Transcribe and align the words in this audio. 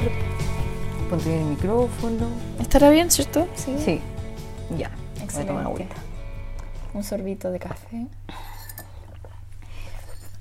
grabar. 0.00 0.10
Ponte 1.10 1.28
bien 1.28 1.40
el 1.42 1.46
micrófono. 1.48 2.26
¿Estará 2.60 2.90
bien, 2.90 3.10
cierto? 3.10 3.46
Sí. 3.54 3.76
Sí. 3.84 4.00
Ya. 4.76 4.90
Voy 5.34 5.42
a 5.42 5.46
tomar 5.46 5.66
Excelente. 5.70 5.96
Un 6.94 7.04
sorbito 7.04 7.50
de 7.50 7.58
café. 7.58 8.06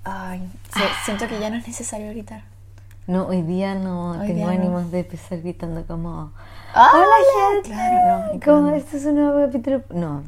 Ay, 0.03 0.49
si- 0.73 1.05
siento 1.05 1.27
que 1.27 1.39
ya 1.39 1.49
no 1.49 1.55
es 1.57 1.67
necesario 1.67 2.09
gritar. 2.09 2.43
No, 3.07 3.27
hoy 3.27 3.41
día 3.41 3.75
no 3.75 4.11
Hoy 4.11 4.27
tengo 4.27 4.33
día 4.35 4.45
no. 4.45 4.51
ánimos 4.51 4.91
de 4.91 4.99
empezar 5.01 5.39
gritando 5.41 5.85
como 5.85 6.31
¡Hola, 6.73 7.15
gente! 7.51 7.69
Claro, 7.69 8.33
no. 8.33 8.39
como 8.39 8.69
no. 8.69 8.75
este 8.75 8.97
es 8.97 9.05
un 9.05 9.15
nuevo 9.15 9.45
capítulo. 9.45 9.81
No. 9.89 10.23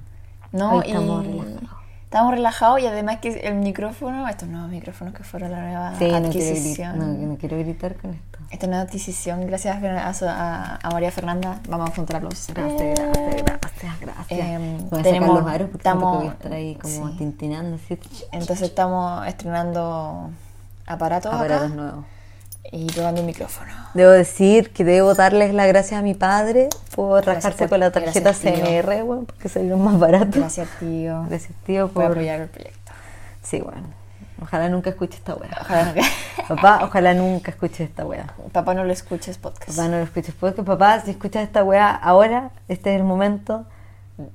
No, 0.52 0.76
Hoy 0.78 0.84
estamos 0.88 1.26
y 1.26 1.28
relajados. 1.32 1.75
Estamos 2.15 2.33
relajados 2.33 2.79
y 2.79 2.87
además 2.87 3.18
que 3.18 3.28
el 3.42 3.55
micrófono, 3.55 4.25
estos 4.29 4.47
nuevos 4.47 4.69
micrófonos 4.71 5.14
que 5.14 5.23
fueron 5.25 5.51
la 5.51 5.60
nueva 5.60 5.89
Sí, 6.00 6.06
no 6.06 6.11
quiero, 6.11 6.28
adquisición. 6.28 6.97
no, 6.97 7.07
no 7.07 7.37
quiero 7.37 7.57
gritar 7.57 7.96
con 7.96 8.11
esto. 8.11 8.39
Esta 8.51 8.68
nueva 8.68 8.83
adquisición, 8.83 9.46
gracias 9.46 9.75
a, 9.75 10.21
a- 10.32 10.79
a 10.82 10.89
María 10.92 11.11
Fernanda, 11.11 11.59
vamos 11.68 11.89
a 11.89 11.93
juntar 11.93 12.23
los 12.23 12.47
Gracias, 12.54 13.00
gracias, 13.00 13.43
gracias, 13.43 14.00
gracias. 14.00 14.39
A 14.93 15.04
tenemos- 15.04 15.42
los 15.42 15.51
aros 15.51 15.70
porque 15.70 15.83
que 15.83 15.93
voy 15.93 16.06
a 16.06 16.29
estamos- 16.29 16.33
estar 16.36 16.54
ahí 16.54 16.75
como 16.75 17.09
sí. 17.09 17.15
tintinando 17.18 17.75
así. 17.75 18.00
Entonces 18.32 18.61
estamos 18.70 19.28
estrenando 19.28 20.29
aparatos, 20.87 21.34
Aparatos 21.34 21.65
acá 21.65 21.75
nuevos. 21.75 22.06
Y 22.71 22.87
probando 22.87 23.21
el 23.21 23.28
micrófono. 23.28 23.71
Debo 23.93 24.11
decir 24.11 24.71
que 24.71 24.83
debo 24.83 25.14
darles 25.14 25.54
las 25.54 25.68
gracias 25.68 26.00
a 26.00 26.04
mi 26.04 26.14
padre 26.14 26.69
por 26.96 27.25
rajarse 27.25 27.69
con 27.69 27.79
la 27.79 27.92
tarjeta. 27.92 28.33
CMR, 28.33 29.04
bueno, 29.04 29.23
porque 29.23 29.50
salieron 29.50 29.83
más 29.83 30.00
baratos. 30.00 30.36
Gracias, 30.36 30.68
tío, 30.79 31.23
Gracias, 31.29 31.54
tío, 31.65 31.87
por 31.89 32.06
apoyar 32.06 32.42
el 32.42 32.47
proyecto. 32.50 32.92
Sí, 33.42 33.61
bueno. 33.61 33.88
Ojalá 34.42 34.67
nunca 34.67 34.90
escuche 34.90 35.17
esta 35.17 35.34
wea. 35.36 35.58
Ojalá 35.62 35.94
Papá, 36.48 36.81
ojalá 36.84 37.14
nunca 37.14 37.52
escuche 37.52 37.84
esta 37.86 38.06
wea. 38.06 38.34
papá 38.52 38.73
no 38.73 38.84
lo 38.84 38.92
escuches 38.92 39.38
podcast. 39.38 39.70
Papá, 39.70 39.88
no 39.88 39.97
lo 39.97 40.03
escuches. 40.03 40.36
Porque 40.38 40.62
papá, 40.62 41.00
si 41.02 41.12
escuchas 41.12 41.44
esta 41.44 41.64
wea 41.64 41.90
ahora, 41.90 42.52
este 42.68 42.94
es 42.94 43.00
el 43.00 43.06
momento 43.06 43.66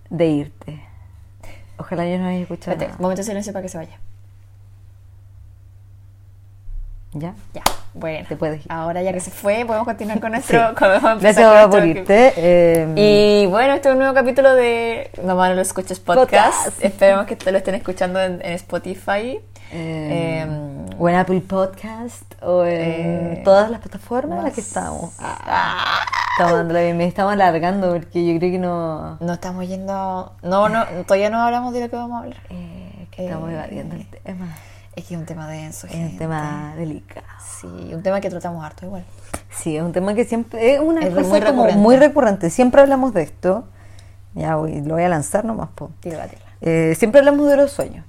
de 0.08 0.26
irte. 0.26 0.82
Ojalá 1.76 2.06
yo 2.06 2.18
no 2.18 2.26
haya 2.28 2.40
escuchado 2.40 2.72
Espérate, 2.72 2.92
nada. 2.92 3.02
momento 3.02 3.20
de 3.20 3.24
silencio 3.26 3.52
para 3.52 3.62
que 3.62 3.68
se 3.68 3.78
vaya. 3.78 3.98
¿Ya? 7.12 7.34
Ya, 7.54 7.62
bueno. 7.94 8.26
Te 8.28 8.36
puedes 8.36 8.64
ir. 8.64 8.72
Ahora 8.72 9.02
ya 9.02 9.12
que 9.12 9.20
se 9.20 9.30
fue, 9.30 9.64
podemos 9.66 9.86
continuar 9.86 10.20
con 10.20 10.30
Sí. 10.42 10.52
nuestro... 10.56 10.74
con- 10.74 10.92
empezar 10.92 11.18
Gracias 11.20 11.66
por 11.68 11.84
irte. 11.86 12.32
eh, 12.36 12.92
Y 12.96 13.46
bueno, 13.46 13.74
este 13.74 13.88
es 13.88 13.92
un 13.92 13.98
nuevo 13.98 14.14
capítulo 14.14 14.54
de 14.54 15.10
Mamá 15.24 15.48
no 15.48 15.54
lo 15.56 15.62
escuches 15.62 16.00
podcast. 16.00 16.30
Podcast. 16.64 16.84
Esperemos 16.84 17.26
que 17.26 17.36
te 17.36 17.50
lo 17.52 17.58
estén 17.58 17.74
escuchando 17.74 18.20
en, 18.20 18.40
en 18.44 18.52
Spotify. 18.54 19.40
eh, 19.72 20.46
o 20.98 21.08
en 21.08 21.14
Apple 21.16 21.40
Podcast 21.42 22.24
o 22.42 22.64
en 22.64 23.38
eh, 23.38 23.42
todas 23.44 23.70
las 23.70 23.80
plataformas 23.80 24.38
en 24.38 24.44
las 24.44 24.52
que 24.54 24.60
estamos. 24.60 25.14
Ah, 25.20 26.02
estamos 26.32 26.54
dando 26.58 26.74
la 26.74 26.80
bienvenida, 26.80 27.08
estamos 27.08 27.32
alargando 27.32 27.92
porque 27.92 28.26
yo 28.26 28.38
creo 28.38 28.50
que 28.52 28.58
no. 28.58 29.16
No 29.20 29.32
estamos 29.32 29.66
yendo... 29.68 30.32
No, 30.42 30.68
no, 30.68 30.84
todavía 31.06 31.30
no 31.30 31.40
hablamos 31.40 31.72
de 31.72 31.80
lo 31.82 31.88
que 31.90 31.96
vamos 31.96 32.20
a 32.20 32.24
hablar. 32.24 32.40
eh, 32.50 33.06
que 33.12 33.24
estamos 33.26 33.48
Eh, 33.50 33.54
evadiendo 33.54 33.94
el 33.96 34.06
tema. 34.08 34.48
Es 34.96 35.04
que 35.06 35.14
es 35.14 35.20
un 35.20 35.26
tema 35.26 35.46
denso, 35.48 35.86
Es 35.86 35.94
un 35.94 36.18
tema 36.18 36.74
delicado. 36.76 37.26
Sí, 37.60 37.66
un 37.94 38.02
tema 38.02 38.20
que 38.20 38.28
tratamos 38.30 38.64
harto 38.64 38.86
igual. 38.86 39.04
Sí, 39.50 39.76
es 39.76 39.82
un 39.82 39.92
tema 39.92 40.14
que 40.14 40.24
siempre 40.24 40.74
es 40.74 40.80
una 40.80 41.00
Es 41.00 41.14
cosa 41.14 41.20
muy 41.28 41.40
como 41.40 41.46
recurrente. 41.62 41.80
muy 41.80 41.96
recurrente. 41.96 42.50
Siempre 42.50 42.80
hablamos 42.80 43.14
de 43.14 43.22
esto. 43.22 43.64
Ya 44.34 44.56
voy, 44.56 44.80
lo 44.82 44.94
voy 44.94 45.04
a 45.04 45.08
lanzar 45.08 45.44
nomás, 45.44 45.68
po. 45.74 45.90
Tírala, 46.00 46.26
tírala. 46.28 46.46
Eh, 46.60 46.94
siempre 46.98 47.20
hablamos 47.20 47.48
de 47.48 47.56
los 47.56 47.70
sueños. 47.72 48.04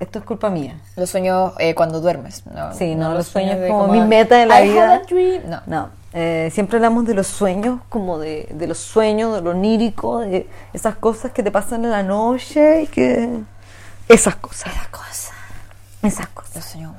Esto 0.00 0.18
es 0.18 0.24
culpa 0.24 0.50
mía. 0.50 0.80
Los 0.96 1.10
sueños 1.10 1.52
eh, 1.58 1.74
cuando 1.74 2.00
duermes. 2.00 2.44
No, 2.46 2.74
Sí, 2.74 2.94
no, 2.94 3.14
los 3.14 3.26
sueños 3.26 3.58
de 3.60 3.68
como 3.68 3.88
mi 3.88 4.00
meta 4.00 4.42
en 4.42 4.48
la 4.48 4.64
I 4.64 4.70
vida. 4.70 4.94
a 4.94 4.98
dream. 5.00 5.42
No. 5.48 5.60
No, 5.66 5.88
eh, 6.12 6.50
siempre 6.52 6.76
hablamos 6.76 7.06
de 7.06 7.14
los 7.14 7.26
sueños, 7.28 7.80
como 7.88 8.18
de, 8.18 8.48
de 8.52 8.66
los 8.66 8.78
sueños, 8.78 9.34
de 9.36 9.42
lo 9.42 9.50
onírico, 9.50 10.18
de 10.20 10.48
esas 10.72 10.96
cosas 10.96 11.32
que 11.32 11.42
te 11.42 11.50
pasan 11.50 11.84
en 11.84 11.90
la 11.90 12.02
noche 12.02 12.82
y 12.82 12.86
que... 12.88 13.40
Esas 14.08 14.36
cosas, 14.36 14.72
Esa 14.72 14.88
cosa. 14.90 15.23
Esas 16.04 16.28
cosas. 16.28 16.56
Los 16.56 16.64
sueños. 16.64 16.92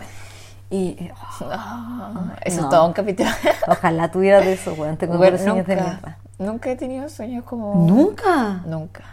Y 0.69 0.89
eh, 0.99 1.13
Ah, 1.41 2.35
eso 2.43 2.61
No. 2.61 2.63
es 2.63 2.69
todo 2.69 2.85
un 2.87 2.93
capítulo. 2.93 3.29
ojalá 3.67 4.09
tuvieras 4.11 4.45
de 4.45 4.53
eso, 4.53 4.73
weón. 4.73 4.97
Tengo 4.97 5.17
Bueno, 5.17 5.37
sueños 5.37 5.65
de 5.67 5.75
nunca, 5.75 5.89
mierda. 5.89 6.17
nunca 6.39 6.71
he 6.71 6.75
tenido 6.75 7.07
sueños 7.09 7.43
como... 7.43 7.75
¿Nunca? 7.87 8.61
Nunca. 8.65 9.03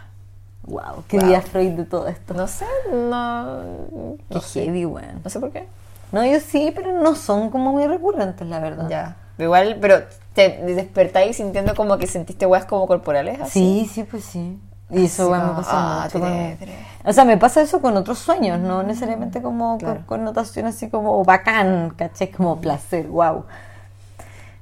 Wow, 0.65 1.03
qué 1.07 1.19
Wow. 1.19 1.27
día 1.27 1.41
Freud 1.41 1.71
de 1.71 1.85
todo 1.85 2.07
esto. 2.07 2.33
No 2.33 2.47
sé, 2.47 2.65
no... 2.91 3.61
Qué 4.29 4.35
No 4.35 4.41
heavy, 4.41 4.85
weón. 4.85 5.21
No 5.23 5.29
sé 5.29 5.39
por 5.39 5.51
qué. 5.51 5.67
No, 6.11 6.25
yo 6.25 6.39
sí, 6.39 6.71
pero 6.75 7.01
no 7.01 7.15
son 7.15 7.49
como 7.49 7.71
muy 7.71 7.85
recurrentes, 7.87 8.47
la 8.47 8.59
verdad. 8.59 8.87
Ya. 8.89 9.15
Igual, 9.37 9.77
pero 9.81 10.03
te 10.33 10.49
despertáis 10.63 11.37
sintiendo 11.37 11.75
como 11.75 11.97
que 11.97 12.07
sentiste 12.07 12.45
weas 12.45 12.65
como 12.65 12.87
corporales. 12.87 13.41
Así. 13.41 13.85
Sí, 13.85 13.89
sí, 13.93 14.03
pues 14.03 14.23
sí. 14.23 14.59
Y 14.93 15.05
eso 15.05 15.29
weón, 15.29 15.47
me 15.47 15.53
pasa 15.55 15.71
ah, 15.73 16.09
mucho. 16.13 16.25
O 17.05 17.11
sea, 17.13 17.25
me 17.25 17.37
pasa 17.37 17.61
eso 17.61 17.81
con 17.81 17.97
otros 17.97 18.19
sueños, 18.19 18.59
no 18.59 18.83
necesariamente 18.83 19.41
como 19.41 19.77
Claro. 19.77 19.95
con 20.05 20.19
connotación 20.19 20.67
así 20.67 20.89
como 20.89 21.23
bacán, 21.23 21.93
¿caché? 21.97 22.31
Como 22.31 22.61
placer, 22.61 23.07
wow. 23.07 23.45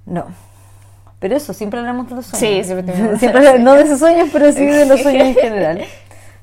No. 0.05 0.25
Pero 1.19 1.35
eso, 1.35 1.53
siempre 1.53 1.79
hablamos 1.79 2.09
de 2.09 2.15
los 2.15 2.25
sueños. 2.25 2.57
Sí, 2.57 2.63
siempre 2.63 2.91
tenemos 2.93 3.19
Siempre 3.19 3.59
no 3.59 3.73
de 3.73 3.83
esos 3.83 3.99
sueños, 3.99 4.29
pero 4.33 4.51
sí 4.51 4.65
de 4.65 4.85
los 4.85 5.01
sueños 5.01 5.27
en 5.27 5.35
general. 5.41 5.81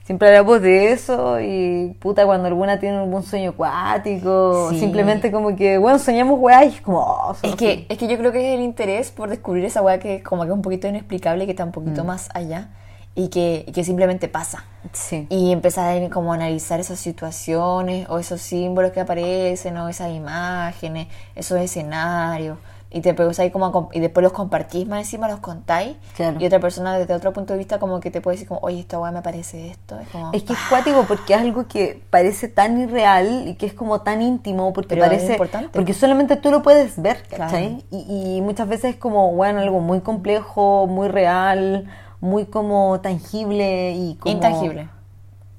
Siempre 0.04 0.28
hablamos 0.28 0.62
de 0.62 0.92
eso 0.92 1.38
y 1.40 1.94
puta, 2.00 2.24
cuando 2.24 2.46
alguna 2.46 2.78
tiene 2.78 2.96
algún 2.96 3.22
sueño 3.24 3.50
acuático, 3.50 4.68
Sí. 4.70 4.78
simplemente 4.80 5.30
como 5.30 5.54
que, 5.54 5.76
bueno, 5.76 5.98
soñamos 5.98 6.38
weá 6.40 6.64
y 6.64 6.68
es 6.68 6.80
como, 6.80 7.00
oh, 7.00 7.36
Es 7.42 7.56
que, 7.56 7.84
es 7.88 7.98
que 7.98 8.06
yo 8.08 8.16
creo 8.16 8.32
que 8.32 8.52
es 8.52 8.58
el 8.58 8.64
interés 8.64 9.10
por 9.10 9.28
descubrir 9.28 9.64
esa 9.66 9.82
wea 9.82 9.98
que 9.98 10.22
como 10.22 10.42
que 10.44 10.48
es 10.48 10.54
un 10.54 10.62
poquito 10.62 10.86
inexplicable, 10.88 11.44
que 11.44 11.50
está 11.50 11.64
un 11.64 11.70
Mm. 11.70 11.72
poquito 11.72 12.04
más 12.04 12.30
allá 12.32 12.68
y 13.18 13.28
que, 13.30 13.64
y 13.66 13.72
que 13.72 13.82
simplemente 13.82 14.28
pasa. 14.28 14.64
Sí. 14.92 15.26
Y 15.28 15.50
empezar 15.50 16.00
a 16.00 16.08
como 16.08 16.32
analizar 16.32 16.78
esas 16.78 17.00
situaciones 17.00 18.08
o 18.08 18.20
esos 18.20 18.40
símbolos 18.40 18.92
que 18.92 19.00
aparecen 19.00 19.76
o 19.76 19.88
esas 19.88 20.12
imágenes, 20.12 21.08
esos 21.34 21.58
escenarios. 21.58 22.58
Y, 22.90 23.00
te 23.00 23.14
ahí 23.38 23.50
como 23.50 23.66
a 23.66 23.88
y 23.92 24.00
después 24.00 24.22
los 24.22 24.32
compartís 24.32 24.86
más 24.86 25.00
encima, 25.00 25.28
los 25.28 25.40
contáis. 25.40 25.96
Claro. 26.16 26.38
Y 26.40 26.46
otra 26.46 26.60
persona 26.60 26.96
desde 26.96 27.12
otro 27.12 27.32
punto 27.32 27.52
de 27.52 27.58
vista 27.58 27.78
como 27.78 27.98
que 28.00 28.10
te 28.12 28.20
puede 28.20 28.36
decir 28.36 28.48
como, 28.48 28.60
oye, 28.62 28.78
esta 28.78 28.98
weá 29.00 29.10
me 29.10 29.20
parece 29.20 29.68
esto. 29.68 29.98
Es 29.98 30.08
como, 30.08 30.32
Es 30.32 30.44
que 30.44 30.52
es 30.52 30.58
cuático 30.70 31.04
porque 31.06 31.34
es 31.34 31.40
algo 31.40 31.66
que 31.66 32.00
parece 32.08 32.46
tan 32.48 32.80
irreal 32.80 33.48
y 33.48 33.56
que 33.56 33.66
es 33.66 33.74
como 33.74 34.00
tan 34.02 34.22
íntimo 34.22 34.72
porque 34.72 34.94
Pero 34.94 35.02
es 35.02 35.08
parece 35.08 35.32
importante. 35.32 35.70
porque 35.72 35.92
solamente 35.92 36.36
tú 36.36 36.50
lo 36.52 36.62
puedes 36.62 37.02
ver, 37.02 37.24
¿cachai? 37.28 37.82
Claro. 37.90 38.04
Y, 38.08 38.36
y 38.36 38.40
muchas 38.42 38.68
veces 38.68 38.94
es 38.94 38.96
como, 38.96 39.32
bueno, 39.32 39.60
algo 39.60 39.80
muy 39.80 40.00
complejo, 40.00 40.86
muy 40.86 41.08
real, 41.08 41.90
muy 42.20 42.46
como 42.46 43.00
tangible 43.00 43.92
y 43.92 44.14
como... 44.16 44.34
intangible. 44.34 44.88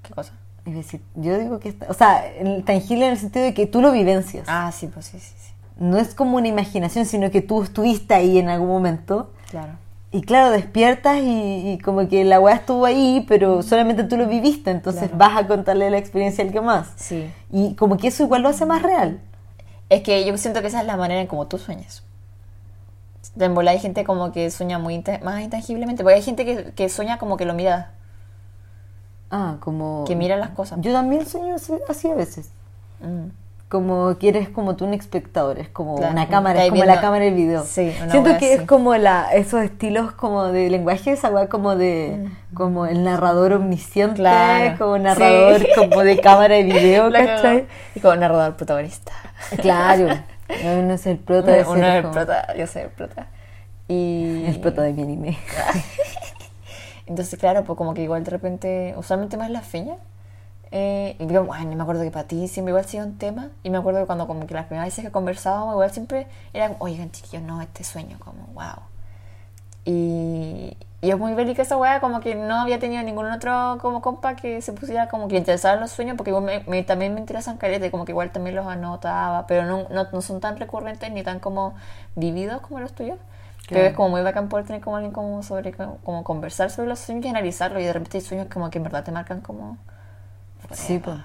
¿Qué 0.04 0.14
cosa? 0.14 0.34
Es 0.66 0.76
decir, 0.76 1.02
yo 1.16 1.38
digo 1.40 1.60
que, 1.60 1.70
está- 1.70 1.88
o 1.90 1.94
sea, 1.94 2.24
tangible 2.66 3.06
en 3.06 3.12
el 3.14 3.18
sentido 3.18 3.46
de 3.46 3.54
que 3.54 3.66
tú 3.66 3.82
lo 3.82 3.92
vivencias. 3.92 4.46
Ah, 4.48 4.72
sí, 4.72 4.88
pues 4.88 5.06
sí, 5.08 5.20
sí, 5.20 5.34
sí. 5.38 5.54
No 5.78 5.98
es 5.98 6.14
como 6.14 6.38
una 6.38 6.48
imaginación, 6.48 7.06
sino 7.06 7.32
que 7.32 7.42
tú 7.42 7.64
estuviste 7.64 8.14
ahí 8.14 8.38
en 8.38 8.50
algún 8.50 8.68
momento. 8.68 9.32
Claro. 9.50 9.74
Y 10.12 10.22
claro, 10.22 10.52
despiertas 10.52 11.18
y, 11.20 11.72
y 11.74 11.78
como 11.80 12.08
que 12.08 12.24
la 12.26 12.40
weá 12.40 12.56
estuvo 12.56 12.86
ahí, 12.86 13.24
pero 13.28 13.62
solamente 13.64 14.04
tú 14.04 14.18
lo 14.18 14.28
viviste, 14.28 14.72
entonces 14.72 15.04
Claro. 15.10 15.18
vas 15.18 15.38
a 15.38 15.48
contarle 15.48 15.90
la 15.92 15.98
experiencia 16.00 16.44
al 16.44 16.52
que 16.52 16.62
más. 16.62 16.88
Sí. 16.96 17.30
Y 17.52 17.76
como 17.76 17.98
que 17.98 18.08
eso 18.08 18.24
igual 18.24 18.42
lo 18.42 18.50
hace 18.50 18.66
más 18.66 18.82
real. 18.82 19.22
Es 19.88 20.02
que 20.04 20.26
yo 20.26 20.36
siento 20.38 20.62
que 20.62 20.68
esa 20.68 20.82
es 20.82 20.88
la 20.88 20.98
manera 20.98 21.22
en 21.22 21.28
como 21.28 21.48
tú 21.48 21.58
sueñas. 21.58 22.04
De 23.40 23.46
en 23.46 23.56
hay 23.72 23.80
gente 23.80 24.04
como 24.04 24.32
que 24.32 24.52
sueña 24.52 24.78
muy 24.80 25.02
más 25.24 25.42
intangiblemente. 25.42 26.04
Porque 26.04 26.16
hay 26.16 26.22
gente 26.22 26.46
que, 26.46 26.74
que 26.74 26.90
sueña 26.90 27.18
como 27.18 27.38
que 27.38 27.46
lo 27.46 27.54
mira. 27.54 27.92
Ah, 29.32 29.56
como... 29.60 30.04
Que 30.06 30.16
mira 30.16 30.36
las 30.36 30.50
cosas. 30.50 30.80
Yo 30.82 30.92
también 30.92 31.26
sueño 31.26 31.56
así, 31.56 31.74
así 31.88 32.10
a 32.10 32.16
veces. 32.16 32.52
Mm. 33.02 33.30
Como 33.70 34.18
que 34.18 34.30
eres 34.30 34.50
como 34.50 34.76
tú 34.76 34.86
un 34.86 34.96
espectador, 34.96 35.60
es 35.60 35.70
como 35.70 35.96
Claro, 35.96 36.12
una 36.14 36.28
cámara, 36.28 36.60
es 36.60 36.66
estáis 36.66 36.72
como 36.72 36.84
la 36.86 36.94
viendo- 36.94 37.02
cámara 37.02 37.26
del 37.26 37.34
video. 37.36 37.64
Sí, 37.64 37.94
una 38.02 38.12
Siento 38.12 38.30
wea 38.32 38.40
que 38.40 38.54
así. 38.54 38.62
es 38.64 38.68
como 38.68 38.96
la, 38.96 39.32
esos 39.34 39.62
estilos 39.62 40.12
como 40.14 40.46
de 40.46 40.72
lenguaje, 40.72 41.12
esa 41.12 41.30
weá 41.30 41.48
como 41.50 41.76
de, 41.76 42.28
como 42.56 42.88
el 42.88 43.04
narrador 43.04 43.54
omnisciente, 43.54 44.16
Claro, 44.16 44.76
como 44.80 44.98
narrador 44.98 45.60
sí. 45.62 45.68
como 45.78 46.02
de 46.02 46.20
cámara 46.20 46.56
de 46.56 46.64
video, 46.64 47.10
La 47.12 47.20
¿cachai? 47.26 47.58
cagó. 47.62 47.68
Y 47.94 48.00
como 48.00 48.16
narrador 48.16 48.56
protagonista. 48.56 49.12
Claro, 49.62 50.08
uno 50.80 50.94
es 50.96 51.06
el 51.06 51.20
prota 51.20 51.52
de 51.52 51.64
Uno 51.64 51.86
es 51.86 52.04
el 52.04 52.10
prota, 52.12 52.56
yo 52.58 52.66
soy 52.66 52.82
el 52.82 52.90
prota. 52.90 53.28
Y 53.90 54.46
el 54.48 54.62
prota 54.62 54.84
de 54.84 54.94
mi 54.94 55.04
anime. 55.04 55.38
Entonces, 57.08 57.40
claro, 57.40 57.64
pues 57.64 57.78
como 57.78 57.94
que 57.94 58.04
igual 58.04 58.24
de 58.24 58.32
repente, 58.32 58.94
usualmente 58.98 59.38
más 59.38 59.50
la 59.50 59.62
feña. 59.62 59.96
Eh, 60.72 61.16
y 61.20 61.28
yo, 61.28 61.46
bueno, 61.46 61.76
me 61.76 61.84
acuerdo 61.84 62.04
que 62.04 62.12
para 62.12 62.28
ti 62.28 62.48
siempre 62.48 62.72
igual 62.72 62.86
ha 62.86 62.90
sido 62.90 63.06
un 63.06 63.18
tema. 63.18 63.50
Y 63.64 63.70
me 63.70 63.78
acuerdo 63.80 64.02
que 64.02 64.08
cuando 64.08 64.28
como 64.28 64.48
que 64.48 64.54
las 64.56 64.66
primeras 64.68 64.88
veces 64.90 65.06
que 65.06 65.12
conversábamos, 65.12 65.74
igual 65.74 65.92
siempre 65.92 66.28
era, 66.54 66.76
oigan 66.80 67.12
chiquillos, 67.12 67.44
no, 67.44 67.62
este 67.62 67.84
sueño, 67.84 68.18
como, 68.20 68.48
wow. 68.54 68.84
Y, 69.86 70.78
y 71.02 71.10
es 71.12 71.18
muy 71.18 71.34
bélica 71.34 71.62
esa 71.62 71.78
weá, 71.78 72.00
como 72.00 72.20
que 72.20 72.36
no 72.36 72.56
había 72.62 72.80
tenido 72.80 73.02
ningún 73.04 73.26
otro 73.32 73.78
como 73.82 74.02
compa 74.02 74.36
que 74.36 74.62
se 74.62 74.74
pusiera 74.74 75.08
como 75.10 75.28
que 75.28 75.34
le 75.34 75.40
interesaran 75.40 75.80
los 75.80 75.92
sueños, 75.92 76.16
porque 76.18 76.32
igual 76.32 76.44
me, 76.44 76.60
me- 76.68 76.84
también 76.84 77.14
me 77.14 77.20
interesan 77.20 77.58
caleta, 77.58 77.90
como 77.90 78.06
que 78.06 78.12
igual 78.12 78.32
también 78.32 78.56
los 78.56 78.68
anotaba, 78.68 79.48
pero 79.48 79.66
no, 79.66 79.88
no, 79.90 80.08
no 80.12 80.22
son 80.22 80.40
tan 80.42 80.58
recurrentes 80.58 81.12
ni 81.12 81.24
tan 81.24 81.40
como 81.40 81.76
vividos 82.16 82.62
como 82.62 82.80
los 82.80 82.94
tuyos. 82.94 83.18
Pero 83.68 83.82
Claro. 83.82 83.88
es 83.88 83.94
como 83.96 84.10
muy 84.10 84.22
bacán 84.22 84.50
poder 84.50 84.66
tener 84.66 84.82
como 84.82 84.96
alguien 84.96 85.14
como 85.14 85.44
sobre 85.44 85.74
como 85.74 86.24
conversar 86.24 86.72
sobre 86.72 86.90
los 86.90 87.00
sueños 87.00 87.26
y 87.26 87.30
analizarlos 87.30 87.82
y 87.82 87.86
de 87.86 87.94
repente 87.94 88.18
hay 88.18 88.24
sueños 88.24 88.48
como 88.52 88.70
que 88.70 88.78
en 88.80 88.84
verdad 88.84 89.04
te 89.04 89.12
marcan 89.12 89.42
como 89.42 89.78
Sí, 90.72 91.00
pues. 91.00 91.18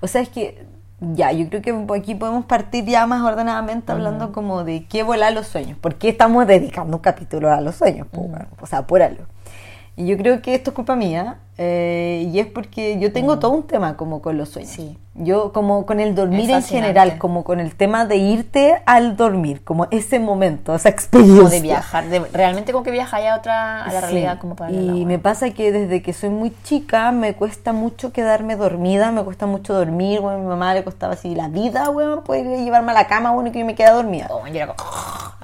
O 0.00 0.06
sea, 0.06 0.22
es 0.22 0.28
que 0.28 0.66
ya, 1.00 1.30
yo 1.32 1.48
creo 1.48 1.62
que 1.62 1.94
aquí 1.96 2.14
podemos 2.14 2.44
partir 2.46 2.84
ya 2.84 3.06
más 3.06 3.22
ordenadamente 3.22 3.92
hablando 3.92 4.32
como 4.32 4.64
de 4.64 4.86
qué 4.86 5.02
volar 5.02 5.32
los 5.32 5.46
sueños. 5.46 5.78
¿Por 5.78 5.94
qué 5.96 6.08
estamos 6.08 6.46
dedicando 6.46 6.96
un 6.96 7.02
capítulo 7.02 7.52
a 7.52 7.60
los 7.60 7.76
sueños? 7.76 8.06
Pues, 8.10 8.28
bueno, 8.28 8.46
o 8.60 8.66
sea, 8.66 8.86
por 8.86 9.02
algo. 9.02 9.24
Y 9.96 10.06
yo 10.06 10.16
creo 10.16 10.42
que 10.42 10.54
esto 10.54 10.70
es 10.70 10.74
culpa 10.76 10.96
mía 10.96 11.38
eh, 11.58 12.28
y 12.32 12.38
es 12.38 12.46
porque 12.46 12.98
yo 13.00 13.12
tengo 13.12 13.38
todo 13.38 13.50
un 13.50 13.64
tema 13.64 13.96
como 13.96 14.22
con 14.22 14.38
los 14.38 14.48
sueños. 14.48 14.70
Sí. 14.70 14.96
Yo 15.20 15.52
como 15.52 15.84
con 15.84 15.98
el 15.98 16.14
dormir 16.14 16.48
en 16.48 16.62
general, 16.62 17.18
como 17.18 17.42
con 17.42 17.58
el 17.58 17.74
tema 17.74 18.04
de 18.06 18.18
irte 18.18 18.80
al 18.86 19.16
dormir, 19.16 19.64
como 19.64 19.88
ese 19.90 20.20
momento, 20.20 20.76
esa 20.76 20.90
experiencia. 20.90 21.38
como 21.38 21.48
de 21.50 21.60
viajar, 21.60 22.04
de, 22.08 22.20
realmente 22.32 22.70
como 22.70 22.84
que 22.84 22.92
viajáis 22.92 23.26
a 23.26 23.36
otra, 23.36 23.82
a 23.82 23.86
la 23.92 24.00
Sí, 24.00 24.06
realidad 24.06 24.38
como 24.38 24.54
para 24.54 24.70
Y 24.70 25.04
me 25.06 25.18
pasa 25.18 25.50
que 25.50 25.72
desde 25.72 26.02
que 26.02 26.12
soy 26.12 26.30
muy 26.30 26.52
chica 26.62 27.10
me 27.10 27.34
cuesta 27.34 27.72
mucho 27.72 28.12
quedarme 28.12 28.54
dormida, 28.54 29.10
me 29.10 29.24
cuesta 29.24 29.46
mucho 29.46 29.74
dormir, 29.74 30.20
bueno, 30.20 30.38
a 30.38 30.40
mi 30.40 30.46
mamá 30.46 30.72
le 30.74 30.84
costaba 30.84 31.14
así 31.14 31.34
la 31.34 31.48
vida, 31.48 31.90
weón, 31.90 32.22
poder 32.22 32.46
llevarme 32.46 32.92
a 32.92 32.94
la 32.94 33.08
cama, 33.08 33.32
bueno, 33.32 33.48
y 33.48 33.52
que 33.52 33.58
yo 33.58 33.66
me 33.66 33.74
queda 33.74 33.90
dormida. 33.94 34.28
Oh, 34.30 34.46
yo 34.46 34.54
era 34.54 34.68
como- 34.68 34.88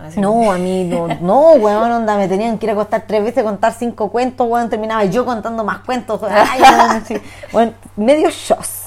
así. 0.06 0.20
No, 0.20 0.52
a 0.52 0.58
mí 0.58 0.84
no, 0.84 1.08
no, 1.20 1.52
weón, 1.55 1.90
onda, 1.90 2.16
me 2.16 2.28
tenían 2.28 2.58
que 2.58 2.66
ir 2.66 2.70
a 2.70 2.75
acostar 2.75 3.02
tres 3.08 3.25
veces, 3.25 3.43
contar 3.43 3.72
cinco 3.72 4.08
cuentos, 4.12 4.46
weón, 4.49 4.70
terminaba 4.70 5.05
yo 5.06 5.25
contando 5.25 5.64
más 5.64 5.78
cuentos, 5.81 6.04
ay, 6.31 6.61
weón, 6.62 6.91
así, 6.91 7.17
bueno, 7.53 7.73
medio 7.97 8.31
shows. 8.31 8.85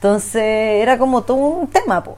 Entonces 0.00 0.42
era 0.42 0.96
como 0.96 1.20
todo 1.22 1.36
un 1.36 1.66
tema, 1.66 2.02
po. 2.02 2.16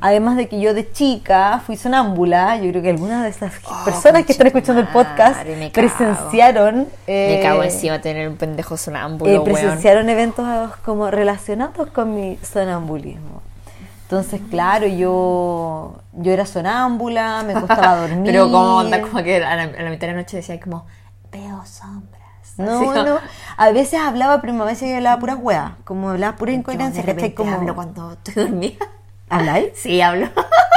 Además 0.00 0.38
de 0.38 0.48
que 0.48 0.58
yo 0.60 0.72
de 0.72 0.90
chica 0.90 1.60
fui 1.66 1.76
sonámbula, 1.76 2.56
yo 2.56 2.70
creo 2.70 2.82
que 2.82 2.88
algunas 2.88 3.22
de 3.22 3.28
esas 3.28 3.52
personas 3.84 4.24
que 4.24 4.32
están 4.32 4.46
escuchando 4.46 4.80
el 4.80 4.88
podcast 4.88 5.36
madre, 5.36 5.56
me 5.56 5.68
presenciaron... 5.68 6.88
Me 7.06 7.40
eh, 7.40 7.42
cago 7.42 7.62
encima 7.62 8.00
tener 8.00 8.30
un 8.30 8.36
pendejo 8.36 8.78
sonámbulo, 8.78 9.30
eh, 9.30 9.34
weón. 9.34 9.44
presenciaron 9.44 10.08
eventos 10.08 10.46
como 10.86 11.10
relacionados 11.10 11.90
con 11.90 12.14
mi 12.14 12.38
sonambulismo. 12.38 13.42
Entonces, 14.04 14.40
claro, 14.48 14.86
yo, 14.86 16.00
yo 16.14 16.32
era 16.32 16.46
sonámbula, 16.46 17.42
me 17.46 17.52
costaba 17.52 17.96
dormir. 18.08 18.32
Pero 18.32 18.44
como 18.44 18.76
onda, 18.76 19.02
como 19.02 19.22
que 19.22 19.36
a 19.44 19.54
la, 19.54 19.64
a 19.64 19.82
la 19.82 19.90
mitad 19.90 20.06
de 20.06 20.14
la 20.14 20.20
noche 20.20 20.38
decía 20.38 20.58
como, 20.58 20.86
veo 21.30 21.62
sombras. 21.66 22.17
No, 22.64 23.04
no. 23.04 23.18
A 23.56 23.70
veces 23.70 24.00
hablaba, 24.00 24.40
pero 24.40 24.60
a 24.60 24.66
veces 24.66 24.94
hablaba 24.94 25.20
puras 25.20 25.38
weas, 25.40 25.72
como 25.84 26.10
hablaba 26.10 26.36
pura 26.36 26.52
incoherencia, 26.52 27.04
¿cachai? 27.04 27.32
Como... 27.32 27.52
hablo 27.52 27.74
cuando 27.74 28.12
estoy 28.12 28.34
dormida. 28.34 28.86
¿Habláis? 29.28 29.70
Sí, 29.74 30.00
hablo. 30.00 30.28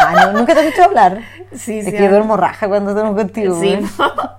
Ah, 0.05 0.27
no, 0.27 0.39
nunca 0.39 0.53
te 0.53 0.61
he 0.61 0.63
escuchado 0.67 0.89
hablar. 0.89 1.21
Sí, 1.53 1.79
es 1.79 1.85
sí, 1.85 1.91
que 1.91 1.97
hablo. 1.97 2.11
duermo 2.11 2.37
raja 2.37 2.67
cuando 2.69 2.93
duermo 2.93 3.15
contigo. 3.15 3.59
Sí. 3.59 3.77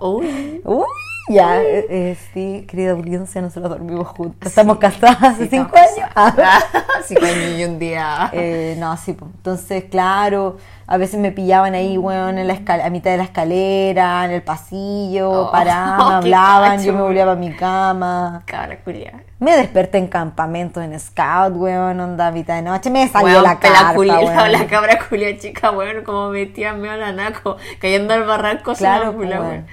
Uy. 0.00 0.61
Uy, 0.65 0.87
ya, 1.29 1.63
eh, 1.63 1.87
eh, 1.89 2.17
sí, 2.35 2.65
querida 2.69 2.93
audiencia, 2.93 3.41
nosotros 3.41 3.71
dormimos 3.71 4.09
juntos. 4.09 4.49
Estamos 4.49 4.79
casadas 4.79 5.23
hace 5.23 5.45
Sí, 5.45 5.51
cinco 5.51 5.77
años. 5.77 6.11
Ah. 6.15 6.35
Cinco 7.05 7.25
años 7.25 7.59
y 7.59 7.65
un 7.65 7.79
día. 7.79 8.31
Eh, 8.33 8.77
no, 8.79 8.97
sí, 8.97 9.13
pues. 9.13 9.31
entonces, 9.35 9.85
claro, 9.91 10.57
a 10.87 10.97
veces 10.97 11.19
me 11.19 11.33
pillaban 11.33 11.75
ahí, 11.75 11.99
weón, 11.99 12.39
en 12.39 12.47
la 12.47 12.55
escal- 12.55 12.85
a 12.85 12.91
mitad 12.91 13.11
de 13.11 13.17
la 13.17 13.25
escalera, 13.25 14.25
en 14.25 14.31
el 14.33 14.43
pasillo, 14.43 15.31
Oh, 15.31 15.51
paraban, 15.53 16.13
hablaban, 16.13 16.71
cacho, 16.77 16.85
yo 16.85 16.93
me 16.95 17.03
volvía 17.03 17.25
para 17.25 17.37
mi 17.37 17.53
cama. 17.55 18.43
Cabra 18.47 18.79
culia. 18.83 19.13
Me 19.41 19.57
desperté 19.57 19.99
en 19.99 20.07
campamentos 20.07 20.83
en 20.85 20.99
scout, 21.01 21.55
weón, 21.57 21.99
onda 21.99 22.29
a 22.29 22.31
mitad 22.31 22.55
de 22.55 22.63
noche, 22.63 22.91
me 22.91 23.09
salió 23.09 23.43
Weón, 23.43 23.45
la 23.45 23.93
culia, 23.95 24.19
weón. 24.21 24.53
la 24.53 24.67
cabra 24.67 24.99
culia 25.09 25.37
chica, 25.39 25.71
weón, 25.73 26.05
como 26.05 26.29
metía 26.31 26.73
medio 26.75 26.93
a 26.93 26.97
la 26.97 27.13
naco, 27.13 27.57
cayendo 27.81 28.15
al 28.15 28.25
barranco 28.25 28.75
Claro, 28.75 29.11
weón. 29.11 29.67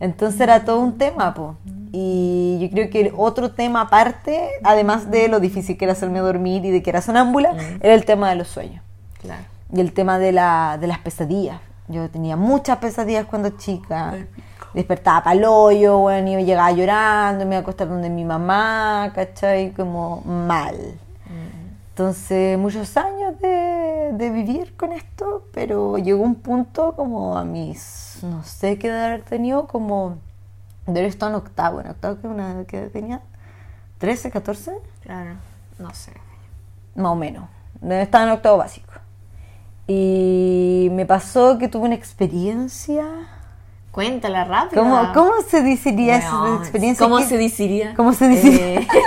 Entonces 0.00 0.40
era 0.40 0.64
todo 0.64 0.80
un 0.80 0.98
tema, 0.98 1.34
po. 1.34 1.56
Y 1.92 2.58
yo 2.60 2.70
creo 2.70 2.90
que 2.90 3.00
el 3.02 3.12
otro 3.16 3.52
tema 3.52 3.82
aparte, 3.82 4.50
además 4.64 5.10
de 5.10 5.28
lo 5.28 5.38
difícil 5.40 5.76
que 5.78 5.84
era 5.84 5.92
hacerme 5.92 6.18
dormir 6.18 6.64
y 6.64 6.70
de 6.70 6.82
que 6.82 6.90
era 6.90 7.00
sonámbula, 7.00 7.52
Mm. 7.52 7.78
era 7.80 7.94
el 7.94 8.04
tema 8.04 8.30
de 8.30 8.36
los 8.36 8.48
sueños. 8.48 8.82
Claro. 9.20 9.42
Y 9.72 9.80
el 9.80 9.92
tema 9.92 10.18
de, 10.18 10.32
la, 10.32 10.76
de 10.80 10.86
las 10.88 10.98
pesadillas. 10.98 11.60
Yo 11.88 12.08
tenía 12.10 12.36
muchas 12.36 12.78
pesadillas 12.78 13.26
cuando 13.26 13.50
chica. 13.50 14.14
Despertaba 14.74 15.22
pa'l 15.22 15.44
hoyo, 15.44 15.98
bueno, 15.98 16.28
y 16.30 16.32
yo 16.32 16.38
llegaba 16.40 16.72
llorando, 16.72 17.44
me 17.44 17.50
iba 17.54 17.58
a 17.58 17.60
acostar 17.60 17.88
donde 17.88 18.10
mi 18.10 18.24
mamá, 18.24 19.12
¿cachai? 19.14 19.70
Como 19.72 20.20
mal. 20.22 20.74
Entonces, 21.90 22.58
muchos 22.58 22.96
años 22.96 23.38
de, 23.40 24.10
de 24.14 24.30
vivir 24.30 24.74
con 24.76 24.92
esto, 24.92 25.44
pero 25.54 25.96
llegó 25.98 26.24
un 26.24 26.34
punto 26.34 26.92
como 26.96 27.38
a 27.38 27.44
mis, 27.44 28.13
no 28.24 28.42
sé 28.44 28.78
qué 28.78 28.88
edad 28.88 29.04
haber 29.06 29.22
tenido, 29.22 29.66
como 29.66 30.18
de 30.86 30.92
haber 30.92 31.04
estado 31.06 31.30
en 31.32 31.36
octavo, 31.36 31.80
en 31.80 31.88
octavo 31.88 32.20
que 32.20 32.26
una 32.26 32.64
que 32.66 32.82
tenía 32.88 33.20
13, 33.98 34.30
14, 34.30 34.72
Claro. 35.02 35.34
No 35.78 35.92
sé. 35.94 36.12
más 36.96 37.06
o 37.12 37.14
menos. 37.16 37.44
Estaba 37.88 38.24
en 38.24 38.30
octavo 38.30 38.58
básico. 38.58 38.92
Y 39.86 40.88
me 40.92 41.04
pasó 41.06 41.58
que 41.58 41.68
tuve 41.68 41.84
una 41.86 41.94
experiencia. 41.94 43.04
Cuéntala 43.92 44.44
rápido. 44.44 44.82
¿Cómo, 44.82 45.12
cómo 45.12 45.32
se 45.46 45.62
diría 45.62 46.16
esa 46.16 46.56
experiencia? 46.58 47.04
¿Cómo 47.06 47.18
¿Qué- 47.18 47.24
se 47.26 47.36
diría? 47.38 47.94
¿Cómo 47.94 48.12
se 48.12 48.28
diría? 48.28 48.80
Eh. 48.80 48.88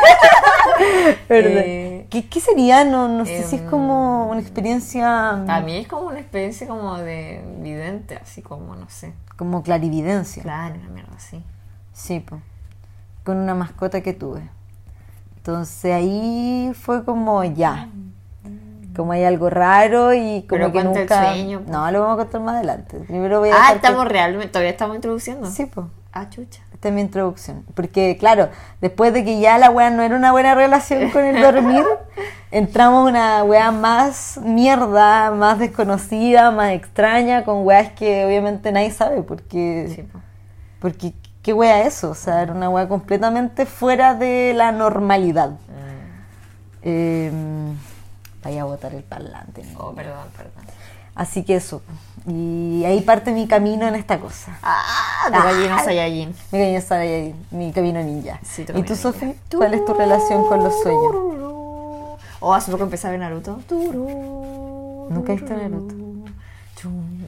Eh, 1.30 1.87
¿Qué, 2.10 2.28
qué 2.28 2.40
sería? 2.40 2.84
No, 2.86 3.08
no 3.10 3.26
sé 3.26 3.44
si 3.44 3.56
es 3.58 3.62
em, 3.64 3.70
como 3.70 4.30
una 4.30 4.40
experiencia 4.40 5.30
a 5.32 5.60
mí 5.62 5.78
es 5.78 5.88
como 5.88 6.08
una 6.08 6.20
experiencia 6.20 6.68
como 6.68 6.98
de 6.98 7.44
vidente, 7.62 8.16
así 8.16 8.42
como, 8.42 8.76
no 8.76 8.90
sé. 8.90 9.14
como 9.36 9.62
clarividencia. 9.64 10.42
Claro, 10.44 10.76
una 10.76 10.90
mierda 10.90 11.14
así. 11.16 11.44
Sí, 11.94 12.20
po. 12.20 12.40
con 13.24 13.38
una 13.38 13.54
mascota 13.56 14.02
que 14.02 14.14
tuve. 14.14 14.42
Entonces 15.38 15.94
ahí 15.94 16.72
fue 16.80 17.04
como 17.04 17.44
ya. 17.44 17.90
Como 18.96 19.12
hay 19.12 19.26
algo 19.26 19.50
raro 19.50 20.14
y 20.14 20.42
como 20.48 20.48
Pero 20.50 20.66
que 20.68 20.72
cuenta 20.82 21.00
el 21.00 21.06
nunca. 21.06 21.26
sueño. 21.34 21.62
No, 21.68 21.92
lo 21.92 22.02
vamos 22.02 22.16
a 22.20 22.24
contar 22.24 22.42
más 22.42 22.56
adelante. 22.56 22.98
Primero 23.02 23.40
voy 23.40 23.50
a 23.50 23.56
Ah, 23.56 23.68
que- 23.70 23.76
estamos 23.76 24.08
realmente, 24.08 24.48
todavía 24.48 24.72
estamos 24.72 24.96
introduciendo. 24.96 25.50
Sí, 25.52 25.66
pues. 25.68 25.86
Ah, 26.20 26.30
chucha. 26.30 26.62
Esta 26.74 26.88
es 26.90 26.94
mi 26.96 27.02
introducción. 27.02 27.64
Porque, 27.76 28.18
claro, 28.20 28.50
después 28.82 29.14
de 29.14 29.24
que 29.24 29.40
ya 29.40 29.58
la 29.58 29.70
weá 29.70 29.90
no 29.92 30.02
era 30.02 30.16
una 30.16 30.32
buena 30.32 30.56
relación 30.56 31.10
con 31.12 31.24
el 31.24 31.42
dormir, 31.42 31.84
entramos 32.52 33.06
a 33.08 33.10
una 33.10 33.44
weá 33.44 33.72
más 33.72 34.40
mierda, 34.44 35.30
más 35.32 35.60
desconocida, 35.60 36.50
más 36.52 36.72
extraña, 36.72 37.44
con 37.44 37.66
weas 37.66 37.92
que 37.92 38.26
obviamente 38.26 38.72
nadie 38.72 38.92
sabe, 38.92 39.22
porque, 39.22 39.92
Sí, 39.96 40.04
po. 40.04 40.20
porque 40.80 41.14
¿qué 41.44 41.54
weá 41.54 41.82
es 41.82 41.98
eso? 41.98 42.12
O 42.12 42.16
sea, 42.16 42.42
era 42.42 42.52
una 42.54 42.70
weá 42.70 42.88
completamente 42.88 43.66
fuera 43.66 44.16
de 44.16 44.54
la 44.56 44.72
normalidad. 44.72 45.52
Mm. 45.52 45.58
Eh, 46.84 47.32
vaya 48.44 48.62
a 48.62 48.66
botar 48.66 48.94
el 48.94 49.04
parlante. 49.04 49.64
¿no? 49.74 49.80
Oh, 49.80 49.94
perdón, 49.94 50.28
perdón. 50.36 50.77
Así 51.18 51.44
que 51.44 51.56
eso. 51.56 51.82
Y 52.28 52.84
ahí 52.86 53.02
parte 53.02 53.32
mi 53.32 53.48
camino 53.48 53.88
en 53.88 53.96
esta 53.96 54.20
cosa. 54.20 54.58
Ah, 54.62 55.30
de 55.32 55.38
gallina 55.38 55.84
Saiyajin. 55.84 56.36
Mi 56.52 56.60
camino 56.60 56.82
Saiyajin, 56.82 57.36
mi 57.52 57.72
camino 57.72 58.04
ninja. 58.04 58.40
Sí, 58.44 58.66
¿Y 58.76 58.84
tú. 58.84 58.96
Sofi? 58.96 59.34
¿Cuál 59.56 59.74
es 59.74 59.84
tu 59.84 59.94
relación 59.94 60.48
con 60.48 60.64
los 60.64 60.80
sueños? 60.82 61.16
Oh, 62.40 62.54
hace 62.54 62.72
poco 62.72 62.84
empecé 62.84 63.08
a 63.08 63.12
ver 63.12 63.20
Naruto. 63.20 63.60
Nunca 65.10 65.34
he 65.34 65.36
visto 65.38 65.56
Naruto. 65.56 65.96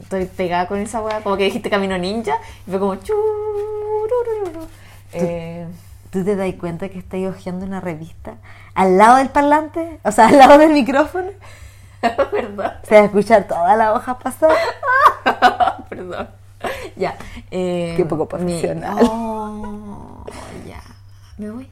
Estoy 0.02 0.26
pegada 0.26 0.68
con 0.68 0.78
esa 0.78 1.02
weá. 1.02 1.20
Como 1.20 1.36
que 1.36 1.44
dijiste 1.44 1.68
camino 1.68 1.98
ninja. 1.98 2.34
Y 2.66 2.70
fue 2.70 2.78
como. 2.78 2.96
Eh, 5.12 5.66
¿Tú 6.10 6.24
te 6.24 6.36
das 6.36 6.54
cuenta 6.54 6.88
que 6.88 6.98
estás 7.00 7.20
hojeando 7.20 7.66
una 7.66 7.80
revista 7.80 8.34
al 8.74 8.98
lado 8.98 9.16
del 9.16 9.30
parlante? 9.30 9.98
O 10.04 10.12
sea, 10.12 10.28
al 10.28 10.38
lado 10.38 10.58
del 10.58 10.72
micrófono. 10.72 11.30
Perdón. 12.30 12.72
Se 12.82 12.94
va 12.94 13.00
a 13.02 13.04
escuchar 13.04 13.44
toda 13.46 13.76
la 13.76 13.92
hoja 13.94 14.18
pasar. 14.18 14.50
Perdón. 15.88 16.28
Ya. 16.96 17.16
eh, 17.50 17.94
Qué 17.96 18.04
poco 18.04 18.24
mi- 18.24 18.28
profesional. 18.60 18.98
Oh, 19.10 20.24
ya. 20.66 20.80
Me 21.38 21.50
voy. 21.50 21.70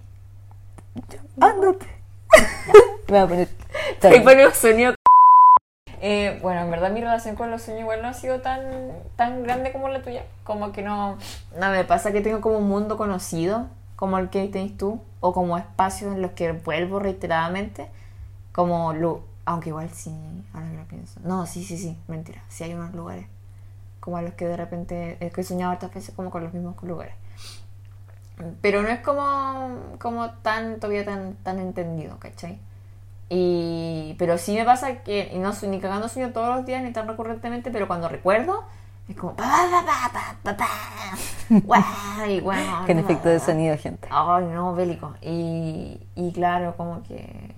Ándate. 1.40 1.86
Me 3.08 3.12
voy 3.12 3.18
a 3.18 3.26
poner. 3.26 3.48
Ahí 4.02 4.20
pone 4.20 4.46
un 4.46 4.52
sonido. 4.52 4.94
Eh, 6.00 6.38
bueno, 6.42 6.60
en 6.60 6.70
verdad 6.70 6.90
mi 6.90 7.00
relación 7.00 7.34
con 7.34 7.50
los 7.50 7.62
sueños 7.62 7.82
igual 7.82 8.02
no 8.02 8.08
ha 8.08 8.14
sido 8.14 8.40
tan, 8.40 8.62
tan 9.16 9.42
grande 9.42 9.72
como 9.72 9.88
la 9.88 10.02
tuya. 10.02 10.24
Como 10.44 10.72
que 10.72 10.82
no, 10.82 11.18
no 11.58 11.70
me 11.70 11.84
pasa 11.84 12.12
que 12.12 12.20
tengo 12.20 12.40
como 12.40 12.58
un 12.58 12.68
mundo 12.68 12.96
conocido, 12.96 13.66
como 13.96 14.18
el 14.18 14.28
que 14.30 14.46
tenés 14.48 14.76
tú, 14.76 15.00
o 15.20 15.32
como 15.32 15.58
espacios 15.58 16.14
en 16.14 16.22
los 16.22 16.32
que 16.32 16.52
vuelvo 16.52 17.00
reiteradamente, 17.00 17.88
como 18.52 18.92
lu- 18.92 19.22
aunque 19.48 19.70
igual 19.70 19.88
sí, 19.90 20.12
ahora 20.52 20.70
que 20.70 20.76
lo 20.76 20.84
pienso. 20.84 21.20
No, 21.24 21.46
sí, 21.46 21.64
sí, 21.64 21.78
sí, 21.78 21.96
mentira, 22.06 22.42
sí 22.48 22.64
hay 22.64 22.74
unos 22.74 22.94
lugares. 22.94 23.26
como 24.00 24.18
a 24.18 24.22
los 24.22 24.34
que 24.34 24.46
de 24.46 24.56
repente, 24.56 25.16
es 25.20 25.32
que 25.32 25.40
he 25.40 25.44
soñado 25.44 25.72
hartas 25.72 25.92
veces 25.92 26.14
como 26.14 26.30
con 26.30 26.44
los 26.44 26.52
mismos 26.52 26.76
lugares. 26.82 27.14
Pero 28.60 28.82
no 28.82 28.88
es 28.88 29.00
como, 29.00 29.96
como 29.98 30.30
tan, 30.42 30.80
todavía 30.80 31.04
tan, 31.04 31.34
tan 31.36 31.58
entendido, 31.58 32.18
¿cachai? 32.18 32.58
Y, 33.30 34.14
pero 34.18 34.38
sí 34.38 34.54
me 34.54 34.64
pasa 34.64 35.02
que, 35.02 35.30
y 35.32 35.38
no 35.38 35.52
soy 35.54 35.70
ni 35.70 35.80
cagando 35.80 36.08
sueño 36.08 36.32
todos 36.32 36.54
los 36.54 36.66
días 36.66 36.82
ni 36.82 36.92
tan 36.92 37.08
recurrentemente, 37.08 37.70
pero 37.70 37.88
cuando 37.88 38.08
recuerdo, 38.08 38.64
es 39.08 39.16
como 39.16 39.34
pa 39.34 39.44
pa 39.44 39.84
pa 39.86 40.12
pa 40.12 40.36
pa 40.42 40.56
pa 40.56 40.68
guay, 41.50 42.42
Que 42.86 42.92
en 42.92 42.98
efecto 42.98 43.28
de 43.30 43.40
sonido, 43.40 43.76
gente. 43.78 44.08
Ay, 44.10 44.44
no, 44.52 44.74
bélico. 44.74 45.14
Y, 45.22 46.06
y 46.14 46.32
claro, 46.32 46.76
como 46.76 47.02
que 47.02 47.57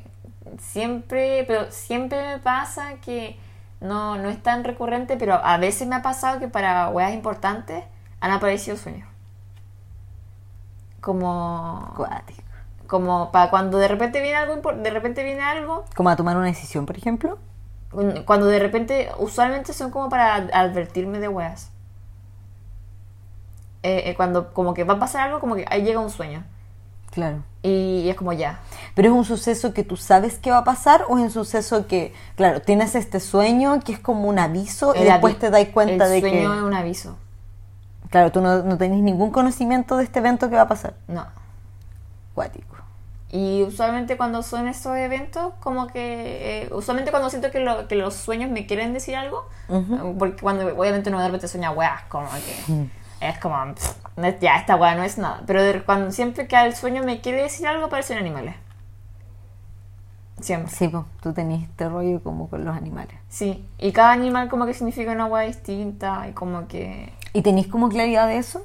siempre, 0.58 1.44
pero 1.46 1.70
siempre 1.70 2.22
me 2.26 2.38
pasa 2.38 2.94
que 3.04 3.38
no, 3.80 4.16
no 4.18 4.28
es 4.28 4.42
tan 4.42 4.64
recurrente, 4.64 5.16
pero 5.16 5.34
a 5.34 5.56
veces 5.56 5.88
me 5.88 5.96
ha 5.96 6.02
pasado 6.02 6.38
que 6.38 6.48
para 6.48 6.88
weas 6.90 7.14
importantes 7.14 7.84
han 8.20 8.30
aparecido 8.30 8.76
sueños. 8.76 9.08
Como, 11.00 11.92
Cuático. 11.96 12.42
como 12.86 13.32
para 13.32 13.48
cuando 13.50 13.78
de 13.78 13.88
repente 13.88 14.20
viene 14.20 14.36
algo, 14.36 14.72
de 14.72 14.90
repente 14.90 15.24
viene 15.24 15.42
algo, 15.42 15.86
Como 15.96 16.10
a 16.10 16.16
tomar 16.16 16.36
una 16.36 16.46
decisión, 16.46 16.84
por 16.84 16.96
ejemplo. 16.96 17.38
cuando 18.26 18.46
de 18.46 18.58
repente, 18.58 19.10
usualmente 19.18 19.72
son 19.72 19.90
como 19.90 20.08
para 20.10 20.34
advertirme 20.34 21.18
de 21.18 21.28
weas. 21.28 21.70
Eh, 23.82 24.10
eh, 24.10 24.14
cuando 24.14 24.52
como 24.52 24.74
que 24.74 24.84
va 24.84 24.94
a 24.94 24.98
pasar 24.98 25.22
algo, 25.22 25.40
como 25.40 25.54
que 25.54 25.64
ahí 25.70 25.82
llega 25.82 26.00
un 26.00 26.10
sueño. 26.10 26.44
Claro. 27.10 27.38
Y 27.62 28.08
es 28.08 28.16
como 28.16 28.32
ya. 28.32 28.60
Pero 28.94 29.08
es 29.10 29.14
un 29.14 29.24
suceso 29.24 29.74
que 29.74 29.82
tú 29.84 29.96
sabes 29.96 30.38
que 30.38 30.50
va 30.50 30.58
a 30.58 30.64
pasar 30.64 31.04
o 31.08 31.18
es 31.18 31.24
un 31.24 31.30
suceso 31.30 31.86
que, 31.86 32.14
claro, 32.36 32.62
tienes 32.62 32.94
este 32.94 33.20
sueño 33.20 33.80
que 33.80 33.92
es 33.92 33.98
como 33.98 34.28
un 34.28 34.38
aviso 34.38 34.94
y 34.94 35.02
después 35.04 35.38
te 35.38 35.50
das 35.50 35.66
cuenta 35.72 36.04
el 36.06 36.10
de 36.12 36.20
sueño 36.20 36.50
que, 36.52 36.56
es 36.56 36.62
un 36.62 36.74
aviso. 36.74 37.16
claro, 38.10 38.32
tú 38.32 38.40
no, 38.40 38.62
no 38.62 38.78
tenés 38.78 39.02
ningún 39.02 39.30
conocimiento 39.30 39.96
de 39.96 40.04
este 40.04 40.20
evento 40.20 40.48
que 40.48 40.56
va 40.56 40.62
a 40.62 40.68
pasar. 40.68 40.94
No. 41.08 41.26
Cuático. 42.34 42.76
Y 43.32 43.62
usualmente 43.62 44.16
cuando 44.16 44.42
son 44.42 44.66
estos 44.66 44.96
eventos, 44.96 45.52
como 45.60 45.86
que... 45.88 46.62
eh, 46.64 46.68
usualmente 46.72 47.10
cuando 47.12 47.30
siento 47.30 47.50
que, 47.52 47.60
lo- 47.60 47.86
que 47.86 47.94
los 47.94 48.14
sueños 48.14 48.50
me 48.50 48.66
quieren 48.66 48.92
decir 48.92 49.14
algo, 49.16 49.46
porque 50.18 50.40
cuando 50.42 50.66
obviamente 50.76 51.10
uno 51.10 51.18
de 51.20 51.26
repente 51.26 51.46
sueña 51.48 51.70
weas, 51.70 52.02
como 52.08 52.28
que... 52.30 52.72
Mm. 52.72 52.90
Es 53.20 53.38
como, 53.38 53.74
pff, 53.74 53.96
ya, 54.40 54.56
esta 54.56 54.76
wea 54.76 54.94
no 54.94 55.02
es 55.02 55.18
nada. 55.18 55.42
Pero 55.46 55.62
de- 55.62 55.82
cuando 55.82 56.10
siempre 56.10 56.46
que 56.48 56.56
el 56.60 56.74
sueño 56.74 57.02
me 57.04 57.20
quiere 57.20 57.42
decir 57.42 57.66
algo, 57.66 57.86
aparecen 57.86 58.18
animales. 58.18 58.54
Siempre. 60.40 60.72
Sí, 60.74 60.88
pues, 60.88 61.04
tú 61.22 61.34
tenés 61.34 61.64
este 61.64 61.88
rollo 61.88 62.22
como 62.22 62.48
con 62.48 62.64
los 62.64 62.74
animales. 62.74 63.14
Sí. 63.28 63.62
Y 63.78 63.92
cada 63.92 64.12
animal 64.12 64.48
como 64.48 64.64
que 64.64 64.72
significa 64.72 65.12
una 65.12 65.26
wea 65.26 65.46
distinta 65.46 66.26
y 66.28 66.32
como 66.32 66.66
que... 66.66 67.12
¿Y 67.34 67.42
tenéis 67.42 67.66
como 67.66 67.90
claridad 67.90 68.26
de 68.26 68.38
eso? 68.38 68.62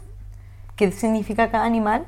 ¿Qué 0.78 0.92
significa 0.92 1.52
cada 1.52 1.66
animal? 1.66 2.06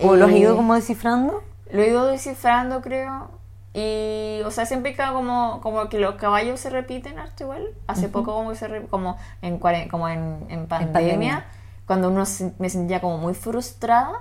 ¿O 0.00 0.14
lo 0.14 0.26
has 0.26 0.30
Eh, 0.32 0.38
ido 0.38 0.54
como 0.56 0.74
descifrando? 0.74 1.42
Lo 1.72 1.82
he 1.82 1.88
ido 1.88 2.06
descifrando, 2.06 2.80
creo. 2.80 3.30
Y, 3.74 4.40
o 4.44 4.50
sea, 4.52 4.66
siempre 4.66 4.94
queda 4.94 5.12
como, 5.12 5.60
como 5.62 5.88
que 5.88 5.98
los 5.98 6.14
caballos 6.14 6.60
se 6.60 6.70
repiten 6.70 7.18
harto 7.18 7.42
igual. 7.44 7.66
Hace 7.88 8.08
poco 8.08 8.34
como 8.34 8.50
que 8.50 8.56
se 8.56 8.68
re- 8.68 8.86
como 8.86 9.18
en, 9.42 9.58
como 9.58 10.08
en, 10.08 10.46
en 10.48 10.66
pandemia, 10.68 10.92
pandemia. 10.92 11.46
Cuando 11.88 12.08
uno 12.10 12.24
se- 12.26 12.52
me 12.60 12.70
sentía 12.70 13.00
como 13.00 13.18
muy 13.18 13.34
frustrada, 13.34 14.12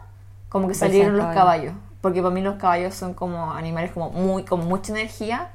como 0.49 0.67
que 0.67 0.73
salieron 0.73 1.13
los 1.17 1.27
caballos. 1.27 1.43
caballos. 1.43 1.73
Porque 2.01 2.21
para 2.21 2.33
mí 2.33 2.41
los 2.41 2.55
caballos 2.55 2.95
son 2.95 3.13
como 3.13 3.51
animales 3.53 3.91
como 3.91 4.09
muy, 4.09 4.43
con 4.43 4.67
mucha 4.67 4.91
energía, 4.93 5.49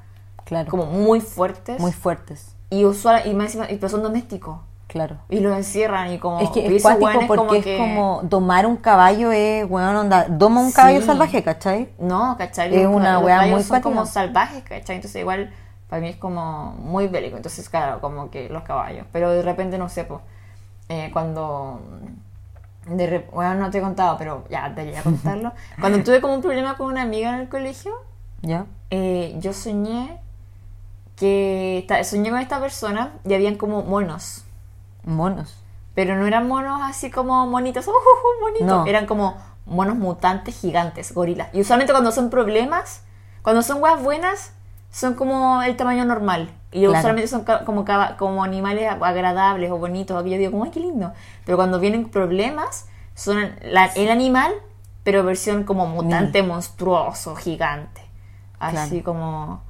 Claro. 0.45 0.71
como 0.71 0.87
muy 0.87 1.21
fuertes. 1.21 1.81
Muy 1.81 1.93
fuertes. 1.93 2.55
y 2.71 2.87
usual, 2.87 3.23
y 3.27 3.35
más 3.35 3.47
encima, 3.49 3.71
y 3.71 3.77
pero 3.77 3.89
son 3.91 4.03
domésticos. 4.03 4.57
Claro. 4.87 5.17
Y 5.29 5.41
los 5.41 5.55
encierran 5.57 6.11
y 6.13 6.19
como... 6.19 6.41
Es 6.41 6.49
que 6.51 6.75
es 6.75 6.83
cuático 6.83 7.27
porque 7.27 7.59
es 7.59 7.65
que- 7.65 7.77
como 7.79 8.21
domar 8.25 8.67
un 8.67 8.77
caballo 8.77 9.31
es, 9.33 9.69
weón, 9.71 9.95
onda, 9.97 10.27
doma 10.29 10.61
un 10.63 10.73
caballo 10.73 11.01
Sí. 11.01 11.07
salvaje, 11.07 11.43
¿cachai? 11.43 11.91
No, 11.99 12.35
¿cachai? 12.39 12.75
Es 12.75 12.85
Los- 12.85 12.95
una 12.95 13.15
los 13.15 13.23
caballos 13.29 13.51
muy 13.53 13.61
son 13.63 13.69
cuática. 13.69 13.89
como 13.91 14.07
salvajes, 14.07 14.63
¿cachai? 14.65 14.97
Entonces 14.97 15.21
igual 15.21 15.53
para 15.89 16.01
mí 16.03 16.09
es 16.09 16.17
como 16.17 16.73
muy 16.79 17.09
bélico. 17.09 17.37
Entonces, 17.37 17.69
claro, 17.69 18.01
como 18.01 18.31
que 18.31 18.49
los 18.49 18.63
caballos. 18.65 19.07
Pero 19.13 19.31
de 19.31 19.43
repente, 19.43 19.77
no 19.79 19.89
sé, 19.91 20.05
pues, 20.05 20.21
eh, 20.89 21.11
cuando... 21.13 21.81
De 22.87 23.29
bueno, 23.33 23.55
no 23.55 23.71
te 23.71 23.79
he 23.79 23.81
contado, 23.81 24.17
pero 24.19 24.45
ya 24.51 24.69
debería 24.71 25.03
contarlo. 25.03 25.53
cuando 25.81 26.03
tuve 26.03 26.21
como 26.21 26.35
un 26.35 26.43
problema 26.43 26.77
con 26.77 26.89
una 26.89 27.03
amiga 27.03 27.35
en 27.35 27.41
el 27.41 27.49
colegio, 27.49 27.93
¿Ya? 28.43 28.67
eh, 28.91 29.37
yo 29.39 29.53
soñé 29.53 30.19
que... 31.17 31.87
soñé 32.05 32.31
con 32.31 32.41
esta 32.41 32.61
persona 32.61 33.13
y 33.25 33.35
habían 33.35 33.57
como 33.57 33.83
monos. 33.83 34.45
Monos. 35.05 35.63
Pero 35.95 36.17
no 36.17 36.27
eran 36.27 36.49
monos 36.49 36.81
así 36.83 37.11
como 37.11 37.47
monitos, 37.47 37.87
¡uh, 37.87 37.91
uh, 37.91 37.95
uh, 37.95 38.41
monitos! 38.43 38.67
No. 38.67 38.87
Eran 38.87 39.07
como 39.07 39.37
monos 39.67 39.97
mutantes 39.97 40.59
gigantes, 40.59 41.15
gorilas. 41.15 41.49
Y 41.53 41.61
usualmente 41.61 41.93
cuando 41.93 42.11
son 42.13 42.31
problemas, 42.31 43.03
cuando 43.43 43.63
son 43.63 43.83
weas 43.83 44.03
buenas, 44.03 44.53
son 44.91 45.15
como 45.15 45.63
el 45.63 45.77
tamaño 45.77 46.05
normal. 46.05 46.51
Y 46.73 46.81
Claro. 46.81 46.99
usualmente 46.99 47.29
son 47.29 47.45
como, 47.67 47.85
como 48.19 48.43
animales 48.45 48.91
agradables 48.91 49.71
o 49.71 49.77
bonitos. 49.79 50.25
Y 50.27 50.31
yo 50.31 50.39
digo, 50.39 50.51
como, 50.53 50.65
¡ay, 50.65 50.71
qué 50.71 50.81
lindo! 50.81 51.13
Pero 51.45 51.57
cuando 51.59 51.79
vienen 51.79 52.09
problemas, 52.09 52.87
son 53.15 53.55
la- 53.63 53.87
el 53.95 54.11
animal, 54.11 54.53
pero 55.05 55.23
versión 55.23 55.65
como 55.65 55.87
mutante, 55.87 56.43
monstruoso, 56.43 57.35
gigante. 57.37 58.01
Así 58.59 59.03
como... 59.03 59.63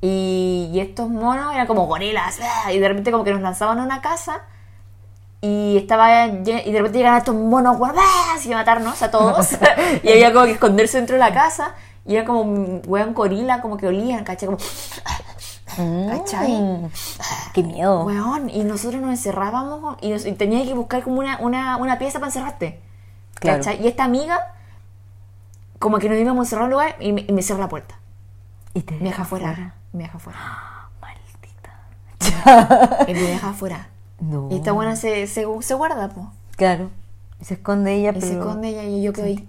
Y, 0.00 0.70
y 0.72 0.80
estos 0.80 1.08
monos 1.08 1.52
eran 1.54 1.66
como 1.66 1.86
gorilas. 1.86 2.38
Y 2.72 2.78
de 2.78 2.88
repente 2.88 3.10
como 3.12 3.24
que 3.24 3.32
nos 3.32 3.42
lanzaban 3.42 3.78
a 3.80 3.82
una 3.84 4.00
casa 4.00 4.42
y 5.40 5.76
estaba 5.76 6.26
y 6.26 6.42
de 6.42 6.78
repente 6.78 6.98
llegan 6.98 7.16
estos 7.16 7.34
monos 7.36 7.76
¡ah! 7.80 8.34
así 8.34 8.52
a 8.52 8.56
matarnos 8.56 9.00
a 9.02 9.10
todos 9.12 9.52
y 10.02 10.08
había 10.10 10.32
como 10.32 10.46
que 10.46 10.52
esconderse 10.52 10.96
dentro 10.98 11.14
de 11.14 11.20
la 11.20 11.32
casa 11.32 11.74
y 12.04 12.16
era 12.16 12.24
como 12.24 12.40
un 12.40 12.82
weón 12.88 13.14
gorila 13.14 13.60
como 13.60 13.76
que 13.76 13.86
olían 13.86 14.24
¿cachai? 14.24 14.46
como 14.46 14.58
¿Cachai? 15.76 16.52
Mm. 16.52 16.90
Qué 17.52 17.62
miedo. 17.62 18.04
weón 18.04 18.50
y 18.50 18.64
nosotros 18.64 19.00
nos 19.00 19.10
encerrábamos 19.10 19.96
y, 20.00 20.10
nos, 20.10 20.26
y 20.26 20.32
tenía 20.32 20.64
que 20.64 20.74
buscar 20.74 21.02
como 21.02 21.20
una, 21.20 21.38
una, 21.38 21.76
una 21.76 21.98
pieza 21.98 22.18
para 22.18 22.28
encerrarte 22.28 22.80
Claro. 23.34 23.58
¿cachai? 23.58 23.82
y 23.82 23.86
esta 23.86 24.04
amiga 24.04 24.54
como 25.78 25.98
que 25.98 26.08
nos 26.08 26.18
íbamos 26.18 26.40
a 26.40 26.44
encerrar 26.46 26.62
en 26.64 26.66
un 26.66 26.70
lugar 26.72 26.96
y 27.00 27.12
me, 27.12 27.24
y 27.28 27.32
me 27.32 27.42
cierra 27.42 27.60
la 27.60 27.68
puerta 27.68 27.98
Y 28.74 28.82
te 28.82 28.94
me 28.96 29.10
deja 29.10 29.22
afuera 29.22 29.74
me 29.92 30.04
deja 30.04 30.16
afuera 30.18 30.38
Maldita. 31.00 33.06
y 33.06 33.12
me 33.14 33.20
deja 33.20 33.50
afuera 33.50 33.88
No. 34.20 34.48
y 34.50 34.56
esta 34.56 34.72
buena 34.72 34.96
se, 34.96 35.26
se, 35.26 35.44
se 35.60 35.74
guarda 35.74 36.08
pues 36.08 36.26
Claro. 36.56 36.90
Y 37.40 37.44
se 37.44 37.54
esconde 37.54 37.94
ella, 37.94 38.10
Y 38.10 38.14
pero... 38.14 38.26
se 38.26 38.32
esconde 38.32 38.68
ella 38.70 38.82
y 38.82 39.00
yo 39.02 39.12
quedo 39.12 39.26
ahí. 39.26 39.48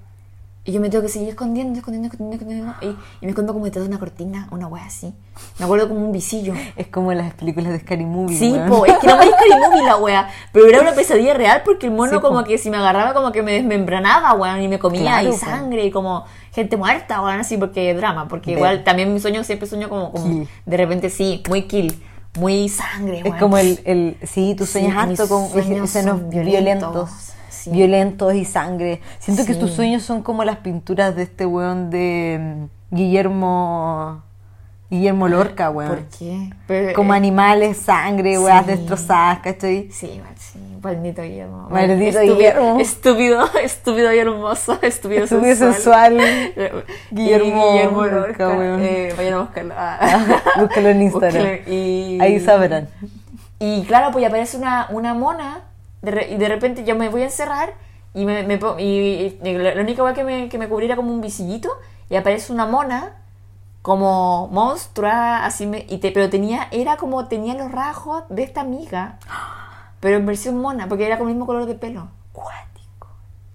Y 0.69 0.71
yo 0.71 0.79
me 0.79 0.89
tengo 0.91 1.01
que 1.01 1.09
seguir 1.09 1.29
escondiendo, 1.29 1.79
escondiendo, 1.79 2.09
escondiendo, 2.13 2.35
escondiendo. 2.35 2.73
Y, 2.81 3.23
y 3.23 3.25
me 3.25 3.29
escondo 3.29 3.53
como 3.53 3.65
detrás 3.65 3.85
de 3.85 3.89
una 3.89 3.97
cortina, 3.97 4.47
una 4.51 4.67
wea 4.67 4.85
así. 4.85 5.11
Me 5.57 5.65
acuerdo 5.65 5.87
como 5.87 6.05
un 6.05 6.11
visillo. 6.11 6.53
Es 6.75 6.85
como 6.87 7.11
las 7.11 7.33
películas 7.33 7.71
de 7.71 7.79
Scary 7.79 8.05
Movie. 8.05 8.37
Sí, 8.37 8.51
weón. 8.51 8.69
po, 8.69 8.85
es 8.85 8.95
que 8.99 9.07
no 9.07 9.17
me 9.17 9.23
Scary 9.25 9.49
Movie 9.67 9.83
la 9.83 9.97
wea. 9.97 10.29
Pero 10.53 10.67
era 10.67 10.81
una 10.81 10.91
pesadilla 10.91 11.33
real 11.33 11.63
porque 11.65 11.87
el 11.87 11.93
mono 11.93 12.11
Sí, 12.11 12.17
po. 12.19 12.27
como 12.27 12.43
que 12.43 12.59
si 12.59 12.69
me 12.69 12.77
agarraba 12.77 13.15
como 13.15 13.31
que 13.31 13.41
me 13.41 13.53
desmembranaba, 13.53 14.33
weón, 14.33 14.61
y 14.61 14.67
me 14.67 14.77
comía 14.77 15.01
Claro, 15.01 15.29
y 15.29 15.31
po. 15.31 15.37
sangre 15.39 15.85
y 15.85 15.89
como 15.91 16.25
gente 16.51 16.77
muerta, 16.77 17.19
weón, 17.23 17.39
así 17.39 17.57
porque 17.57 17.91
drama. 17.95 18.27
Porque 18.27 18.51
igual 18.51 18.83
también 18.83 19.11
mi 19.11 19.19
sueño 19.19 19.43
siempre 19.43 19.67
sueño 19.67 19.89
como, 19.89 20.13
de 20.67 20.77
repente 20.77 21.09
sí, 21.09 21.41
muy 21.49 21.63
kill, 21.63 21.99
muy 22.39 22.69
sangre, 22.69 23.23
Es 23.25 23.33
como 23.37 23.57
el, 23.57 23.79
el... 23.85 24.17
Sí, 24.21 24.53
tú 24.55 24.67
Sí, 24.67 24.73
sueñas 24.73 24.97
harto 24.97 25.23
mis 25.23 25.29
con 25.29 25.59
escenas 25.83 26.29
violentos. 26.29 26.45
violentos. 26.45 27.09
Sí. 27.63 27.71
Violentos 27.71 28.33
y 28.33 28.45
sangre. 28.45 29.01
Siento 29.19 29.45
que 29.45 29.53
tus 29.55 29.71
sueños 29.71 30.03
son 30.03 30.21
como 30.23 30.43
las 30.43 30.57
pinturas 30.57 31.15
de 31.15 31.23
este 31.23 31.45
weón 31.45 31.89
de 31.89 32.39
mm, 32.91 32.95
Guillermo... 32.95 34.23
Guillermo 34.91 35.27
Lorca, 35.27 35.69
weón. 35.69 35.89
¿Por 35.89 36.03
qué? 36.17 36.49
Pero, 36.65 36.93
Como 36.95 37.13
eh, 37.13 37.17
animales, 37.17 37.77
sangre, 37.77 38.39
weas 38.39 38.65
sí. 38.65 38.71
destrozadas, 38.71 39.37
¿cachai? 39.41 39.87
Sí, 39.91 40.07
igual, 40.07 40.33
sí. 40.35 40.57
Maldito 40.81 41.21
Guillermo. 41.21 41.67
Maldito 41.69 42.17
estúpido, 42.19 42.35
Guillermo. 42.35 42.79
Estúpido, 42.79 43.49
estúpido 43.63 44.13
y 44.13 44.17
hermoso. 44.17 44.79
Estúpido, 44.81 45.25
Estúpido 45.25 45.55
sensual. 45.55 46.17
sensual. 46.17 46.85
Guillermo 47.11 47.71
Guillermo 47.73 48.05
Lorca, 48.05 48.45
Lorca. 48.45 48.57
weón. 48.57 48.79
Eh, 48.81 49.13
vayan 49.15 49.33
a 49.35 49.39
buscarlo. 49.41 49.73
Ah. 49.77 50.41
Búscalo 50.59 50.89
en 50.89 51.01
Instagram. 51.03 51.43
Búscalo 51.43 51.71
y- 51.75 52.17
Ahí 52.19 52.39
sabrán. 52.39 52.89
Y 53.59 53.83
claro, 53.83 54.09
pues 54.11 54.25
aparece 54.25 54.57
una, 54.57 54.87
una 54.89 55.13
mona 55.13 55.65
de 56.01 56.11
re- 56.11 56.31
y 56.31 56.37
de 56.37 56.47
repente 56.47 56.83
yo 56.83 56.95
me 56.95 57.09
voy 57.09 57.21
a 57.21 57.25
encerrar 57.25 57.73
y 58.13 58.25
me, 58.25 58.43
me 58.43 58.59
y, 58.79 59.39
única 59.79 60.01
cosa 60.01 60.13
que 60.13 60.23
me, 60.23 60.49
que 60.49 60.57
me 60.57 60.67
cubriera 60.67 60.95
como 60.95 61.11
un 61.11 61.21
visillito 61.21 61.69
y 62.09 62.15
aparece 62.15 62.51
una 62.51 62.65
mona 62.65 63.13
como 63.81 64.47
monstrua 64.51 65.45
así 65.45 65.65
me, 65.67 65.85
y 65.87 65.99
te, 65.99 66.11
pero 66.11 66.29
tenía 66.29 66.67
era 66.71 66.97
como 66.97 67.27
tenía 67.27 67.53
los 67.55 67.71
rasgos 67.71 68.23
de 68.29 68.43
esta 68.43 68.61
amiga 68.61 69.17
pero 69.99 70.17
en 70.17 70.25
versión 70.25 70.57
mona 70.59 70.87
porque 70.87 71.05
era 71.05 71.17
con 71.17 71.27
el 71.27 71.33
mismo 71.35 71.45
color 71.45 71.65
de 71.65 71.75
pelo 71.75 72.07
Cuático. 72.33 73.07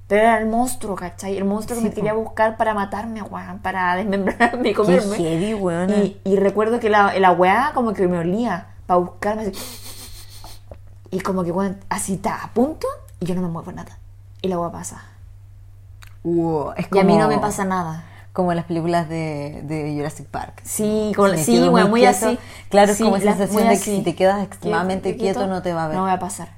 pero 0.08 0.22
era 0.22 0.38
el 0.38 0.46
monstruo 0.46 0.94
¿cachai? 0.96 1.36
el 1.36 1.44
monstruo 1.44 1.78
que 1.78 1.84
me 1.88 1.92
quería 1.92 2.14
buscar 2.14 2.56
para 2.56 2.74
matarme 2.74 3.20
weón, 3.22 3.58
para 3.58 3.96
desmembrarme 3.96 4.68
y 4.68 4.72
Qué 4.72 4.74
comerme 4.74 5.16
heavy, 5.16 5.54
weón. 5.54 5.90
y, 5.90 6.20
y 6.24 6.36
recuerdo 6.36 6.80
que 6.80 6.88
la, 6.90 7.18
la 7.18 7.32
weá 7.32 7.72
como 7.74 7.92
que 7.92 8.06
me 8.08 8.18
olía 8.18 8.68
para 8.86 9.00
buscarme 9.00 9.42
así. 9.42 9.52
Y 11.14 11.20
como 11.20 11.44
que, 11.44 11.52
bueno, 11.52 11.76
así 11.88 12.14
está 12.14 12.42
a 12.42 12.48
punto 12.52 12.88
y 13.20 13.26
yo 13.26 13.36
no 13.36 13.42
me 13.42 13.48
muevo 13.48 13.70
nada. 13.70 13.98
Y 14.42 14.48
la 14.48 14.56
agua 14.56 14.72
pasa. 14.72 15.00
Wow, 16.24 16.72
es 16.76 16.86
Y 16.92 16.98
a 16.98 17.04
mí 17.04 17.14
no 17.16 17.24
como- 17.26 17.36
me 17.36 17.40
pasa 17.40 17.64
nada. 17.64 18.04
Como 18.32 18.50
en 18.50 18.56
las 18.56 18.66
películas 18.66 19.08
de, 19.08 19.60
de 19.62 19.94
Jurassic 19.96 20.26
Park. 20.26 20.60
Sí, 20.64 21.12
con, 21.14 21.30
Me 21.30 21.38
sí, 21.38 21.68
bueno, 21.68 21.88
muy 21.88 22.00
quieto. 22.00 22.26
así. 22.26 22.38
Claro, 22.68 22.90
es 22.90 22.98
Sí, 22.98 23.04
como 23.04 23.16
esa 23.16 23.36
sensación 23.36 23.68
de 23.68 23.74
que 23.74 23.76
si 23.76 24.02
te 24.02 24.16
quedas 24.16 24.42
extremadamente 24.42 25.16
quieto, 25.16 25.46
no 25.46 25.62
te 25.62 25.72
va 25.72 25.84
a 25.84 25.88
ver. 25.88 25.96
No 25.96 26.02
me 26.02 26.08
va 26.08 26.14
a 26.16 26.18
pasar. 26.18 26.48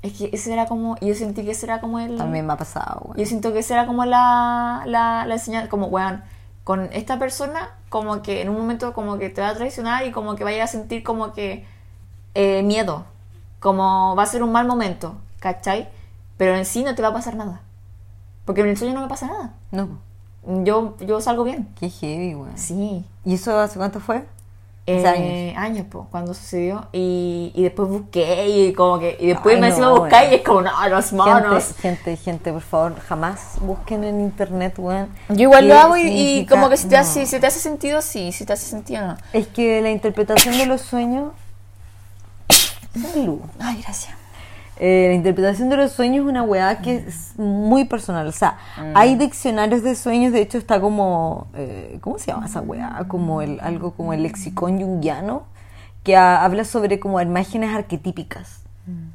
Es 0.00 0.14
que 0.14 0.30
ese 0.32 0.50
era 0.54 0.64
como, 0.64 0.96
yo 1.02 1.14
sentí 1.14 1.44
que 1.44 1.50
ese 1.50 1.66
era 1.66 1.80
como 1.82 1.98
el... 1.98 2.16
También 2.16 2.46
me 2.46 2.54
ha 2.54 2.56
pasado, 2.56 3.02
güey. 3.08 3.20
Yo 3.20 3.26
siento 3.26 3.52
que 3.52 3.58
esa 3.58 3.74
era 3.74 3.86
como 3.86 4.06
la, 4.06 4.82
la, 4.86 5.26
la 5.26 5.38
señal, 5.38 5.68
como, 5.68 5.88
weón, 5.88 6.22
con 6.64 6.88
esta 6.92 7.18
persona, 7.18 7.68
como 7.90 8.22
que 8.22 8.40
en 8.40 8.48
un 8.48 8.56
momento 8.56 8.94
como 8.94 9.18
que 9.18 9.28
te 9.28 9.42
va 9.42 9.48
a 9.50 9.54
traicionar 9.54 10.06
y 10.06 10.12
como 10.12 10.36
que 10.36 10.44
vaya 10.44 10.64
a 10.64 10.68
sentir 10.68 11.02
como 11.02 11.34
que 11.34 11.66
eh, 12.34 12.62
miedo, 12.62 13.04
como 13.60 14.14
va 14.16 14.22
a 14.22 14.26
ser 14.26 14.42
un 14.42 14.52
mal 14.52 14.66
momento, 14.66 15.14
¿cachai? 15.40 15.88
Pero 16.36 16.54
en 16.54 16.64
sí 16.66 16.82
no 16.84 16.94
te 16.94 17.02
va 17.02 17.08
a 17.08 17.12
pasar 17.14 17.34
nada. 17.36 17.60
Porque 18.44 18.60
en 18.60 18.68
el 18.68 18.76
sueño 18.76 18.94
no 18.94 19.00
me 19.00 19.08
pasa 19.08 19.26
nada. 19.26 19.54
No, 19.72 19.88
Yo, 20.64 20.96
yo 21.00 21.20
salgo 21.20 21.42
bien. 21.44 21.68
qué 21.80 21.90
heavy, 21.90 22.34
güey. 22.34 22.52
Sí. 22.54 23.04
¿Y 23.24 23.34
eso 23.34 23.58
hace 23.58 23.76
cuánto 23.78 23.98
fue? 24.00 24.24
Eh, 24.88 25.04
Hace 25.04 25.54
años, 25.56 25.86
pues, 25.90 26.06
cuando 26.12 26.32
sucedió. 26.32 26.86
Y, 26.92 27.50
y 27.56 27.64
después 27.64 27.88
busqué 27.88 28.46
y 28.48 28.72
como 28.72 29.00
que. 29.00 29.16
Y 29.18 29.26
después 29.26 29.56
Ay, 29.56 29.60
me 29.60 29.66
no, 29.66 29.72
encima 29.74 29.90
buscar 29.90 30.20
bueno. 30.20 30.32
y 30.32 30.34
es 30.36 30.42
como, 30.42 30.62
no, 30.62 30.88
las 30.88 31.12
manos. 31.12 31.64
Gente, 31.64 31.80
gente, 31.80 32.16
gente, 32.16 32.52
por 32.52 32.62
favor, 32.62 33.00
jamás 33.00 33.56
busquen 33.62 34.04
en 34.04 34.20
internet, 34.20 34.78
weón. 34.78 35.08
Yo 35.30 35.34
igual 35.42 35.66
lo 35.66 35.76
hago 35.76 35.96
y, 35.96 36.02
y 36.06 36.46
como 36.46 36.68
que 36.68 36.76
si 36.76 36.86
te, 36.86 36.94
no. 36.94 37.00
hace, 37.02 37.26
si 37.26 37.40
te 37.40 37.46
hace 37.48 37.58
sentido, 37.58 38.00
sí. 38.00 38.30
Si 38.30 38.44
te 38.44 38.52
hace 38.52 38.66
sentido, 38.66 39.04
no. 39.08 39.16
Es 39.32 39.48
que 39.48 39.82
la 39.82 39.90
interpretación 39.90 40.56
de 40.56 40.66
los 40.66 40.82
sueños. 40.82 41.32
Salud. 43.00 43.38
Ay, 43.58 43.80
gracias. 43.82 44.14
Eh, 44.78 45.06
la 45.08 45.14
interpretación 45.14 45.70
de 45.70 45.76
los 45.78 45.92
sueños 45.92 46.24
es 46.24 46.30
una 46.30 46.42
weá 46.42 46.78
que 46.82 46.96
es 46.96 47.32
muy 47.38 47.84
personal. 47.86 48.26
O 48.26 48.32
sea, 48.32 48.58
hay 48.94 49.14
diccionarios 49.14 49.82
de 49.82 49.94
sueños, 49.94 50.32
de 50.32 50.42
hecho 50.42 50.58
está 50.58 50.80
como. 50.80 51.46
eh, 51.54 51.98
¿Cómo 52.02 52.18
se 52.18 52.26
llama 52.30 52.46
esa 52.46 52.60
weá? 52.60 53.04
Como 53.08 53.40
el, 53.42 53.58
algo 53.60 53.92
como 53.92 54.12
el 54.12 54.22
lexicón 54.22 54.78
junguiano, 54.78 55.44
que 56.04 56.14
ha- 56.16 56.44
habla 56.44 56.64
sobre 56.64 57.00
como 57.00 57.20
imágenes 57.20 57.74
arquetípicas. 57.74 58.60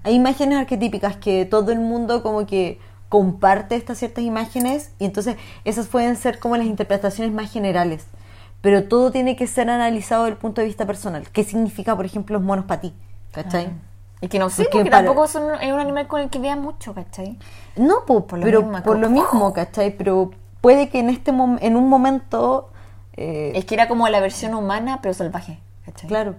Hay 0.03 0.15
imágenes 0.15 0.57
arquetípicas 0.57 1.15
que 1.15 1.45
todo 1.45 1.71
el 1.71 1.79
mundo 1.79 2.23
como 2.23 2.45
que 2.45 2.77
comparte 3.07 3.75
estas 3.75 4.00
ciertas 4.00 4.23
imágenes 4.25 4.91
y 5.00 5.05
entonces 5.05 5.38
esas 5.63 5.88
pueden 5.88 6.17
ser 6.17 6.39
como 6.39 6.57
las 6.57 6.65
interpretaciones 6.65 7.33
más 7.33 7.50
generales. 7.51 8.05
Pero 8.61 8.83
todo 8.85 9.11
tiene 9.11 9.35
que 9.38 9.47
ser 9.47 9.69
analizado 9.69 10.23
desde 10.25 10.33
el 10.33 10.38
punto 10.39 10.59
de 10.61 10.67
vista 10.67 10.85
personal. 10.85 11.29
¿Qué 11.31 11.43
significa, 11.45 11.95
por 11.95 12.05
ejemplo, 12.05 12.33
los 12.38 12.43
monos 12.45 12.65
para 12.65 12.81
ti? 12.81 12.93
¿Cachai? 13.31 13.71
Y 14.21 14.27
que 14.27 14.38
no 14.39 14.50
sé, 14.50 14.63
Porque 14.63 14.77
porque 14.79 14.91
para- 14.91 15.05
tampoco 15.05 15.27
son, 15.27 15.43
es 15.61 15.71
un 15.73 15.79
animal 15.79 16.07
con 16.07 16.21
el 16.21 16.29
que 16.29 16.38
vea 16.39 16.55
mucho, 16.55 16.93
¿cachai? 16.93 17.39
No, 17.75 18.05
po, 18.05 18.27
Por 18.27 18.39
lo 18.39 18.45
pero 18.45 18.61
mismo, 18.61 18.83
por 18.83 19.00
lo 19.00 19.09
mismo, 19.09 19.51
¿cachai? 19.53 19.95
Pero 19.97 20.31
puede 20.61 20.89
que 20.89 21.00
en 21.00 21.09
este 21.09 21.31
en 21.31 21.75
un 21.75 21.89
momento, 21.89 22.69
eh, 23.17 23.51
Es 23.55 23.65
que 23.65 23.73
era 23.75 23.88
como 23.88 24.07
la 24.09 24.19
versión 24.19 24.53
humana, 24.53 25.00
pero 25.01 25.13
salvaje, 25.13 25.59
¿cachai? 25.85 26.07
claro. 26.07 26.35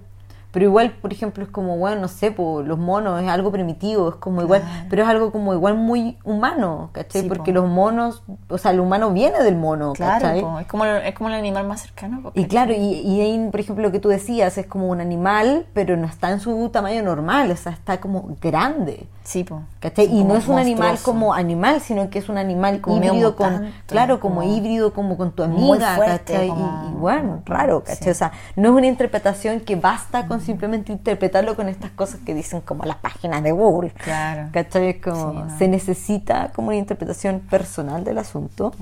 Pero 0.53 0.67
igual, 0.67 0.91
por 0.93 1.13
ejemplo, 1.13 1.43
es 1.43 1.49
como, 1.51 1.79
bueno, 1.79 2.03
no 2.03 2.09
sé, 2.09 2.31
po, 2.31 2.63
los 2.63 2.79
monos 2.79 3.23
es 3.23 3.29
algo 3.29 3.51
primitivo, 3.51 4.11
es 4.11 4.15
como 4.17 4.43
igual, 4.43 4.61
Claro. 4.61 4.87
pero 4.91 5.03
es 5.05 5.09
algo 5.09 5.33
como 5.33 5.55
igual 5.55 5.77
muy 5.77 6.19
humano, 6.25 6.91
¿cachai? 6.93 7.23
Sí, 7.23 7.29
Porque 7.29 7.53
po. 7.55 7.61
los 7.61 7.71
monos, 7.71 8.23
o 8.51 8.59
sea, 8.59 8.71
el 8.73 8.81
humano 8.81 9.11
viene 9.13 9.43
del 9.43 9.57
mono, 9.57 9.95
Claro, 9.95 10.21
¿cachai? 10.27 10.41
po, 10.43 10.59
es, 10.59 10.67
como, 10.67 10.85
el- 10.85 11.03
es 11.07 11.15
como 11.15 11.31
el 11.31 11.37
animal 11.37 11.67
más 11.67 11.81
cercano. 11.81 12.31
Y 12.35 12.45
claro, 12.45 12.75
y, 12.75 12.77
y 13.01 13.21
ahí, 13.23 13.49
por 13.51 13.61
ejemplo, 13.61 13.83
lo 13.83 13.93
que 13.93 13.99
tú 13.99 14.11
decías, 14.11 14.59
es 14.59 14.67
como 14.67 14.89
un 14.89 15.01
animal, 15.01 15.65
pero 15.73 15.97
no 15.97 16.07
está 16.07 16.31
en 16.31 16.41
su 16.41 16.69
tamaño 16.69 17.03
normal, 17.03 17.51
o 17.51 17.57
sea, 17.57 17.73
está 17.73 17.99
como 18.01 18.37
grande. 18.41 19.07
Sí, 19.25 19.45
po. 19.45 19.63
Y 19.99 20.25
no 20.25 20.35
es 20.37 20.49
un 20.49 20.59
animal 20.59 20.99
como 21.03 21.33
animal, 21.33 21.81
sino 21.81 22.11
que 22.11 22.19
es 22.19 22.29
un 22.29 22.39
animal 22.39 22.81
Como 22.81 22.97
híbrido 22.97 23.37
con, 23.37 23.71
claro, 23.87 24.19
como, 24.19 24.41
como 24.41 24.53
híbrido 24.53 24.93
como 24.93 25.17
con 25.17 25.31
tu 25.31 25.45
amiga, 25.45 25.95
fuerte, 25.95 26.33
¿cachai? 26.33 26.47
Y- 26.47 26.51
como- 26.51 26.89
Y, 26.91 26.95
bueno, 26.95 27.43
raro, 27.47 27.85
¿cachai? 27.85 28.03
Sí. 28.03 28.11
O 28.11 28.15
sea, 28.15 28.33
no 28.57 28.71
es 28.71 28.75
una 28.75 28.87
interpretación 28.89 29.61
que 29.61 29.77
basta 29.77 30.27
con 30.27 30.41
simplemente 30.41 30.91
interpretarlo 30.91 31.55
con 31.55 31.69
estas 31.69 31.93
cosas 31.93 32.19
que 32.27 32.35
dicen 32.35 32.63
como 32.63 32.85
las 32.85 32.97
páginas 32.97 33.43
de 33.45 33.53
Google. 33.53 33.91
Claro. 33.91 34.49
¿Cachai? 34.53 34.89
Es 34.89 34.97
como, 35.03 35.31
Sí, 35.33 35.39
no. 35.39 35.59
se 35.59 35.69
necesita 35.69 36.51
como 36.55 36.69
una 36.69 36.77
interpretación 36.79 37.41
personal 37.41 38.03
del 38.03 38.19
asunto. 38.19 38.73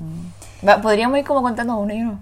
Va, 0.67 0.81
Podríamos 0.81 1.19
ir 1.19 1.25
como 1.25 1.43
contando 1.43 1.77
uno 1.77 1.93
y 1.93 2.01
uno. 2.01 2.19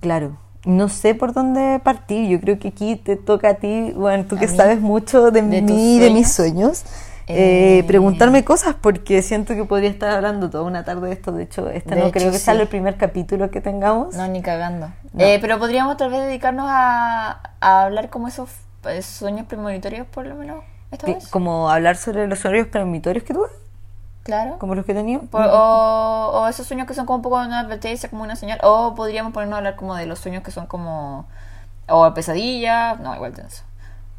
Claro. 0.00 0.36
No 0.64 0.90
sé 0.90 1.14
por 1.14 1.32
dónde 1.32 1.80
partir. 1.82 2.28
Yo 2.28 2.38
creo 2.40 2.58
que 2.58 2.68
aquí 2.68 2.96
te 2.96 3.16
toca 3.16 3.50
a 3.50 3.54
ti, 3.54 3.92
bueno, 3.96 4.24
tú 4.28 4.36
¿A 4.36 4.40
que 4.40 4.46
sabes 4.48 4.78
mucho 4.80 5.30
de, 5.30 5.40
¿De 5.40 5.62
mí 5.62 5.98
de 5.98 6.10
mis 6.10 6.30
sueños, 6.30 6.84
eh, 7.30 7.78
Eh. 7.78 7.84
preguntarme 7.84 8.44
cosas 8.44 8.74
porque 8.80 9.22
siento 9.22 9.54
que 9.54 9.64
podría 9.64 9.90
estar 9.90 10.10
hablando 10.10 10.50
toda 10.50 10.64
una 10.64 10.84
tarde 10.84 11.08
de 11.08 11.12
esto. 11.14 11.32
De 11.32 11.42
hecho, 11.44 11.68
este 11.70 11.94
De 11.94 12.00
no 12.00 12.06
hecho, 12.06 12.12
creo 12.12 12.30
que 12.32 12.38
sí. 12.38 12.44
sea 12.44 12.54
el 12.54 12.66
primer 12.68 12.96
capítulo 12.96 13.50
que 13.50 13.60
tengamos. 13.60 14.14
No, 14.14 14.26
ni 14.28 14.42
cagando. 14.42 14.88
No. 15.12 15.24
Eh, 15.24 15.38
pero 15.40 15.58
podríamos 15.58 15.96
tal 15.96 16.10
vez 16.10 16.20
dedicarnos 16.22 16.66
a, 16.68 17.40
a 17.60 17.82
hablar 17.82 18.10
como 18.10 18.28
esos 18.28 18.50
eh, 18.88 19.02
sueños 19.02 19.46
premonitorios, 19.46 20.06
por 20.06 20.26
lo 20.26 20.34
menos, 20.34 20.64
esta 20.90 21.06
vez. 21.06 21.28
como 21.28 21.70
hablar 21.70 21.96
sobre 21.96 22.26
los 22.26 22.44
horarios 22.44 22.68
premonitorios 22.68 23.24
que 23.24 23.34
tuve, 23.34 23.48
Claro. 24.22 24.58
como 24.58 24.74
los 24.74 24.84
que 24.84 24.94
tenía. 24.94 25.18
Por- 25.20 25.46
o, 25.50 26.30
o 26.34 26.48
esos 26.48 26.66
sueños 26.66 26.86
que 26.86 26.94
son 26.94 27.06
como 27.06 27.16
un 27.16 27.22
poco 27.22 27.36
una 27.36 27.60
advertencia, 27.60 28.08
como 28.10 28.22
una 28.22 28.36
señal. 28.36 28.58
O 28.62 28.94
podríamos 28.94 29.32
ponernos 29.32 29.54
a 29.54 29.58
hablar 29.58 29.76
como 29.76 29.94
de 29.94 30.06
los 30.06 30.18
sueños 30.18 30.42
que 30.42 30.50
son 30.50 30.66
como. 30.66 31.26
O 31.88 32.12
pesadillas. 32.14 33.00
No, 33.00 33.14
igual 33.16 33.32
tenso. 33.32 33.64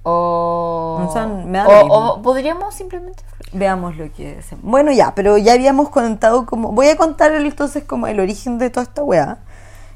O. 0.04 1.06
O 1.08 1.14
sea, 1.14 1.28
me 1.28 1.58
da 1.58 1.68
o, 1.68 1.72
lo 1.72 1.84
mismo. 1.84 1.96
o 1.96 2.22
podríamos 2.22 2.74
simplemente. 2.74 3.24
Veamos 3.54 3.98
lo 3.98 4.12
que 4.12 4.38
hacemos. 4.40 4.64
Bueno, 4.64 4.92
ya, 4.92 5.14
pero 5.14 5.38
ya 5.38 5.54
habíamos 5.54 5.90
contado 5.90 6.46
como... 6.46 6.72
Voy 6.72 6.88
a 6.88 6.96
contar 6.96 7.34
entonces 7.34 7.84
como 7.84 8.08
el 8.08 8.20
origen 8.20 8.58
de 8.58 8.70
toda 8.70 8.84
esta 8.84 9.04
weá, 9.04 9.40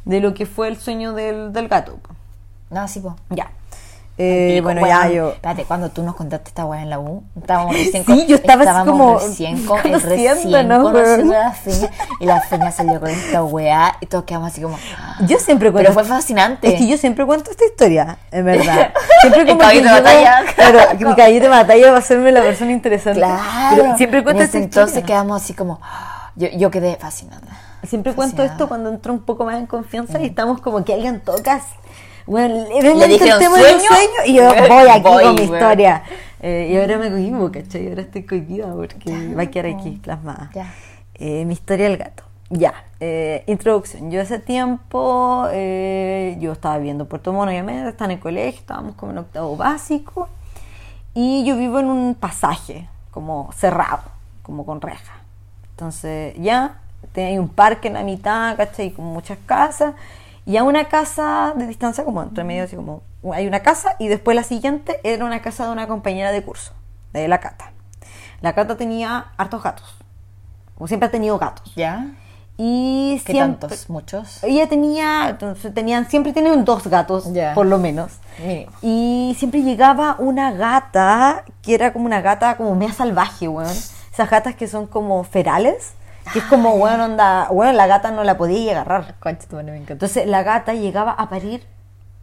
de 0.04 0.20
lo 0.20 0.34
que 0.34 0.46
fue 0.46 0.68
el 0.68 0.78
sueño 0.78 1.14
del, 1.14 1.54
del 1.54 1.70
gato. 1.70 1.98
No, 2.70 2.88
sí, 2.88 3.00
po. 3.00 3.16
Ya. 3.30 3.50
Eh, 4.18 4.62
bueno, 4.64 4.82
weón. 4.82 4.96
ya 4.96 5.10
yo... 5.10 5.30
Espérate, 5.32 5.66
cuando 5.66 5.90
tú 5.90 6.02
nos 6.02 6.16
contaste 6.16 6.48
esta 6.48 6.64
weá 6.66 6.82
en 6.82 6.90
la 6.90 7.00
U, 7.00 7.24
estábamos 7.38 7.74
recién 7.78 8.06
Sí, 8.06 8.26
yo 8.28 8.38
estaba 8.38 8.62
así 8.64 8.70
estábamos 8.70 8.92
como 8.92 9.20
recién, 9.20 9.66
con, 9.66 9.78
recién 9.84 10.38
weón. 10.46 10.84
conociendo 10.84 11.34
a 11.36 11.40
la 11.40 11.52
feña 11.52 11.90
y 12.22 12.26
la 12.26 12.42
feña 12.42 12.72
salió 12.72 13.00
con 13.02 13.10
esta 13.10 13.44
weá 13.44 13.98
y 14.00 14.06
todos 14.06 14.24
quedamos 14.24 14.54
así 14.54 14.62
como. 14.62 14.78
Yo 15.28 15.38
siempre 15.40 15.70
cuento... 15.72 15.90
Pero 15.90 15.94
fue 15.94 16.06
fascinante. 16.06 16.68
Es 16.68 16.80
que 16.80 16.88
yo 16.88 16.98
siempre 16.98 17.26
cuento 17.26 17.52
esta 17.52 17.66
historia, 17.66 18.18
en 18.32 18.46
verdad. 18.46 18.94
Siempre 19.22 19.46
como 19.48 19.68
que 19.70 19.82
de 19.82 19.90
batalla. 19.90 20.44
Claro, 20.56 20.80
que 20.98 21.06
mi 21.06 21.16
caballito 21.16 21.44
de 21.44 21.50
batalla 21.50 21.90
va 21.90 21.96
a 21.98 22.00
hacerme 22.00 22.32
la 22.32 22.42
persona 22.42 22.72
interesante. 22.72 23.20
Claro. 23.20 23.76
Pero 23.76 23.98
siempre 23.98 24.24
cuento 24.24 24.42
En 24.42 24.46
esta 24.46 24.58
ese 24.58 24.66
entonces 24.66 24.98
historia. 24.98 25.06
quedamos 25.16 25.42
así 25.42 25.54
como. 25.54 25.80
Yo, 26.38 26.50
yo 26.50 26.70
quedé 26.70 26.96
fascinada. 26.98 27.42
Siempre 27.88 28.14
cuento 28.14 28.36
fascinada. 28.38 28.54
esto 28.54 28.68
cuando 28.68 28.90
entro 28.90 29.14
un 29.14 29.20
poco 29.20 29.46
más 29.46 29.56
en 29.56 29.68
confianza 29.68 30.20
y 30.20 30.26
estamos 30.26 30.60
como 30.62 30.84
que 30.84 30.94
alguien 30.94 31.22
toca. 31.22 31.62
Bueno, 32.26 32.68
Le 32.70 33.08
dijeron, 33.08 33.34
el 33.34 33.40
tema 33.40 33.58
¿sueño? 33.58 33.80
sueño 33.80 34.26
y 34.26 34.34
yo 34.34 34.48
voy 34.68 34.88
aquí 34.90 35.02
Voy, 35.02 35.24
con 35.24 35.36
mi 35.36 35.42
historia. 35.44 36.04
Eh, 36.42 36.70
y 36.72 36.78
ahora 36.78 36.98
me 36.98 37.10
cohibo, 37.10 37.52
¿cachai? 37.52 37.88
Ahora 37.90 38.02
estoy 38.02 38.24
cohibida 38.24 38.74
porque 38.74 39.34
va 39.36 39.44
a 39.44 39.46
quedar 39.48 39.68
aquí 39.68 40.00
plasmada. 40.04 40.50
Ya. 40.54 40.74
Eh, 41.16 41.46
mi 41.46 41.54
historia 41.54 41.88
del 41.88 41.98
gato. 41.98 42.24
Ya, 42.50 42.86
eh, 43.00 43.44
introducción. 43.48 44.12
Yo 44.12 44.22
hace 44.22 44.38
tiempo, 44.38 45.48
eh, 45.52 46.38
yo 46.40 46.52
estaba 46.52 46.78
viviendo 46.78 47.06
en 47.06 47.10
Puerto 47.10 47.34
Mono, 47.34 47.50
obviamente, 47.50 47.90
estaba 47.90 48.12
en 48.12 48.18
el 48.18 48.22
colegio, 48.22 48.60
estábamos 48.60 48.96
como 48.96 49.12
en 49.14 49.18
octavo 49.20 49.58
básico. 49.58 50.30
Y 51.16 51.44
yo 51.46 51.58
vivo 51.58 51.80
en 51.80 51.88
un 51.88 52.14
pasaje, 52.14 52.88
como 53.10 53.50
cerrado, 53.54 54.04
como 54.44 54.66
con 54.66 54.80
reja. 54.80 55.14
Entonces, 55.72 56.36
ya, 56.38 56.80
hay 57.16 57.38
un 57.40 57.50
parque 57.50 57.88
en 57.88 57.96
la 57.96 58.04
mitad, 58.04 58.56
¿cachai? 58.58 58.92
Con 58.92 59.06
muchas 59.06 59.40
casas. 59.46 59.96
Y 60.46 60.58
a 60.58 60.64
una 60.64 60.86
casa 60.86 61.54
de 61.56 61.66
distancia, 61.66 62.06
como 62.06 62.22
entre 62.22 62.44
medio, 62.44 62.64
así 62.64 62.76
como, 62.76 63.02
hay 63.34 63.48
una 63.48 63.62
casa 63.62 63.96
y 63.98 64.08
después 64.08 64.36
la 64.36 64.44
siguiente 64.44 65.00
era 65.04 65.26
una 65.26 65.42
casa 65.42 65.66
de 65.66 65.72
una 65.72 65.88
compañera 65.88 66.32
de 66.32 66.44
curso, 66.44 66.74
de 67.14 67.28
la 67.28 67.40
Cata. 67.40 67.72
La 68.42 68.54
Cata 68.54 68.78
tenía 68.78 69.32
hartos 69.38 69.64
gatos, 69.64 69.96
como 70.76 70.88
siempre 70.88 71.08
ha 71.08 71.12
tenido 71.12 71.40
gatos. 71.40 71.74
¿Ya? 71.76 72.12
Y 72.58 73.22
¿Qué 73.26 73.34
siempre, 73.34 73.68
tantos? 73.68 73.90
¿Muchos? 73.90 74.44
ella 74.44 74.70
tenía, 74.70 75.30
entonces 75.30 75.74
tenían, 75.74 76.10
siempre 76.10 76.32
tienen 76.32 76.64
dos 76.64 76.88
gatos, 76.88 77.28
por 77.54 77.66
lo 77.66 77.80
menos. 77.80 78.14
Mínimo. 78.40 78.72
Y 78.82 79.36
siempre 79.38 79.62
llegaba 79.62 80.16
una 80.20 80.54
gata, 80.54 81.44
que 81.62 81.74
era 81.74 81.92
como 81.92 82.06
una 82.06 82.22
gata 82.22 82.56
como 82.56 82.76
media 82.76 82.94
salvaje, 82.94 83.48
weón. 83.48 83.76
Esas 84.14 84.30
gatas 84.30 84.56
que 84.56 84.70
son 84.70 84.88
como 84.88 85.24
ferales, 85.26 85.94
que 86.34 86.40
es 86.40 86.46
como, 86.46 86.74
weón, 86.76 87.00
onda, 87.02 87.48
weón, 87.52 87.76
la 87.78 87.88
gata 87.88 88.12
no 88.12 88.24
la 88.24 88.38
podía 88.38 88.72
agarrar. 88.72 89.16
Concha, 89.20 89.48
tu 89.48 89.56
madre, 89.56 89.72
me 89.72 89.78
encanta. 89.78 89.94
Entonces 89.94 90.28
la 90.28 90.44
gata 90.44 90.74
llegaba 90.74 91.12
a 91.12 91.30
parir 91.30 91.66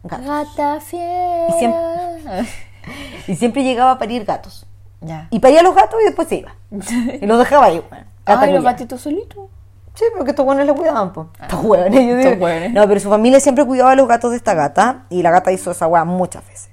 gatos. 0.03 0.25
Gata 0.25 0.79
fiel. 0.81 1.47
Y 1.49 1.53
siempre- 1.59 2.47
Y 3.27 3.35
siempre 3.35 3.63
llegaba 3.63 3.91
a 3.91 3.97
parir 3.97 4.25
gatos. 4.25 4.65
Ya. 5.01 5.27
Y 5.29 5.39
paría 5.39 5.61
los 5.63 5.73
gatos 5.75 5.99
y 6.01 6.05
después 6.05 6.27
se 6.27 6.35
iba. 6.35 6.53
Y 7.21 7.25
los 7.25 7.37
dejaba 7.39 7.65
ahí, 7.67 7.81
weón. 7.91 8.05
Gata 8.25 8.41
Ay, 8.41 8.53
los 8.53 8.63
gatitos 8.63 9.01
solitos. 9.01 9.49
Sí, 9.95 10.05
porque 10.17 10.31
estos 10.31 10.43
buenos 10.45 10.65
le 10.65 10.73
cuidaban, 10.73 11.13
pues. 11.13 11.27
Estos 11.41 11.63
hueones, 11.63 11.93
yo 11.93 12.15
digo. 12.17 12.19
estos 12.19 12.41
hueones. 12.41 12.73
No, 12.73 12.87
pero 12.87 12.99
su 12.99 13.09
familia 13.09 13.39
siempre 13.39 13.63
cuidaba 13.65 13.91
a 13.91 13.95
los 13.95 14.07
gatos 14.07 14.31
de 14.31 14.37
esta 14.37 14.53
gata 14.55 15.03
y 15.09 15.21
la 15.21 15.29
gata 15.29 15.51
hizo 15.51 15.71
esa 15.71 15.85
weá 15.87 16.03
muchas 16.03 16.45
veces. 16.47 16.69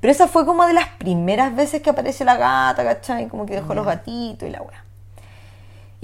Pero 0.00 0.10
esa 0.10 0.26
fue 0.26 0.46
como 0.46 0.64
de 0.66 0.72
las 0.72 0.88
primeras 0.98 1.54
veces 1.54 1.82
que 1.82 1.90
apareció 1.90 2.24
la 2.24 2.36
gata, 2.36 2.82
¿cachai? 2.82 3.28
Como 3.28 3.44
que 3.46 3.54
dejó 3.56 3.74
los 3.74 3.84
gatitos 3.86 4.48
y 4.48 4.52
la 4.52 4.62
weá. 4.62 4.84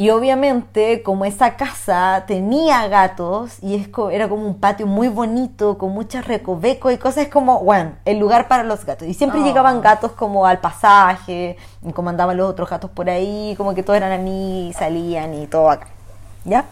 Y 0.00 0.10
obviamente, 0.10 1.02
como 1.02 1.24
esa 1.24 1.56
casa 1.56 2.22
tenía 2.28 2.86
gatos 2.86 3.56
y 3.60 3.74
es 3.74 3.88
co- 3.88 4.10
era 4.10 4.28
como 4.28 4.46
un 4.46 4.54
patio 4.60 4.86
muy 4.86 5.08
bonito, 5.08 5.76
con 5.76 5.90
muchos 5.90 6.24
recovecos 6.24 6.92
y 6.92 6.98
cosas, 6.98 7.26
como, 7.26 7.58
bueno, 7.64 7.94
el 8.04 8.18
lugar 8.20 8.46
para 8.46 8.62
los 8.62 8.84
gatos. 8.86 9.08
Y 9.08 9.12
siempre 9.14 9.40
Oh. 9.40 9.44
llegaban 9.44 9.80
gatos 9.80 10.12
como 10.12 10.46
al 10.46 10.60
pasaje, 10.60 11.56
y 11.84 11.92
como 11.92 12.10
andaban 12.10 12.36
los 12.36 12.48
otros 12.48 12.70
gatos 12.70 12.92
por 12.92 13.10
ahí, 13.10 13.54
como 13.56 13.74
que 13.74 13.82
todos 13.82 13.96
eran 13.96 14.12
amigos, 14.12 14.76
salían 14.76 15.34
y 15.34 15.48
todo 15.48 15.68
acá. 15.68 15.88
¿Ya? 16.44 16.64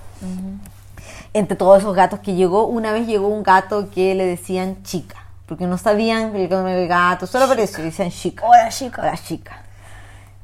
Entre 1.35 1.57
todos 1.57 1.81
esos 1.81 1.97
gatos 1.97 2.21
que 2.21 2.35
llegó, 2.35 2.67
una 2.69 2.93
vez 2.93 3.09
llegó 3.09 3.27
un 3.27 3.43
gato 3.43 3.91
que 3.91 4.15
le 4.15 4.25
decían 4.25 4.85
chica, 4.85 5.17
porque 5.47 5.67
no 5.67 5.79
sabían 5.79 6.35
el 6.37 6.51
el 6.53 6.87
gato, 6.89 7.27
solo 7.27 7.47
apareció 7.47 7.83
decían 7.83 8.11
chica. 8.11 8.47
Hola, 8.47 8.69
chica. 8.69 9.03
Hola, 9.03 9.17
chica. 9.19 9.63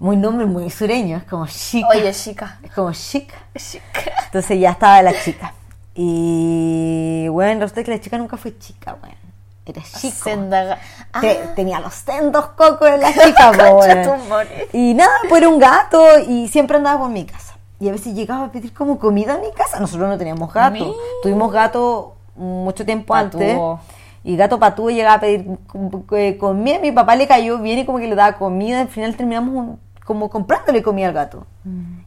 Muy 0.03 0.17
nombre 0.17 0.47
muy 0.47 0.69
sureño, 0.69 1.17
es 1.19 1.23
como 1.23 1.47
chica. 1.47 1.87
Oye, 1.91 2.13
chica. 2.13 2.59
Es 2.65 2.73
como 2.73 2.91
chica. 2.93 3.37
Chica. 3.57 4.11
Entonces 4.25 4.59
ya 4.59 4.71
estaba 4.73 5.01
la 5.01 5.13
chica. 5.23 5.55
Y 5.95 7.29
bueno, 7.29 7.61
resulta 7.61 7.85
que 7.85 7.93
la 7.93 8.01
chica 8.01 8.19
nunca 8.19 8.37
fue 8.37 8.59
chica, 8.59 8.97
bueno. 9.01 9.15
Era 9.65 9.81
chica. 9.81 10.17
Senda. 10.25 10.79
Ah, 11.13 11.21
tenía 11.55 11.79
los 11.79 11.95
sendos 11.95 12.47
cocos 12.57 12.91
de 12.91 12.99
la 12.99 13.13
chica, 13.25 13.53
madre. 13.53 14.69
Y 14.73 14.93
nada, 14.95 15.13
pues 15.29 15.41
era 15.41 15.49
un 15.49 15.61
gato 15.61 16.05
y 16.27 16.49
siempre 16.49 16.79
andaba 16.79 16.99
por 17.03 17.09
mi 17.11 17.25
casa. 17.25 17.55
Y 17.79 17.89
a 17.89 17.93
veces 17.93 18.13
llegaba 18.13 18.47
a 18.47 18.51
pedir 18.51 18.75
como 18.75 18.99
comida 18.99 19.35
a 19.35 19.39
mi 19.39 19.53
casa. 19.53 19.79
Nosotros 19.79 20.09
no 20.09 20.19
teníamos 20.19 20.53
gato. 20.53 20.73
Mi- 20.73 20.95
Tuvimos 21.23 21.53
gato 21.53 22.17
mucho 22.35 22.85
tiempo 22.85 23.15
antes. 23.15 23.57
Y 24.25 24.37
gato 24.37 24.59
patúo 24.59 24.91
llegaba 24.91 25.15
a 25.15 25.21
pedir 25.21 25.47
eh, 26.13 26.37
comida. 26.39 26.81
Mi 26.81 26.91
papá 26.91 27.15
le 27.15 27.29
cayó 27.29 27.59
bien 27.59 27.79
y 27.79 27.87
como 27.87 27.99
que 27.99 28.09
le 28.09 28.17
daba 28.17 28.37
comida. 28.37 28.81
Al 28.81 28.89
final 28.89 29.15
terminamos 29.17 29.55
un- 29.55 29.81
como 30.13 30.29
comprándole 30.31 30.83
comida 30.83 31.09
al 31.09 31.15
gato. 31.15 31.47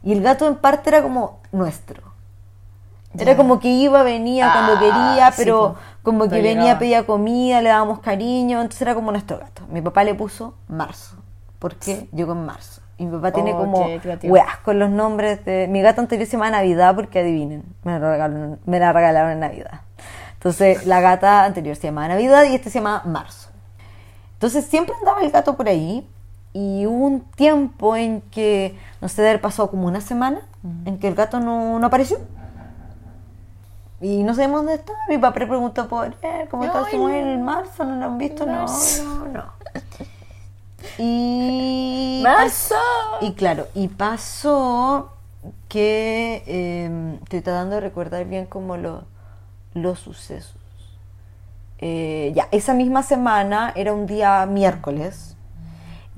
Y 0.04 0.12
el 0.14 0.22
gato 0.22 0.48
en 0.48 0.56
parte 0.56 0.90
era 0.90 1.02
como 1.02 1.40
nuestro. 1.52 2.04
Era 3.18 3.36
como 3.38 3.60
que 3.60 3.70
iba, 3.70 4.04
venía 4.04 4.52
cuando 4.52 4.74
Ah, 4.74 4.80
quería, 4.80 5.32
sí, 5.32 5.36
pero 5.38 5.74
po. 5.74 5.80
como 6.04 6.24
que 6.28 6.36
venía, 6.42 6.54
llegaba. 6.54 6.80
pedía 6.80 7.06
comida, 7.06 7.62
le 7.62 7.70
dábamos 7.70 8.00
cariño, 8.00 8.60
entonces 8.62 8.82
era 8.82 8.94
como 8.94 9.12
nuestro 9.12 9.40
gato. 9.40 9.64
Mi 9.70 9.82
papá 9.82 10.04
le 10.04 10.14
puso 10.16 10.54
marzo, 10.68 11.16
porque 11.60 12.10
llegó 12.14 12.34
en 12.34 12.46
marzo. 12.46 12.82
Y 12.98 13.06
mi 13.06 13.12
papá 13.16 13.32
tiene 13.32 13.54
Oh, 13.54 13.58
como 13.58 13.86
qué 13.86 14.00
creativo. 14.02 14.34
weas 14.34 14.58
con 14.58 14.80
los 14.80 14.90
nombres 14.90 15.44
de... 15.46 15.68
Mi 15.70 15.82
gato 15.82 16.02
anterior 16.02 16.26
se 16.28 16.34
llama 16.34 16.50
Navidad 16.52 16.94
porque 16.96 17.20
adivinen, 17.20 17.64
me 17.84 17.94
la 17.94 18.00
regalaron, 18.00 18.60
me 18.66 18.80
la 18.80 18.92
regalaron 18.94 19.32
en 19.32 19.40
Navidad. 19.40 19.82
Entonces 20.34 20.86
la 20.86 21.00
gata 21.02 21.44
anterior 21.46 21.76
se 21.78 21.88
llamaba 21.88 22.10
Navidad 22.10 22.44
y 22.44 22.56
este 22.56 22.70
se 22.70 22.80
llama 22.80 23.02
Marzo. 23.06 23.50
Entonces 24.34 24.66
siempre 24.66 24.94
andaba 25.00 25.22
el 25.22 25.32
gato 25.32 25.56
por 25.56 25.68
ahí 25.70 26.08
y 26.58 26.86
hubo 26.86 27.06
un 27.06 27.20
tiempo 27.20 27.98
en 27.98 28.22
que, 28.22 28.80
no 29.02 29.10
sé, 29.10 29.22
de 29.22 29.28
haber 29.30 29.42
pasado 29.42 29.70
como 29.70 29.88
una 29.88 30.00
semana, 30.00 30.40
en 30.86 30.98
que 31.00 31.10
el 31.10 31.14
gato 31.16 31.42
no, 31.42 31.78
no 31.80 31.88
apareció. 31.88 32.18
Y 34.00 34.24
no 34.24 34.34
sabemos 34.36 34.60
dónde 34.62 34.76
está. 34.76 34.94
Mi 35.10 35.18
papá 35.18 35.34
preguntó 35.34 35.88
por 35.90 36.06
él, 36.06 36.16
¿cómo 36.50 36.64
está 36.64 36.90
su 36.90 36.98
mujer 36.98 37.28
en 37.28 37.44
marzo? 37.44 37.84
¿No 37.84 37.98
lo 37.98 38.06
han 38.06 38.18
visto? 38.18 38.46
No, 38.46 38.66
no, 38.66 39.26
no. 39.28 39.44
Y... 40.98 42.22
¡Marzo! 42.24 42.76
Y 43.20 43.34
claro, 43.34 43.68
y 43.74 43.90
pasó 43.90 45.12
que 45.68 46.42
eh, 46.48 47.18
estoy 47.24 47.42
tratando 47.42 47.76
de 47.76 47.82
recordar 47.82 48.24
bien 48.26 48.46
como 48.46 48.78
lo- 48.78 49.04
los 49.74 50.00
sucesos. 50.00 50.56
Eh, 51.80 52.32
ya, 52.34 52.48
esa 52.52 52.74
misma 52.74 53.04
semana 53.04 53.74
era 53.76 53.92
un 53.94 54.06
día 54.06 54.46
miércoles 54.46 55.35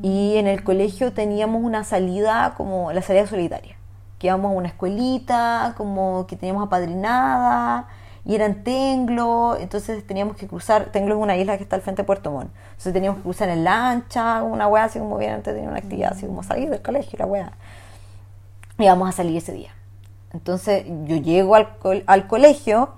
y 0.01 0.37
en 0.37 0.47
el 0.47 0.63
colegio 0.63 1.13
teníamos 1.13 1.63
una 1.63 1.83
salida 1.83 2.53
como 2.55 2.91
la 2.91 3.01
salida 3.01 3.25
solidaria, 3.27 3.75
que 4.19 4.27
íbamos 4.27 4.51
a 4.51 4.55
una 4.55 4.67
escuelita, 4.67 5.73
como 5.77 6.25
que 6.27 6.35
teníamos 6.35 6.65
apadrinada 6.67 7.87
y 8.25 8.35
era 8.35 8.45
en 8.45 8.63
Tenglo, 8.63 9.57
entonces 9.59 10.05
teníamos 10.05 10.35
que 10.35 10.47
cruzar, 10.47 10.85
Tenglo 10.91 11.15
es 11.15 11.21
una 11.21 11.37
isla 11.37 11.57
que 11.57 11.63
está 11.63 11.77
al 11.77 11.81
frente 11.81 12.01
de 12.01 12.05
Puerto 12.05 12.29
Montt, 12.31 12.51
entonces 12.71 12.93
teníamos 12.93 13.17
que 13.19 13.23
cruzar 13.23 13.49
en 13.49 13.63
lancha, 13.63 14.43
una 14.43 14.67
wea 14.67 14.83
así 14.83 14.99
como 14.99 15.17
bien 15.17 15.31
antes 15.33 15.53
tenía 15.53 15.69
una 15.69 15.79
actividad 15.79 16.11
así 16.13 16.25
como 16.25 16.43
salir 16.43 16.69
del 16.69 16.81
colegio, 16.81 17.17
la 17.19 17.25
wea. 17.25 17.51
Y 18.77 18.83
íbamos 18.83 19.09
a 19.09 19.11
salir 19.11 19.37
ese 19.37 19.53
día. 19.53 19.71
Entonces 20.33 20.85
yo 21.05 21.15
llego 21.15 21.55
al, 21.55 21.77
col- 21.77 22.03
al 22.05 22.27
colegio 22.27 22.89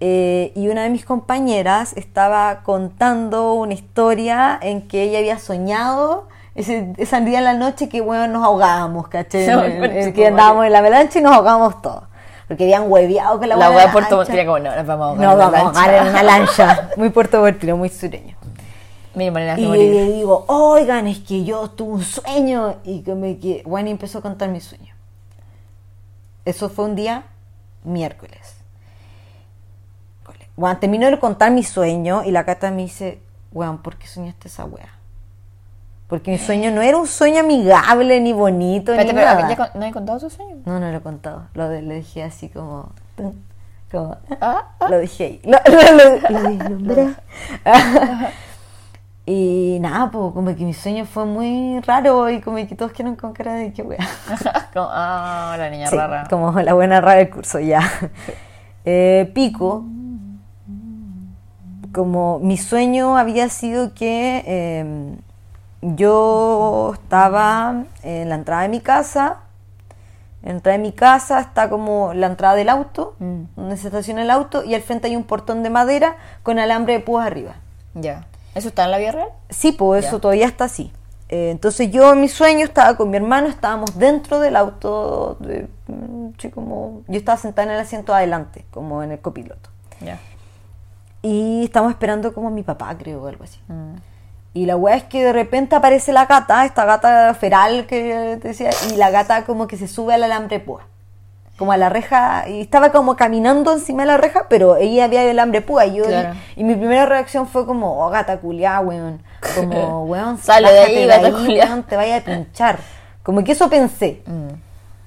eh, 0.00 0.52
y 0.56 0.68
una 0.68 0.82
de 0.82 0.90
mis 0.90 1.04
compañeras 1.04 1.92
estaba 1.96 2.62
contando 2.62 3.52
una 3.54 3.74
historia 3.74 4.58
en 4.62 4.88
que 4.88 5.02
ella 5.02 5.18
había 5.18 5.38
soñado 5.38 6.28
ese, 6.54 6.92
ese 6.96 7.20
día 7.20 7.38
en 7.38 7.44
la 7.44 7.54
noche 7.54 7.88
que 7.88 8.00
bueno, 8.00 8.26
nos 8.26 8.44
ahogábamos, 8.44 9.08
¿caché? 9.08 9.46
No, 9.46 9.62
En- 9.64 9.84
en- 9.84 9.90
concha 9.92 10.12
que 10.12 10.26
andábamos 10.26 10.66
en 10.66 10.72
la 10.72 10.78
avalancha 10.78 11.18
y 11.18 11.22
nos 11.22 11.34
ahogábamos 11.34 11.80
todos. 11.82 12.04
Porque 12.48 12.64
habían 12.64 12.90
hueveado 12.90 13.38
con 13.38 13.48
la 13.48 13.54
La 13.56 13.70
hueá 13.70 13.86
de 13.86 13.92
Puerto 13.92 14.16
como, 14.46 14.58
no, 14.58 14.74
nos 14.74 14.86
vamos 14.86 15.06
a 15.06 15.10
ahogar. 15.10 15.24
No, 15.24 15.32
en 15.32 15.38
la 15.38 15.50
vamos 15.50 15.76
a 15.76 15.80
ahogar 15.82 15.94
en 16.06 16.08
una 16.10 16.22
lancha. 16.24 16.90
Muy 16.96 17.10
puertoportino, 17.10 17.76
muy 17.76 17.88
sureño. 17.90 18.36
De 19.14 19.24
Y 19.62 19.66
morir. 19.66 19.92
le 19.94 20.12
digo, 20.12 20.44
oigan, 20.48 21.06
es 21.06 21.18
que 21.20 21.44
yo 21.44 21.70
tuve 21.70 21.92
un 21.94 22.02
sueño. 22.02 22.76
Y 22.84 23.02
que 23.02 23.14
me 23.14 23.38
que 23.38 23.62
bueno, 23.66 23.88
y 23.88 23.92
empezó 23.92 24.18
a 24.18 24.22
contar 24.22 24.48
mi 24.48 24.60
sueño. 24.60 24.94
Eso 26.44 26.68
fue 26.70 26.86
un 26.86 26.96
día 26.96 27.24
miércoles. 27.84 28.56
Bueno, 30.60 30.78
terminó 30.78 31.06
de 31.10 31.18
contar 31.18 31.50
mi 31.52 31.62
sueño 31.62 32.22
y 32.22 32.30
la 32.32 32.44
cata 32.44 32.70
me 32.70 32.82
dice, 32.82 33.18
weón, 33.50 33.78
¿por 33.78 33.96
qué 33.96 34.06
soñaste 34.06 34.48
esa 34.48 34.66
wea? 34.66 34.90
Porque 36.06 36.30
mi 36.32 36.36
sueño 36.38 36.70
no 36.70 36.82
era 36.82 36.98
un 36.98 37.06
sueño 37.06 37.40
amigable, 37.40 38.20
ni 38.20 38.34
bonito, 38.34 38.92
Espérate, 38.92 39.14
ni 39.14 39.18
pero, 39.20 39.34
nada. 39.36 39.48
¿ya 39.48 39.56
con- 39.56 39.80
¿no 39.80 39.86
he 39.86 39.90
contado 39.92 40.18
tu 40.20 40.28
sueño? 40.28 40.56
No, 40.66 40.78
no 40.78 40.90
lo 40.90 40.98
he 40.98 41.00
contado. 41.00 41.44
Lo 41.54 41.66
de- 41.70 41.80
dije 41.80 42.22
así 42.24 42.50
como... 42.50 42.90
como 43.90 44.18
Ah, 44.40 44.66
lo 44.90 44.98
dije 44.98 45.24
ahí. 45.24 45.40
Lo, 45.44 45.58
lo, 45.72 46.94
lo- 46.94 47.14
y 49.26 49.78
nada, 49.80 50.10
pues 50.10 50.34
como 50.34 50.54
que 50.56 50.64
mi 50.64 50.74
sueño 50.74 51.04
fue 51.06 51.24
muy 51.24 51.80
raro 51.86 52.28
y 52.28 52.40
como 52.42 52.56
que 52.56 52.74
todos 52.74 52.92
quedaron 52.92 53.16
con 53.16 53.32
cara 53.32 53.54
de 53.54 53.72
qué 53.72 53.82
wea. 53.82 53.98
como, 54.74 54.88
ah, 54.90 55.54
la 55.58 55.70
niña 55.70 55.86
Sí, 55.86 55.96
rara. 55.96 56.26
como 56.28 56.52
la 56.60 56.74
buena 56.74 57.00
rara 57.00 57.18
del 57.18 57.30
curso, 57.30 57.60
ya. 57.60 57.80
Eh, 58.84 59.30
pico. 59.34 59.84
Como 61.92 62.38
mi 62.38 62.56
sueño 62.56 63.16
había 63.16 63.48
sido 63.48 63.94
que 63.94 64.44
eh, 64.46 65.14
yo 65.82 66.92
estaba 66.94 67.84
en 68.02 68.28
la 68.28 68.34
entrada 68.36 68.62
de 68.62 68.68
mi 68.68 68.80
casa. 68.80 69.38
En 70.42 70.48
la 70.50 70.54
entrada 70.54 70.78
de 70.78 70.82
mi 70.82 70.92
casa 70.92 71.40
está 71.40 71.68
como 71.68 72.14
la 72.14 72.26
entrada 72.28 72.54
del 72.54 72.68
auto, 72.68 73.14
Mm. 73.18 73.42
donde 73.56 73.76
se 73.76 73.88
estaciona 73.88 74.22
el 74.22 74.30
auto, 74.30 74.64
y 74.64 74.74
al 74.74 74.82
frente 74.82 75.08
hay 75.08 75.16
un 75.16 75.24
portón 75.24 75.62
de 75.62 75.70
madera 75.70 76.16
con 76.42 76.58
alambre 76.58 76.94
de 76.94 77.00
púas 77.00 77.26
arriba. 77.26 77.56
Ya. 77.94 78.26
¿Eso 78.54 78.68
está 78.68 78.84
en 78.84 78.90
la 78.90 78.98
vida 78.98 79.12
real? 79.12 79.28
Sí, 79.48 79.72
pues 79.72 80.06
eso 80.06 80.18
todavía 80.20 80.46
está 80.46 80.64
así. 80.64 80.92
Eh, 81.28 81.50
entonces 81.50 81.90
yo 81.92 82.12
en 82.12 82.20
mi 82.20 82.28
sueño 82.28 82.64
estaba 82.64 82.96
con 82.96 83.10
mi 83.10 83.16
hermano, 83.16 83.46
estábamos 83.48 83.96
dentro 83.98 84.40
del 84.40 84.56
auto, 84.56 85.36
de, 85.40 85.68
mm, 85.86 86.48
como, 86.52 87.02
yo 87.06 87.18
estaba 87.18 87.38
sentada 87.38 87.68
en 87.68 87.74
el 87.74 87.80
asiento 87.80 88.12
adelante, 88.14 88.64
como 88.72 89.02
en 89.02 89.12
el 89.12 89.20
copiloto. 89.20 89.70
Ya. 90.00 90.18
Y 91.22 91.64
estamos 91.64 91.90
esperando 91.92 92.32
como 92.32 92.48
a 92.48 92.50
mi 92.50 92.62
papá, 92.62 92.96
creo, 92.98 93.22
o 93.22 93.26
algo 93.28 93.44
así. 93.44 93.60
Mm. 93.68 93.96
Y 94.52 94.66
la 94.66 94.76
weá 94.76 94.96
es 94.96 95.04
que 95.04 95.22
de 95.22 95.32
repente 95.32 95.76
aparece 95.76 96.12
la 96.12 96.26
gata, 96.26 96.64
esta 96.64 96.84
gata 96.84 97.32
feral 97.34 97.86
que 97.86 98.38
te 98.42 98.48
decía, 98.48 98.70
y 98.92 98.96
la 98.96 99.10
gata 99.10 99.44
como 99.44 99.66
que 99.66 99.76
se 99.76 99.86
sube 99.86 100.14
al 100.14 100.24
alambre 100.24 100.58
púa. 100.60 100.82
Como 101.56 101.72
a 101.72 101.76
la 101.76 101.90
reja, 101.90 102.48
y 102.48 102.62
estaba 102.62 102.90
como 102.90 103.16
caminando 103.16 103.72
encima 103.72 104.02
de 104.02 104.06
la 104.08 104.16
reja, 104.16 104.46
pero 104.48 104.76
ella 104.76 105.04
había 105.04 105.22
el 105.22 105.30
alambre 105.38 105.60
púa. 105.60 105.84
Y, 105.86 105.96
yo, 105.96 106.04
Claro. 106.04 106.34
y 106.56 106.64
mi 106.64 106.74
primera 106.74 107.04
reacción 107.06 107.46
fue 107.46 107.66
como, 107.66 108.04
oh, 108.04 108.08
gata 108.10 108.38
culiá, 108.38 108.80
weón. 108.80 109.22
Como, 109.54 110.04
weón, 110.06 110.38
Sale 110.38 110.72
de 110.72 110.78
ahí, 110.80 111.06
gata 111.06 111.30
culiá. 111.30 111.66
weón, 111.66 111.82
te 111.84 111.96
vaya 111.96 112.16
a 112.16 112.20
pinchar. 112.22 112.78
Como 113.22 113.44
que 113.44 113.52
eso 113.52 113.68
pensé. 113.68 114.22
Mm. 114.26 114.48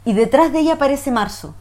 Y 0.05 0.13
detrás 0.13 0.53
de 0.53 0.59
ella 0.59 0.73
aparece 0.73 1.09
Marzo. 1.11 1.55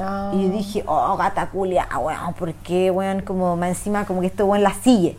Ah. 0.00 0.30
Y 0.34 0.42
yo 0.44 0.48
dije, 0.50 0.84
oh, 0.86 1.16
gata 1.16 1.50
culia, 1.50 1.88
weón, 1.98 2.34
¿por 2.34 2.52
qué, 2.54 2.90
weón? 2.90 3.22
Como 3.22 3.56
más 3.56 3.70
encima, 3.70 4.04
como 4.06 4.20
que 4.20 4.28
este 4.28 4.42
weón 4.42 4.62
la 4.62 4.74
sigue. 4.74 5.18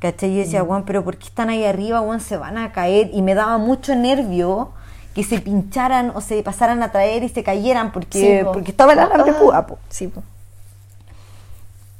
¿Cachai? 0.00 0.32
Yo 0.34 0.40
decía, 0.40 0.62
weón, 0.62 0.84
pero 0.84 1.02
¿por 1.04 1.16
qué 1.16 1.26
están 1.26 1.48
ahí 1.50 1.64
arriba, 1.64 2.00
weón? 2.00 2.20
Se 2.20 2.36
van 2.36 2.56
a 2.58 2.72
caer. 2.72 3.10
Y 3.12 3.22
me 3.22 3.34
daba 3.34 3.58
mucho 3.58 3.94
nervio 3.94 4.70
que 5.14 5.24
se 5.24 5.40
pincharan 5.40 6.12
o 6.14 6.20
se 6.20 6.40
pasaran 6.42 6.82
a 6.82 6.92
traer 6.92 7.24
y 7.24 7.28
se 7.28 7.42
cayeran 7.42 7.90
porque, 7.92 8.38
Sí, 8.38 8.44
po. 8.44 8.52
porque 8.52 8.70
estaba 8.70 8.92
el 8.92 9.00
alambre 9.00 9.32
Ah. 9.32 9.38
púa, 9.40 9.66
po. 9.66 9.78
Sí, 9.88 10.06
po. 10.08 10.22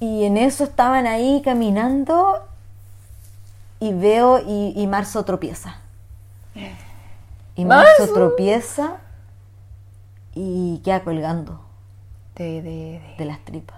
Y 0.00 0.24
en 0.24 0.36
eso 0.36 0.62
estaban 0.62 1.06
ahí 1.08 1.42
caminando 1.44 2.38
y 3.80 3.92
veo 3.92 4.38
y, 4.46 4.72
y 4.76 4.86
Marzo 4.86 5.24
tropieza. 5.24 5.78
Y 7.56 7.64
Marzo 7.64 7.92
Marzo. 8.02 8.14
tropieza 8.14 8.92
y 10.34 10.80
queda 10.84 11.00
colgando 11.02 11.60
De, 12.38 12.44
de, 12.44 12.60
de. 12.62 13.00
de 13.18 13.24
las 13.24 13.38
tripas. 13.40 13.76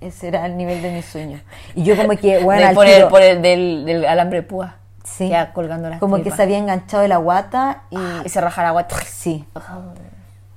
ese 0.00 0.28
era 0.28 0.46
el 0.46 0.56
nivel 0.56 0.82
de 0.82 0.90
mis 0.92 1.04
sueños. 1.04 1.40
Y 1.74 1.84
yo 1.84 1.96
como 1.96 2.16
que, 2.16 2.38
bueno, 2.42 2.60
De- 2.62 2.66
al 2.68 2.74
por 2.74 2.86
el, 2.86 3.06
por 3.08 3.22
el 3.22 3.42
del, 3.42 3.84
del 3.84 4.04
alambre 4.06 4.42
púa. 4.42 4.76
Sí. 5.04 5.28
Ya 5.28 5.52
colgando 5.52 5.88
las 5.88 6.00
como 6.00 6.20
que 6.22 6.30
se 6.32 6.42
había 6.42 6.58
enganchado 6.58 7.02
de 7.02 7.08
la 7.08 7.18
guata 7.18 7.82
y... 7.90 7.98
Y 8.24 8.28
se 8.28 8.40
raja 8.40 8.62
la 8.64 8.72
guata. 8.72 8.96
Sí. 9.06 9.44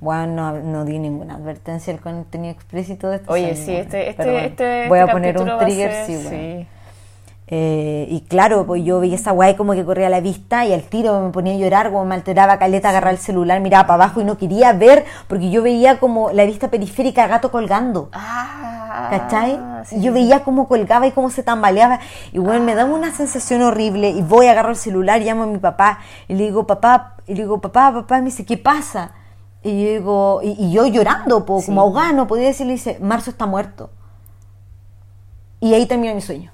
Bueno, 0.00 0.52
no, 0.52 0.58
no 0.60 0.84
di 0.86 0.98
ninguna 0.98 1.34
advertencia 1.34 1.92
del 1.92 2.00
contenido 2.00 2.50
explícito 2.54 3.10
de 3.10 3.16
este 3.16 3.30
Oye, 3.30 3.54
sueño, 3.54 3.66
sí, 3.66 3.76
este, 3.76 4.08
este, 4.08 4.44
este, 4.46 4.88
Voy 4.88 4.98
a 4.98 5.02
este 5.02 5.12
poner 5.12 5.38
un 5.38 5.50
a 5.50 5.58
trigger, 5.58 5.92
ser- 5.92 6.06
sí, 6.06 6.16
bueno. 6.26 6.66
Eh, 7.52 8.06
y 8.08 8.20
claro, 8.20 8.64
pues 8.64 8.84
yo 8.84 9.00
veía 9.00 9.16
esa 9.16 9.32
guay 9.32 9.56
como 9.56 9.72
que 9.72 9.84
corría 9.84 10.06
a 10.06 10.10
la 10.10 10.20
vista 10.20 10.64
y 10.66 10.72
al 10.72 10.84
tiro 10.84 11.20
me 11.20 11.30
ponía 11.30 11.54
a 11.54 11.56
llorar, 11.56 11.90
como 11.90 12.04
me 12.04 12.14
alteraba 12.14 12.60
caleta, 12.60 12.90
agarraba 12.90 13.10
el 13.10 13.18
celular, 13.18 13.60
miraba 13.60 13.88
para 13.88 14.04
abajo 14.04 14.20
y 14.20 14.24
no 14.24 14.38
quería 14.38 14.72
ver 14.72 15.04
porque 15.26 15.50
yo 15.50 15.60
veía 15.60 15.98
como 15.98 16.30
la 16.30 16.44
vista 16.44 16.70
periférica 16.70 17.26
gato 17.26 17.50
colgando. 17.50 18.08
Ah, 18.12 19.08
¿Cachai? 19.10 19.58
sí, 19.84 19.96
Y 19.96 20.02
yo 20.02 20.12
veía 20.12 20.44
cómo 20.44 20.68
colgaba 20.68 21.08
y 21.08 21.10
cómo 21.10 21.28
se 21.30 21.42
tambaleaba. 21.42 21.98
Y 22.32 22.38
bueno, 22.38 22.64
me 22.64 22.76
daba 22.76 22.94
una 22.94 23.12
sensación 23.12 23.62
horrible. 23.62 24.10
Y 24.10 24.22
voy, 24.22 24.46
agarro 24.46 24.70
el 24.70 24.76
celular, 24.76 25.20
llamo 25.20 25.42
a 25.42 25.46
mi 25.46 25.58
papá. 25.58 25.98
Y 26.28 26.34
le 26.34 26.44
digo, 26.44 26.66
papá, 26.68 27.16
y 27.26 27.34
le 27.34 27.42
digo, 27.42 27.60
papá, 27.60 27.92
papá, 27.92 28.18
y 28.18 28.20
me 28.20 28.26
dice, 28.26 28.44
¿qué 28.44 28.58
pasa? 28.58 29.12
Y 29.62 29.84
yo 29.84 29.90
digo, 29.90 30.40
y, 30.42 30.56
y 30.58 30.72
yo 30.72 30.86
llorando, 30.86 31.44
po, 31.44 31.62
como 31.64 31.80
ahogada, 31.80 32.12
no 32.12 32.26
podía 32.26 32.46
decirle, 32.46 32.74
dice, 32.74 32.98
Marzo 33.00 33.30
está 33.30 33.46
muerto. 33.46 33.90
Y 35.60 35.74
ahí 35.74 35.86
termina 35.86 36.14
mi 36.14 36.20
sueño. 36.20 36.52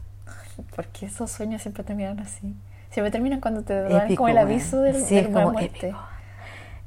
Porque 0.74 1.06
esos 1.06 1.30
sueños 1.30 1.62
siempre 1.62 1.84
terminan 1.84 2.18
así. 2.20 2.54
Siempre 2.90 3.10
terminan 3.10 3.40
cuando 3.40 3.62
te 3.62 3.74
dan 3.82 4.02
Épico, 4.06 4.18
como 4.18 4.28
el 4.28 4.38
aviso 4.38 4.80
del, 4.80 4.96
Sí, 5.04 5.14
de 5.16 5.20
es 5.22 5.30
la 5.30 5.32
como 5.42 5.52
muerte. 5.52 5.88
épico. 5.88 5.98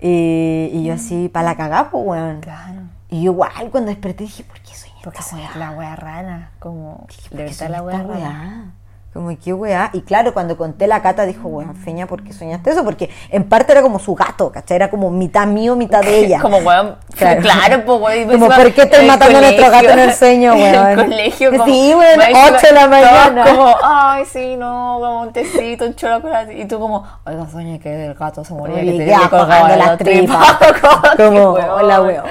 Y, 0.01 0.69
y 0.73 0.84
yo 0.86 0.93
así, 0.93 1.29
para 1.29 1.45
la 1.49 1.58
cagá, 1.58 1.89
pues, 1.91 2.03
weón. 2.05 2.39
Claro. 2.41 2.82
Y 3.10 3.23
yo 3.23 3.32
igual, 3.34 3.69
cuando 3.71 3.89
desperté, 3.89 4.23
dije, 4.23 4.43
¿por 4.43 4.60
qué 4.62 4.73
soñé 4.73 4.93
Porque 5.03 5.19
esta 5.19 5.32
soñé 5.32 5.47
la 5.58 5.71
wea 5.71 5.95
rana. 5.95 6.51
Como 6.60 7.05
de 7.08 7.29
¿Por 7.29 7.38
qué 7.38 7.43
verdad 7.43 7.69
la 7.69 7.84
wea 7.84 8.03
rana. 8.03 8.73
Como, 9.12 9.36
¿qué 9.43 9.54
weá? 9.54 9.89
Y 9.93 10.02
claro, 10.02 10.36
cuando 10.36 10.56
conté 10.56 10.86
la 10.86 11.02
cata, 11.02 11.26
dijo, 11.26 11.48
weón, 11.48 11.76
Feña, 11.76 12.06
¿por 12.06 12.24
qué 12.24 12.32
soñaste 12.32 12.69
eso? 12.69 12.84
Porque 12.84 13.10
en 13.32 13.43
parte 13.50 13.72
era 13.72 13.82
como 13.82 13.98
su 13.98 14.13
gato, 14.13 14.52
¿cachai? 14.52 14.76
Era 14.76 14.91
como 14.91 15.10
mitad 15.10 15.48
mío, 15.48 15.76
mitad 15.76 16.02
de 16.02 16.19
ella. 16.26 16.39
Como 16.39 16.58
weón. 16.58 16.95
Claro. 17.17 17.41
Claro, 17.41 17.86
pues 17.86 18.02
weón. 18.02 18.30
Como, 18.30 18.48
¿por 18.50 18.72
qué 18.72 18.82
el 18.84 19.08
matando 19.08 19.39
a 19.39 19.41
nuestro 19.41 19.72
gato 19.72 19.89
en 19.89 20.00
el 20.00 20.13
sueño, 20.13 20.54
En 20.54 20.60
weón? 20.62 21.00
el 21.00 21.06
colegio, 21.10 21.50
como. 21.52 21.65
Sí, 21.65 21.93
weón, 21.95 22.17
más 22.17 22.28
encima, 22.28 22.58
8 22.58 22.67
de 22.67 22.74
la 22.74 22.88
mañana. 22.88 23.43
Como, 23.45 23.76
ay, 23.84 24.26
sí, 24.26 24.56
no, 24.56 24.98
como 25.02 25.22
un 25.24 25.34
tecito, 25.34 25.86
un 25.86 25.95
chocolate. 25.95 26.54
Y 26.60 26.65
tú, 26.65 26.80
como, 26.80 27.04
oiga, 27.26 27.48
soñé 27.52 27.80
que 27.80 28.06
el 28.06 28.13
gato 28.13 28.45
se 28.45 28.54
moría, 28.54 28.80
que 28.82 28.91
te 28.91 29.30
colgaba 29.30 29.69
las 29.69 29.88
la 29.88 29.98
tripas. 29.98 30.60
tripa. 30.60 31.15
Como, 31.17 31.41
hola, 31.54 32.02
weón. 32.04 32.24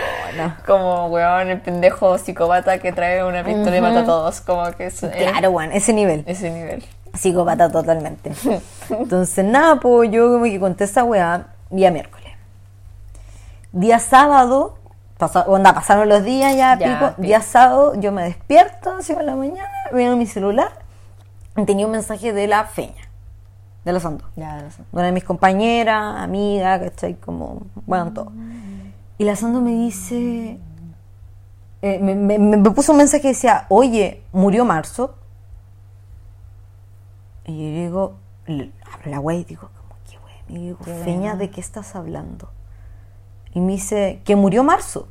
Como, 0.64 1.06
weón, 1.08 1.48
el 1.48 1.60
pendejo 1.60 2.16
psicópata 2.18 2.78
que 2.78 2.92
trae 2.92 3.24
una 3.24 3.42
pistola 3.42 3.76
y 3.76 3.80
mata 3.80 4.00
a 4.00 4.04
todos. 4.04 4.40
Como 4.42 4.70
que 4.76 4.86
es 4.86 5.00
Claro, 5.00 5.50
weón, 5.50 5.72
ese 5.72 5.92
nivel. 5.92 6.22
ese 6.24 6.48
nivel. 6.50 6.67
Psicópata 7.14 7.70
totalmente. 7.70 8.32
Entonces, 8.90 9.44
nada, 9.44 9.80
pues 9.80 10.10
yo 10.10 10.32
como 10.32 10.44
que 10.44 10.60
conté 10.60 10.84
esa 10.84 11.04
weá 11.04 11.46
día 11.70 11.90
miércoles. 11.90 12.32
Día 13.72 13.98
sábado, 13.98 14.78
pasó, 15.18 15.40
onda, 15.46 15.74
pasaron 15.74 16.08
los 16.08 16.24
días 16.24 16.54
ya, 16.56 16.78
Ya, 16.78 16.98
pico. 16.98 17.08
pico. 17.10 17.22
Día 17.22 17.42
sábado 17.42 17.94
yo 18.00 18.12
me 18.12 18.22
despierto, 18.24 18.92
así 18.98 19.12
en 19.12 19.26
la 19.26 19.36
mañana, 19.36 19.68
veo 19.92 20.16
mi 20.16 20.26
celular 20.26 20.70
y 21.56 21.64
tenía 21.64 21.86
un 21.86 21.92
mensaje 21.92 22.32
de 22.32 22.46
la 22.46 22.64
feña, 22.64 23.08
de 23.84 23.92
la 23.92 24.00
Santo. 24.00 24.24
Ya, 24.36 24.62
no 24.62 24.70
sé. 24.70 24.82
Una 24.92 25.04
de 25.04 25.12
mis 25.12 25.24
compañeras, 25.24 26.16
amiga, 26.18 26.78
¿cachai? 26.80 27.14
Como, 27.14 27.62
bueno, 27.86 28.12
todo. 28.12 28.32
Y 29.18 29.24
la 29.24 29.34
Sando 29.36 29.60
me 29.60 29.72
dice, 29.72 30.58
eh, 31.82 31.98
me, 32.00 32.14
me- 32.14 32.38
me 32.38 32.70
puso 32.70 32.92
un 32.92 32.98
mensaje 32.98 33.20
que 33.22 33.28
decía, 33.28 33.66
oye, 33.68 34.22
murió 34.32 34.64
Marzo. 34.64 35.14
Y 37.48 37.56
yo 37.56 37.80
digo, 37.82 38.14
abro 38.46 39.10
la 39.10 39.20
web 39.20 39.38
y 39.40 39.44
digo, 39.44 39.70
¿qué 40.08 40.16
web? 40.18 40.34
Y 40.48 40.58
digo, 40.66 40.78
Feña, 41.04 41.34
¿de 41.34 41.50
qué 41.50 41.60
estás 41.60 41.96
hablando? 41.96 42.50
Y 43.54 43.60
me 43.60 43.72
dice, 43.72 44.20
que 44.24 44.36
murió 44.36 44.62
Marzo. 44.62 45.08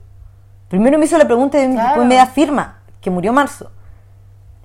Primero 0.69 0.97
me 0.99 1.05
hizo 1.05 1.17
la 1.17 1.25
pregunta 1.25 1.57
y 1.61 1.67
Claro. 1.71 1.87
después 1.87 2.07
me 2.07 2.19
afirma 2.19 2.79
que 3.01 3.09
murió 3.09 3.33
Marzo. 3.33 3.71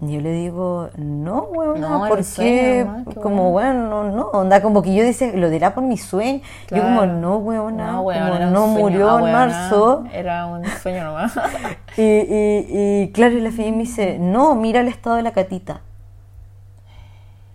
Y 0.02 0.14
yo 0.14 0.20
le 0.20 0.32
digo, 0.32 0.90
no, 0.96 1.44
weón, 1.44 1.80
No, 1.80 2.00
¿por 2.00 2.06
era 2.06 2.10
un 2.10 2.16
qué? 2.18 2.24
sueño 2.24 2.84
nomás, 2.84 3.04
qué 3.14 3.20
como, 3.20 3.50
bueno, 3.52 3.88
no, 3.88 4.04
no, 4.10 4.22
onda, 4.32 4.60
como 4.60 4.82
que 4.82 4.92
yo 4.94 5.04
decía, 5.04 5.30
lo 5.34 5.48
dirá 5.48 5.74
por 5.74 5.84
mi 5.84 5.96
sueño. 5.96 6.40
Yo 6.70 6.82
como, 6.82 7.02
Claro. 7.02 7.12
no, 7.20 7.36
weón, 7.38 7.76
No, 7.76 8.02
weón, 8.02 8.52
no 8.52 8.66
murió 8.66 9.18
en 9.24 9.32
marzo. 9.32 10.04
Era 10.12 10.46
un 10.46 10.64
sueño 10.82 11.04
nomás. 11.04 11.38
Y, 11.96 12.02
y, 12.02 12.66
y 13.04 13.12
claro, 13.12 13.34
y 13.34 13.40
la 13.40 13.50
me 13.50 13.70
dice, 13.72 14.18
no, 14.18 14.54
mira 14.56 14.80
el 14.80 14.88
estado 14.88 15.16
de 15.16 15.22
la 15.22 15.32
catita. 15.32 15.82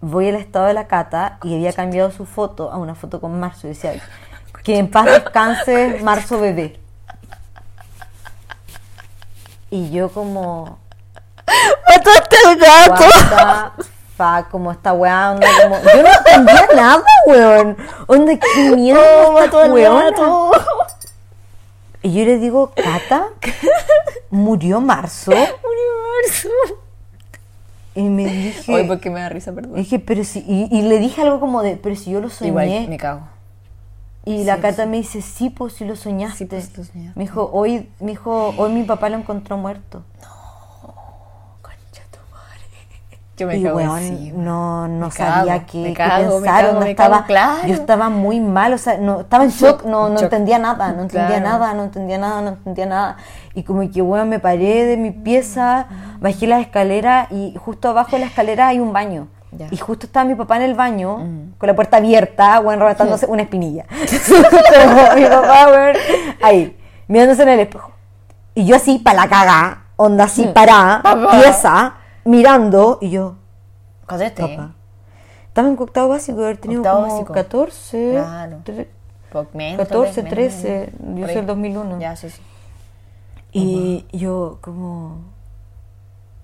Voy 0.02 0.30
al 0.30 0.36
estado 0.36 0.66
de 0.66 0.74
la 0.74 0.88
cata 0.88 1.40
y 1.44 1.56
había 1.56 1.74
cambiado 1.74 2.12
su 2.12 2.26
foto 2.26 2.72
a 2.72 2.78
una 2.78 2.96
foto 2.96 3.20
con 3.20 3.40
Marzo 3.40 3.68
y 3.68 3.72
decía, 3.72 3.94
que 4.64 4.78
en 4.78 4.90
paz 4.90 5.06
descanse 5.06 6.00
Marzo 6.04 6.40
bebé. 6.40 6.80
Y 9.70 9.92
yo 9.92 10.10
como, 10.10 10.80
¡Mataste 11.88 12.38
al 12.46 12.58
the 12.58 13.84
fuck, 14.18 14.50
como 14.50 14.72
esta 14.72 14.94
weá, 14.94 15.32
onda 15.32 15.48
como, 15.62 15.80
yo 15.80 16.04
no 16.04 16.10
entendía 16.10 16.68
nada, 16.76 17.04
weón. 17.28 17.78
Onda, 18.08 18.34
qué 18.38 18.94
mató 19.34 19.60
al 19.60 19.72
weona. 19.72 20.10
gato. 20.10 20.52
Y 22.02 22.14
yo 22.14 22.26
le 22.26 22.38
digo, 22.38 22.72
Cata, 22.76 23.28
murió 24.30 24.82
Marzo. 24.82 25.34
Y 27.98 28.10
me 28.10 28.26
dije, 28.32 28.74
Hoy 28.74 28.84
porque 28.86 29.10
me 29.10 29.20
da 29.20 29.30
risa, 29.30 29.54
perdón. 29.54 29.76
dije, 29.76 29.98
pero 30.00 30.24
si, 30.24 30.40
y, 30.48 30.68
y 30.72 30.82
le 30.84 31.00
dije 31.00 31.22
algo 31.22 31.40
como 31.40 31.64
de, 31.64 31.78
pero 31.78 31.96
si 31.96 32.12
yo 32.12 32.22
lo 32.22 32.30
soñé. 32.30 32.50
Igual, 32.50 32.88
me 32.90 32.98
cago. 32.98 33.22
y 34.26 34.44
la 34.44 34.60
Cata 34.60 34.86
me 34.86 34.98
dice, 34.98 35.22
sí, 35.22 35.50
pues 35.50 35.74
si 35.74 35.86
lo 35.86 35.96
soñaste. 35.96 36.38
Sí, 36.38 36.46
pues, 36.46 36.78
lo 36.78 36.84
soñaste. 36.84 37.18
Me 37.20 37.24
dijo, 37.26 37.50
hoy, 37.52 37.90
me 38.00 38.12
dijo, 38.12 38.54
hoy 38.58 38.72
mi 38.72 38.84
papá 38.84 39.10
lo 39.10 39.18
encontró 39.18 39.58
muerto. 39.58 40.04
Concha 41.62 42.04
tu 42.12 42.20
madre. 42.32 43.20
Yo 43.38 43.46
me 43.46 43.58
y 43.58 43.66
weón, 43.66 44.00
encima. 44.00 44.44
no, 44.44 44.88
no 44.88 45.06
Me 45.06 45.12
sabía 45.12 45.66
qué, 45.66 45.84
pensar, 45.96 46.24
me 46.80 46.90
estaba, 46.92 47.16
cago, 47.18 47.28
claro. 47.28 47.68
yo 47.68 47.74
estaba 47.76 48.10
muy 48.10 48.40
mal, 48.40 48.74
o 48.74 48.78
sea, 48.80 48.98
no, 48.98 49.22
estaba 49.22 49.44
en 49.44 49.52
shock, 49.52 49.84
no, 49.86 50.10
no 50.10 50.16
Shock. 50.16 50.24
entendía 50.24 50.58
nada, 50.58 50.92
no 50.92 51.04
entendía 51.04 51.28
Claro. 51.40 51.44
nada, 51.46 51.74
no 51.76 51.84
entendía 51.84 52.18
nada, 52.18 52.42
no 52.42 52.48
entendía 52.50 52.86
nada. 52.88 53.18
Y 53.54 53.62
como 53.62 53.88
que, 53.92 54.02
weón, 54.02 54.28
me 54.30 54.40
paré 54.40 54.86
de 54.86 54.98
mi 54.98 55.12
pieza, 55.12 55.86
bajé 56.20 56.48
las 56.48 56.62
escaleras 56.62 57.28
y 57.32 57.54
justo 57.64 57.90
abajo 57.90 58.12
de 58.14 58.20
la 58.20 58.26
escalera 58.26 58.70
hay 58.70 58.80
un 58.80 58.92
baño. 58.92 59.28
Ya. 59.52 59.68
Y 59.72 59.78
justo 59.78 60.08
estaba 60.08 60.26
mi 60.26 60.34
papá 60.36 60.58
en 60.58 60.64
el 60.64 60.74
baño, 60.74 61.18
con 61.60 61.68
la 61.68 61.76
puerta 61.76 61.98
abierta, 61.98 62.60
weón, 62.60 62.82
arrebándose 62.82 63.28
una 63.28 63.44
espinilla. 63.44 63.86
Mi 65.16 65.24
papá, 65.26 65.68
weón, 65.70 65.96
ahí, 66.42 66.78
mirándose 67.08 67.44
en 67.44 67.50
el 67.50 67.60
espejo. 67.62 67.92
Y 68.56 68.66
yo 68.66 68.76
así, 68.76 68.98
para 69.00 69.22
la 69.22 69.28
caga, 69.30 69.82
onda 69.96 70.26
así, 70.26 70.44
parada, 70.54 71.02
Papá. 71.02 71.32
pieza, 71.32 71.94
mirando, 72.28 72.98
y 73.02 73.10
yo, 73.10 73.36
Cállate. 74.06 74.42
papá. 74.42 74.74
Estaba 75.48 75.70
en 75.70 75.80
octavo 75.80 76.10
básico, 76.10 76.42
haber 76.44 76.58
tenido 76.58 76.82
Octavo 76.82 77.02
como 77.02 77.14
básico. 77.14 77.34
14, 77.34 78.10
Claro. 78.12 78.62
menos, 79.54 79.78
tal 79.78 79.88
14, 79.88 80.06
vez, 80.06 80.16
menos, 80.16 80.30
13, 80.30 80.94
menos. 81.00 81.20
yo 81.20 81.26
soy 81.28 81.36
el 81.38 81.46
2001. 81.48 82.00
Ya, 82.00 82.16
sí, 82.16 82.30
sí. 82.30 82.42
Y 83.52 84.06
yo 84.12 84.60
como 84.62 85.22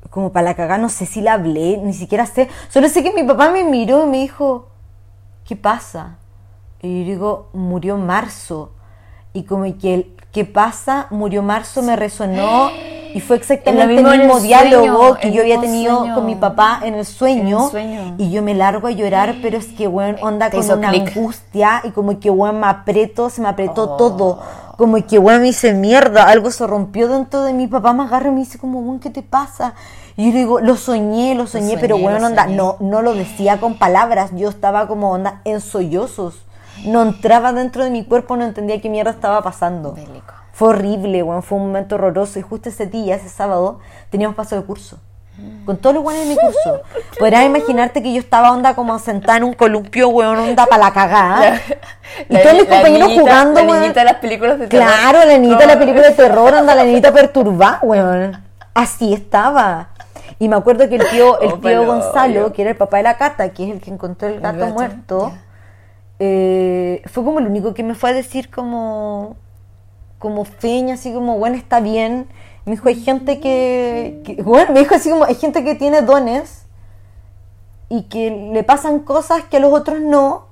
como 0.10 0.32
para 0.32 0.46
la 0.46 0.56
cagada, 0.56 0.78
no 0.78 0.90
sé 0.90 1.08
si 1.08 1.22
la 1.22 1.34
hablé, 1.34 1.78
ni 1.78 1.94
siquiera 1.94 2.26
sé. 2.28 2.48
Solo 2.70 2.88
sé 2.88 3.02
que 3.04 3.12
mi 3.14 3.24
papá 3.24 3.50
me 3.52 3.64
miró 3.64 4.04
y 4.06 4.10
me 4.10 4.18
dijo, 4.18 4.68
¿qué 5.44 5.56
pasa? 5.56 6.18
Y 6.84 7.00
yo 7.04 7.06
digo, 7.12 7.50
murió 7.54 7.98
marzo. 7.98 8.72
Y 9.34 9.44
como 9.44 9.64
que 9.80 9.94
el 9.96 10.16
¿qué 10.34 10.44
pasa? 10.44 11.08
Murió 11.12 11.42
marzo 11.44 11.82
me 11.82 11.96
resonó 11.96 12.70
y 13.14 13.22
fue 13.22 13.36
exactamente 13.38 13.94
el 13.96 14.04
mismo 14.04 14.38
el 14.38 14.44
diálogo 14.44 14.98
sueño, 14.98 15.18
que 15.20 15.32
yo 15.32 15.42
había 15.42 15.62
tenido 15.62 16.00
sueño. 16.00 16.16
con 16.16 16.26
mi 16.26 16.36
papá 16.36 16.80
en 16.84 16.96
el 16.96 17.06
sueño. 17.06 17.60
En 17.60 17.64
el 17.66 17.70
sueño. 17.72 18.16
Y 18.18 18.32
yo 18.32 18.42
me 18.42 18.56
largo 18.56 18.88
a 18.88 18.92
llorar, 18.92 19.36
pero 19.44 19.58
es 19.58 19.68
que, 19.68 19.88
weón, 19.88 20.18
onda 20.22 20.50
Te 20.50 20.58
con 20.58 20.80
una 20.80 20.90
angustia 20.90 21.82
y 21.84 21.92
como 21.92 22.20
que, 22.20 22.30
weón, 22.32 22.60
me 22.60 22.68
apretó, 22.68 23.30
se 23.30 23.42
me 23.42 23.48
apretó 23.48 23.84
Oh. 23.94 23.98
todo. 23.98 24.40
Como 24.78 24.98
que, 25.06 25.20
weón, 25.20 25.44
me 25.44 25.50
hice 25.50 25.74
mierda, 25.74 26.24
algo 26.28 26.50
se 26.50 26.66
rompió 26.66 27.08
dentro 27.08 27.44
de 27.44 27.54
mi 27.54 27.68
papá, 27.68 27.94
me 27.94 28.04
agarra 28.04 28.30
y 28.30 28.32
me 28.32 28.40
dice 28.40 28.58
como, 28.58 28.80
weón, 28.80 29.00
¿qué 29.00 29.12
te 29.12 29.22
pasa? 29.22 29.76
Y 30.18 30.26
yo 30.28 30.32
le 30.34 30.40
digo, 30.40 30.60
lo 30.60 30.76
soñé, 30.76 31.36
lo 31.36 31.46
soñé, 31.46 31.70
soñé, 31.70 31.78
pero 31.80 31.98
weón, 31.98 32.24
onda, 32.24 32.46
soñé. 32.46 32.56
no, 32.56 32.78
no 32.80 33.04
lo 33.04 33.14
decía 33.14 33.60
con 33.60 33.76
palabras, 33.78 34.32
yo 34.34 34.50
estaba 34.50 34.88
como, 34.88 35.12
onda, 35.12 35.42
en 35.46 35.62
sollozos. 35.62 36.44
No 36.86 37.02
entraba 37.04 37.54
dentro 37.54 37.84
de 37.84 37.90
mi 37.90 38.04
cuerpo, 38.06 38.36
no 38.36 38.44
entendía 38.46 38.82
qué 38.82 38.90
mierda 38.90 39.12
estaba 39.12 39.42
pasando. 39.42 39.94
Bélico. 39.94 40.34
Fue 40.54 40.70
horrible, 40.70 41.24
weón, 41.24 41.42
fue 41.44 41.58
un 41.58 41.68
momento 41.68 41.96
horroroso. 41.96 42.40
Y 42.40 42.42
justo 42.42 42.70
ese 42.70 42.86
día, 42.88 43.16
ese 43.16 43.30
sábado, 43.30 43.80
teníamos 44.10 44.36
paso 44.36 44.56
de 44.56 44.64
curso. 44.64 45.00
Con 45.66 45.78
todos 45.78 45.96
los 45.96 46.04
buenos 46.04 46.24
de 46.24 46.30
mi 46.30 46.36
curso. 46.36 46.82
Podrás 47.20 47.44
imaginarte 47.46 48.04
que 48.04 48.14
yo 48.14 48.20
estaba 48.20 48.52
onda 48.52 48.76
como 48.76 49.00
sentada 49.00 49.38
en 49.38 49.46
un 49.46 49.54
columpio, 49.54 50.10
weón, 50.10 50.38
onda 50.38 50.66
para 50.68 50.84
la 50.86 50.94
cagada. 50.94 51.60
Y 52.30 52.38
todos 52.38 52.54
mis 52.54 52.70
la 52.70 52.76
compañeros 52.76 53.08
niñita- 53.10 53.22
jugando, 53.22 53.60
La 53.62 53.66
weón. 53.68 53.82
niñita 53.82 54.00
de 54.02 54.06
las 54.06 54.16
películas 54.18 54.60
de 54.60 54.68
terror. 54.68 54.88
Claro, 54.88 55.26
la 55.26 55.38
niñita 55.40 55.60
de 55.62 55.68
la 55.68 55.74
No. 55.74 55.80
película 55.80 56.08
de 56.10 56.14
terror, 56.14 56.54
anda 56.54 56.76
la 56.76 56.84
niñita 56.84 57.12
perturbada, 57.12 57.80
weón. 57.82 58.44
así 58.76 59.14
estaba. 59.14 59.90
Y 60.38 60.50
me 60.50 60.56
acuerdo 60.56 60.88
que 60.90 60.96
el 60.98 61.08
tío, 61.10 61.40
el 61.42 61.54
Oh, 61.54 61.58
tío 61.60 61.86
Gonzalo, 61.86 62.54
que 62.54 62.62
era 62.64 62.72
el 62.72 62.78
papá 62.78 62.98
de 62.98 63.04
la 63.04 63.18
Cata, 63.18 63.50
que 63.50 63.64
es 63.66 63.72
el 63.72 63.82
que 63.82 63.90
encontró 63.92 64.28
el 64.28 64.40
gato, 64.40 64.60
gato, 64.60 64.74
muerto. 64.74 65.32
Eh, 66.20 67.02
fue 67.06 67.24
como 67.24 67.40
el 67.40 67.48
único 67.48 67.74
que 67.74 67.84
me 67.84 67.96
fue 67.96 68.12
a 68.12 68.14
decir 68.14 68.50
como, 68.52 69.36
como 70.20 70.46
feña, 70.46 70.96
así 70.96 71.14
como, 71.14 71.38
bueno, 71.38 71.56
está 71.56 71.80
bien. 71.80 72.28
Me 72.66 72.74
dijo, 72.74 72.88
hay 72.88 72.96
gente 72.96 73.40
que, 73.40 74.22
que- 74.24 74.42
bueno, 74.42 74.74
me 74.74 74.80
dijo 74.80 74.96
así 74.96 75.10
como, 75.10 75.26
hay 75.26 75.36
gente 75.36 75.64
que 75.64 75.76
tiene 75.76 76.02
dones 76.02 76.66
y 77.90 78.04
que 78.04 78.50
le 78.54 78.64
pasan 78.64 79.00
cosas 79.00 79.44
que 79.44 79.58
a 79.58 79.60
los 79.60 79.74
otros 79.74 80.00
no. 80.00 80.46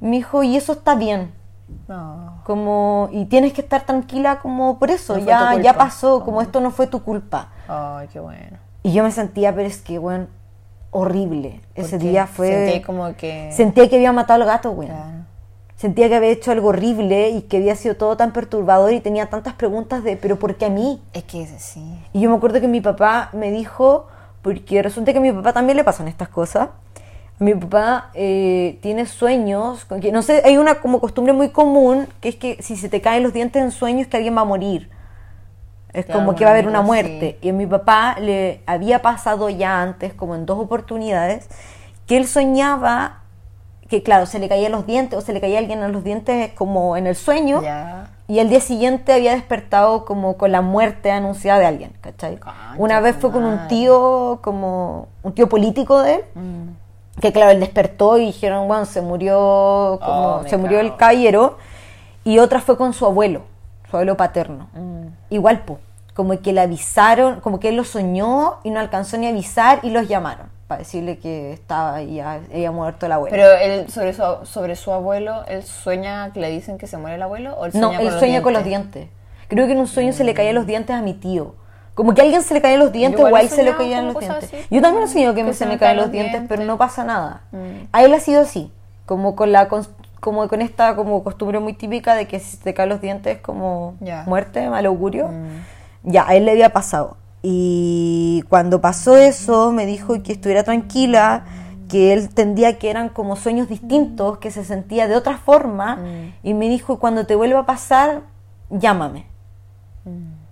Me 0.00 0.16
dijo, 0.16 0.42
y 0.42 0.56
eso 0.56 0.72
está 0.72 0.94
bien. 0.94 1.32
No. 1.86 2.40
Como, 2.44 3.08
y 3.12 3.26
tienes 3.26 3.52
que 3.52 3.60
estar 3.60 3.82
tranquila 3.86 4.40
como 4.40 4.78
por 4.78 4.90
eso, 4.90 5.14
No 5.14 5.20
ya, 5.24 5.54
ya 5.62 5.74
pasó, 5.74 6.24
como 6.24 6.42
esto 6.42 6.60
no 6.60 6.70
fue 6.72 6.86
tu 6.88 7.02
culpa. 7.04 7.50
Ay, 7.68 8.08
qué 8.12 8.18
bueno. 8.18 8.58
Y 8.82 8.92
yo 8.92 9.04
me 9.04 9.12
sentía, 9.12 9.54
pero 9.54 9.68
es 9.68 9.80
que, 9.82 9.98
bueno, 9.98 10.26
horrible. 10.90 11.60
Ese 11.74 11.98
día 11.98 12.26
fue... 12.26 12.48
Sentí 12.48 12.80
como 12.82 13.14
que. 13.16 13.50
Sentía 13.52 13.88
que 13.88 13.96
había 13.96 14.12
matado 14.12 14.42
al 14.42 14.48
gato, 14.48 14.72
güey. 14.72 14.88
Claro. 14.88 15.20
Sentía 15.80 16.10
que 16.10 16.16
había 16.16 16.28
hecho 16.28 16.50
algo 16.50 16.68
horrible 16.68 17.30
y 17.30 17.42
que 17.42 17.56
había 17.56 17.74
sido 17.74 17.96
todo 17.96 18.14
tan 18.14 18.34
perturbador 18.34 18.92
y 18.92 19.00
tenía 19.00 19.30
tantas 19.30 19.54
preguntas 19.54 20.04
de, 20.04 20.16
pero 20.16 20.38
¿por 20.38 20.56
qué 20.56 20.66
a 20.66 20.68
mí? 20.68 21.00
Es 21.14 21.24
que 21.24 21.46
sí. 21.58 21.82
Y 22.12 22.20
yo 22.20 22.28
me 22.28 22.36
acuerdo 22.36 22.60
que 22.60 22.68
mi 22.68 22.82
papá 22.82 23.30
me 23.32 23.50
dijo, 23.50 24.06
porque 24.42 24.82
resulta 24.82 25.12
que 25.12 25.18
a 25.18 25.22
mi 25.22 25.32
papá 25.32 25.54
también 25.54 25.78
le 25.78 25.84
pasan 25.84 26.06
estas 26.06 26.28
cosas. 26.28 26.68
Mi 27.38 27.54
papá 27.54 28.10
eh, 28.12 28.78
tiene 28.82 29.06
sueños, 29.06 29.86
con 29.86 30.00
que, 30.00 30.12
no 30.12 30.20
sé, 30.20 30.42
hay 30.44 30.58
una 30.58 30.74
como 30.82 31.00
costumbre 31.00 31.32
muy 31.32 31.48
común, 31.48 32.08
que 32.20 32.28
es 32.28 32.36
que 32.36 32.58
si 32.60 32.76
se 32.76 32.90
te 32.90 33.00
caen 33.00 33.22
los 33.22 33.32
dientes 33.32 33.62
en 33.62 33.70
sueños 33.70 34.06
que 34.06 34.18
alguien 34.18 34.36
va 34.36 34.42
a 34.42 34.44
morir. 34.44 34.90
Es 35.92 36.06
como 36.06 36.34
que 36.34 36.44
va 36.44 36.50
a 36.50 36.54
haber 36.54 36.68
una 36.68 36.82
muerte. 36.82 37.38
Y 37.42 37.50
a 37.50 37.52
mi 37.52 37.66
papá 37.66 38.16
le 38.20 38.60
había 38.66 39.02
pasado 39.02 39.48
ya 39.50 39.82
antes, 39.82 40.14
como 40.14 40.34
en 40.34 40.46
dos 40.46 40.58
oportunidades, 40.58 41.48
que 42.06 42.16
él 42.16 42.26
soñaba 42.26 43.16
que, 43.88 44.02
claro, 44.04 44.26
se 44.26 44.38
le 44.38 44.48
caían 44.48 44.70
los 44.70 44.86
dientes 44.86 45.18
o 45.18 45.20
se 45.22 45.32
le 45.32 45.40
caía 45.40 45.58
alguien 45.58 45.82
en 45.82 45.90
los 45.90 46.04
dientes 46.04 46.52
como 46.54 46.96
en 46.96 47.08
el 47.08 47.16
sueño. 47.16 47.60
Y 48.28 48.38
el 48.38 48.48
día 48.48 48.60
siguiente 48.60 49.12
había 49.12 49.32
despertado 49.32 50.04
como 50.04 50.36
con 50.36 50.52
la 50.52 50.60
muerte 50.60 51.10
anunciada 51.10 51.58
de 51.58 51.66
alguien, 51.66 51.92
¿cachai? 52.00 52.36
Concha 52.36 52.74
Una 52.78 53.00
vez 53.00 53.16
fue 53.16 53.32
con 53.32 53.42
un 53.44 53.66
tío, 53.66 54.38
como 54.42 55.08
un 55.24 55.32
tío 55.32 55.48
político 55.48 56.00
de 56.02 56.14
él, 56.14 56.20
Mm. 56.36 57.20
que 57.20 57.32
claro, 57.32 57.50
él 57.50 57.58
despertó 57.58 58.16
y 58.18 58.26
dijeron, 58.26 58.68
bueno, 58.68 58.84
se 58.84 59.00
murió, 59.02 59.98
como, 60.00 60.36
Oh, 60.36 60.42
se 60.46 60.56
murió 60.56 60.78
el 60.78 60.94
caballero. 60.96 61.58
Y 62.22 62.38
otra 62.38 62.60
fue 62.60 62.76
con 62.76 62.92
su 62.92 63.04
abuelo, 63.04 63.42
su 63.90 63.96
abuelo 63.96 64.16
paterno. 64.16 64.68
Mm. 64.74 65.06
Igual, 65.30 65.60
po, 65.60 65.78
como 66.14 66.38
que 66.40 66.52
le 66.52 66.60
avisaron, 66.60 67.40
como 67.40 67.60
que 67.60 67.70
él 67.70 67.76
lo 67.76 67.84
soñó 67.84 68.58
y 68.62 68.70
no 68.70 68.80
alcanzó 68.80 69.18
ni 69.18 69.26
a 69.26 69.30
avisar 69.30 69.80
y 69.82 69.90
los 69.90 70.08
llamaron 70.08 70.48
para 70.70 70.78
decirle 70.78 71.18
que 71.18 71.52
estaba 71.52 72.00
ya 72.00 72.34
había 72.34 72.70
muerto 72.70 73.04
el 73.06 73.10
abuelo. 73.10 73.34
Pero 73.34 73.52
él, 73.56 73.90
sobre 73.90 74.12
su, 74.12 74.22
sobre 74.44 74.76
su 74.76 74.92
abuelo, 74.92 75.44
¿él 75.48 75.64
sueña 75.64 76.32
que 76.32 76.38
le 76.38 76.48
dicen 76.48 76.78
que 76.78 76.86
se 76.86 76.96
muere 76.96 77.16
el 77.16 77.22
abuelo? 77.22 77.56
¿O 77.58 77.66
él 77.66 77.72
No, 77.74 77.88
sueña 77.88 77.98
él 77.98 78.04
con 78.04 78.12
los 78.12 78.18
sueña 78.20 78.42
con 78.42 78.52
los 78.52 78.64
dientes? 78.64 79.08
Creo 79.48 79.66
que 79.66 79.72
en 79.72 79.80
un 79.80 79.88
sueño 79.88 80.12
se 80.12 80.22
le 80.22 80.32
caían 80.32 80.54
los 80.54 80.66
dientes 80.66 80.94
a 80.94 81.02
mi 81.02 81.14
tío. 81.14 81.56
Como 81.94 82.14
que 82.14 82.20
a 82.20 82.24
alguien 82.24 82.42
se 82.42 82.54
le 82.54 82.62
caían 82.62 82.78
los 82.78 82.92
dientes 82.92 83.20
o 83.20 83.34
a 83.34 83.40
él 83.40 83.48
se 83.48 83.64
le 83.64 83.74
caían 83.74 84.06
los 84.06 84.20
dientes. 84.20 84.44
así, 84.44 84.56
Yo 84.70 84.80
también 84.80 85.08
he 85.08 85.08
soñado 85.08 85.34
que, 85.34 85.44
que 85.44 85.54
se 85.54 85.66
me 85.66 85.76
caen 85.76 85.96
los 85.96 86.12
dientes, 86.12 86.34
dientes. 86.34 86.48
pero 86.48 86.64
no 86.64 86.78
pasa 86.78 87.02
nada. 87.02 87.40
Mm. 87.50 87.88
A 87.90 88.04
él 88.04 88.14
ha 88.14 88.20
sido 88.20 88.42
así, 88.42 88.70
como 89.06 89.34
con 89.34 89.50
la 89.50 89.66
como 90.20 90.46
con 90.48 90.60
esta 90.62 90.94
como 90.96 91.24
costumbre 91.24 91.58
muy 91.58 91.72
típica 91.72 92.14
de 92.14 92.26
que 92.28 92.38
si 92.40 92.56
te 92.58 92.74
caen 92.74 92.90
los 92.90 93.00
dientes 93.00 93.36
es 93.36 93.42
como 93.42 93.96
Ya. 94.00 94.24
muerte, 94.26 94.68
mal 94.68 94.84
augurio. 94.86 95.28
Mm. 95.28 96.10
Ya, 96.12 96.26
a 96.28 96.34
él 96.34 96.44
le 96.44 96.52
había 96.52 96.72
pasado. 96.72 97.16
Y 97.42 98.44
cuando 98.48 98.80
pasó 98.80 99.16
eso, 99.16 99.72
me 99.72 99.86
dijo 99.86 100.22
que 100.22 100.32
estuviera 100.32 100.62
tranquila, 100.62 101.44
que 101.88 102.12
él 102.12 102.20
entendía 102.20 102.78
que 102.78 102.90
eran 102.90 103.08
como 103.08 103.34
sueños 103.36 103.68
distintos, 103.68 104.38
que 104.38 104.50
se 104.50 104.64
sentía 104.64 105.08
de 105.08 105.16
otra 105.16 105.38
forma. 105.38 105.96
Mm. 105.96 106.32
Y 106.42 106.54
me 106.54 106.68
dijo, 106.68 106.98
cuando 106.98 107.26
te 107.26 107.34
vuelva 107.34 107.60
a 107.60 107.66
pasar, 107.66 108.22
llámame. 108.70 109.24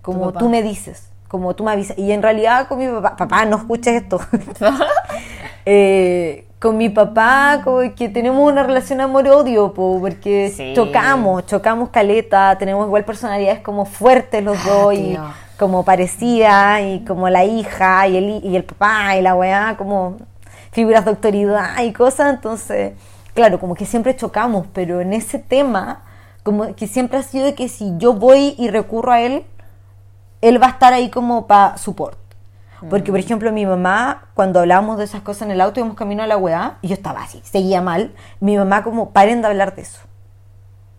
Como 0.01 0.25
papá. 0.27 0.39
tú 0.39 0.49
me 0.49 0.63
dices, 0.63 1.09
como 1.27 1.53
tú 1.55 1.63
me 1.63 1.71
avisas. 1.71 1.97
Y 1.97 2.11
en 2.11 2.21
realidad 2.23 2.67
con 2.67 2.79
mi 2.79 2.87
papá, 2.87 3.15
papá, 3.15 3.45
no 3.45 3.57
escuches 3.57 4.01
esto. 4.03 4.19
Eh, 5.65 6.47
con 6.59 6.75
mi 6.77 6.89
papá, 6.89 7.61
como 7.63 7.79
que 7.95 8.09
tenemos 8.09 8.51
una 8.51 8.63
relación 8.63 8.99
amor-odio, 8.99 9.73
po, 9.73 9.97
porque 10.01 10.51
Sí. 10.55 10.73
chocamos, 10.75 11.45
chocamos 11.45 11.89
caleta, 11.89 12.57
tenemos 12.57 12.85
igual 12.85 13.05
personalidades 13.05 13.61
como 13.61 13.85
fuertes 13.85 14.43
los 14.43 14.61
dos 14.65 14.93
y 14.93 15.17
como 15.57 15.83
parecidas, 15.83 16.81
y 16.81 17.03
como 17.05 17.29
la 17.29 17.45
hija 17.45 18.07
y 18.07 18.17
el, 18.17 18.45
y 18.45 18.55
el 18.55 18.63
papá 18.65 19.15
y 19.17 19.21
la 19.21 19.35
weá, 19.35 19.75
como 19.77 20.17
figuras 20.71 21.05
de 21.05 21.11
autoridad 21.11 21.81
y 21.81 21.93
cosas, 21.93 22.33
entonces, 22.33 22.93
claro, 23.33 23.59
como 23.59 23.73
que 23.75 23.85
siempre 23.85 24.15
chocamos, 24.15 24.67
pero 24.73 25.01
en 25.01 25.13
ese 25.13 25.39
tema, 25.39 26.03
como 26.43 26.75
que 26.75 26.87
siempre 26.87 27.19
ha 27.19 27.23
sido 27.23 27.45
de 27.45 27.55
que 27.55 27.69
si 27.69 27.93
yo 27.97 28.13
voy 28.13 28.55
y 28.57 28.69
recurro 28.69 29.11
a 29.13 29.21
él, 29.21 29.45
él 30.41 30.61
va 30.61 30.67
a 30.67 30.71
estar 30.71 30.93
ahí 30.93 31.09
como 31.09 31.47
para 31.47 31.77
support. 31.77 32.17
Porque, 32.89 33.11
por 33.11 33.19
ejemplo, 33.19 33.51
mi 33.51 33.65
mamá, 33.65 34.29
cuando 34.33 34.59
hablábamos 34.59 34.97
de 34.97 35.03
esas 35.03 35.21
cosas 35.21 35.43
en 35.43 35.51
el 35.51 35.61
auto, 35.61 35.79
íbamos 35.79 35.97
camino 35.97 36.23
a 36.23 36.27
la 36.27 36.37
weá, 36.37 36.77
y 36.81 36.87
yo 36.87 36.93
estaba 36.93 37.23
así, 37.23 37.41
seguía 37.43 37.81
mal. 37.81 38.13
Mi 38.39 38.57
mamá, 38.57 38.83
como, 38.83 39.11
paren 39.11 39.41
de 39.41 39.47
hablar 39.47 39.75
de 39.75 39.81
eso. 39.81 39.99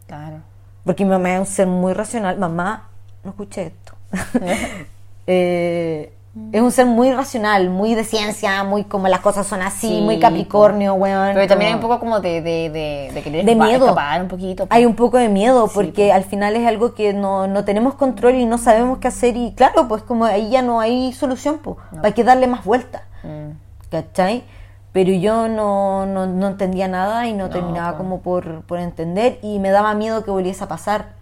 Claro. 0.07 0.39
Porque 0.85 1.05
mi 1.05 1.11
mamá 1.11 1.35
es 1.35 1.41
un 1.41 1.47
ser 1.47 1.67
muy 1.67 1.93
racional. 1.93 2.39
Mamá, 2.39 2.89
no 3.25 3.31
escuché 3.31 3.67
esto. 3.67 3.95
Eh, 5.33 6.13
es 6.53 6.63
un 6.63 6.71
ser 6.71 6.87
muy 6.87 7.13
racional, 7.13 7.71
muy 7.71 7.95
de 7.97 8.05
ciencia, 8.05 8.63
muy 8.63 8.85
como 8.85 9.09
las 9.09 9.19
cosas 9.21 9.47
son 9.49 9.63
así, 9.63 9.89
Sí, 9.89 10.01
muy 10.01 10.21
capricornio, 10.21 10.95
weón. 10.95 11.35
Pero 11.35 11.47
también 11.49 11.71
hay 11.71 11.75
un 11.75 11.81
poco 11.81 11.99
como 11.99 12.21
de, 12.21 12.41
de, 12.41 12.71
de, 12.71 13.11
de 13.13 13.23
querer 13.23 13.45
De 13.45 13.55
miedo. 13.57 13.87
escapar 13.87 14.23
un 14.23 14.29
poquito. 14.29 14.67
Hay 14.71 14.87
un 14.87 14.95
poco 14.95 15.19
de 15.19 15.29
miedo 15.29 15.69
porque 15.75 16.13
al 16.13 16.23
final 16.25 16.55
es 16.55 16.67
algo 16.69 16.95
que 16.95 17.13
no, 17.13 17.49
no 17.49 17.65
tenemos 17.65 17.95
control 17.95 18.37
y 18.37 18.47
no 18.47 18.59
sabemos 18.59 18.99
qué 18.99 19.09
hacer 19.09 19.37
y 19.37 19.53
claro, 19.55 19.89
pues 19.89 20.03
como 20.05 20.25
ahí 20.25 20.51
ya 20.51 20.63
no 20.63 20.79
hay 20.81 21.13
solución, 21.13 21.59
pues 21.63 21.77
hay 22.03 22.13
que 22.13 22.23
darle 22.25 22.47
más 22.47 22.65
vuelta, 22.65 23.03
Mm. 23.25 23.51
¿cachai? 23.91 24.45
Pero 24.93 25.13
yo 25.13 25.47
no, 25.49 26.07
no, 26.07 26.27
no 26.27 26.47
entendía 26.49 26.89
nada 26.89 27.27
y 27.27 27.33
no, 27.33 27.45
No, 27.45 27.51
terminaba 27.51 27.97
como 27.97 28.21
por, 28.23 28.63
por 28.63 28.79
entender 28.79 29.39
y 29.43 29.59
me 29.59 29.71
daba 29.71 29.95
miedo 29.95 30.25
que 30.25 30.31
volviese 30.31 30.65
a 30.65 30.69
pasar, 30.69 31.13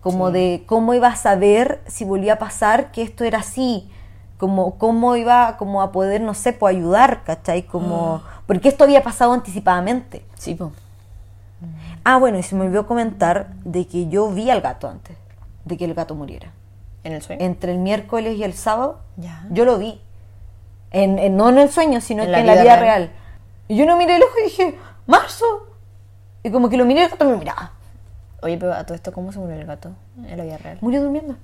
como 0.00 0.28
Sí. 0.28 0.32
de 0.34 0.62
cómo 0.66 0.94
iba 0.94 1.08
a 1.08 1.16
saber 1.16 1.80
si 1.86 2.04
volvía 2.04 2.34
a 2.34 2.38
pasar 2.38 2.90
que 2.90 3.02
esto 3.02 3.24
era 3.24 3.40
así, 3.40 3.90
como 4.40 4.76
cómo 4.78 5.14
iba 5.14 5.56
como 5.58 5.82
a 5.82 5.92
poder, 5.92 6.20
no 6.22 6.34
sé, 6.34 6.52
pues 6.52 6.74
ayudar, 6.74 7.22
¿cachai? 7.22 7.62
Como, 7.62 8.22
porque 8.46 8.68
esto 8.68 8.82
había 8.84 9.02
pasado 9.04 9.32
anticipadamente. 9.34 10.24
Sí, 10.34 10.54
pues. 10.56 10.70
Ah, 12.04 12.16
bueno, 12.18 12.38
y 12.38 12.42
se 12.42 12.56
me 12.56 12.64
olvidó 12.64 12.86
comentar 12.86 13.52
de 13.64 13.86
que 13.86 14.08
yo 14.08 14.30
vi 14.30 14.50
al 14.50 14.62
gato 14.62 14.88
antes 14.88 15.16
de 15.66 15.76
que 15.76 15.84
el 15.84 15.92
gato 15.94 16.14
muriera. 16.14 16.50
¿En 17.04 17.12
el 17.12 17.20
sueño? 17.22 17.44
Entre 17.44 17.72
el 17.72 17.78
miércoles 17.78 18.36
y 18.38 18.42
el 18.44 18.54
sábado, 18.54 18.98
Ya. 19.18 19.44
yo 19.50 19.64
lo 19.66 19.78
vi. 19.78 20.00
En, 20.90 21.18
en- 21.18 21.36
no 21.36 21.50
en 21.50 21.58
el 21.58 21.70
sueño, 21.70 22.00
sino 22.00 22.22
En 22.22 22.28
que 22.28 22.32
la 22.32 22.40
en 22.40 22.46
la 22.46 22.52
vida 22.54 22.62
vida 22.62 22.76
real. 22.76 23.02
real. 23.02 23.10
Y 23.68 23.76
yo 23.76 23.86
no 23.86 23.96
miré 23.96 24.16
el 24.16 24.22
ojo 24.22 24.32
y 24.40 24.44
dije, 24.44 24.78
¡Marzo! 25.06 25.44
Y 26.42 26.50
como 26.50 26.68
que 26.70 26.76
lo 26.78 26.84
miré 26.86 27.00
y 27.00 27.04
el 27.04 27.10
gato 27.10 27.26
me 27.26 27.36
miraba. 27.36 27.72
Oye, 28.42 28.56
pero 28.56 28.72
a 28.72 28.84
todo 28.84 28.94
esto, 28.94 29.12
¿cómo 29.12 29.30
se 29.32 29.38
murió 29.38 29.54
el 29.56 29.66
gato 29.66 29.90
en 30.26 30.36
la 30.38 30.44
vida 30.44 30.56
real? 30.56 30.78
Murió 30.80 31.02
durmiendo. 31.02 31.36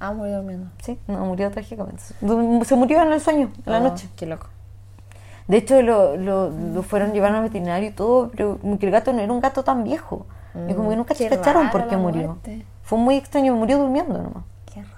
Ah, 0.00 0.12
murió 0.12 0.36
durmiendo. 0.38 0.70
Sí, 0.82 0.98
no, 1.06 1.24
murió 1.26 1.50
trágicamente. 1.50 2.02
Se 2.64 2.74
murió 2.76 3.02
en 3.02 3.12
el 3.12 3.20
sueño, 3.20 3.50
en 3.66 3.72
la 3.72 3.78
Oh, 3.78 3.82
noche. 3.82 4.08
Qué 4.16 4.26
loco. 4.26 4.46
De 5.46 5.58
hecho, 5.58 5.82
lo, 5.82 6.16
lo, 6.16 6.48
lo 6.50 6.82
fueron 6.82 7.12
llevar 7.12 7.34
al 7.34 7.42
veterinario 7.42 7.88
y 7.88 7.92
todo, 7.92 8.30
pero 8.30 8.58
como 8.58 8.78
que 8.78 8.86
el 8.86 8.92
gato 8.92 9.12
no 9.12 9.20
era 9.20 9.32
un 9.32 9.40
gato 9.40 9.62
tan 9.62 9.84
viejo. 9.84 10.26
y 10.68 10.74
como 10.74 10.90
que 10.90 10.96
nunca 10.96 11.14
Mm, 11.14 11.16
qué 11.18 11.28
cacharon 11.28 11.62
rara 11.62 11.70
por 11.72 11.86
qué 11.88 11.96
murió. 11.96 12.26
muerte. 12.28 12.64
Fue 12.82 12.98
muy 12.98 13.16
extraño, 13.16 13.54
murió 13.54 13.78
durmiendo 13.78 14.14
nomás. 14.18 14.42
Qué 14.72 14.82
rara. 14.82 14.94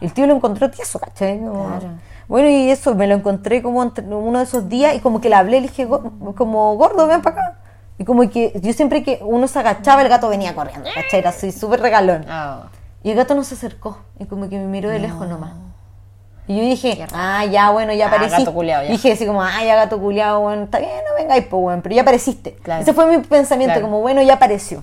El 0.00 0.12
tío 0.14 0.26
lo 0.26 0.34
encontró 0.36 0.70
tieso, 0.70 0.98
¿cachai? 0.98 1.38
Como- 1.40 1.66
Claro. 1.66 1.88
Bueno, 2.28 2.48
y 2.48 2.70
eso, 2.70 2.94
me 2.94 3.06
lo 3.06 3.14
encontré 3.16 3.62
como 3.62 3.82
entre 3.82 4.06
uno 4.06 4.38
de 4.38 4.44
esos 4.44 4.68
días 4.70 4.94
y 4.94 5.00
como 5.00 5.20
que 5.20 5.28
le 5.28 5.34
hablé, 5.34 5.60
le 5.60 5.68
dije, 5.68 5.84
"Go- 5.84 6.34
como, 6.34 6.74
gordo, 6.76 7.06
ven 7.06 7.20
para 7.20 7.36
acá. 7.36 7.58
Y 7.98 8.04
como 8.04 8.28
que 8.30 8.58
yo 8.62 8.72
siempre 8.72 9.02
que 9.02 9.20
uno 9.22 9.46
se 9.48 9.58
agachaba, 9.58 10.00
el 10.02 10.08
gato 10.08 10.28
venía 10.30 10.54
corriendo, 10.54 10.88
¿cachai? 10.94 11.20
Era 11.20 11.28
así, 11.30 11.52
súper 11.52 11.80
regalón. 11.80 12.24
Ah, 12.28 12.68
Y 13.04 13.10
el 13.10 13.16
gato 13.16 13.34
no 13.36 13.44
se 13.44 13.54
acercó, 13.54 13.98
y 14.18 14.24
como 14.24 14.48
que 14.48 14.58
me 14.58 14.64
miró 14.66 14.88
de 14.90 14.98
lejos 14.98 15.28
nomás. 15.28 15.52
Y 16.48 16.56
yo 16.56 16.62
dije, 16.62 17.06
ah, 17.12 17.44
ya, 17.44 17.70
bueno, 17.70 17.92
ya 17.92 18.06
Ah, 18.06 18.08
apareciste. 18.08 18.42
gato 18.42 18.52
culiao, 18.54 18.82
ya. 18.82 18.90
Dije 18.90 19.12
así 19.12 19.24
como, 19.26 19.42
ah, 19.42 19.62
ya 19.64 19.76
gato 19.76 19.98
culiao, 20.00 20.40
bueno, 20.40 20.64
está 20.64 20.78
bien, 20.78 20.90
no 21.08 21.14
vengáis, 21.14 21.44
pues, 21.46 21.62
bueno, 21.62 21.80
pero 21.82 21.94
ya 21.94 22.02
apareciste. 22.02 22.54
Claro. 22.56 22.82
Ese 22.82 22.92
fue 22.92 23.06
mi 23.06 23.22
pensamiento, 23.22 23.74
Claro. 23.74 23.86
como, 23.86 24.00
bueno, 24.00 24.20
ya 24.22 24.34
apareció. 24.34 24.82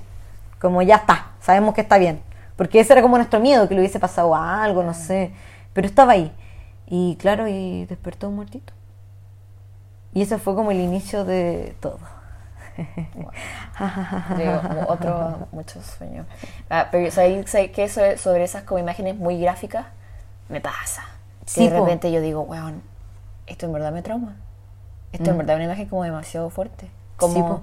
Como, 0.61 0.81
ya 0.83 0.95
está, 0.97 1.31
sabemos 1.41 1.73
que 1.75 1.81
está 1.81 1.97
bien. 1.97 2.21
Porque 2.55 2.79
ese 2.79 2.93
era 2.93 3.01
como 3.01 3.17
nuestro 3.17 3.39
miedo, 3.39 3.67
que 3.67 3.73
le 3.73 3.81
hubiese 3.81 3.99
pasado 3.99 4.35
algo, 4.35 4.83
no 4.83 4.93
sé. 4.93 5.33
Pero 5.73 5.87
estaba 5.87 6.13
ahí. 6.13 6.31
Y 6.87 7.15
claro, 7.17 7.47
y 7.47 7.85
despertó 7.85 8.29
un 8.29 8.35
muertito. 8.35 8.73
Y 10.13 10.21
ese 10.21 10.37
fue 10.37 10.53
como 10.55 10.71
el 10.71 10.79
inicio 10.79 11.25
de 11.25 11.75
todo. 11.79 11.97
Otro, 14.87 15.47
muchos 15.51 15.85
sueños. 15.85 16.25
Ah, 16.69 16.87
pero 16.91 17.11
¿sabes, 17.11 17.53
es 17.55 18.21
sobre 18.21 18.43
esas 18.43 18.63
como 18.63 18.79
imágenes 18.79 19.15
muy 19.15 19.39
gráficas? 19.39 19.85
me 20.51 20.61
pasa. 20.61 21.03
Sí, 21.45 21.65
de 21.65 21.71
po. 21.71 21.85
repente 21.85 22.11
yo 22.11 22.21
digo, 22.21 22.41
weón, 22.41 22.83
esto 23.47 23.65
en 23.65 23.73
verdad 23.73 23.91
me 23.91 24.01
trauma. 24.01 24.35
Esto 25.11 25.31
en 25.31 25.37
verdad 25.37 25.55
es 25.55 25.57
una 25.57 25.65
imagen 25.65 25.89
como 25.89 26.03
demasiado 26.03 26.49
fuerte. 26.49 26.89
Como. 27.17 27.33
Sí, 27.33 27.41
po. 27.41 27.61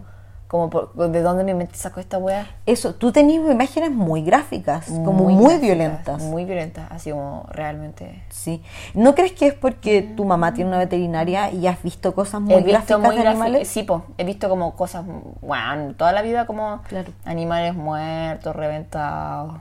Como 0.49 0.71
por- 0.71 0.93
¿de 0.95 1.21
dónde 1.23 1.45
mi 1.45 1.53
mente 1.55 1.77
sacó 1.77 2.01
esta 2.01 2.17
weá? 2.19 2.47
Eso, 2.65 2.95
tú 2.95 3.13
tenías 3.13 3.45
imágenes 3.51 3.91
muy 3.91 4.23
gráficas, 4.23 4.87
como 4.87 5.25
muy, 5.25 5.35
gráficas, 5.35 5.61
violentas. 5.61 6.23
Muy 6.23 6.45
violentas, 6.47 6.91
así 6.91 7.11
como 7.11 7.47
realmente. 7.51 8.23
Sí. 8.31 8.63
¿No 8.95 9.15
crees 9.15 9.33
que 9.33 9.49
es 9.49 9.55
porque 9.55 10.01
tu 10.03 10.25
mamá 10.25 10.55
tiene 10.55 10.69
una 10.71 10.79
veterinaria 10.79 11.51
y 11.53 11.67
has 11.67 11.83
visto 11.83 12.15
cosas 12.15 12.41
muy 12.41 12.55
he 12.55 12.57
visto 12.57 12.73
gráficas 12.73 13.01
muy 13.01 13.17
de 13.17 13.29
animales? 13.29 13.69
Sí, 13.69 13.83
po, 13.83 14.05
he 14.17 14.25
visto 14.25 14.49
como 14.49 14.75
cosas, 14.75 15.05
weón, 15.43 15.95
toda 15.95 16.13
la 16.13 16.23
vida 16.23 16.47
como 16.47 16.81
Claro. 16.89 17.13
animales 17.27 17.75
muertos, 17.75 18.57
reventados, 18.57 19.53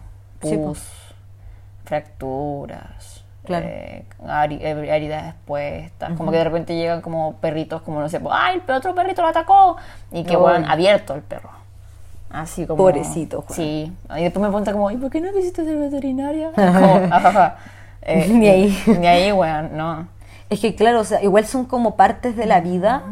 Sí, 0.42 0.56
pus, 0.58 0.80
fracturas. 1.84 3.17
Claro. 3.48 3.66
eh, 3.68 4.06
eh, 4.62 4.88
heridas 4.90 5.34
expuestas, 5.34 6.14
como 6.18 6.32
que 6.32 6.38
de 6.38 6.44
repente 6.44 6.76
llegan 6.76 7.02
como 7.02 7.34
perritos, 7.38 7.82
como 7.82 8.00
no 8.02 8.10
sé, 8.10 8.20
pues, 8.20 8.36
¡ay, 8.38 8.62
el 8.68 8.74
otro 8.74 8.94
perrito 8.94 9.22
lo 9.22 9.30
atacó! 9.30 9.78
Y 10.12 10.24
que, 10.24 10.38
weón, 10.38 10.66
abierto 10.66 11.16
el 11.16 11.22
perro. 11.22 11.50
Así 12.30 12.66
como. 12.66 12.78
Pobrecito, 12.78 13.42
Juan. 13.42 13.56
Sí. 13.56 13.94
Y 14.18 14.24
después 14.24 14.42
me 14.42 14.50
pregunta 14.50 14.74
como, 14.74 14.92
¿y 14.92 14.98
por 14.98 15.10
qué 15.10 15.22
no 15.22 15.32
quisiste 15.32 15.64
ser 15.64 15.78
veterinaria? 15.78 16.52
Como, 16.56 17.14
ajaja. 17.14 17.56
Eh, 18.10 18.26
Ni 18.30 18.48
ahí. 18.48 18.84
Ni 19.00 19.06
ahí, 19.06 19.32
weón, 19.34 19.76
no. 19.76 20.08
Es 20.50 20.62
que 20.62 20.76
claro, 20.76 21.02
o 21.02 21.04
sea, 21.04 21.22
igual 21.22 21.46
son 21.46 21.66
como 21.66 21.98
partes 21.98 22.38
de 22.38 22.46
la 22.46 22.62
vida, 22.62 23.04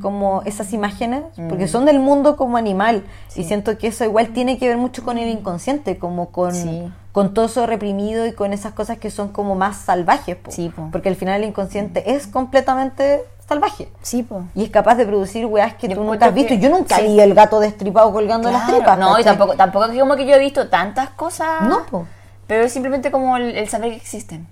como 0.00 0.42
esas 0.44 0.72
imágenes, 0.72 1.22
porque 1.48 1.64
Mm. 1.64 1.68
son 1.68 1.84
del 1.84 1.98
mundo 1.98 2.36
como 2.36 2.56
animal. 2.56 3.04
Y 3.36 3.44
siento 3.44 3.76
que 3.78 3.88
eso 3.88 4.04
igual 4.04 4.28
tiene 4.28 4.58
que 4.58 4.68
ver 4.68 4.76
mucho 4.76 5.04
con 5.04 5.18
el 5.18 5.28
inconsciente, 5.28 5.98
como 5.98 6.30
con, 6.30 6.54
Sí. 6.54 6.90
con 7.12 7.34
todo 7.34 7.46
eso 7.46 7.66
reprimido 7.66 8.26
y 8.26 8.32
con 8.32 8.52
esas 8.52 8.72
cosas 8.72 8.98
que 8.98 9.10
son 9.10 9.28
como 9.28 9.54
más 9.54 9.76
salvajes. 9.76 10.36
po. 10.36 10.50
Sí, 10.50 10.68
po. 10.74 10.88
Porque 10.92 11.08
al 11.08 11.16
final 11.16 11.42
el 11.42 11.48
inconsciente 11.48 12.14
es 12.14 12.26
completamente 12.26 13.24
salvaje. 13.48 13.88
Sí, 14.02 14.22
pues. 14.22 14.42
Y 14.54 14.64
es 14.64 14.70
capaz 14.70 14.96
de 14.96 15.06
producir 15.06 15.46
weas 15.46 15.74
que 15.74 15.88
Yo 15.88 15.96
tú 15.96 16.04
nunca 16.04 16.26
has 16.26 16.34
visto. 16.34 16.50
que- 16.50 16.58
Yo 16.58 16.68
nunca 16.68 16.96
sí. 16.96 17.02
vi 17.06 17.20
el 17.20 17.34
gato 17.34 17.60
destripado 17.60 18.12
colgando 18.12 18.50
las 18.50 18.62
Claro, 18.64 18.76
tripas. 18.78 18.98
No, 18.98 19.18
y 19.18 19.24
tampoco, 19.24 19.54
tampoco 19.54 19.86
es 19.86 19.98
como 19.98 20.16
que 20.16 20.26
yo 20.26 20.34
he 20.34 20.38
visto 20.38 20.68
tantas 20.68 21.10
cosas. 21.10 21.62
No, 21.62 21.86
po. 21.86 22.06
Pero 22.46 22.64
es 22.64 22.72
simplemente 22.72 23.10
como 23.10 23.36
el, 23.36 23.56
el 23.56 23.68
saber 23.68 23.90
que 23.90 23.96
existen. 23.96 24.46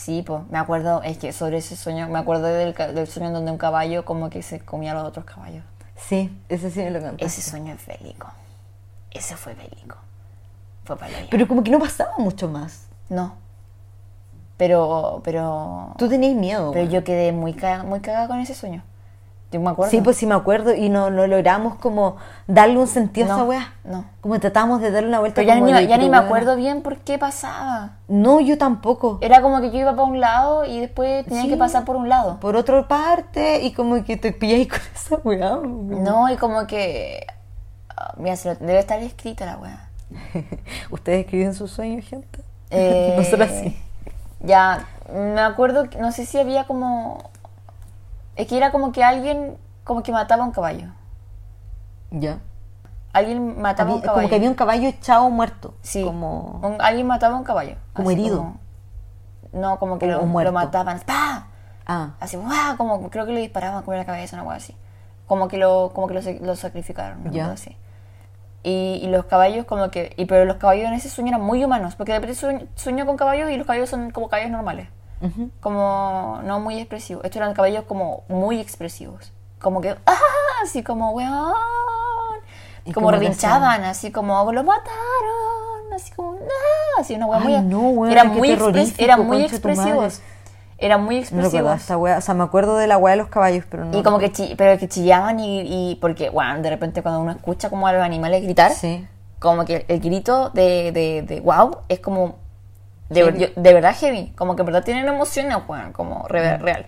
Sí, 0.00 0.22
pues, 0.22 0.40
me 0.48 0.56
acuerdo, 0.56 1.02
es 1.02 1.18
que 1.18 1.30
sobre 1.30 1.58
ese 1.58 1.76
sueño, 1.76 2.08
me 2.08 2.18
acuerdo 2.18 2.44
del, 2.44 2.72
del 2.72 3.06
sueño 3.06 3.28
en 3.28 3.34
donde 3.34 3.50
un 3.50 3.58
caballo 3.58 4.06
como 4.06 4.30
que 4.30 4.42
se 4.42 4.58
comía 4.58 4.92
a 4.92 4.94
los 4.94 5.04
otros 5.04 5.26
caballos. 5.26 5.62
Sí, 5.94 6.34
ese 6.48 6.70
sí 6.70 6.80
me 6.80 6.90
lo 6.90 7.00
contaste. 7.00 7.26
Ese 7.26 7.42
sueño 7.42 7.74
es 7.74 7.86
bélico. 7.86 8.26
Ese 9.10 9.36
fue 9.36 9.52
bélico. 9.52 9.98
Fue 10.84 10.96
para 10.96 11.12
Pero 11.30 11.46
como 11.46 11.62
que 11.62 11.70
no 11.70 11.78
pasaba 11.78 12.12
mucho 12.16 12.48
más. 12.48 12.86
No. 13.10 13.34
Pero, 14.56 15.20
pero... 15.22 15.94
Tú 15.98 16.08
tenías 16.08 16.34
miedo. 16.34 16.70
Pero 16.72 16.88
yo 16.88 17.04
quedé 17.04 17.32
muy 17.32 17.52
cagada, 17.52 17.82
muy 17.82 18.00
cagada 18.00 18.26
con 18.26 18.38
ese 18.38 18.54
sueño. 18.54 18.82
Yo 19.52 19.60
me 19.60 19.70
acuerdo. 19.70 19.90
Sí, 19.90 20.00
pues 20.00 20.16
sí 20.16 20.26
me 20.26 20.34
acuerdo 20.34 20.74
y 20.74 20.88
no, 20.90 21.10
no 21.10 21.26
logramos 21.26 21.74
como 21.76 22.16
darle 22.46 22.78
un 22.78 22.86
sentido 22.86 23.26
a 23.26 23.30
No, 23.30 23.34
esa 23.36 23.44
weá. 23.44 23.72
no. 23.84 24.04
Como 24.20 24.38
tratamos 24.38 24.80
de 24.80 24.92
darle 24.92 25.08
una 25.08 25.18
vuelta 25.18 25.36
Pero 25.40 25.48
ya, 25.48 25.54
como 25.54 25.66
ni, 25.66 25.72
de, 25.72 25.86
ya 25.88 25.96
ni 25.98 26.08
me 26.08 26.16
acuerdo 26.18 26.54
bien 26.54 26.82
por 26.82 26.98
qué 26.98 27.18
pasaba. 27.18 27.96
No, 28.06 28.38
yo 28.40 28.58
tampoco. 28.58 29.18
Era 29.20 29.42
como 29.42 29.60
que 29.60 29.72
yo 29.72 29.78
iba 29.80 29.90
para 29.90 30.04
un 30.04 30.20
lado 30.20 30.64
y 30.64 30.78
después 30.78 31.24
tenía 31.26 31.42
Sí. 31.42 31.48
que 31.48 31.56
pasar 31.56 31.84
por 31.84 31.96
un 31.96 32.08
lado. 32.08 32.38
Por 32.38 32.54
otra 32.54 32.86
parte 32.86 33.62
y 33.64 33.72
como 33.72 34.04
que 34.04 34.16
te 34.16 34.30
pilláis 34.32 34.68
con 34.68 34.78
esa 34.94 35.16
weá. 35.24 35.56
No, 35.64 36.30
y 36.30 36.36
como 36.36 36.66
que. 36.68 37.26
ah, 37.96 38.14
Mira, 38.18 38.36
se 38.36 38.50
lo- 38.50 38.54
debe 38.54 38.78
estar 38.78 39.00
escrita 39.02 39.46
la 39.46 39.56
weá. 39.56 39.88
¿Ustedes 40.90 41.24
escriben 41.24 41.54
sus 41.54 41.70
sueños, 41.72 42.04
gente? 42.06 42.40
Eh, 42.72 43.14
Nosotros 43.16 43.48
sí. 43.60 43.76
Ya, 44.44 44.86
me 45.12 45.40
acuerdo, 45.40 45.86
no 45.98 46.12
sé 46.12 46.24
si 46.24 46.38
había 46.38 46.68
como. 46.68 47.18
Es 48.40 48.46
que 48.48 48.56
era 48.56 48.70
como 48.72 48.92
que 48.92 49.04
alguien 49.04 49.56
como 49.84 50.02
que 50.02 50.12
mataba 50.12 50.42
a 50.44 50.46
un 50.46 50.52
caballo. 50.52 50.88
Ya. 52.10 52.38
Alguien 53.12 53.60
mataba 53.60 53.90
a 53.90 53.94
un 53.94 54.00
caballo. 54.00 54.16
como 54.18 54.28
que 54.28 54.34
había 54.36 54.48
un 54.48 54.54
caballo 54.54 54.88
echado 54.88 55.28
muerto. 55.30 55.74
Sí. 55.82 56.04
Como... 56.04 56.60
Un- 56.62 56.80
alguien 56.80 57.06
mataba 57.06 57.34
a 57.34 57.38
un 57.38 57.44
caballo. 57.44 57.76
Como 57.92 58.10
herido. 58.10 58.38
como- 58.38 58.60
no, 59.52 59.78
como 59.78 59.98
que 59.98 60.06
O- 60.06 60.08
lo, 60.08 60.20
o 60.20 60.52
mataban. 60.52 61.00
¡Pah! 61.00 61.46
Ah, 61.86 62.10
Así, 62.20 62.36
¡guau! 62.36 62.76
Como 62.76 63.10
creo 63.10 63.26
que 63.26 63.32
le 63.32 63.40
disparaban 63.40 63.82
con 63.82 63.96
la 63.96 64.04
cabeza, 64.04 64.36
una 64.36 64.44
cosa 64.44 64.56
así. 64.56 64.76
Como 65.26 65.48
que 65.48 65.56
lo, 65.58 65.90
como 65.92 66.06
que 66.06 66.14
lo, 66.14 66.22
sa- 66.22 66.30
lo 66.40 66.54
sacrificaron, 66.56 67.20
una 67.22 67.30
Ya. 67.32 67.50
así. 67.50 67.76
Y, 68.62 69.00
y 69.02 69.08
los 69.08 69.24
caballos 69.24 69.64
como 69.66 69.90
que... 69.90 70.12
Y, 70.16 70.26
pero 70.26 70.44
los 70.44 70.56
caballos 70.58 70.86
en 70.86 70.92
ese 70.94 71.08
sueño 71.08 71.30
eran 71.30 71.40
muy 71.42 71.64
humanos, 71.64 71.96
porque 71.96 72.12
de 72.12 72.18
repente 72.18 72.36
sueño, 72.38 72.66
sueño 72.76 73.06
con 73.06 73.16
caballos 73.16 73.50
y 73.50 73.56
los 73.56 73.66
caballos 73.66 73.90
son 73.90 74.10
como 74.12 74.28
caballos 74.28 74.50
normales. 74.52 74.88
Como 75.60 76.40
no 76.44 76.60
muy 76.60 76.78
expresivos. 76.78 77.24
Estos 77.24 77.36
eran 77.36 77.54
caballos 77.54 77.84
como 77.84 78.24
muy 78.28 78.60
expresivos. 78.60 79.32
Como 79.60 79.80
que... 79.80 79.90
¡Ah! 80.06 80.16
Así 80.62 80.82
como, 80.82 81.10
weón. 81.12 81.52
¿Y 82.84 82.92
como 82.92 83.10
relinchaban, 83.10 83.84
así 83.84 84.10
como, 84.10 84.50
lo 84.52 84.64
mataron. 84.64 85.92
Así 85.94 86.12
como, 86.12 86.32
¡ah! 86.34 87.00
Así 87.00 87.14
una 87.14 87.26
weá 87.26 87.40
muy... 87.40 87.58
no, 87.60 87.80
weón, 87.90 88.10
eran 88.12 88.28
muy, 88.28 88.50
eran 88.98 89.26
muy 89.26 89.42
expresivos. 89.42 90.20
Eran 90.78 91.04
muy 91.04 91.16
No 91.16 91.18
weá. 91.98 92.16
O 92.18 92.20
sea, 92.22 92.34
me 92.34 92.42
acuerdo 92.42 92.76
de 92.78 92.86
la 92.86 92.96
weá 92.96 93.12
de 93.12 93.18
los 93.18 93.28
caballos, 93.28 93.64
pero 93.70 93.84
no. 93.84 93.98
Y 93.98 94.02
como 94.02 94.18
que, 94.18 94.32
chi- 94.32 94.54
pero 94.56 94.78
que 94.78 94.88
chillaban 94.88 95.38
y, 95.38 95.60
y 95.92 95.96
porque, 95.96 96.30
bueno, 96.30 96.62
de 96.62 96.70
repente 96.70 97.02
cuando 97.02 97.20
uno 97.20 97.32
escucha 97.32 97.68
como 97.68 97.86
a 97.86 97.92
los 97.92 98.02
animales 98.02 98.42
gritar, 98.42 98.72
Sí. 98.72 99.06
como 99.38 99.66
que 99.66 99.84
el 99.88 100.00
grito 100.00 100.48
de, 100.50 100.90
de, 100.92 101.22
de 101.26 101.40
wow 101.40 101.78
es 101.88 102.00
como 102.00 102.36
de, 103.10 103.22
Heavy. 103.24 103.38
yo- 103.38 103.48
de 103.56 103.74
verdad 103.74 103.94
heavy, 103.98 104.32
como 104.36 104.56
que 104.56 104.62
en 104.62 104.66
verdad 104.66 104.82
tienen 104.84 105.06
emociones, 105.06 105.56
weón, 105.68 105.92
como 105.92 106.26
re- 106.28 106.56
real. 106.58 106.86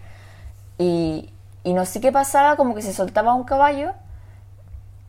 Y, 0.78 1.32
y 1.64 1.74
no 1.74 1.84
sé 1.84 2.00
qué 2.00 2.10
pasaba, 2.12 2.56
como 2.56 2.74
que 2.74 2.82
se 2.82 2.92
soltaba 2.94 3.34
un 3.34 3.44
caballo 3.44 3.92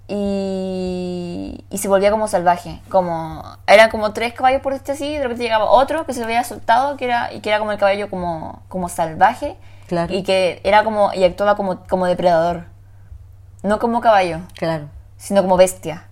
y, 0.07 1.63
y 1.69 1.77
se 1.77 1.87
volvía 1.87 2.11
como 2.11 2.27
salvaje, 2.27 2.81
como 2.89 3.43
eran 3.67 3.89
como 3.89 4.11
tres 4.13 4.33
caballos 4.33 4.61
por 4.61 4.73
este 4.73 4.91
así, 4.91 5.05
y 5.07 5.13
de 5.17 5.23
repente 5.23 5.43
llegaba 5.43 5.65
otro 5.65 6.05
que 6.05 6.13
se 6.13 6.23
había 6.23 6.43
soltado, 6.43 6.97
que 6.97 7.05
era, 7.05 7.31
y 7.33 7.39
que 7.39 7.49
era 7.49 7.59
como 7.59 7.71
el 7.71 7.77
caballo 7.77 8.09
como, 8.09 8.61
como 8.67 8.89
salvaje, 8.89 9.55
Claro. 9.87 10.13
y 10.13 10.23
que 10.23 10.61
era 10.63 10.83
como, 10.83 11.13
y 11.13 11.23
actuaba 11.23 11.55
como, 11.55 11.83
como 11.87 12.05
depredador, 12.05 12.65
no 13.63 13.79
como 13.79 14.01
caballo, 14.01 14.39
Claro. 14.57 14.85
sino 15.17 15.41
como 15.41 15.57
bestia. 15.57 16.05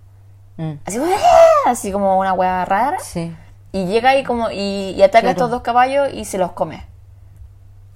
Mm. 0.56 0.72
Así, 0.84 0.98
¡ah! 0.98 1.70
así 1.70 1.92
como 1.92 2.18
una 2.18 2.32
hueá 2.32 2.64
rara. 2.64 2.98
Sí. 3.00 3.34
Y 3.72 3.86
llega 3.86 4.16
y 4.16 4.24
como 4.24 4.50
y, 4.50 4.90
y 4.96 5.02
ataca 5.02 5.28
a 5.28 5.30
estos 5.30 5.50
dos 5.50 5.62
caballos 5.62 6.08
y 6.12 6.24
se 6.24 6.38
los 6.38 6.52
come. 6.52 6.84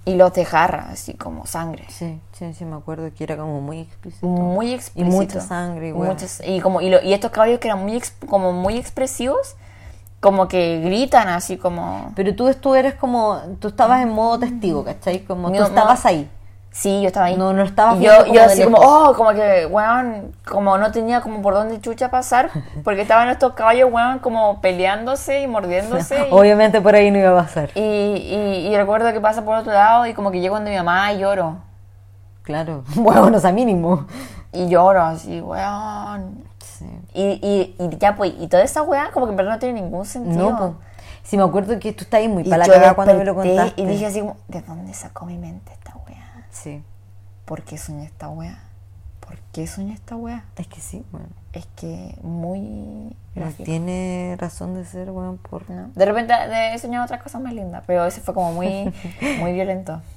Y 0.05 0.15
los 0.15 0.31
dejarra, 0.33 0.87
así 0.91 1.13
como 1.15 1.45
sangre. 1.45 1.85
Sí, 1.89 2.19
sí, 2.31 2.53
sí, 2.53 2.63
me 2.65 2.77
acuerdo 2.77 3.09
que 3.13 3.23
era 3.25 3.35
como 3.35 3.59
muy 3.61 3.81
explícito. 3.81 4.25
Muy 4.25 4.73
explícito. 4.73 5.15
mucha 5.15 5.41
sangre, 5.41 5.89
Y 5.89 5.93
muchas- 5.93 6.41
y 6.45 6.61
como 6.61 6.79
y, 6.81 6.89
lo- 6.89 7.01
y 7.03 7.13
estos 7.13 7.29
caballos 7.31 7.59
que 7.59 7.67
eran 7.67 7.83
muy 7.83 8.01
como 8.29 8.53
muy 8.53 8.77
expresivos, 8.77 9.55
como 10.21 10.47
que 10.47 10.79
gritan 10.79 11.27
así 11.27 11.57
como 11.57 12.11
Pero 12.15 12.33
tú, 12.35 12.51
tú 12.55 12.73
eres 12.73 12.95
como, 12.95 13.39
tú 13.59 13.67
estabas 13.67 14.01
en 14.01 14.09
modo 14.09 14.39
testigo, 14.39 14.83
¿cachai? 14.85 15.19
Como 15.25 15.49
tú 15.51 15.55
No, 15.59 15.65
estabas 15.65 16.05
ahí. 16.05 16.29
Sí, 16.77 17.01
yo 17.01 17.07
estaba 17.07 17.25
ahí. 17.25 17.35
No, 17.35 17.53
no 17.53 17.63
Y 17.65 17.71
viendo 17.97 18.25
yo, 18.27 18.33
yo 18.33 18.43
así 18.43 18.63
como, 18.63 18.77
oh, 18.77 19.15
como 19.15 19.31
que, 19.31 19.65
weón, 19.65 20.31
como 20.47 20.77
no 20.77 20.91
tenía 20.91 21.21
como 21.21 21.41
por 21.41 21.55
dónde 21.55 21.81
chucha 21.81 22.11
pasar, 22.11 22.51
porque 22.83 23.01
estaban 23.01 23.29
estos 23.29 23.53
caballos, 23.53 23.91
weón, 23.91 24.19
como 24.19 24.61
peleándose 24.61 25.41
y 25.41 25.47
mordiéndose. 25.47 26.27
y- 26.29 26.31
Obviamente 26.31 26.79
por 26.79 26.93
ahí 26.93 27.09
no 27.09 27.17
iba 27.17 27.31
a 27.31 27.43
pasar. 27.43 27.71
Y, 27.73 27.81
y, 27.81 28.67
y 28.67 28.77
recuerdo 28.77 29.11
que 29.11 29.19
pasa 29.19 29.43
por 29.43 29.55
otro 29.55 29.73
lado 29.73 30.05
y 30.05 30.13
como 30.13 30.29
que 30.29 30.39
llego 30.39 30.53
donde 30.53 30.69
mi 30.69 30.77
mamá 30.77 31.11
y 31.13 31.17
lloro. 31.17 31.57
Claro. 32.43 32.83
Bueno, 32.95 33.37
o 33.37 33.39
sea, 33.39 33.51
mínimo. 33.51 34.05
Y 34.51 34.69
lloro 34.69 35.01
así, 35.01 35.41
weón. 35.41 36.43
Sí. 36.63 36.85
Y, 37.15 37.75
y, 37.79 37.97
ya 37.97 38.15
pues, 38.15 38.33
y 38.39 38.47
toda 38.49 38.61
esa 38.61 38.83
weá 38.83 39.09
como 39.11 39.25
que 39.25 39.31
en 39.31 39.37
verdad 39.37 39.53
no 39.53 39.59
tiene 39.59 39.81
ningún 39.81 40.05
sentido. 40.05 40.51
No, 40.51 40.57
pues. 40.57 40.71
Sí, 41.23 41.37
me 41.37 41.43
acuerdo 41.43 41.79
que 41.79 41.91
tú 41.91 42.03
estabas 42.03 42.21
ahí 42.21 42.27
muy 42.27 42.43
para 42.43 42.67
la 42.67 42.93
cuando 42.93 43.15
me 43.15 43.25
lo 43.25 43.33
contaste. 43.33 43.81
Y 43.81 43.85
dije 43.87 44.05
así 44.05 44.19
como, 44.19 44.37
¿de 44.47 44.61
dónde 44.61 44.93
sacó 44.93 45.25
mi 45.25 45.39
mente? 45.39 45.71
Sí, 46.63 46.83
¿Por 47.45 47.61
qué 47.63 47.77
soñé 47.77 48.05
esta 48.05 48.29
weá? 48.29 48.59
¿Por 49.19 49.37
qué 49.53 49.67
soñé 49.67 49.93
esta 49.93 50.15
weá? 50.15 50.43
es 50.57 50.67
que 50.67 50.79
sí, 50.81 51.05
bueno. 51.11 51.27
Es 51.53 51.65
que 51.75 52.17
muy 52.21 53.15
No 53.35 53.45
tiene 53.63 54.35
razón 54.39 54.73
de 54.73 54.85
ser, 54.85 55.11
weón, 55.11 55.37
por... 55.37 55.69
¿no? 55.69 55.89
De 55.95 56.05
repente 56.05 56.33
he 56.73 56.77
soñado 56.79 57.05
otras 57.05 57.21
cosas 57.21 57.41
más 57.41 57.53
lindas, 57.53 57.83
pero 57.87 58.05
ese 58.05 58.21
fue 58.21 58.33
como 58.33 58.51
muy, 58.53 58.93
muy 59.39 59.53
violento. 59.53 60.01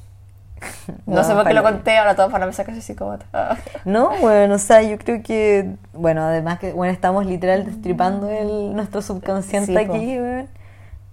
No, 1.06 1.16
No, 1.16 1.24
sé 1.24 1.34
por 1.34 1.46
qué 1.46 1.54
lo 1.54 1.62
conté, 1.62 1.96
ahora 1.96 2.14
todo 2.14 2.30
para 2.30 2.44
me 2.46 2.52
sacar 2.52 2.74
ese 2.74 2.82
psicópata. 2.82 3.56
No, 3.86 4.10
bueno, 4.20 4.56
o 4.56 4.58
sea, 4.58 4.82
yo 4.82 4.98
creo 4.98 5.22
que, 5.22 5.76
bueno, 5.94 6.22
además 6.22 6.58
que, 6.58 6.72
bueno, 6.72 6.92
estamos 6.92 7.24
literal 7.26 7.64
destripando 7.64 8.28
el, 8.28 8.74
nuestro 8.74 9.00
subconsciente 9.02 9.72
Sí, 9.72 9.76
aquí, 9.78 10.18
weón. 10.18 10.48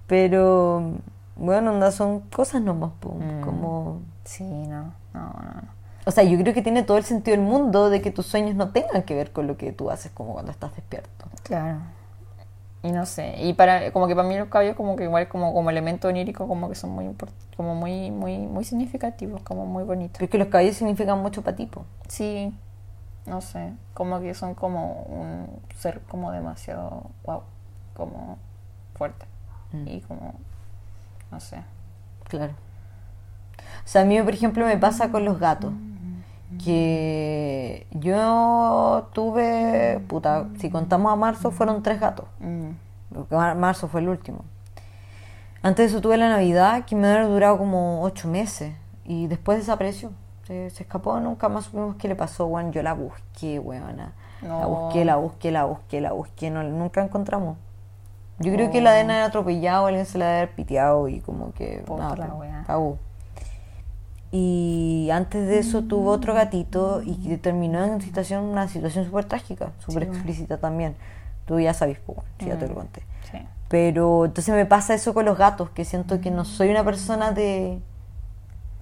Pero, 0.08 0.94
bueno, 1.36 1.72
onda, 1.72 1.92
son 1.92 2.22
cosas 2.22 2.62
nomás, 2.62 2.92
Mm. 3.04 3.42
como... 3.42 4.02
Sí, 4.28 4.44
no, 4.44 4.94
no, 5.14 5.22
no. 5.22 5.62
O 6.06 6.12
sea, 6.12 6.24
yo 6.26 6.38
creo 6.38 6.54
que 6.54 6.62
tiene 6.62 6.84
todo 6.84 6.98
el 6.98 7.06
sentido 7.06 7.38
del 7.38 7.46
mundo 7.46 7.90
de 7.90 8.02
que 8.02 8.12
tus 8.12 8.26
sueños 8.26 8.56
no 8.56 8.72
tengan 8.72 9.04
que 9.04 9.16
ver 9.16 9.32
con 9.32 9.48
lo 9.48 9.56
que 9.56 9.72
tú 9.72 9.90
haces 9.90 10.12
como 10.12 10.34
cuando 10.34 10.52
estás 10.52 10.76
despierto. 10.76 11.26
Claro. 11.44 11.80
Y 12.84 12.92
no 12.92 13.06
sé, 13.06 13.36
y 13.42 13.54
para, 13.54 13.92
como 13.92 14.08
que 14.08 14.16
para 14.16 14.28
mí 14.28 14.38
los 14.38 14.50
caballos 14.50 14.76
como 14.76 14.96
que 14.98 15.06
igual 15.06 15.28
como, 15.30 15.54
como 15.54 15.70
elemento 15.70 16.10
onírico 16.10 16.48
como 16.48 16.70
que 16.70 16.76
son 16.76 16.92
muy 16.92 17.10
como 17.56 17.74
muy, 17.74 18.12
muy, 18.12 18.38
muy 18.38 18.64
significativos, 18.66 19.42
como 19.42 19.66
muy 19.66 19.84
bonitos. 19.84 20.14
Pero 20.14 20.26
es 20.26 20.32
que 20.32 20.38
los 20.38 20.48
caballos 20.50 20.76
significan 20.76 21.20
mucho 21.20 21.42
para 21.42 21.56
ti, 21.56 21.66
po. 21.66 21.86
Sí, 22.08 22.54
no 23.26 23.42
sé, 23.42 23.74
como 23.94 24.20
que 24.20 24.34
son 24.34 24.56
como 24.56 25.04
un 25.04 25.48
ser 25.78 26.02
como 26.02 26.32
demasiado, 26.32 27.04
wow, 27.24 27.44
como 27.96 28.38
fuerte. 28.96 29.26
Y 29.86 30.02
como, 30.02 30.34
no 31.32 31.40
sé. 31.40 31.58
Claro. 32.26 32.54
O 33.88 33.90
sea, 33.90 34.02
a 34.02 34.06
mí, 34.06 34.22
por 34.22 34.34
ejemplo, 34.34 34.66
me 34.66 34.78
pasa 34.78 35.12
con 35.12 35.24
los 35.24 35.40
gatos. 35.40 35.72
Que 36.62 37.88
yo 37.92 39.08
tuve, 39.14 40.02
puta, 40.10 40.48
si 40.60 40.70
contamos 40.70 41.14
a 41.14 41.16
marzo, 41.16 41.52
fueron 41.52 41.82
tres 41.84 41.98
gatos. 42.02 42.26
Porque 43.14 43.34
mar- 43.34 43.56
marzo 43.56 43.88
fue 43.88 44.02
el 44.02 44.10
último. 44.10 44.40
Antes 45.62 45.86
de 45.86 45.92
eso 45.98 46.02
tuve 46.02 46.18
la 46.18 46.28
Navidad, 46.28 46.84
que 46.84 46.98
me 46.98 47.08
había 47.08 47.28
durado 47.28 47.58
como 47.58 48.02
ocho 48.04 48.28
meses. 48.28 48.74
Y 49.06 49.28
después 49.28 49.60
desapareció. 49.60 50.12
Se, 50.46 50.70
se 50.70 50.84
escapó, 50.84 51.18
nunca 51.22 51.48
más 51.48 51.64
supimos 51.66 51.96
qué 51.96 52.10
le 52.10 52.16
pasó, 52.18 52.46
weón. 52.48 52.74
Yo 52.74 52.84
la 52.84 52.92
busqué, 52.94 53.58
weona. 53.60 54.12
La 54.42 54.66
busqué, 54.66 55.06
la 55.06 55.16
busqué, 55.16 55.52
la 55.52 55.64
busqué, 55.64 56.02
la 56.02 56.12
busqué. 56.12 56.50
No, 56.50 56.62
nunca 56.64 57.02
encontramos. 57.02 57.56
Yo 58.40 58.52
creo 58.52 58.70
que 58.70 58.82
la 58.82 58.92
deben 58.92 59.12
haber 59.12 59.24
atropellado, 59.24 59.88
alguien 59.88 60.06
se 60.06 60.18
la 60.18 60.26
debe 60.26 60.38
haber 60.40 60.56
piteado 60.56 61.08
y 61.08 61.22
como 61.22 61.54
que... 61.54 61.84
Puta 61.86 62.04
nada, 62.04 62.16
la 62.18 62.28
pues, 62.28 62.40
wea. 62.52 62.64
Y 64.40 65.10
antes 65.12 65.48
de 65.48 65.60
eso 65.60 65.84
tuvo 65.84 66.12
otro 66.12 66.34
gatito 66.36 67.02
y 67.04 67.36
terminó 67.38 67.84
en 67.84 68.02
situación, 68.02 68.44
una 68.44 68.68
situación 68.68 69.06
súper 69.06 69.26
trágica, 69.26 69.72
súper 69.80 70.04
explícita 70.04 70.58
también. 70.58 70.96
Tú 71.46 71.60
ya 71.60 71.74
sabes, 71.74 71.98
pues, 72.06 72.18
bueno, 72.18 72.32
si 72.40 72.46
ya 72.46 72.60
te 72.60 72.68
lo 72.68 72.76
conté. 72.76 73.02
sí. 73.32 73.40
Pero 73.70 74.26
entonces 74.26 74.54
me 74.54 74.66
pasa 74.66 74.94
eso 74.94 75.14
con 75.14 75.26
los 75.26 75.38
gatos, 75.38 75.70
que 75.72 75.84
siento 75.86 76.22
que 76.22 76.30
no 76.32 76.46
soy 76.46 76.70
una 76.70 76.84
persona 76.84 77.32
de, 77.32 77.80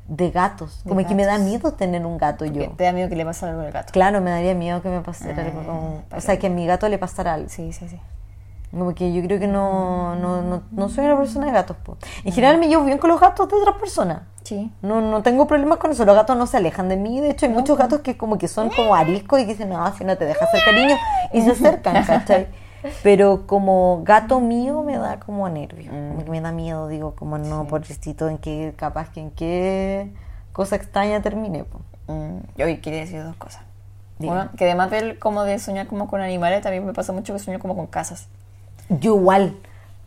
de 0.07 0.29
gatos. 0.31 0.83
De 0.83 0.89
Como 0.89 1.07
que 1.07 1.15
me 1.15 1.25
da 1.25 1.37
miedo 1.37 1.73
tener 1.73 2.05
un 2.05 2.17
gato 2.17 2.45
yo. 2.45 2.69
Te 2.71 2.83
da 2.83 2.91
miedo 2.91 3.09
que 3.09 3.15
le 3.15 3.25
pase 3.25 3.45
algo 3.45 3.61
al 3.61 3.71
gato. 3.71 3.91
Claro, 3.93 4.21
me 4.21 4.29
daría 4.31 4.53
miedo 4.53 4.81
que 4.81 4.89
me 4.89 5.01
pasara 5.01 5.43
Ah, 5.43 5.45
algo. 5.47 5.63
con- 5.65 6.01
para 6.09 6.17
o 6.19 6.21
sea, 6.21 6.37
que 6.37 6.47
a 6.47 6.49
mi 6.49 6.65
gato 6.67 6.87
le 6.89 6.97
pasara 6.97 7.33
algo. 7.33 7.49
Sí, 7.49 7.71
sí, 7.73 7.87
sí. 7.89 7.99
Como 8.75 8.93
que 8.93 9.13
yo 9.13 9.21
creo 9.23 9.39
que 9.39 9.47
no, 9.47 10.15
no, 10.15 10.41
no, 10.41 10.63
no 10.69 10.89
soy 10.89 11.05
una 11.05 11.17
persona 11.17 11.45
de 11.45 11.53
gatos. 11.53 11.77
po. 11.77 11.97
En 12.25 12.33
general 12.33 12.57
me 12.57 12.67
llevo 12.67 12.83
bien 12.83 12.97
con 12.97 13.09
los 13.09 13.21
gatos 13.21 13.47
de 13.47 13.55
otras 13.55 13.77
personas. 13.77 14.23
Sí. 14.43 14.69
No, 14.81 14.99
no 14.99 15.23
tengo 15.23 15.47
problemas 15.47 15.77
con 15.77 15.91
eso. 15.91 16.03
Los 16.03 16.13
gatos 16.13 16.35
no 16.35 16.45
se 16.45 16.57
alejan 16.57 16.89
de 16.89 16.97
mí. 16.97 17.21
De 17.21 17.29
hecho, 17.29 17.45
hay 17.45 17.53
muchos 17.53 17.77
gatos 17.77 18.01
que 18.01 18.17
como 18.17 18.37
que 18.37 18.49
son 18.49 18.69
como 18.69 18.93
ariscos 18.93 19.39
y 19.39 19.43
que 19.45 19.53
dicen, 19.53 19.69
no, 19.69 19.95
si 19.95 20.03
no 20.03 20.17
te 20.17 20.25
deja 20.25 20.43
hacer 20.43 20.59
cariño. 20.65 20.97
Y 21.31 21.41
se 21.43 21.51
acercan, 21.51 22.03
¿cachai? 22.03 22.47
Pero 23.01 23.47
como 23.47 24.01
gato 24.03 24.41
mío 24.41 24.83
me 24.83 24.97
da 24.97 25.21
como 25.21 25.47
nervio. 25.47 25.89
Que 26.25 26.29
me 26.29 26.41
da 26.41 26.51
miedo, 26.51 26.89
digo, 26.89 27.15
como 27.15 27.37
no, 27.37 27.67
pobrecito, 27.67 28.27
en 28.27 28.39
qué, 28.39 28.73
capaz 28.75 29.09
que 29.09 29.21
en 29.21 29.31
qué 29.31 30.11
cosa 30.51 30.75
extraña 30.75 31.21
termine. 31.21 31.63
po. 31.63 31.79
Mm, 32.07 32.39
yo 32.57 32.65
hoy 32.65 32.77
quería 32.79 32.99
decir 32.99 33.23
dos 33.23 33.37
cosas. 33.37 33.63
Una, 34.19 34.51
que 34.57 34.65
además 34.65 34.91
del, 34.91 35.17
como 35.17 35.43
de 35.43 35.59
soñar 35.59 35.87
como 35.87 36.07
con 36.07 36.19
animales, 36.19 36.61
también 36.61 36.85
me 36.85 36.91
pasa 36.91 37.13
mucho 37.13 37.31
que 37.31 37.39
sueño 37.39 37.59
como 37.59 37.75
con 37.75 37.87
casas. 37.87 38.27
Yo 38.89 39.15
igual. 39.15 39.55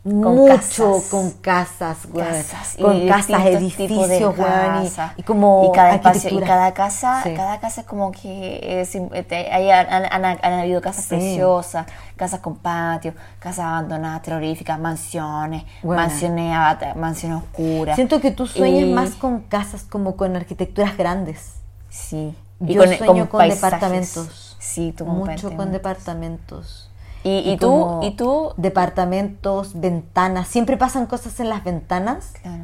Con 0.01 0.23
mucho 0.37 0.55
casas. 0.55 1.03
con 1.11 1.31
casas, 1.31 1.97
güey. 2.09 2.25
Casas, 2.25 2.77
con 2.81 3.07
casas, 3.07 3.45
edificios, 3.45 4.35
güey. 4.37 4.89
Y, 5.17 5.23
como 5.23 5.69
y 5.69 5.75
cada 5.75 5.95
espacio 5.95 6.21
y 6.21 6.33
arquitectura. 6.37 6.47
cada 6.47 6.73
casa 6.73 7.21
Sí. 7.23 7.33
cada 7.35 7.59
casa 7.59 7.81
es 7.81 7.87
como 7.87 8.11
que 8.13 8.79
es, 8.81 8.95
eh, 8.95 9.49
hay- 9.51 9.69
han, 9.69 10.05
han- 10.05 10.39
han 10.41 10.53
habido 10.53 10.79
casas 10.81 11.03
Sí. 11.03 11.09
preciosas 11.09 11.85
casas 12.15 12.39
con 12.39 12.55
patio 12.55 13.13
casas 13.39 13.65
abandonadas 13.65 14.21
terroríficas 14.21 14.79
mansiones 14.79 15.65
Buena. 15.83 16.03
mansiones 16.03 16.55
mansiones 16.95 17.43
oscuras 17.43 17.95
Siento 17.95 18.21
que 18.21 18.31
tú 18.31 18.47
sueñas 18.47 18.83
Y- 18.87 18.93
más 18.93 19.11
con 19.11 19.41
casas, 19.41 19.83
como 19.83 20.15
con 20.15 20.33
arquitecturas 20.35 20.97
grandes. 20.97 21.55
sí 21.89 22.33
Yo 22.61 22.83
sueño 22.87 23.29
con 23.29 23.47
departamentos. 23.49 24.55
sí 24.59 24.93
tú 24.97 25.05
Mucho 25.05 25.55
con 25.57 25.71
departamentos. 25.73 26.88
Departamentos. 27.23 27.23
y, 27.23 27.49
y 27.51 27.57
tú 27.57 27.99
y 28.03 28.11
tú 28.11 28.53
Departamentos, 28.57 29.79
ventanas. 29.79 30.47
Siempre 30.47 30.77
pasan 30.77 31.05
cosas 31.05 31.39
en 31.39 31.49
las 31.49 31.63
ventanas 31.63 32.33
claro 32.41 32.63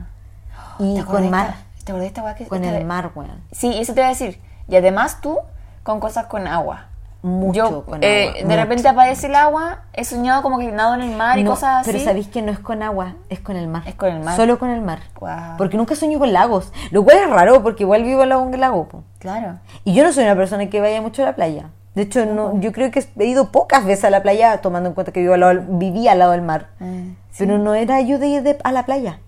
y 0.80 0.96
¿Te 0.96 1.00
acordás 1.02 1.06
con 1.16 1.24
de 1.24 1.30
mar. 1.30 1.56
¿Te 1.84 1.92
acordás 1.92 2.02
de 2.02 2.08
esta 2.08 2.24
weá 2.24 2.36
que 2.36 2.48
Con 2.48 2.64
esta- 2.64 2.78
el 2.78 2.86
mar, 2.86 3.12
weón. 3.16 3.42
Sí, 3.52 3.74
eso 3.80 3.94
te 3.94 4.00
iba 4.02 4.08
a 4.08 4.10
decir. 4.10 4.40
Y 4.68 4.76
además 4.76 5.20
tú 5.22 5.38
con 5.84 6.00
cosas 6.00 6.26
con 6.26 6.48
agua. 6.48 6.88
Mucho 7.22 7.54
Yo, 7.70 7.86
con 7.86 8.04
eh, 8.04 8.24
agua. 8.28 8.34
de 8.40 8.44
mucho. 8.46 8.56
repente 8.58 8.88
aparece 8.88 9.28
el 9.28 9.36
agua, 9.36 9.80
he 9.94 10.04
soñado 10.04 10.44
como 10.44 10.60
que 10.60 10.72
nado 10.72 10.94
en 10.96 11.02
el 11.02 11.16
mar 11.16 11.40
y 11.40 11.44
No, 11.44 11.52
cosas 11.52 11.82
así. 11.82 11.92
Pero 11.92 12.04
sabéis 12.04 12.28
que 12.28 12.42
no 12.44 12.52
es 12.52 12.60
con 12.60 12.84
agua, 12.84 13.16
es 13.30 13.40
con 13.40 13.56
el 13.56 13.68
mar. 13.68 13.82
Es 13.88 13.96
con 13.96 14.10
el 14.10 14.20
mar. 14.20 14.36
Solo 14.36 14.60
con 14.60 14.70
el 14.70 14.82
mar. 14.82 15.00
Guau. 15.20 15.58
Porque 15.58 15.76
nunca 15.78 15.96
sueño 15.96 16.20
con 16.20 16.34
lagos. 16.34 16.72
Lo 16.92 17.04
cual 17.04 17.18
es 17.18 17.30
raro 17.30 17.64
porque 17.64 17.84
igual 17.84 18.04
vivo 18.04 18.22
al 18.22 18.30
lado 18.30 18.42
un 18.44 18.60
lago. 18.60 18.88
po. 18.88 19.04
Claro. 19.20 19.58
Y 19.84 19.94
yo 19.96 20.04
no 20.04 20.12
soy 20.14 20.24
una 20.26 20.36
persona 20.36 20.70
que 20.70 20.82
vaya 20.82 21.02
mucho 21.02 21.24
a 21.24 21.26
la 21.26 21.36
playa. 21.36 21.70
De 21.96 22.02
hecho, 22.04 22.26
no, 22.26 22.60
yo 22.60 22.72
creo 22.74 22.92
que 22.92 23.04
he 23.18 23.26
ido 23.26 23.52
pocas 23.52 23.86
veces 23.86 24.04
a 24.06 24.10
la 24.10 24.22
playa, 24.22 24.60
tomando 24.62 24.90
en 24.90 24.96
cuenta 24.96 25.12
que 25.14 25.22
vivo 25.22 25.34
al 25.34 25.40
lado 25.40 25.64
vivía 25.70 26.12
al 26.12 26.20
lado 26.20 26.32
del 26.34 26.42
mar. 26.42 26.68
Mm, 26.80 27.12
Pero 27.38 27.58
no 27.58 27.74
era 27.74 28.02
yo 28.02 28.20
de 28.20 28.28
ir 28.28 28.44
de- 28.44 28.58
a 28.64 28.72
la 28.74 28.86
playa. 28.86 29.20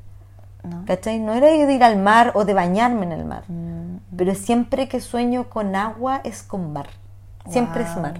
No. 0.63 0.83
¿Cachai? 0.85 1.19
No 1.19 1.33
era 1.33 1.49
yo 1.55 1.65
de 1.65 1.73
ir 1.73 1.83
al 1.83 1.95
mar 1.97 2.31
o 2.35 2.43
de 2.43 2.53
bañarme 2.53 3.05
en 3.05 3.13
el 3.13 3.23
mar. 3.25 3.43
Mm. 3.47 3.97
Pero 4.17 4.35
siempre 4.35 4.89
que 4.89 4.99
sueño 4.99 5.49
con 5.49 5.75
agua 5.77 6.19
es 6.25 6.43
con 6.43 6.73
mar. 6.73 6.87
Siempre 7.49 7.83
es 7.83 7.95
mar. 7.95 8.15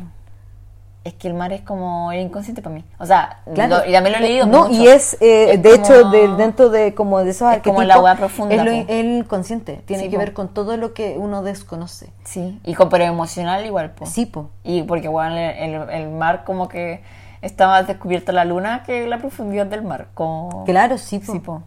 Es 1.04 1.14
que 1.14 1.30
el 1.30 1.36
mar 1.36 1.54
es 1.54 1.62
como 1.62 2.12
el 2.12 2.20
inconsciente 2.20 2.62
para 2.62 2.76
mí. 2.76 2.84
O 3.00 3.06
sea, 3.06 3.40
Claro. 3.54 3.78
lo- 3.78 3.90
y 3.90 3.94
también 3.94 4.12
lo 4.12 4.18
he 4.20 4.22
leído. 4.28 4.46
No, 4.46 4.68
mucho. 4.68 4.74
y 4.82 4.88
es, 4.90 5.14
eh, 5.22 5.54
Es 5.54 5.64
de 5.64 5.70
como- 5.72 5.84
hecho, 5.86 6.10
de- 6.10 6.28
dentro 6.36 6.70
de 6.70 6.94
como 6.94 7.20
de 7.20 7.30
esos 7.30 7.54
Es 7.54 7.62
como 7.62 7.80
arquetipos, 7.80 7.96
agua 7.96 8.16
profunda, 8.16 8.56
Es 8.56 8.64
lo, 8.66 8.72
el 8.72 9.06
inconsciente. 9.20 9.82
Tiene 9.86 10.04
Sí, 10.04 10.10
que 10.10 10.16
po. 10.18 10.20
ver 10.20 10.34
con 10.34 10.50
todo 10.54 10.76
lo 10.76 10.94
que 10.94 11.16
uno 11.18 11.44
desconoce. 11.44 12.12
Sí, 12.26 12.60
y 12.66 12.74
con, 12.74 12.90
pero 12.90 13.06
emocional 13.06 13.66
igual, 13.66 13.92
po. 13.92 14.06
Sí, 14.06 14.26
po. 14.26 14.50
Y 14.66 14.84
porque, 14.84 15.08
bueno, 15.08 15.38
el, 15.38 15.76
el- 15.76 15.90
el 15.90 16.10
mar 16.10 16.44
como 16.44 16.68
que 16.68 17.02
está 17.42 17.68
más 17.68 17.88
descubierta 17.88 18.34
la 18.34 18.44
luna 18.44 18.84
que 18.86 19.08
la 19.08 19.18
profundidad 19.20 19.66
del 19.68 19.84
mar. 19.84 20.08
Como... 20.14 20.66
Claro, 20.66 20.98
sí, 20.98 21.20
po. 21.20 21.32
Sí, 21.32 21.40
po. 21.40 21.62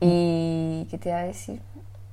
¿Y 0.00 0.86
qué 0.90 0.98
te 0.98 1.08
iba 1.08 1.18
a 1.18 1.22
decir? 1.24 1.60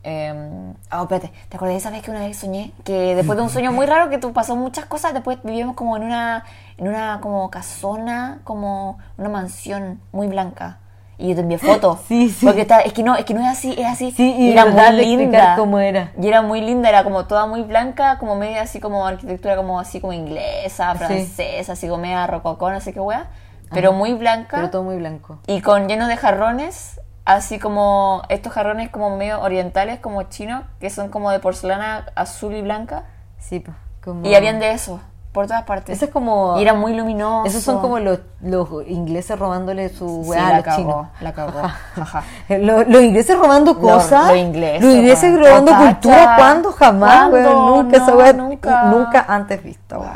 Eh, 0.04 0.74
ah, 0.90 1.02
espérate, 1.04 1.32
¿te 1.50 1.58
acordás 1.58 1.74
de 1.76 1.78
esa 1.78 1.90
vez 1.92 2.02
que 2.02 2.12
una 2.12 2.22
vez 2.22 2.38
soñé? 2.38 2.72
Que 2.84 3.16
después 3.16 3.38
de 3.38 3.44
un 3.44 3.50
sueño 3.50 3.72
muy 3.72 3.86
raro 3.86 4.10
que 4.10 4.18
tú 4.18 4.34
pasó 4.34 4.56
muchas 4.56 4.86
cosas, 4.86 5.14
después 5.14 5.38
vivimos 5.44 5.76
como 5.76 5.96
en 5.98 6.04
una, 6.04 6.44
en 6.78 6.88
una 6.88 7.20
como 7.22 7.50
casona, 7.52 8.40
como 8.44 8.98
una 9.18 9.30
mansión 9.30 10.00
muy 10.12 10.28
blanca. 10.28 10.80
Y 11.20 11.30
yo 11.30 11.36
te 11.36 11.42
envié 11.42 11.60
fotos. 11.60 12.00
Sí, 12.08 12.30
sí. 12.30 12.48
Porque 12.48 12.62
está, 12.62 12.80
es 12.82 12.94
que 12.94 13.04
no, 13.04 13.16
es 13.16 13.26
que 13.26 13.36
no 13.36 13.42
es 13.42 13.48
así, 13.48 13.74
es 13.78 13.86
así. 13.86 14.10
Sí, 14.12 14.34
y 14.40 14.52
era 14.54 14.66
muy 14.66 15.06
linda. 15.06 15.56
cómo 15.56 15.78
era. 15.78 16.12
Y 16.20 16.28
era 16.28 16.42
muy 16.42 16.62
linda, 16.62 16.90
era 16.90 17.04
como 17.04 17.26
toda 17.28 17.46
muy 17.46 17.62
blanca, 17.62 18.18
como 18.18 18.36
media 18.36 18.64
así 18.64 18.80
como 18.80 19.06
arquitectura 19.06 19.56
como 19.56 19.80
así 19.80 20.02
como 20.02 20.14
inglesa, 20.14 20.94
Sí. 20.94 20.98
francesa, 20.98 21.74
así 21.74 21.88
como 21.88 22.02
media 22.02 22.26
rococó, 22.26 22.72
no 22.72 22.82
sé 22.82 22.92
qué 22.92 23.00
wea. 23.00 23.28
Pero 23.72 23.94
muy 23.94 24.14
blanca 24.16 24.58
Pero 24.58 24.70
todo 24.72 24.84
muy 24.84 24.98
blanco. 24.98 25.38
y 25.48 25.62
con 25.62 25.88
lleno 25.88 26.08
de 26.08 26.18
jarrones, 26.18 27.00
así 27.26 27.60
como 27.60 28.22
estos 28.30 28.52
jarrones 28.54 28.90
como 28.90 29.16
medio 29.18 29.42
orientales, 29.42 30.00
como 30.00 30.24
chinos, 30.24 30.64
que 30.80 30.90
son 30.90 31.10
como 31.10 31.32
de 31.32 31.40
porcelana 31.40 32.08
azul 32.16 32.54
y 32.54 32.62
blanca. 32.62 33.04
Sí, 33.40 33.60
po. 33.60 33.72
Como... 34.04 34.26
Y 34.28 34.34
habían 34.36 34.60
de 34.60 34.72
eso, 34.72 35.00
por 35.32 35.46
todas 35.48 35.64
partes. 35.64 35.96
Eso 35.96 36.06
es 36.06 36.12
como... 36.12 36.58
Y 36.60 36.64
era 36.64 36.74
muy 36.74 36.94
luminoso. 36.96 37.46
Esos 37.48 37.64
son 37.64 37.80
como 37.80 38.00
los, 38.00 38.20
los 38.42 38.68
ingleses 38.88 39.38
robándole 39.38 39.90
su 39.90 40.24
Sí, 40.24 40.30
weá 40.30 40.48
a 40.48 40.50
la 40.50 40.56
los 40.58 40.66
cagó, 40.66 40.78
chinos. 40.82 41.08
la 41.22 41.34
cagó. 41.34 41.62
Jaja. 41.96 42.24
Los, 42.50 42.88
los 42.88 43.02
ingleses 43.02 43.38
robando 43.38 43.80
cosas. 43.80 44.28
los 44.30 44.38
ingleses, 44.38 44.84
Los 44.84 44.94
ingleses 44.96 45.40
robando 45.40 45.72
cultura. 45.78 46.34
¿Cuándo? 46.38 46.72
Jamás, 46.72 47.30
¿Cuándo? 47.30 47.38
weón. 47.38 47.84
Nunca 47.86 47.98
esa 47.98 48.12
No, 48.12 48.18
weá. 48.18 48.34
nunca. 48.34 48.84
Nunca 48.86 49.26
antes 49.28 49.64
visto. 49.64 49.98
Wow. 49.98 50.08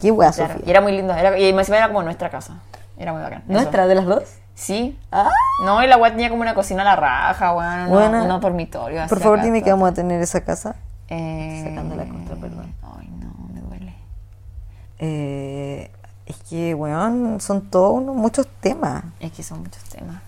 Qué 0.00 0.10
weá, 0.10 0.32
Sofía. 0.32 0.56
Y 0.66 0.70
era 0.70 0.80
muy 0.80 0.92
lindo. 0.92 1.14
Era, 1.14 1.38
y 1.38 1.48
encima 1.48 1.76
era 1.78 1.86
como 1.88 2.02
nuestra 2.02 2.28
casa. 2.30 2.54
Era 2.98 3.12
muy 3.12 3.22
bacán. 3.22 3.42
eso. 3.44 3.52
¿Nuestra 3.52 3.86
de 3.86 3.94
las 3.94 4.04
dos? 4.06 4.22
Sí. 4.60 4.98
Ah. 5.10 5.30
No, 5.64 5.82
y 5.82 5.86
la 5.86 5.96
weá 5.96 6.10
tenía 6.10 6.28
como 6.28 6.42
una 6.42 6.54
cocina 6.54 6.82
a 6.82 6.84
la 6.84 6.96
raja, 6.96 7.54
weón. 7.54 7.88
Buena. 7.88 8.08
Unos 8.10 8.24
unos 8.26 8.40
dormitorios. 8.42 9.08
Por 9.08 9.18
favor, 9.20 9.38
acá, 9.38 9.46
dime 9.46 9.62
que 9.62 9.70
vamos 9.70 9.88
a 9.90 9.94
tener 9.94 10.20
esa 10.20 10.44
casa. 10.44 10.76
Eh, 11.08 11.62
Sacando 11.66 11.96
la 11.96 12.04
contra, 12.04 12.36
perdón. 12.36 12.74
Ay, 12.82 13.08
no, 13.20 13.32
me 13.54 13.60
duele. 13.62 13.94
Eh, 14.98 15.90
es 16.26 16.36
que, 16.48 16.74
weón, 16.74 17.40
son 17.40 17.70
todos 17.70 18.02
muchos 18.04 18.46
temas. 18.60 19.04
Es 19.18 19.32
que 19.32 19.42
son 19.42 19.60
muchos 19.62 19.82
temas. 19.84 20.22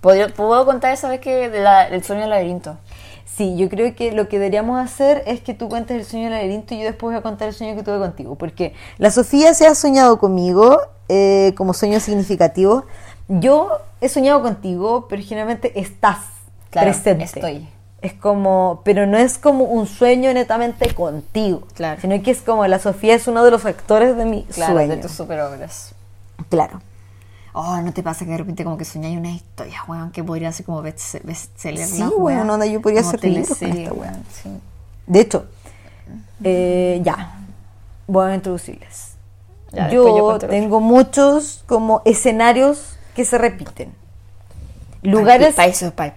¿Puedo, 0.00 0.32
puedo 0.34 0.64
contar 0.66 0.92
esa 0.92 1.08
vez 1.08 1.20
que 1.20 1.48
la- 1.48 1.88
del 1.90 2.04
sueño 2.04 2.20
del 2.22 2.30
laberinto? 2.30 2.76
Sí, 3.24 3.56
yo 3.56 3.68
creo 3.68 3.94
que 3.94 4.12
lo 4.12 4.28
que 4.28 4.38
deberíamos 4.38 4.80
hacer 4.84 5.22
es 5.26 5.40
que 5.40 5.54
tú 5.54 5.68
cuentes 5.68 5.96
el 5.96 6.04
sueño 6.04 6.24
del 6.26 6.34
laberinto 6.34 6.74
y 6.74 6.78
yo 6.80 6.84
después 6.84 7.12
voy 7.12 7.18
a 7.18 7.22
contar 7.22 7.48
el 7.48 7.54
sueño 7.54 7.74
que 7.74 7.82
tuve 7.82 7.98
contigo. 7.98 8.34
Porque 8.36 8.74
la 8.98 9.10
Sofía 9.10 9.54
se 9.54 9.66
ha 9.66 9.74
soñado 9.74 10.18
conmigo 10.18 10.78
eh, 11.08 11.54
como 11.56 11.72
sueño 11.72 12.00
significativo. 12.00 12.84
Yo 13.28 13.70
he 14.00 14.08
soñado 14.08 14.42
contigo, 14.42 15.06
pero 15.08 15.22
generalmente 15.22 15.78
estás 15.78 16.18
Claro, 16.70 16.90
presente. 16.90 17.24
estoy. 17.24 17.68
Es 18.00 18.12
como, 18.14 18.80
pero 18.84 19.06
no 19.06 19.18
es 19.18 19.38
como 19.38 19.64
un 19.64 19.86
sueño 19.86 20.32
netamente 20.32 20.94
contigo. 20.94 21.62
Claro. 21.74 22.00
Sino 22.00 22.22
que 22.22 22.30
es 22.30 22.42
como 22.42 22.66
la 22.66 22.78
Sofía 22.78 23.14
es 23.14 23.26
uno 23.26 23.44
de 23.44 23.50
los 23.50 23.64
actores 23.66 24.16
de 24.16 24.24
mi 24.24 24.44
Claro, 24.44 24.74
sueño. 24.74 24.94
de 24.96 25.02
tus 25.02 25.10
superobras. 25.12 25.94
Claro. 26.48 26.80
Oh, 27.54 27.80
¿no 27.80 27.92
te 27.92 28.02
pasa 28.04 28.24
que 28.24 28.30
de 28.30 28.38
repente 28.38 28.62
como 28.62 28.76
que 28.78 28.84
soñáis 28.84 29.18
una 29.18 29.32
historia, 29.32 29.82
weón, 29.88 30.12
que 30.12 30.22
podría 30.22 30.52
ser 30.52 30.64
como 30.66 30.80
best- 30.82 31.22
bestseller? 31.24 31.86
Sí, 31.86 31.98
¿no, 32.02 32.10
weón, 32.10 32.48
onda, 32.48 32.66
yo 32.66 32.80
podría 32.80 33.00
hacer 33.00 33.24
libros 33.24 33.58
con 33.58 33.68
esta 33.72 33.92
weón, 33.92 34.24
sí. 34.42 34.50
De 35.06 35.20
hecho, 35.20 35.46
eh, 36.44 37.00
ya, 37.02 37.36
voy 38.06 38.30
a 38.30 38.34
introducirles. 38.36 39.14
Ya, 39.72 39.88
yo 39.90 40.16
yo 40.16 40.38
tengo 40.38 40.80
muchos 40.80 41.64
como 41.66 42.00
escenarios 42.04 42.96
que 43.18 43.24
se 43.24 43.36
repiten. 43.36 43.92
Lugares, 45.02 45.54
Para 45.56 45.66
eso 45.68 45.92
para 45.92 46.14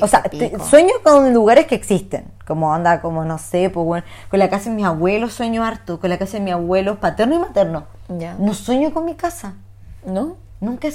o 0.00 0.06
sea, 0.06 0.22
te- 0.22 0.56
sueño 0.60 0.92
con 1.02 1.34
lugares 1.34 1.66
que 1.66 1.74
existen, 1.74 2.24
como 2.46 2.72
anda, 2.72 3.00
como 3.00 3.24
no 3.24 3.36
sé, 3.38 3.68
pues 3.68 3.84
bueno, 3.84 4.06
con 4.30 4.38
la 4.38 4.48
casa 4.48 4.70
de 4.70 4.76
mis 4.76 4.84
abuelos 4.84 5.32
sueño 5.32 5.64
harto, 5.64 5.98
con 5.98 6.08
la 6.10 6.18
casa 6.18 6.38
de 6.38 6.44
mis 6.44 6.52
abuelos 6.54 6.98
paterno 6.98 7.34
y 7.34 7.38
materno. 7.40 7.84
Ya. 8.08 8.34
No 8.38 8.54
sueño 8.54 8.92
con 8.94 9.04
mi 9.06 9.14
casa. 9.16 9.54
¿No? 10.04 10.36
Nunca, 10.60 10.86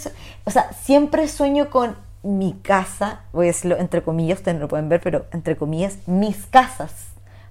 o 0.45 0.51
sea, 0.51 0.71
siempre 0.83 1.27
sueño 1.27 1.69
con 1.69 1.97
mi 2.23 2.53
casa, 2.53 3.21
voy 3.33 3.47
a 3.47 3.47
decirlo 3.47 3.77
entre 3.77 4.01
comillas, 4.03 4.39
ustedes 4.39 4.55
no 4.55 4.61
lo 4.61 4.67
pueden 4.69 4.87
ver, 4.87 5.01
pero 5.01 5.25
entre 5.33 5.57
comillas, 5.57 5.97
mis 6.05 6.45
casas. 6.45 6.93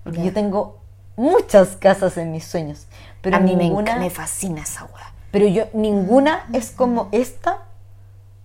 Porque 0.05 0.20
Ya. 0.20 0.24
yo 0.26 0.32
tengo 0.32 0.78
muchas 1.16 1.76
casas 1.76 2.16
en 2.16 2.32
mis 2.32 2.46
sueños, 2.46 2.86
pero 3.20 3.36
a 3.36 3.40
mí 3.40 3.57
me, 3.57 3.64
ninguna, 3.64 3.96
enca- 3.96 3.98
me 4.01 4.09
fascina 4.11 4.62
esa 4.62 4.84
weá. 4.84 5.12
pero 5.30 5.46
yo 5.46 5.64
ninguna 5.74 6.46
es 6.55 6.70
como 6.70 7.09
esta 7.12 7.59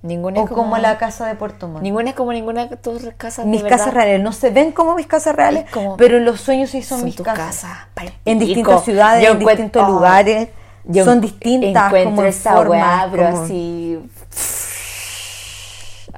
Ninguna 0.06 0.42
o 0.42 0.46
es 0.46 0.52
como, 0.52 0.78
la 0.78 0.98
casa 0.98 1.26
de 1.26 1.36
Puerto 1.36 1.68
Montt. 1.68 1.82
Ninguna 1.82 2.12
es 2.12 2.16
como 2.16 2.32
ninguna 2.32 2.68
de 2.68 2.78
tus 2.78 3.10
casas 3.18 3.46
mis 3.46 3.64
casas 3.64 3.94
reales 3.94 4.22
no 4.22 4.32
se 4.32 4.52
ven 4.52 4.72
como 4.72 4.96
mis 4.96 5.08
casas 5.08 5.36
reales, 5.36 5.66
como- 5.72 5.98
pero 5.98 6.20
los 6.20 6.40
sueños 6.42 6.70
sí 6.70 6.84
son, 6.84 7.00
son 7.00 7.06
mis 7.06 7.16
casas. 7.16 7.64
casas, 7.96 8.12
En 8.24 8.38
distintas 8.40 8.84
ciudades, 8.84 9.24
Yo 9.26 9.32
en 9.32 9.40
distintos 9.40 9.84
oh, 9.84 9.92
lugares. 9.92 10.50
Yo 10.88 11.04
son 11.04 11.20
distintas 11.20 11.88
encuentro 11.88 12.12
como 12.12 12.24
esa 12.24 12.54
forma, 12.54 12.70
weá, 12.70 13.08
pero 13.12 13.32
como- 13.32 13.44
así... 13.44 14.00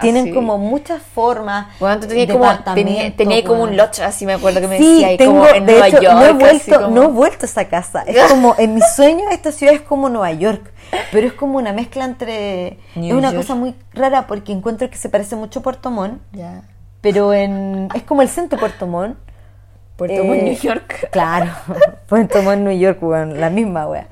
tienen 0.01 0.23
así. 0.25 0.33
como 0.33 0.57
muchas 0.57 1.01
formas. 1.01 1.67
Bueno, 1.79 1.99
tú 2.01 2.07
tenías 2.07 2.27
como, 2.31 2.45
tenía, 2.73 3.43
un 3.51 3.77
lodge, 3.77 3.99
así 4.01 4.25
me 4.25 4.33
acuerdo 4.33 4.61
que 4.61 4.67
me 4.67 4.77
Sí, 4.77 5.01
decía, 5.01 5.17
tengo, 5.17 5.33
como 5.41 5.47
en 5.47 5.65
de 5.65 5.71
Nueva 5.73 5.87
hecho, 5.87 6.01
York. 6.01 6.15
no 6.15 6.25
he 6.25 6.33
vuelto, 6.33 6.75
como- 6.81 6.87
no 6.95 7.03
he 7.03 7.07
vuelto 7.07 7.37
a 7.41 7.45
esa 7.45 7.65
casa. 7.65 8.03
Es 8.07 8.23
como, 8.31 8.55
en 8.57 8.73
mis 8.75 8.85
sueños 8.95 9.23
esta 9.31 9.51
ciudad 9.51 9.73
es 9.75 9.81
como 9.81 10.09
Nueva 10.09 10.31
York, 10.31 10.71
pero 11.11 11.27
es 11.27 11.33
como 11.33 11.57
una 11.57 11.73
mezcla 11.73 12.05
entre... 12.05 12.79
New 12.95 13.05
es 13.05 13.13
una 13.13 13.29
York. 13.31 13.37
cosa 13.41 13.55
muy 13.55 13.75
rara 13.93 14.27
porque 14.27 14.51
encuentro 14.51 14.89
que 14.89 14.97
se 14.97 15.09
parece 15.09 15.35
mucho 15.35 15.59
a 15.59 15.63
Puerto 15.63 15.91
Montt, 15.91 16.21
pero 17.01 17.33
en, 17.33 17.89
es 17.93 18.03
como 18.03 18.21
el 18.21 18.29
centro 18.29 18.57
de 18.57 18.59
Puerto 18.61 18.87
Montt. 18.87 19.17
Puerto 19.95 20.15
Eh, 20.15 20.23
Montt, 20.23 20.41
New 20.43 20.53
York. 20.55 21.09
Claro, 21.11 21.51
Puerto 22.07 22.41
Montt, 22.43 22.59
New 22.61 22.77
York, 22.77 23.01
weón, 23.01 23.39
la 23.39 23.49
misma 23.49 23.87
wea. 23.87 24.07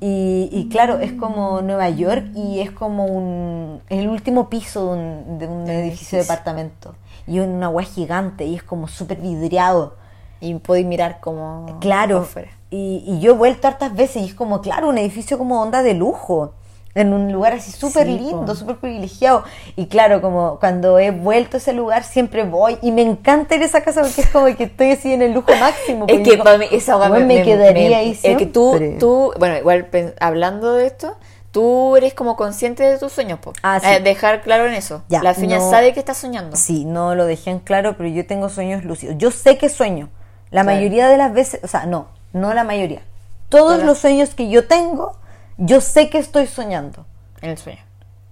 Y, 0.00 0.48
y 0.52 0.68
claro, 0.68 0.98
es 0.98 1.12
como 1.12 1.62
Nueva 1.62 1.88
York 1.90 2.26
y 2.34 2.60
es 2.60 2.70
como 2.70 3.06
un, 3.06 3.80
el 3.88 4.08
último 4.08 4.48
piso 4.48 4.94
de 4.94 5.00
un, 5.00 5.38
de 5.38 5.46
un 5.46 5.70
edificio 5.70 6.18
de 6.18 6.24
departamento. 6.24 6.94
Y 7.26 7.38
una 7.38 7.68
wea 7.68 7.86
gigante 7.86 8.44
y 8.44 8.56
es 8.56 8.62
como 8.62 8.88
súper 8.88 9.18
vidriado. 9.20 9.96
Y 10.40 10.54
podéis 10.54 10.86
mirar 10.86 11.20
como... 11.20 11.78
Claro. 11.80 12.26
Y, 12.70 13.04
y 13.06 13.20
yo 13.20 13.32
he 13.32 13.34
vuelto 13.34 13.68
hartas 13.68 13.94
veces 13.94 14.22
y 14.22 14.26
es 14.26 14.34
como, 14.34 14.60
claro, 14.60 14.88
un 14.88 14.98
edificio 14.98 15.38
como 15.38 15.60
onda 15.60 15.82
de 15.82 15.94
lujo. 15.94 16.54
En 16.94 17.12
un 17.12 17.30
lugar 17.32 17.52
así 17.52 17.70
súper 17.70 18.06
Sí, 18.08 18.18
lindo, 18.18 18.54
súper 18.56 18.76
privilegiado. 18.78 19.44
Y 19.76 19.86
claro, 19.86 20.20
como 20.20 20.58
cuando 20.58 20.98
he 20.98 21.12
vuelto 21.12 21.56
a 21.56 21.58
ese 21.58 21.72
lugar 21.72 22.02
siempre 22.02 22.42
voy 22.42 22.78
y 22.82 22.90
me 22.90 23.02
encanta 23.02 23.54
ir 23.54 23.62
a 23.62 23.66
esa 23.66 23.82
casa 23.82 24.02
porque 24.02 24.22
es 24.22 24.30
como 24.30 24.46
que 24.56 24.64
estoy 24.64 24.90
así 24.92 25.12
en 25.12 25.22
el 25.22 25.32
lujo 25.32 25.52
máximo. 25.60 26.06
Es 26.08 26.18
que 26.18 26.30
digo, 26.32 26.42
para 26.44 26.58
mí 26.58 26.66
esa 26.72 26.96
"Weón, 26.96 27.28
me, 27.28 27.42
quedaría 27.42 27.98
ahí 27.98 28.18
Es 28.22 28.36
que 28.36 28.46
tú, 28.46 28.70
siempre". 28.76 28.98
tú, 28.98 29.32
bueno, 29.38 29.56
igual 29.58 29.88
hablando 30.18 30.72
de 30.74 30.86
esto, 30.86 31.16
tú 31.52 31.96
eres 31.96 32.12
como 32.12 32.34
consciente 32.34 32.82
de 32.82 32.98
tus 32.98 33.12
sueños, 33.12 33.38
po. 33.38 33.52
Ah, 33.62 33.78
sí. 33.78 33.86
Eh, 33.88 34.00
dejar 34.00 34.42
claro 34.42 34.66
en 34.66 34.74
eso. 34.74 35.02
Ya, 35.08 35.22
la 35.22 35.34
fiña 35.34 35.58
no- 35.58 35.70
sabe 35.70 35.92
que 35.92 36.00
estás 36.00 36.16
soñando. 36.16 36.56
Sí, 36.56 36.84
no 36.84 37.14
lo 37.14 37.24
dejé 37.26 37.50
en 37.50 37.60
claro, 37.60 37.94
pero 37.96 38.08
yo 38.08 38.26
tengo 38.26 38.48
sueños 38.48 38.82
lúcidos. 38.84 39.14
Yo 39.16 39.30
sé 39.30 39.58
que 39.58 39.68
sueño. 39.68 40.08
La 40.50 40.62
Claro. 40.62 40.76
mayoría 40.78 41.08
de 41.08 41.16
las 41.16 41.32
veces, 41.32 41.60
o 41.62 41.68
sea, 41.68 41.86
no, 41.86 42.08
no 42.32 42.52
la 42.52 42.64
mayoría. 42.64 43.02
Todos 43.48 43.82
los 43.84 43.98
sueños 43.98 44.30
que 44.34 44.48
yo 44.48 44.66
tengo, 44.66 45.12
yo 45.60 45.80
sé 45.80 46.10
que 46.10 46.18
estoy 46.18 46.46
soñando. 46.46 47.06
En 47.42 47.50
el 47.50 47.58
sueño. 47.58 47.80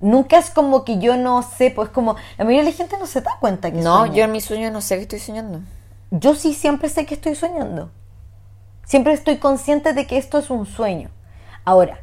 Nunca 0.00 0.38
es 0.38 0.50
como 0.50 0.84
que 0.84 0.98
yo 0.98 1.16
no 1.16 1.42
sé, 1.42 1.70
pues 1.70 1.88
como 1.88 2.16
la 2.36 2.44
mayoría 2.44 2.64
de 2.64 2.70
la 2.70 2.76
gente 2.76 2.96
no 2.98 3.06
se 3.06 3.20
da 3.20 3.32
cuenta 3.40 3.70
que 3.70 3.78
No, 3.80 3.98
sueña. 4.00 4.14
yo 4.14 4.24
en 4.24 4.32
mi 4.32 4.40
sueño 4.40 4.70
no 4.70 4.80
sé 4.80 4.96
que 4.96 5.02
estoy 5.02 5.18
soñando. 5.18 5.60
Yo 6.10 6.34
sí 6.34 6.54
siempre 6.54 6.88
sé 6.88 7.04
que 7.06 7.14
estoy 7.14 7.34
soñando. 7.34 7.90
Siempre 8.86 9.12
estoy 9.12 9.38
consciente 9.38 9.92
de 9.92 10.06
que 10.06 10.16
esto 10.16 10.38
es 10.38 10.50
un 10.50 10.66
sueño. 10.66 11.10
Ahora, 11.64 11.98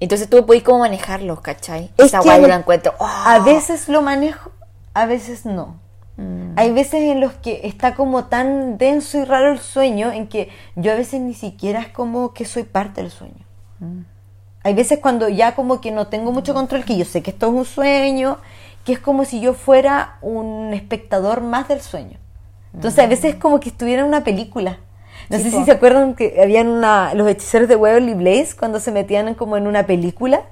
Entonces 0.00 0.30
tú 0.30 0.46
podés 0.46 0.62
como 0.62 0.78
manejarlos, 0.78 1.40
¿cachai? 1.40 1.90
Es 1.96 2.06
Esa 2.06 2.22
yo 2.22 2.38
lo- 2.40 2.46
la 2.46 2.54
encuentro. 2.56 2.94
¡oh! 3.00 3.04
a 3.06 3.40
veces 3.40 3.88
lo 3.88 4.00
manejo, 4.00 4.52
a 4.94 5.06
veces 5.06 5.44
no. 5.44 5.80
Mm. 6.16 6.52
Hay 6.56 6.72
veces 6.72 7.02
en 7.02 7.20
los 7.20 7.32
que 7.32 7.62
está 7.64 7.94
como 7.96 8.24
tan 8.26 8.78
denso 8.78 9.18
y 9.18 9.24
raro 9.24 9.50
el 9.52 9.58
sueño 9.58 10.12
en 10.12 10.28
que 10.28 10.50
yo 10.76 10.92
a 10.92 10.94
veces 10.94 11.20
ni 11.20 11.34
siquiera 11.34 11.80
es 11.80 11.88
como 11.88 12.32
que 12.32 12.44
soy 12.44 12.62
parte 12.62 13.02
del 13.02 13.10
sueño. 13.10 13.44
Mm. 13.80 14.02
Hay 14.68 14.74
veces 14.74 14.98
cuando 14.98 15.30
ya 15.30 15.54
como 15.54 15.80
que 15.80 15.90
no 15.90 16.08
tengo 16.08 16.30
mucho 16.30 16.52
control, 16.52 16.84
que 16.84 16.98
yo 16.98 17.06
sé 17.06 17.22
que 17.22 17.30
esto 17.30 17.46
es 17.46 17.52
un 17.52 17.64
sueño, 17.64 18.36
que 18.84 18.92
es 18.92 18.98
como 18.98 19.24
si 19.24 19.40
yo 19.40 19.54
fuera 19.54 20.18
un 20.20 20.74
espectador 20.74 21.40
más 21.40 21.68
del 21.68 21.80
sueño. 21.80 22.18
Entonces 22.74 23.02
a 23.02 23.06
veces 23.06 23.34
es 23.34 23.36
como 23.36 23.60
que 23.60 23.70
estuviera 23.70 24.02
en 24.02 24.08
una 24.08 24.24
película. 24.24 24.76
No 25.30 25.38
Sí, 25.38 25.44
sé 25.44 25.50
po. 25.52 25.58
si 25.60 25.64
se 25.64 25.70
acuerdan 25.72 26.14
que 26.14 26.38
habían 26.42 26.68
una, 26.68 27.14
los 27.14 27.26
hechiceros 27.28 27.66
de 27.66 27.76
Waverly 27.76 28.14
Place 28.14 28.48
cuando 28.58 28.78
se 28.78 28.92
metían 28.92 29.26
en 29.28 29.34
como 29.34 29.56
en 29.56 29.66
una 29.66 29.84
película 29.86 30.42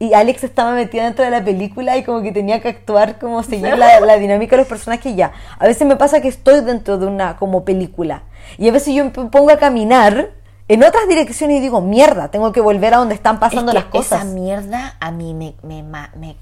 y 0.00 0.12
Alex 0.12 0.42
estaba 0.42 0.72
metida 0.74 1.04
dentro 1.04 1.24
de 1.24 1.30
la 1.30 1.44
película 1.44 1.96
y 1.96 2.02
como 2.02 2.20
que 2.22 2.32
tenía 2.32 2.60
que 2.60 2.68
actuar 2.68 3.18
como 3.20 3.44
seguir 3.44 3.78
la, 3.78 4.00
la 4.10 4.16
dinámica 4.18 4.56
de 4.56 4.62
los 4.62 4.68
personajes 4.68 5.14
ya. 5.14 5.30
A 5.60 5.66
veces 5.66 5.86
me 5.86 5.94
pasa 5.94 6.20
que 6.20 6.26
estoy 6.28 6.62
dentro 6.62 6.98
de 6.98 7.06
una 7.06 7.36
como 7.36 7.64
película 7.64 8.22
y 8.58 8.68
a 8.68 8.72
veces 8.72 8.92
yo 8.92 9.04
me 9.04 9.10
pongo 9.10 9.50
a 9.50 9.56
caminar 9.56 10.30
en 10.68 10.82
otras 10.82 11.06
direcciones 11.08 11.58
y 11.58 11.60
digo, 11.60 11.80
mierda, 11.80 12.28
tengo 12.30 12.52
que 12.52 12.60
volver 12.60 12.94
a 12.94 12.98
donde 12.98 13.14
están 13.14 13.38
pasando 13.38 13.72
Es 13.72 13.78
que 13.78 13.82
las 13.84 13.90
cosas. 13.90 14.22
Esa 14.24 14.32
mierda 14.32 14.96
a 15.00 15.10
mí 15.10 15.32
me, 15.34 15.54
me, 15.62 15.82
me- 15.82 16.36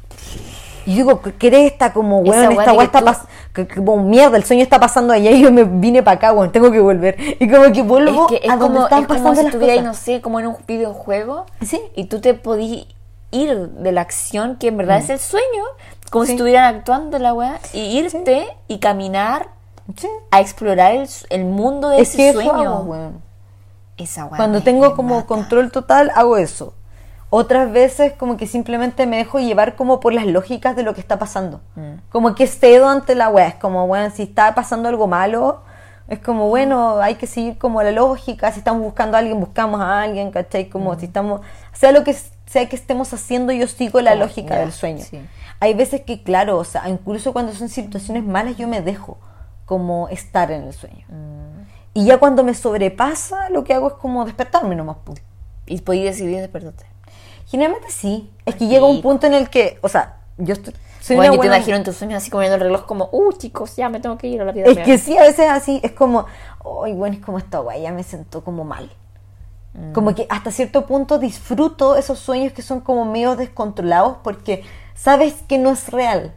Y 0.86 0.94
digo, 0.94 1.20
¿qué 1.38 1.46
eres 1.46 1.72
esta 1.72 1.92
como, 1.92 2.18
weón, 2.18 2.52
esta 2.52 2.72
weá 2.74 2.84
está 2.84 3.00
pasando, 3.00 3.28
como 3.74 3.96
mierda, 4.02 4.36
el 4.36 4.44
sueño 4.44 4.62
está 4.62 4.78
pasando 4.80 5.12
allá 5.14 5.30
y 5.30 5.40
yo 5.42 5.50
me 5.52 5.64
vine 5.64 6.02
para 6.02 6.16
acá, 6.16 6.32
weón, 6.32 6.52
tengo 6.52 6.70
que 6.70 6.80
volver. 6.80 7.16
Y 7.40 7.48
como 7.50 7.72
que 7.72 7.82
vuelvo 7.82 8.26
es 8.30 8.38
que 8.40 8.46
es 8.46 8.50
a 8.52 8.56
donde 8.56 8.74
como, 8.74 8.84
están 8.84 9.00
es 9.02 9.06
como 9.06 9.18
pasando 9.18 9.34
si 9.40 9.44
las 9.46 9.54
estuvieras, 9.54 9.76
cosas. 9.78 9.86
no 9.86 9.94
sé, 10.14 10.20
como 10.20 10.40
en 10.40 10.46
un 10.48 10.56
videojuego 10.66 11.46
Sí. 11.62 11.80
y 11.94 12.04
tú 12.04 12.20
te 12.20 12.34
podís 12.34 12.86
ir 13.30 13.54
de 13.70 13.92
la 13.92 14.02
acción 14.02 14.56
que 14.56 14.68
en 14.68 14.76
verdad 14.76 14.98
es 14.98 15.10
el 15.10 15.18
sueño, 15.18 15.64
como 16.10 16.24
si 16.24 16.32
Sí. 16.32 16.34
estuvieran 16.36 16.74
actuando 16.76 17.18
la 17.18 17.32
weá, 17.34 17.58
y 17.72 17.80
irte 17.98 18.46
y 18.68 18.78
caminar 18.78 19.48
Sí. 19.96 20.08
a 20.30 20.40
explorar 20.40 20.92
el, 20.94 21.08
el 21.30 21.44
mundo 21.44 21.88
de 21.88 22.00
Es 22.00 22.10
ese 22.10 22.16
que 22.18 22.32
sueño. 22.34 22.80
weón. 22.82 23.23
Esa 23.96 24.28
Cuando 24.28 24.62
tengo 24.62 24.94
como 24.96 25.16
mata. 25.16 25.26
control 25.26 25.70
total, 25.70 26.10
hago 26.14 26.36
eso. 26.36 26.74
Otras 27.30 27.72
veces 27.72 28.12
como 28.12 28.36
que 28.36 28.46
simplemente 28.46 29.06
me 29.06 29.16
dejo 29.16 29.40
llevar 29.40 29.74
como 29.76 29.98
por 30.00 30.12
las 30.12 30.26
lógicas 30.26 30.76
de 30.76 30.82
lo 30.84 30.94
que 30.94 31.00
está 31.00 31.18
pasando. 31.18 31.60
Mm. 31.74 31.94
Como 32.10 32.34
que 32.34 32.46
cedo 32.46 32.88
ante 32.88 33.14
la 33.14 33.28
weá. 33.28 33.48
Es 33.48 33.54
como, 33.56 33.86
bueno, 33.86 34.12
si 34.14 34.22
está 34.22 34.54
pasando 34.54 34.88
algo 34.88 35.06
malo, 35.08 35.62
es 36.06 36.18
como, 36.20 36.48
bueno, 36.48 36.98
hay 37.00 37.16
que 37.16 37.26
seguir 37.26 37.58
como 37.58 37.82
la 37.82 37.90
lógica. 37.90 38.52
Si 38.52 38.58
estamos 38.58 38.82
buscando 38.82 39.16
a 39.16 39.20
alguien, 39.20 39.40
buscamos 39.40 39.80
a 39.80 40.02
alguien, 40.02 40.30
¿cachai? 40.30 40.66
Mm. 40.66 40.70
Como 40.70 40.98
si 40.98 41.06
estamos, 41.06 41.40
sea 41.72 41.90
lo 41.92 42.04
que 42.04 42.14
sea 42.46 42.68
que 42.68 42.76
estemos 42.76 43.12
haciendo, 43.12 43.52
yo 43.52 43.66
sigo 43.66 44.00
la 44.00 44.12
Como, 44.12 44.24
lógica 44.24 44.56
del 44.58 44.70
sueño. 44.72 45.02
sí. 45.04 45.20
Hay 45.60 45.72
veces 45.74 46.02
que, 46.02 46.22
claro, 46.22 46.58
o 46.58 46.64
sea, 46.64 46.88
incluso 46.88 47.32
cuando 47.32 47.52
son 47.52 47.68
situaciones 47.68 48.22
malas, 48.22 48.56
yo 48.58 48.68
me 48.68 48.80
dejo 48.82 49.18
como 49.64 50.08
estar 50.08 50.50
en 50.50 50.64
el 50.64 50.72
sueño. 50.74 51.06
Mm. 51.08 51.43
Y 51.94 52.04
ya 52.06 52.18
cuando 52.18 52.42
me 52.44 52.54
sobrepasa, 52.54 53.48
lo 53.50 53.64
que 53.64 53.72
hago 53.72 53.88
es 53.88 53.94
como 53.94 54.24
despertarme 54.24 54.74
nomás. 54.74 54.96
Y 55.66 55.80
podís 55.80 56.02
decidir 56.04 56.40
despertarte. 56.40 56.84
Generalmente 57.46 57.90
sí. 57.90 58.30
Es 58.44 58.56
que 58.56 58.66
llega 58.66 58.84
un 58.84 59.00
punto 59.00 59.26
en 59.26 59.34
el 59.34 59.48
que, 59.48 59.78
o 59.82 59.88
sea, 59.88 60.18
yo 60.36 60.54
estoy... 60.54 60.74
Soy 61.00 61.16
bueno, 61.16 61.32
una 61.32 61.36
yo 61.36 61.40
te 61.42 61.48
buena- 61.48 61.56
imagino 61.58 61.76
en 61.76 61.84
tus 61.84 61.96
sueños 61.96 62.16
así 62.16 62.30
como 62.30 62.40
viendo 62.40 62.54
el 62.56 62.62
reloj 62.62 62.86
como, 62.86 63.10
uh, 63.12 63.32
chicos, 63.34 63.76
ya 63.76 63.88
me 63.90 64.00
tengo 64.00 64.16
que 64.16 64.26
ir 64.26 64.40
a 64.40 64.44
la 64.46 64.52
vida 64.52 64.64
Es 64.66 64.74
real". 64.74 64.86
que 64.86 64.96
sí, 64.98 65.16
a 65.18 65.20
veces 65.22 65.46
así, 65.50 65.78
es 65.82 65.92
como, 65.92 66.24
ay, 66.82 66.94
bueno, 66.94 67.16
es 67.16 67.22
como 67.22 67.36
esta 67.38 67.58
guay, 67.58 67.82
ya 67.82 67.92
me 67.92 68.02
siento 68.02 68.42
como 68.42 68.64
mal. 68.64 68.90
Mm. 69.74 69.92
Como 69.92 70.14
que 70.14 70.26
hasta 70.30 70.50
cierto 70.50 70.86
punto 70.86 71.18
disfruto 71.18 71.96
esos 71.96 72.18
sueños 72.18 72.54
que 72.54 72.62
son 72.62 72.80
como 72.80 73.04
medio 73.04 73.36
descontrolados 73.36 74.16
porque 74.24 74.64
sabes 74.94 75.34
que 75.46 75.58
no 75.58 75.72
es 75.72 75.90
real. 75.90 76.32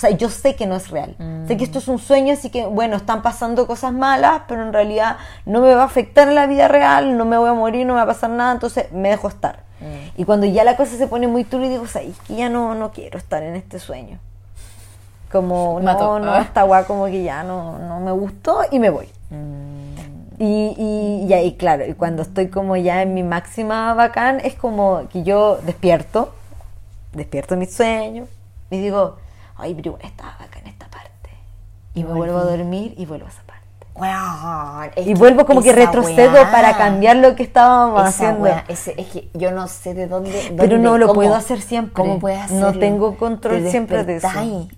O 0.00 0.06
sea, 0.08 0.10
yo 0.16 0.30
sé 0.30 0.56
que 0.56 0.66
no 0.66 0.76
es 0.76 0.88
real. 0.88 1.14
Sé 1.46 1.58
que 1.58 1.64
esto 1.64 1.78
es 1.78 1.86
un 1.86 1.98
sueño, 1.98 2.32
así 2.32 2.48
que, 2.48 2.64
bueno, 2.64 2.96
están 2.96 3.20
pasando 3.20 3.66
cosas 3.66 3.92
malas, 3.92 4.44
pero 4.48 4.62
en 4.62 4.72
realidad 4.72 5.18
no 5.44 5.60
me 5.60 5.74
va 5.74 5.82
a 5.82 5.84
afectar 5.84 6.26
en 6.26 6.34
la 6.36 6.46
vida 6.46 6.68
real, 6.68 7.18
no 7.18 7.26
me 7.26 7.36
voy 7.36 7.50
a 7.50 7.52
morir, 7.52 7.86
no 7.86 7.92
me 7.92 7.98
va 7.98 8.04
a 8.04 8.06
pasar 8.06 8.30
nada, 8.30 8.50
entonces 8.52 8.90
me 8.92 9.10
dejo 9.10 9.28
estar. 9.28 9.60
Y 10.16 10.24
cuando 10.24 10.46
ya 10.46 10.64
la 10.64 10.74
cosa 10.78 10.96
se 10.96 11.06
pone 11.06 11.26
muy 11.28 11.44
turbia, 11.44 11.68
digo, 11.68 11.86
¿sabes 11.86 12.18
que 12.26 12.34
ya 12.34 12.48
no, 12.48 12.74
no 12.74 12.92
quiero 12.92 13.18
estar 13.18 13.42
en 13.42 13.56
este 13.56 13.78
sueño? 13.78 14.18
Como, 15.30 15.78
Mató. 15.80 16.18
no, 16.18 16.24
no, 16.24 16.32
Ah. 16.32 16.40
esta 16.40 16.62
guay 16.62 16.84
como 16.84 17.04
que 17.04 17.22
ya 17.22 17.42
no, 17.42 17.78
no 17.78 18.00
me 18.00 18.12
gustó 18.12 18.62
y 18.70 18.78
me 18.78 18.88
voy. 18.88 19.08
Y, 20.38 20.74
y, 20.78 21.26
y 21.28 21.32
ahí, 21.34 21.56
claro, 21.56 21.84
y 21.86 21.92
cuando 21.92 22.22
estoy 22.22 22.48
como 22.48 22.74
ya 22.76 23.02
en 23.02 23.12
mi 23.12 23.22
máxima 23.22 23.92
bacán, 23.92 24.40
es 24.40 24.54
como 24.54 25.02
que 25.12 25.24
yo 25.24 25.58
despierto 25.66 26.32
despierto 27.12 27.54
mi 27.56 27.66
sueño 27.66 28.26
y 28.70 28.78
digo, 28.80 29.16
ay, 29.60 29.74
pero 29.74 29.90
igual 29.90 30.02
estaba 30.04 30.32
acá 30.40 30.58
en 30.60 30.66
esta 30.68 30.86
parte. 30.88 31.30
Y, 31.94 32.04
me 32.04 32.12
vuelvo 32.12 32.38
a 32.38 32.44
dormir 32.44 32.94
y 32.96 33.06
vuelvo 33.06 33.26
a 33.26 33.28
esa 33.30 33.42
parte. 33.42 33.60
Es 34.96 35.06
Y 35.06 35.14
vuelvo 35.14 35.44
como 35.44 35.60
que 35.62 35.72
retrocedo 35.72 36.32
weá, 36.32 36.50
para 36.50 36.76
cambiar 36.76 37.16
lo 37.16 37.34
que 37.36 37.42
estábamos 37.42 38.00
esa 38.00 38.08
haciendo. 38.08 38.40
weá, 38.44 38.64
ese- 38.68 38.94
es 38.96 39.06
que 39.08 39.28
yo 39.34 39.50
no 39.50 39.68
sé 39.68 39.92
de 39.94 40.06
dónde. 40.06 40.30
Pero 40.56 40.56
dónde- 40.56 40.78
no 40.78 40.96
lo 40.98 41.08
cómo- 41.08 41.20
puedo 41.20 41.34
hacer 41.34 41.60
siempre. 41.60 41.92
¿Cómo 41.92 42.18
puedes 42.18 42.50
No 42.50 42.68
hacerlo? 42.68 42.80
tengo 42.80 43.16
control 43.18 43.62
Te 43.62 43.70
siempre 43.70 44.04
de 44.04 44.16
eso. 44.16 44.28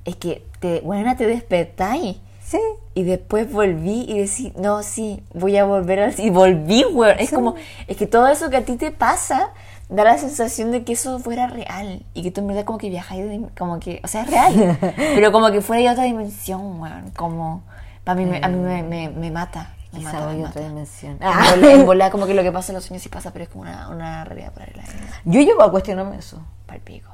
Es 0.04 0.16
que, 0.16 0.44
te, 0.60 0.80
buena, 0.80 1.16
te 1.16 1.26
despertáis. 1.26 2.16
Sí. 2.44 2.58
Y 2.94 3.04
después 3.04 3.50
volví 3.50 4.04
y 4.08 4.18
decís, 4.18 4.52
no, 4.56 4.82
sí, 4.82 5.22
voy 5.32 5.56
a 5.56 5.64
volver 5.64 6.00
a... 6.00 6.10
Y 6.20 6.28
volví, 6.30 6.84
weón. 6.92 7.18
Es 7.18 7.30
como, 7.30 7.54
es 7.86 7.96
que 7.96 8.06
todo 8.06 8.26
eso 8.28 8.50
que 8.50 8.56
a 8.58 8.64
ti 8.64 8.76
te 8.76 8.90
pasa 8.90 9.50
da 9.88 10.04
la 10.04 10.16
sensación 10.18 10.70
de 10.70 10.84
que 10.84 10.92
eso 10.94 11.18
fuera 11.18 11.46
real. 11.46 12.04
Y 12.14 12.22
que 12.22 12.30
tú 12.30 12.40
en 12.40 12.48
verdad 12.48 12.64
como 12.64 12.78
que 12.78 12.88
viajáis, 12.90 13.40
como 13.58 13.78
que, 13.80 14.00
o 14.04 14.08
sea, 14.08 14.22
es 14.22 14.30
real. 14.30 14.78
pero 14.96 15.32
como 15.32 15.50
que 15.50 15.60
fuera 15.60 15.82
de 15.82 15.90
otra 15.90 16.04
dimensión, 16.04 16.80
weón. 16.80 17.10
Como, 17.16 17.62
para 18.04 18.18
mí, 18.18 18.24
me- 18.26 18.40
a 18.42 18.48
mí 18.48 18.56
me, 18.58 18.82
me, 18.82 19.08
me 19.10 19.30
mata. 19.30 19.74
Me 19.92 19.98
Quizá 19.98 20.12
mata, 20.14 20.26
voy 20.26 20.36
me 20.36 20.46
otra 20.46 20.60
mata. 20.62 20.68
dimensión. 20.68 21.18
En 21.20 21.60
bola- 21.60 21.72
En 21.72 21.86
volar 21.86 22.10
como 22.10 22.26
que 22.26 22.32
lo 22.34 22.42
que 22.42 22.50
pasa 22.52 22.72
en 22.72 22.76
los 22.76 22.84
sueños 22.84 23.02
sí 23.02 23.08
pasa, 23.10 23.30
pero 23.32 23.42
es 23.44 23.50
como 23.50 23.62
una, 23.62 23.88
una 23.90 24.24
realidad 24.24 24.52
paralela. 24.52 24.84
Yo 25.26 25.40
llego 25.42 25.62
a 25.62 25.70
cuestionarme 25.70 26.16
eso. 26.16 26.40
Palpico. 26.66 27.10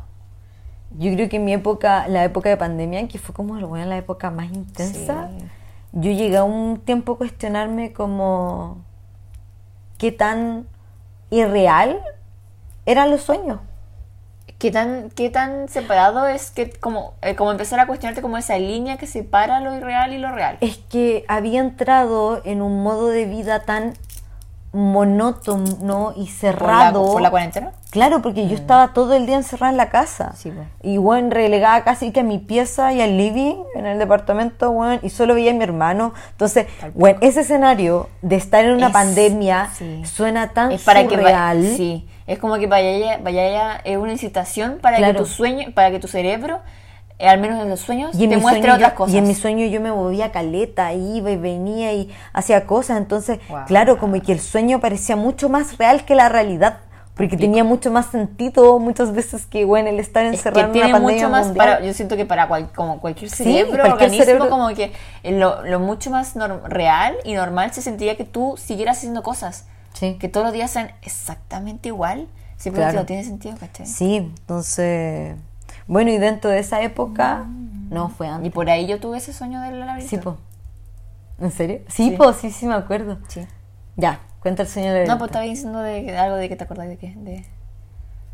Yo 0.97 1.13
creo 1.13 1.29
que 1.29 1.37
en 1.37 1.45
mi 1.45 1.53
época, 1.53 2.07
la 2.09 2.25
época 2.25 2.49
de 2.49 2.57
pandemia, 2.57 3.07
que 3.09 3.19
fue 3.19 3.35
como 3.35 3.55
bueno, 3.67 3.85
la 3.87 3.97
época 3.99 4.31
más 4.31 4.47
intensa, 4.53 5.29
Sí. 5.39 5.45
yo 5.93 6.13
llegué 6.13 6.37
a 6.39 6.45
un 6.45 6.79
tiempo 6.79 7.13
a 7.15 7.19
cuestionarme 7.19 7.93
como 7.93 8.79
qué 9.99 10.13
tan 10.13 10.67
irreal 11.31 12.01
eran 12.89 13.11
los 13.11 13.21
sueños. 13.21 13.61
¿Qué 14.59 14.73
tan, 14.73 15.11
¿Qué 15.11 15.29
tan 15.29 15.69
separado 15.69 16.27
es 16.27 16.51
que 16.51 16.71
como, 16.71 17.15
eh, 17.21 17.37
como 17.37 17.53
empezar 17.53 17.79
a 17.79 17.87
cuestionarte 17.87 18.23
como 18.23 18.39
esa 18.39 18.59
línea 18.59 18.97
que 18.97 19.07
separa 19.07 19.61
lo 19.61 19.77
irreal 19.77 20.15
y 20.15 20.19
lo 20.19 20.33
real? 20.33 20.57
Es 20.63 20.79
que 20.79 21.25
había 21.29 21.61
entrado 21.61 22.41
en 22.45 22.63
un 22.63 22.83
modo 22.83 23.09
de 23.09 23.27
vida 23.27 23.61
tan 23.61 23.93
monótono 24.73 26.13
y 26.17 26.21
¿Por 26.21 26.27
la, 26.27 26.31
cerrado. 26.33 27.13
por 27.13 27.23
la 27.23 27.31
cuarentena? 27.31 27.73
Claro, 27.91 28.21
porque 28.21 28.47
yo 28.49 28.55
estaba 28.55 28.93
todo 28.93 29.15
el 29.15 29.25
día 29.25 29.37
encerrada 29.37 29.71
en 29.71 29.79
la 29.79 29.89
casa. 29.89 30.33
Sí, 30.37 30.51
pues. 30.51 30.67
Y 30.83 30.99
bueno, 30.99 31.31
relegada 31.31 31.85
casi 31.85 32.13
que 32.13 32.21
a 32.21 32.23
mi 32.23 32.39
pieza 32.39 32.93
y 32.93 33.01
al 33.01 33.17
living 33.17 33.57
en 33.75 33.87
el 33.87 33.99
departamento, 33.99 34.71
bueno, 34.73 35.01
y 35.03 35.09
solo 35.09 35.35
veía 35.35 35.53
a 35.53 35.55
mi 35.55 35.65
hermano. 35.65 36.13
Entonces, 36.33 36.67
bueno, 36.95 37.19
ese 37.23 37.41
escenario 37.41 38.09
de 38.21 38.37
estar 38.37 38.65
en 38.65 38.73
una 38.73 38.89
Es- 38.89 38.93
pandemia 38.93 39.71
sí. 39.75 40.03
suena 40.05 40.51
tan 40.51 40.73
Es 40.73 40.83
para 40.85 41.03
que 41.05 41.17
surreal. 41.17 41.59
vaya, 41.63 41.77
sí, 41.77 42.07
es 42.27 42.39
como 42.39 42.57
que 42.59 42.67
vaya 42.67 43.19
vaya 43.23 43.77
es 43.79 43.97
una 43.97 44.13
incitación 44.13 44.79
para 44.83 44.99
Claro. 44.99 45.15
que 45.15 45.19
tu 45.21 45.27
sueño, 45.27 45.69
para 45.75 45.91
que 45.91 45.99
tu 45.99 46.09
cerebro, 46.09 46.61
al 47.21 47.41
menos 47.41 47.61
en 47.63 47.69
los 47.69 47.81
sueños, 47.81 48.15
Y 48.15 48.25
en, 48.25 48.31
te 48.31 48.41
sueño 48.41 48.59
otras 48.75 48.79
yo, 48.81 48.95
cosas. 48.95 49.15
y 49.15 49.19
en 49.19 49.27
mi 49.27 49.35
sueño 49.35 49.67
yo 49.67 49.81
me 49.81 49.91
movía 49.91 50.31
caleta, 50.31 50.93
iba 50.93 51.31
y 51.31 51.37
venía 51.37 51.93
y 51.93 52.11
hacía 52.33 52.67
cosas. 52.67 52.99
Entonces, 52.99 53.39
Wow. 53.49 53.65
claro, 53.67 53.99
como 53.99 54.21
que 54.21 54.33
el 54.33 54.41
sueño 54.41 54.81
parecía 54.81 55.17
mucho 55.17 55.49
más 55.49 55.79
real 55.79 56.05
que 56.05 56.15
la 56.15 56.29
realidad. 56.29 56.79
Porque 57.17 57.37
tenía 57.37 57.65
mucho 57.65 57.91
más 57.91 58.07
sentido 58.07 58.79
muchas 58.79 59.13
veces 59.13 59.45
que, 59.47 59.65
bueno, 59.65 59.89
el 59.89 59.99
estar 59.99 60.25
Es 60.25 60.31
que 60.31 60.37
encerrado 60.37 60.67
en 60.67 60.71
una 60.71 60.93
pandemia 60.93 61.01
mucho 61.17 61.29
más 61.29 61.47
mundial. 61.47 61.67
para, 61.67 61.85
yo 61.85 61.93
siento 61.93 62.17
que 62.17 62.25
para 62.25 62.47
cual- 62.47 62.71
como 62.73 63.01
cualquier 63.01 63.29
Sí, 63.29 63.43
cerebro, 63.43 63.71
cualquier 63.71 63.93
organismo, 63.95 64.25
cerebro. 64.25 64.49
como 64.49 64.69
que 64.69 64.93
lo, 65.25 65.65
lo 65.65 65.81
mucho 65.81 66.13
más 66.13 66.35
real 66.69 67.17
y 67.25 67.35
normal 67.35 67.73
se 67.75 67.83
sentiría 67.83 68.17
que 68.17 68.23
tú 68.23 68.55
siguieras 68.57 68.99
haciendo 68.99 69.25
cosas. 69.25 69.67
Sí. 69.95 70.17
Que 70.21 70.29
todos 70.29 70.45
los 70.47 70.53
días 70.53 70.71
sean 70.71 70.93
exactamente 71.03 71.89
igual. 71.89 72.29
Simplemente 72.57 72.93
Claro. 72.93 73.03
no 73.03 73.07
tiene 73.07 73.25
sentido, 73.25 73.57
¿cachai? 73.59 73.87
Sí, 73.87 74.15
entonces... 74.19 75.35
Bueno, 75.89 76.11
y 76.11 76.19
dentro 76.19 76.51
de 76.51 76.61
esa 76.61 76.81
época... 76.83 77.47
No, 77.91 78.11
fue 78.11 78.27
Y 78.27 78.31
antes. 78.31 78.53
por 78.53 78.69
ahí 78.71 78.87
yo 78.87 79.01
tuve 79.01 79.17
ese 79.19 79.33
sueño 79.33 79.61
del 79.63 79.81
laberinto. 79.81 80.09
Sí, 80.11 80.19
po. 80.19 80.37
¿En 81.41 81.51
serio? 81.51 81.81
Sí, 81.89 82.11
Sí. 82.11 82.17
po, 82.17 82.33
sí, 82.35 82.51
sí 82.51 82.67
me 82.67 82.75
acuerdo. 82.75 83.19
Sí. 83.29 83.47
Ya, 83.97 84.21
cuenta 84.41 84.63
el 84.63 84.69
sueño 84.69 84.93
de 84.93 85.07
No, 85.07 85.17
pues 85.19 85.31
estaba 85.31 85.45
diciendo 85.47 85.81
de, 85.81 86.03
de 86.03 86.17
algo 86.19 86.37
de 86.37 86.49
que 86.49 86.57
te 86.57 86.65
acordás 86.65 86.89
de 86.89 86.99
qué. 86.99 87.15
De... 87.17 87.47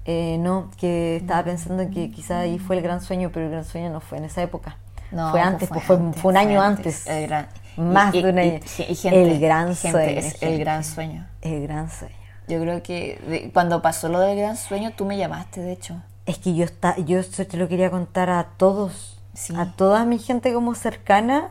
Eh, 0.07 0.37
no, 0.39 0.71
que 0.77 1.17
estaba 1.17 1.45
pensando 1.45 1.89
que 1.91 2.11
quizá 2.11 2.41
ahí 2.41 2.59
fue 2.59 2.77
el 2.77 2.83
gran 2.83 3.01
sueño, 3.01 3.31
pero 3.33 3.47
el 3.47 3.53
gran 3.53 3.65
sueño 3.65 3.91
no 3.91 4.01
fue 4.01 4.19
en 4.19 4.25
esa 4.25 4.43
época. 4.43 4.77
No, 5.13 5.31
fue 5.31 5.41
antes, 5.41 5.69
pues 5.69 5.85
fue, 5.85 5.97
antes, 5.97 6.21
fue 6.21 6.33
un 6.33 6.37
año 6.37 6.61
antes. 6.61 7.07
El 7.07 7.29
gran, 7.29 7.47
Más 7.77 8.13
y- 8.15 8.23
de 8.23 8.31
un 8.31 8.37
y- 8.37 8.41
año. 8.41 8.61
y- 8.79 8.83
y 8.83 8.95
gente, 8.97 9.23
el 9.23 9.41
gran 9.41 9.77
gente, 9.77 9.91
sueño. 9.91 10.19
Es 10.19 10.43
el 10.43 10.59
gran 10.59 10.83
sueño. 10.85 11.27
El 11.41 11.63
gran 11.63 11.89
sueño. 11.91 12.15
Yo 12.49 12.61
creo 12.61 12.83
que 12.83 13.19
de- 13.29 13.51
cuando 13.53 13.81
pasó 13.81 14.09
lo 14.09 14.19
del 14.21 14.37
gran 14.37 14.57
sueño, 14.57 14.91
tú 14.97 15.05
me 15.07 15.17
llamaste, 15.17 15.61
de 15.61 15.73
hecho. 15.73 16.03
Es 16.27 16.39
que 16.39 16.55
yo 16.55 16.65
está, 16.65 16.97
yo 16.99 17.19
esto 17.19 17.47
te 17.47 17.57
lo 17.57 17.69
quería 17.69 17.91
contar 17.91 18.31
a 18.31 18.45
todos, 18.57 19.21
Sí. 19.35 19.53
a 19.57 19.73
toda 19.73 20.05
mi 20.05 20.19
gente 20.19 20.53
como 20.55 20.75
cercana, 20.75 21.51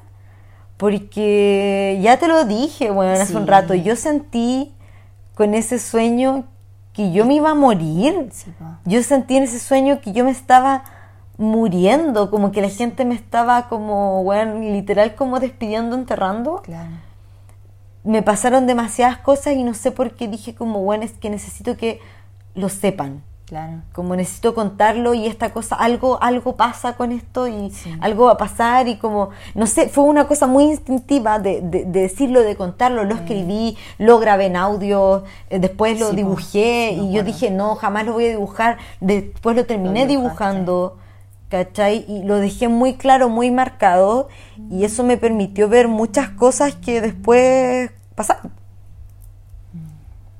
porque 0.77 1.99
ya 2.01 2.17
te 2.17 2.27
lo 2.27 2.45
dije, 2.45 2.89
bueno, 2.91 3.11
hace 3.13 3.37
un 3.37 3.47
rato, 3.47 3.73
yo 3.73 3.95
sentí 3.95 4.73
con 5.35 5.53
ese 5.53 5.79
sueño 5.79 6.45
que 6.93 7.11
yo 7.11 7.25
me 7.25 7.35
iba 7.35 7.51
a 7.51 7.55
morir. 7.55 8.29
Sí. 8.31 8.51
Yo 8.85 9.03
sentí 9.03 9.37
en 9.37 9.43
ese 9.43 9.59
sueño 9.59 10.01
que 10.01 10.11
yo 10.11 10.23
me 10.25 10.31
estaba 10.31 10.83
muriendo, 11.37 12.29
como 12.29 12.51
que 12.51 12.61
la 12.61 12.69
gente 12.69 13.05
me 13.05 13.15
estaba 13.15 13.67
como, 13.67 14.23
bueno, 14.23 14.59
literal 14.59 15.15
como 15.15 15.39
despidiendo, 15.39 15.95
enterrando. 15.95 16.61
Claro. 16.63 16.89
Me 18.03 18.21
pasaron 18.21 18.67
demasiadas 18.67 19.17
cosas 19.17 19.53
y 19.53 19.63
no 19.63 19.73
sé 19.73 19.91
por 19.91 20.15
qué 20.15 20.27
dije 20.27 20.53
como, 20.53 20.81
bueno, 20.81 21.03
es 21.03 21.13
que 21.13 21.29
necesito 21.29 21.77
que 21.77 21.99
lo 22.53 22.69
sepan 22.69 23.23
Claro. 23.45 23.81
como 23.91 24.15
necesito 24.15 24.55
contarlo 24.55 25.13
y 25.13 25.27
esta 25.27 25.51
cosa, 25.51 25.75
algo, 25.75 26.17
algo 26.23 26.55
pasa 26.55 26.93
con 26.95 27.11
esto 27.11 27.47
y 27.47 27.69
Sí. 27.71 27.93
algo 28.01 28.25
va 28.25 28.31
a 28.31 28.37
pasar 28.37 28.87
y 28.87 28.95
como, 28.97 29.29
no 29.53 29.67
sé, 29.67 29.89
fue 29.89 30.05
una 30.05 30.27
cosa 30.27 30.47
muy 30.47 30.63
instintiva 30.63 31.37
de, 31.39 31.61
de- 31.61 31.83
de 31.85 32.01
decirlo, 32.01 32.41
de 32.41 32.55
contarlo, 32.55 33.03
lo 33.03 33.13
escribí, 33.15 33.77
lo 33.99 34.17
grabé 34.17 34.45
en 34.45 34.55
audio, 34.55 35.23
eh, 35.49 35.59
después 35.59 35.99
lo 35.99 36.05
Sí, 36.07 36.11
po. 36.13 36.15
dibujé 36.17 36.89
Sí, 36.93 36.95
y 36.95 36.97
yo 36.97 37.03
acuerdo. 37.21 37.23
dije, 37.25 37.51
no, 37.51 37.75
jamás 37.75 38.05
lo 38.05 38.13
voy 38.13 38.25
a 38.25 38.29
dibujar, 38.29 38.77
después 39.01 39.55
lo 39.55 39.65
terminé 39.65 40.01
Lo 40.01 40.07
dibujando. 40.07 40.97
¿Cachai? 41.49 42.03
Y 42.07 42.23
lo 42.23 42.37
dejé 42.37 42.67
muy 42.67 42.95
claro, 42.95 43.29
muy 43.29 43.51
marcado, 43.51 44.27
y 44.71 44.85
eso 44.85 45.03
me 45.03 45.17
permitió 45.17 45.69
ver 45.69 45.87
muchas 45.87 46.29
cosas 46.29 46.73
que 46.73 46.99
después 46.99 47.91
pasaron. 48.15 48.51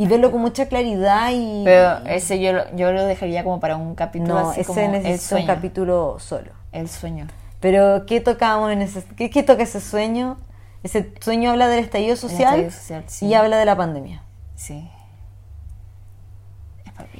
Y 0.03 0.07
verlo 0.07 0.31
con 0.31 0.41
mucha 0.41 0.67
claridad 0.67 1.29
y... 1.33 1.61
Pero 1.63 2.05
ese 2.05 2.39
yo, 2.39 2.53
lo- 2.53 2.75
yo 2.75 2.91
lo 2.91 3.05
dejaría 3.05 3.43
como 3.43 3.59
para 3.59 3.75
un 3.77 3.95
capítulo 3.95 4.33
No, 4.33 4.49
así 4.49 4.61
ese 4.61 4.67
como 4.67 4.81
el 4.81 4.91
necesita 4.91 5.13
un 5.35 5.41
sueño. 5.41 5.47
capítulo 5.47 6.17
solo. 6.19 6.51
El 6.71 6.89
sueño. 6.89 7.27
Pero, 7.59 8.05
¿qué 8.05 8.19
tocamos 8.19 8.71
en 8.71 8.81
ese... 8.81 9.03
¿Qué, 9.15 9.29
qué 9.29 9.43
toca 9.43 9.63
ese 9.63 9.79
sueño? 9.79 10.37
Ese 10.83 11.13
sueño 11.21 11.51
habla 11.51 11.67
del 11.69 11.79
estallido 11.79 12.15
social, 12.17 12.59
estallido 12.59 12.71
social, 12.71 13.03
sí. 13.07 13.25
y 13.27 13.33
habla 13.35 13.57
de 13.57 13.65
la 13.65 13.75
pandemia. 13.77 14.21
Sí. 14.55 14.89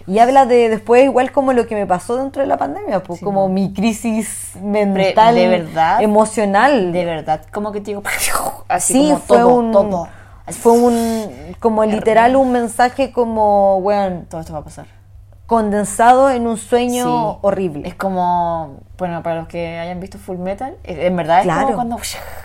Y 0.06 0.20
habla 0.20 0.46
de 0.46 0.68
después 0.70 1.04
igual 1.06 1.32
como 1.32 1.54
lo 1.54 1.66
que 1.66 1.76
me 1.76 1.88
pasó 1.88 2.18
dentro 2.18 2.42
de 2.42 2.48
la 2.48 2.58
pandemia, 2.58 3.02
pues 3.04 3.20
Sí, 3.20 3.26
como 3.26 3.48
no. 3.48 3.54
mi 3.54 3.72
crisis 3.74 4.52
mental, 4.62 5.36
de 5.36 5.48
verdad, 5.48 6.02
emocional. 6.02 6.92
De 6.92 7.06
verdad, 7.06 7.42
como 7.54 7.72
que 7.72 7.80
te 7.80 7.92
digo, 7.92 8.04
así 8.68 8.94
sí, 8.94 9.04
como 9.08 9.20
fue 9.20 9.38
todo, 9.38 9.56
un 9.56 9.72
todo. 9.72 10.08
Fue 10.52 10.74
un 10.74 11.56
como 11.60 11.86
literal 11.86 12.36
un 12.36 12.52
mensaje 12.52 13.12
como, 13.12 13.80
bueno, 13.82 14.24
Todo 14.30 14.42
esto 14.42 14.54
va 14.54 14.60
a 14.60 14.64
pasar. 14.64 14.86
condensado 15.46 16.30
en 16.32 16.48
un 16.48 16.58
sueño 16.58 17.04
Sí. 17.34 17.38
horrible. 17.42 17.88
Es 17.88 17.96
como, 17.96 18.78
bueno, 18.98 19.22
para 19.22 19.36
los 19.36 19.48
que 19.48 19.78
hayan 19.78 20.00
visto 20.00 20.18
Full 20.18 20.38
Metal, 20.38 20.76
es- 20.84 20.98
en 21.00 21.16
verdad 21.16 21.40
es 21.40 21.44
Claro. 21.44 21.64
como 21.66 21.76
cuando... 21.76 21.98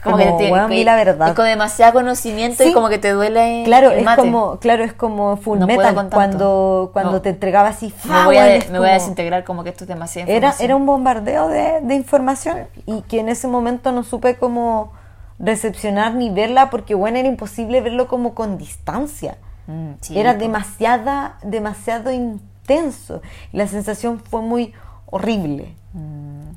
Como, 0.05 0.17
que 0.19 0.25
te- 0.33 0.53
weón, 0.53 0.69
vi 0.69 0.85
la 0.85 0.95
verdad. 0.97 1.29
Es 1.29 1.35
con 1.35 1.47
demasiado 1.47 1.93
conocimiento 1.95 2.63
Sí. 2.65 2.71
y 2.71 2.73
como 2.75 2.89
que 2.89 2.99
te 2.99 3.11
duele 3.13 3.63
Claro, 3.65 3.91
el 3.93 4.01
es 4.01 4.05
mate. 4.05 4.21
como, 4.23 4.59
claro, 4.59 4.85
es 4.85 4.93
como 4.93 5.37
Full 5.37 5.59
No 5.61 5.67
Metal 5.67 5.95
cuando, 6.11 6.91
cuando 6.93 7.13
No. 7.13 7.23
te 7.23 7.31
entregaba 7.31 7.69
así. 7.69 7.95
Me 8.05 8.25
voy, 8.25 8.37
a, 8.37 8.55
es 8.57 8.69
me 8.71 8.79
voy 8.79 8.89
a 8.89 8.91
como- 8.91 9.01
desintegrar 9.01 9.45
como 9.45 9.65
que 9.65 9.71
esto 9.71 9.85
es 9.85 9.89
demasiada 9.89 10.31
Era, 10.31 10.55
era 10.61 10.77
un 10.77 10.85
bombardeo 10.85 11.49
de, 11.49 11.81
de 11.83 11.95
información 11.95 12.67
y 12.85 13.03
que 13.03 13.21
en 13.21 13.29
ese 13.29 13.47
momento 13.49 13.91
no 13.93 14.03
supe 14.03 14.37
cómo 14.37 14.93
recepcionar 15.39 16.15
ni 16.15 16.31
verla 16.31 16.71
porque 16.71 16.95
bueno 16.95 17.19
era 17.19 17.29
imposible 17.29 17.81
verlo 17.81 18.09
como 18.09 18.35
con 18.35 18.59
distancia. 18.59 19.39
Mm, 19.67 19.93
era 20.15 20.35
demasiada, 20.35 21.39
demasiado 21.43 22.11
intenso. 22.13 23.23
Y 23.53 23.57
la 23.59 23.67
sensación 23.67 24.19
fue 24.21 24.43
muy 24.43 24.73
horrible. 25.07 25.75
Mm. 25.93 26.51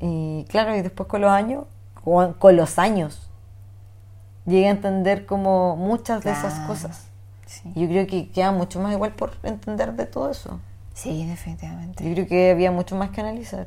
Y 0.00 0.44
claro, 0.48 0.74
y 0.76 0.82
después 0.82 1.08
con 1.08 1.20
los 1.20 1.30
años, 1.30 1.64
con, 2.02 2.32
con 2.34 2.56
los 2.56 2.78
años, 2.78 3.30
llegué 4.46 4.66
a 4.66 4.70
entender 4.70 5.26
como 5.26 5.76
muchas 5.76 6.24
de 6.24 6.32
esas 6.32 6.66
cosas. 6.66 7.06
Sí. 7.46 7.70
Yo 7.74 7.86
creo 7.86 8.06
que 8.06 8.30
queda 8.30 8.50
mucho 8.50 8.80
más 8.80 8.92
igual 8.92 9.12
por 9.12 9.34
entender 9.42 9.92
de 9.92 10.06
todo 10.06 10.30
eso. 10.30 10.58
Sí, 10.94 11.26
definitivamente. 11.26 12.02
Yo 12.04 12.14
creo 12.14 12.26
que 12.26 12.50
había 12.50 12.72
mucho 12.72 12.96
más 12.96 13.10
que 13.10 13.20
analizar. 13.20 13.66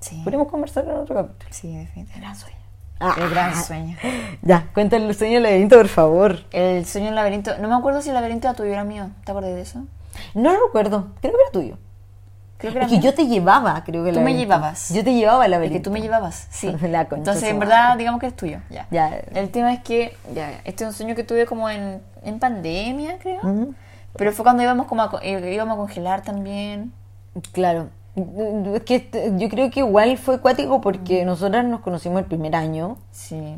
Sí, 0.00 0.20
Podríamos 0.22 0.48
conversar 0.48 0.84
en 0.84 0.92
otro 0.92 1.14
capítulo. 1.14 1.50
sí 1.52 1.76
definitivamente. 1.76 2.38
Sueño. 2.40 2.56
El 3.00 3.30
gran 3.30 3.54
sueño. 3.64 3.96
Ya, 4.42 4.66
cuéntale 4.74 5.06
el 5.06 5.14
sueño 5.14 5.34
del 5.34 5.44
laberinto, 5.44 5.76
por 5.76 5.88
favor. 5.88 6.40
El 6.50 6.84
sueño 6.84 7.06
del 7.06 7.14
laberinto. 7.14 7.56
No 7.58 7.68
me 7.68 7.74
acuerdo 7.74 8.02
si 8.02 8.08
el 8.08 8.14
laberinto 8.14 8.48
era 8.48 8.56
tuyo 8.56 8.70
o 8.70 8.72
era 8.72 8.84
mío. 8.84 9.10
¿Te 9.24 9.32
acuerdas 9.32 9.54
de 9.54 9.60
eso? 9.62 9.84
No 10.34 10.52
lo 10.52 10.66
recuerdo, 10.66 11.08
creo 11.20 11.32
que 11.34 11.40
era 11.40 11.52
tuyo. 11.52 11.78
Creo 12.58 12.72
que 12.72 12.78
era 12.78 12.86
Es 12.86 12.92
que 12.92 12.98
yo 12.98 13.14
te 13.14 13.26
llevaba, 13.28 13.84
creo 13.84 14.04
que 14.04 14.12
Tú 14.12 14.20
me 14.20 14.34
llevabas. 14.34 14.92
Yo 14.92 15.04
te 15.04 15.14
llevaba 15.14 15.46
la 15.46 15.62
Es 15.64 15.70
que 15.70 15.80
tú 15.80 15.92
me 15.92 16.00
llevabas, 16.00 16.48
sí. 16.50 16.74
La 16.82 17.02
Entonces, 17.02 17.44
en 17.44 17.60
verdad, 17.60 17.90
madre. 17.90 17.98
digamos 17.98 18.20
que 18.20 18.26
es 18.26 18.36
tuyo. 18.36 18.58
Ya. 18.68 18.86
Ya. 18.90 19.16
El 19.32 19.50
tema 19.50 19.72
es 19.72 19.80
que, 19.82 20.16
ya, 20.34 20.60
este 20.64 20.84
es 20.84 20.90
un 20.90 20.92
sueño 20.92 21.14
que 21.14 21.22
tuve 21.22 21.46
como 21.46 21.70
en, 21.70 22.02
en 22.24 22.38
pandemia, 22.40 23.18
creo. 23.18 23.40
Pero 24.16 24.32
fue 24.32 24.42
cuando 24.42 24.62
íbamos 24.62 24.86
como 24.86 25.02
a, 25.02 25.10
eh, 25.22 25.52
íbamos 25.54 25.74
a 25.74 25.76
congelar 25.76 26.22
también. 26.22 26.92
Claro. 27.52 27.90
Que 28.84 28.96
este- 28.96 29.32
yo 29.36 29.48
creo 29.48 29.70
que 29.70 29.80
igual 29.80 30.16
fue 30.18 30.36
acuático 30.36 30.78
Mm. 30.78 30.80
porque 30.80 31.24
nosotras 31.24 31.64
nos 31.64 31.80
conocimos 31.80 32.20
el 32.20 32.26
primer 32.26 32.54
año. 32.56 32.96
Sí. 33.10 33.56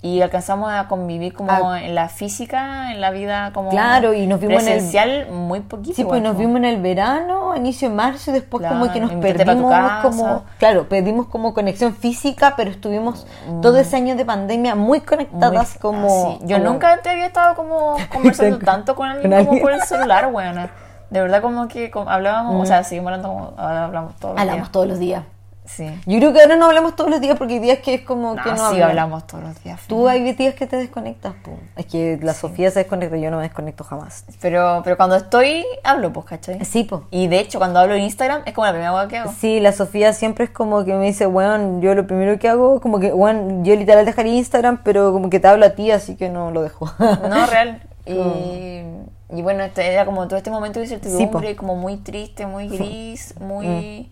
Y 0.00 0.20
alcanzamos 0.22 0.70
a 0.70 0.86
convivir 0.86 1.32
como 1.34 1.50
Ah. 1.72 1.82
en 1.82 1.96
la 1.96 2.08
física, 2.08 2.92
en 2.92 3.00
la 3.00 3.10
vida 3.10 3.50
como 3.52 3.70
Claro, 3.70 4.14
y 4.14 4.28
nos 4.28 4.38
vimos 4.38 4.62
en 4.62 4.68
el- 4.68 4.74
presencial 4.74 5.26
muy 5.32 5.58
poquito. 5.58 5.96
Sí, 5.96 6.04
pues 6.04 6.22
nos 6.22 6.34
como- 6.34 6.40
vimos 6.46 6.56
en 6.58 6.64
el 6.66 6.80
verano, 6.80 7.56
inicio 7.56 7.88
de 7.88 7.96
marzo, 7.96 8.30
y 8.30 8.34
después 8.34 8.64
como 8.64 8.84
Claro, 8.84 8.92
que 8.92 9.00
nos 9.00 9.10
perdimos 9.20 9.74
como, 10.02 10.44
claro, 10.60 10.88
perdimos 10.88 11.26
como 11.26 11.52
conexión 11.52 11.96
física, 11.96 12.54
pero 12.56 12.70
estuvimos 12.70 13.26
todo 13.60 13.76
ese 13.78 13.96
año 13.96 14.14
de 14.14 14.24
pandemia 14.24 14.76
muy 14.76 15.00
conectadas 15.00 15.72
Muy- 15.74 15.80
como... 15.80 16.06
así. 16.36 16.46
Yo 16.46 16.58
como- 16.58 16.70
nunca 16.70 16.92
antes 16.92 17.10
había 17.12 17.26
estado 17.26 17.56
como 17.56 17.96
conversando 18.12 18.56
Con- 18.58 18.64
tanto 18.66 18.94
con 18.94 19.08
alguien 19.08 19.32
con 19.32 19.38
como 19.40 19.50
alguien. 19.50 19.62
por 19.64 19.72
el 19.72 19.80
celular, 19.82 20.30
weona. 20.32 20.70
De 21.10 21.20
verdad 21.20 21.40
como 21.42 21.68
que 21.68 21.90
como 21.90 22.10
hablábamos, 22.10 22.62
o 22.62 22.66
sea, 22.66 22.84
seguimos 22.84 23.08
hablando 23.12 23.28
como 23.28 23.52
ahora 23.56 23.84
hablamos 23.84 24.16
todos 24.16 24.34
los 24.34 24.40
Hablamos 24.40 24.60
días. 24.62 24.72
todos 24.72 24.86
los 24.88 24.98
días. 24.98 25.22
Sí. 25.64 25.84
Yo 26.06 26.18
creo 26.18 26.32
que 26.32 26.40
ahora 26.40 26.56
no 26.56 26.64
hablamos 26.64 26.96
todos 26.96 27.10
los 27.10 27.20
días 27.20 27.36
porque 27.36 27.52
hay 27.54 27.58
días 27.60 27.80
que 27.80 27.92
es 27.92 28.00
como 28.00 28.34
No, 28.34 28.42
que 28.42 28.48
no 28.52 28.56
sí, 28.56 28.62
hablamos. 28.62 28.88
hablamos 28.88 29.26
todos 29.26 29.44
los 29.44 29.62
días. 29.62 29.78
Tú 29.86 30.08
hay 30.08 30.32
días 30.32 30.54
que 30.54 30.66
te 30.66 30.76
desconectas, 30.76 31.34
pu. 31.44 31.50
Es 31.76 31.84
que 31.84 32.18
la 32.22 32.32
Sofía 32.32 32.70
se 32.70 32.78
desconecta, 32.78 33.18
yo 33.18 33.30
no 33.30 33.36
me 33.36 33.42
desconecto 33.42 33.84
jamás. 33.84 34.24
Pero, 34.40 34.80
pero 34.82 34.96
cuando 34.96 35.16
estoy, 35.16 35.66
hablo, 35.84 36.10
pues, 36.10 36.24
¿cachai? 36.24 36.64
Sí, 36.64 36.84
po. 36.84 37.04
Y 37.10 37.28
de 37.28 37.40
hecho, 37.40 37.58
cuando 37.58 37.80
hablo 37.80 37.94
en 37.96 38.02
Instagram, 38.04 38.44
es 38.46 38.54
como 38.54 38.64
la 38.66 38.72
primera 38.72 38.92
cosa 38.92 39.08
que 39.08 39.18
hago. 39.18 39.32
Sí, 39.38 39.60
la 39.60 39.72
Sofía 39.72 40.14
siempre 40.14 40.46
es 40.46 40.50
como 40.50 40.86
que 40.86 40.94
me 40.94 41.04
dice, 41.04 41.26
weón, 41.26 41.82
yo 41.82 41.94
lo 41.94 42.06
primero 42.06 42.38
que 42.38 42.48
hago, 42.48 42.80
como 42.80 42.98
que, 42.98 43.12
weón, 43.12 43.62
yo 43.62 43.76
literal 43.76 44.06
dejaría 44.06 44.32
Instagram, 44.36 44.80
pero 44.84 45.12
como 45.12 45.28
que 45.28 45.38
te 45.38 45.48
hablo 45.48 45.66
a 45.66 45.70
ti, 45.70 45.90
así 45.90 46.16
que 46.16 46.30
no 46.30 46.50
lo 46.50 46.62
dejo. 46.62 46.90
No, 46.98 47.44
real. 47.46 47.82
Y, 48.06 48.84
y 49.30 49.42
bueno, 49.42 49.62
este 49.64 49.92
era 49.92 50.04
como 50.06 50.26
todo 50.26 50.36
este 50.36 50.50
momento 50.50 50.80
de 50.80 50.86
Sí, 50.86 50.94
incertidumbre, 50.94 51.54
po. 51.54 51.60
como 51.60 51.76
muy 51.76 51.96
triste, 51.98 52.46
muy 52.46 52.68
gris, 52.68 53.34
muy. 53.40 54.10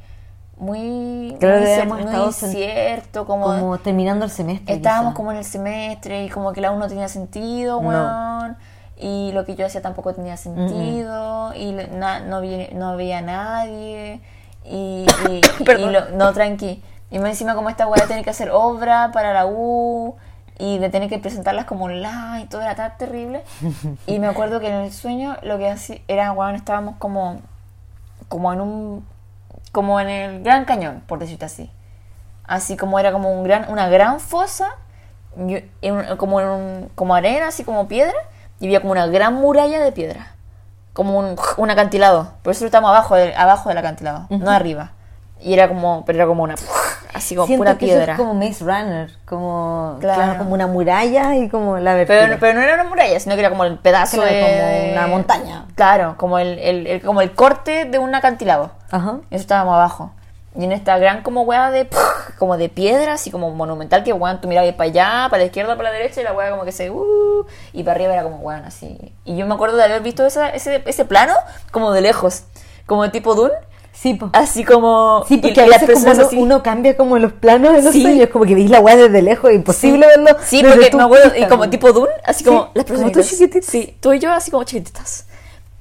Muy, 0.59 1.37
Creo 1.39 1.57
muy, 1.59 1.65
que 1.67 1.75
hemos 1.81 2.01
muy 2.01 2.25
incierto, 2.29 3.27
como, 3.27 3.45
como 3.45 3.77
terminando 3.79 4.25
el 4.25 4.31
semestre. 4.31 4.75
estábamos 4.75 5.13
quizá. 5.13 5.17
como 5.17 5.33
en 5.33 5.37
el 5.39 5.45
semestre 5.45 6.25
y 6.25 6.29
como 6.31 6.53
que 6.55 6.63
la 6.63 6.73
U 6.73 6.79
no 6.79 6.89
tenía 6.89 7.09
sentido, 7.09 7.81
No. 7.83 7.89
weón. 7.89 8.57
Y 8.99 9.33
lo 9.33 9.45
que 9.45 9.55
yo 9.55 9.67
hacía 9.67 9.83
tampoco 9.83 10.15
tenía 10.15 10.39
sentido. 10.39 11.53
Y 11.55 11.73
na- 11.73 12.21
no, 12.21 12.41
vi- 12.41 12.71
no 12.73 12.89
había 12.89 13.21
nadie. 13.21 14.23
Y, 14.65 15.05
y, 15.29 15.41
y 15.71 15.91
lo- 15.91 16.09
no, 16.13 16.33
tranqui. 16.33 16.83
Y 17.11 17.19
más 17.19 17.31
encima 17.33 17.55
como 17.55 17.69
esta 17.69 17.87
weá 17.87 18.07
tener 18.07 18.25
que 18.25 18.31
hacer 18.31 18.51
obra 18.51 19.11
para 19.13 19.35
la 19.35 19.45
U 19.47 20.17
y 20.59 20.79
de 20.79 20.89
tener 20.91 21.09
que 21.09 21.19
presentarlas 21.19 21.65
como 21.67 21.85
online 21.87 22.43
y 22.43 22.47
todo 22.47 22.63
era 22.63 22.75
tan 22.75 22.97
terrible. 22.99 23.43
Y 24.07 24.19
me 24.19 24.27
acuerdo 24.27 24.61
que 24.61 24.69
en 24.69 24.75
el 24.75 24.93
sueño 24.93 25.37
lo 25.43 25.59
que 25.59 25.69
hacía 25.71 25.99
era, 26.09 26.33
weón, 26.33 26.55
estábamos 26.55 26.97
como, 26.99 27.41
como 28.29 28.53
en 28.53 28.61
un, 28.61 29.07
como 29.73 30.01
en 30.01 30.09
el 30.09 30.43
Gran 30.43 30.65
Cañón, 30.65 31.03
por 31.07 31.19
decirte 31.19 31.45
así. 31.45 31.71
Así 32.45 32.77
como 32.77 32.99
era 32.99 33.13
como 33.13 33.33
un 33.33 33.45
gran, 33.45 33.67
una 33.71 33.89
gran 33.89 34.21
fosa, 34.21 34.69
en 35.37 36.17
como, 36.17 36.41
en 36.41 36.49
un- 36.49 36.91
como 36.95 37.15
arena, 37.15 37.49
así 37.49 37.65
como 37.65 37.89
piedra, 37.89 38.15
y 38.61 38.67
había 38.67 38.81
como 38.81 38.93
una 38.93 39.07
gran 39.07 39.35
muralla 39.35 39.81
de 39.83 39.93
piedra. 39.93 40.33
Como 40.95 41.19
un, 41.19 41.37
un 41.59 41.71
acantilado. 41.71 42.33
Por 42.43 42.53
eso 42.53 42.65
estamos 42.65 42.89
abajo, 42.89 43.17
de- 43.17 43.35
abajo 43.37 43.69
del 43.69 43.77
acantilado, 43.79 44.27
no 44.31 44.51
arriba. 44.51 44.93
Y 45.41 45.53
era 45.55 45.69
como, 45.69 46.05
pero 46.07 46.17
era 46.19 46.27
como 46.27 46.43
una, 46.45 46.55
así 47.13 47.35
como 47.35 47.47
Siento 47.47 47.61
pura 47.65 47.77
que 47.79 47.87
eso 47.87 47.95
piedra. 47.97 48.13
es 48.15 48.19
como 48.19 48.35
Maze 48.35 48.65
Runner, 48.65 49.11
como, 49.27 49.97
Claro. 50.01 50.23
claro, 50.23 50.39
como 50.39 50.55
una 50.55 50.67
muralla 50.67 51.37
y 51.37 51.49
como 51.51 51.79
la 51.79 51.93
Pero, 51.93 52.07
vertical. 52.09 52.39
pero 52.41 52.55
no 52.59 52.63
era 52.65 52.75
una 52.75 52.85
muralla, 52.85 53.21
sino 53.21 53.35
que 53.35 53.41
era 53.41 53.51
como 53.51 53.65
el 53.65 53.79
pedazo 53.79 54.17
Claro, 54.17 54.33
de... 54.35 54.41
como 54.41 54.93
una 54.93 55.07
montaña. 55.09 55.67
Claro, 55.75 56.15
como 56.17 56.39
el, 56.39 56.59
el- 56.59 56.87
el- 56.87 57.03
como 57.03 57.21
el 57.21 57.33
corte 57.35 57.85
de 57.85 57.99
un 57.99 58.15
acantilado. 58.15 58.71
Ajá. 58.91 59.19
Eso 59.31 59.43
estábamos 59.43 59.75
abajo. 59.75 60.13
Y 60.59 60.65
en 60.65 60.73
esta 60.73 60.97
gran 60.97 61.23
como 61.23 61.43
weá 61.43 61.71
de 61.71 61.87
como 62.39 62.57
de 62.57 62.71
piedra, 62.71 63.13
así 63.13 63.31
como 63.31 63.51
monumental, 63.51 64.05
que 64.05 64.15
weón, 64.15 64.41
tú 64.41 64.49
mirabas 64.49 64.73
para 64.73 64.89
allá, 64.89 65.27
para 65.29 65.41
la 65.41 65.45
izquierda, 65.45 65.77
para 65.77 65.91
la 65.91 65.97
derecha, 65.99 66.23
y 66.23 66.25
la 66.25 66.33
weá 66.33 66.51
como 66.51 66.65
que 66.65 66.73
se 66.73 66.91
uh, 66.91 67.47
y 67.75 67.83
para 67.83 67.97
arriba 67.97 68.15
era 68.15 68.23
como 68.23 68.37
weón 68.39 68.65
así. 68.65 69.13
Y 69.27 69.37
yo 69.37 69.47
me 69.47 69.53
acuerdo 69.55 69.77
de 69.77 69.85
haber 69.85 70.01
visto 70.01 70.25
esa- 70.25 70.49
ese, 70.49 70.83
ese 70.87 71.05
plano 71.05 71.35
como 71.73 71.93
de 71.93 72.01
lejos, 72.01 72.45
como 72.87 73.03
de 73.03 73.11
tipo 73.11 73.35
Dune, 73.35 73.53
Sí, 73.99 74.15
po. 74.15 74.29
así 74.35 74.63
como 74.63 75.25
Sí, 75.27 75.39
porque 75.39 75.61
a 75.63 75.67
y 75.67 75.69
las 75.71 75.81
veces 75.81 75.95
como 75.95 76.05
personas 76.07 76.19
uno, 76.19 76.27
así. 76.27 76.37
uno 76.39 76.63
cambia 76.63 76.97
como 76.97 77.19
los 77.19 77.33
planos 77.33 77.73
de 77.75 77.83
los 77.83 77.93
Sí. 77.93 78.03
sueños, 78.03 78.29
como 78.31 78.45
que 78.45 78.55
veis 78.55 78.71
la 78.71 78.81
weá 78.81 78.95
desde 78.97 79.23
lejos, 79.23 79.51
imposible 79.53 80.07
verlo. 80.07 80.37
Sí, 80.45 80.63
porque 80.63 80.95
me 80.97 81.03
acuerdo, 81.03 81.33
y 81.37 81.45
como 81.47 81.65
¿no? 81.65 81.71
tipo 81.71 81.93
Dune, 81.93 82.11
así 82.25 82.45
Sí, 82.45 82.45
como 82.45 82.69
las 82.75 82.85
como 82.85 82.87
personas 82.87 83.13
tú 83.13 83.23
chiquititas. 83.23 83.65
Sí, 83.71 83.97
tú 84.01 84.13
y 84.13 84.19
yo 84.19 84.33
así 84.33 84.51
como 84.51 84.65
chiquititas. 84.65 85.27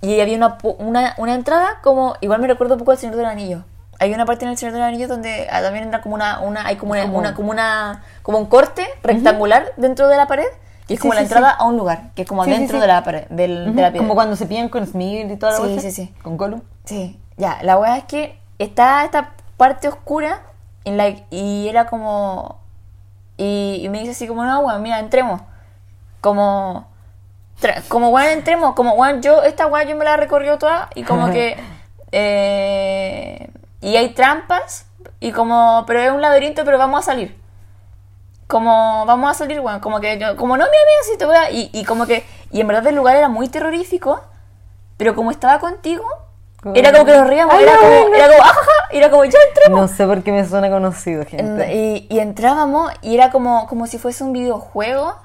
Y 0.01 0.20
había 0.22 0.38
una, 0.38 0.57
una, 0.80 1.13
una 1.18 1.34
entrada 1.36 1.80
como, 1.84 2.16
igual 2.22 2.39
me 2.41 2.47
recuerdo 2.47 2.76
un 2.76 2.80
poco 2.80 2.91
del 2.91 2.99
Señor 2.99 3.16
del 3.18 3.26
Anillo. 3.26 3.63
Hay 3.99 4.13
una 4.13 4.26
parte 4.26 4.45
en 4.45 4.51
el 4.51 4.57
Señor 4.57 4.74
del 4.74 4.84
Anillo 4.84 5.07
donde 5.07 5.47
ah, 5.51 5.61
también 5.61 5.86
entra 5.86 6.01
como 6.01 6.16
una, 6.16 6.39
una 6.41 6.66
hay 6.68 6.76
como 6.78 6.91
una, 6.93 7.03
Como- 7.03 7.18
una- 7.18 7.34
como 7.36 7.51
una, 7.51 8.03
como 8.24 8.38
un 8.39 8.45
corte 8.45 8.86
rectangular 9.03 9.74
dentro 9.78 10.07
de 10.07 10.18
la 10.18 10.28
pared. 10.28 10.45
Y 10.88 10.93
es 10.93 10.99
Sí, 10.99 11.01
como 11.01 11.13
la 11.16 11.22
sí, 11.22 11.26
entrada 11.26 11.49
sí. 11.51 11.55
a 11.59 11.66
un 11.66 11.78
lugar, 11.78 12.11
que 12.13 12.22
es 12.22 12.28
como 12.28 12.43
Sí, 12.45 12.51
sí, 12.51 12.57
dentro 12.59 12.78
sí. 12.78 12.82
de 12.82 12.88
la 12.88 13.03
pared, 13.03 13.26
del, 13.30 13.63
Ujú, 13.70 13.76
de 13.76 13.82
la 13.82 13.91
piedra. 13.91 13.97
Como 14.05 14.13
cuando 14.16 14.36
se 14.36 14.45
pillan 14.45 14.70
con 14.70 14.86
Smith 14.86 15.32
y 15.32 15.36
toda 15.38 15.53
la 15.53 15.57
Sí, 15.57 15.63
cosa. 15.76 15.82
sí, 15.82 15.91
sí. 15.91 16.13
Con 16.22 16.38
Gollum. 16.38 16.61
Sí, 16.84 17.20
ya, 17.38 17.59
la 17.63 17.77
weá 17.77 17.97
es 17.97 18.05
que 18.05 18.39
está 18.59 19.03
esta 19.03 19.33
parte 19.57 19.88
oscura 19.88 20.41
en 20.86 20.97
la, 20.97 21.09
y 21.29 21.67
era 21.67 21.88
como... 21.88 22.59
Y, 23.38 23.81
y 23.83 23.89
me 23.89 23.99
dice 23.99 24.11
así 24.11 24.27
como, 24.27 24.45
no, 24.45 24.61
weón, 24.61 24.81
mira, 24.81 24.99
entremos. 24.99 25.41
Como... 26.21 26.88
Como, 27.89 28.09
weón, 28.09 28.29
entremos. 28.29 28.75
Como, 28.75 28.93
weón, 28.93 29.21
yo, 29.21 29.43
esta 29.43 29.67
weá 29.67 29.83
yo 29.83 29.95
me 29.95 30.05
la 30.05 30.13
he 30.13 30.17
recorrido 30.17 30.57
toda 30.57 30.89
y 30.95 31.03
como 31.03 31.31
que... 31.31 31.57
eh, 32.11 33.49
y 33.81 33.95
hay 33.97 34.13
trampas 34.13 34.88
y 35.19 35.31
como... 35.31 35.83
Pero 35.88 35.99
es 35.99 36.11
un 36.11 36.21
laberinto, 36.21 36.63
pero 36.63 36.77
vamos 36.77 37.01
a 37.01 37.03
salir. 37.03 37.38
Como, 38.47 39.05
vamos 39.05 39.31
a 39.31 39.33
salir, 39.33 39.59
weón. 39.59 39.79
Como 39.81 39.99
que 39.99 40.17
yo... 40.17 40.38
Como, 40.38 40.55
no, 40.55 40.63
mira, 40.63 40.71
mira, 40.71 41.11
si 41.11 41.17
te 41.17 41.25
voy 41.25 41.36
a... 41.36 41.51
Y, 41.51 41.69
y 41.73 41.83
como 41.83 42.05
que... 42.05 42.25
Y 42.51 42.61
en 42.61 42.67
verdad 42.67 42.88
el 42.88 42.95
lugar 42.95 43.17
era 43.17 43.27
muy 43.27 43.49
terrorífico. 43.49 44.21
Pero 44.95 45.15
como 45.15 45.31
estaba 45.31 45.59
contigo... 45.59 46.05
Era 46.74 46.91
como 46.91 47.05
que 47.05 47.11
nos 47.18 47.28
reíamos, 47.28 47.53
Ay, 47.55 47.63
era, 47.63 47.74
no, 47.76 47.80
como, 47.82 47.91
no. 48.09 48.16
era 48.16 48.28
como, 48.30 48.41
ajaja, 48.41 48.72
y 48.91 48.97
era 48.97 49.09
como, 49.11 49.26
ya 49.26 49.38
entremos. 49.49 49.82
No 49.82 49.88
sé 49.88 50.05
por 50.07 50.24
qué 50.24 50.32
me 50.32 50.45
suena 50.47 50.70
conocido, 50.70 51.22
En- 51.22 51.28
gente. 51.28 51.76
Y, 51.76 52.07
y 52.09 52.20
entrábamos 52.20 52.91
y 53.01 53.16
era 53.16 53.30
como, 53.32 53.68
como 53.68 53.86
si 53.88 53.97
fuese 53.99 54.24
un 54.24 54.34
videojuego. 54.34 55.16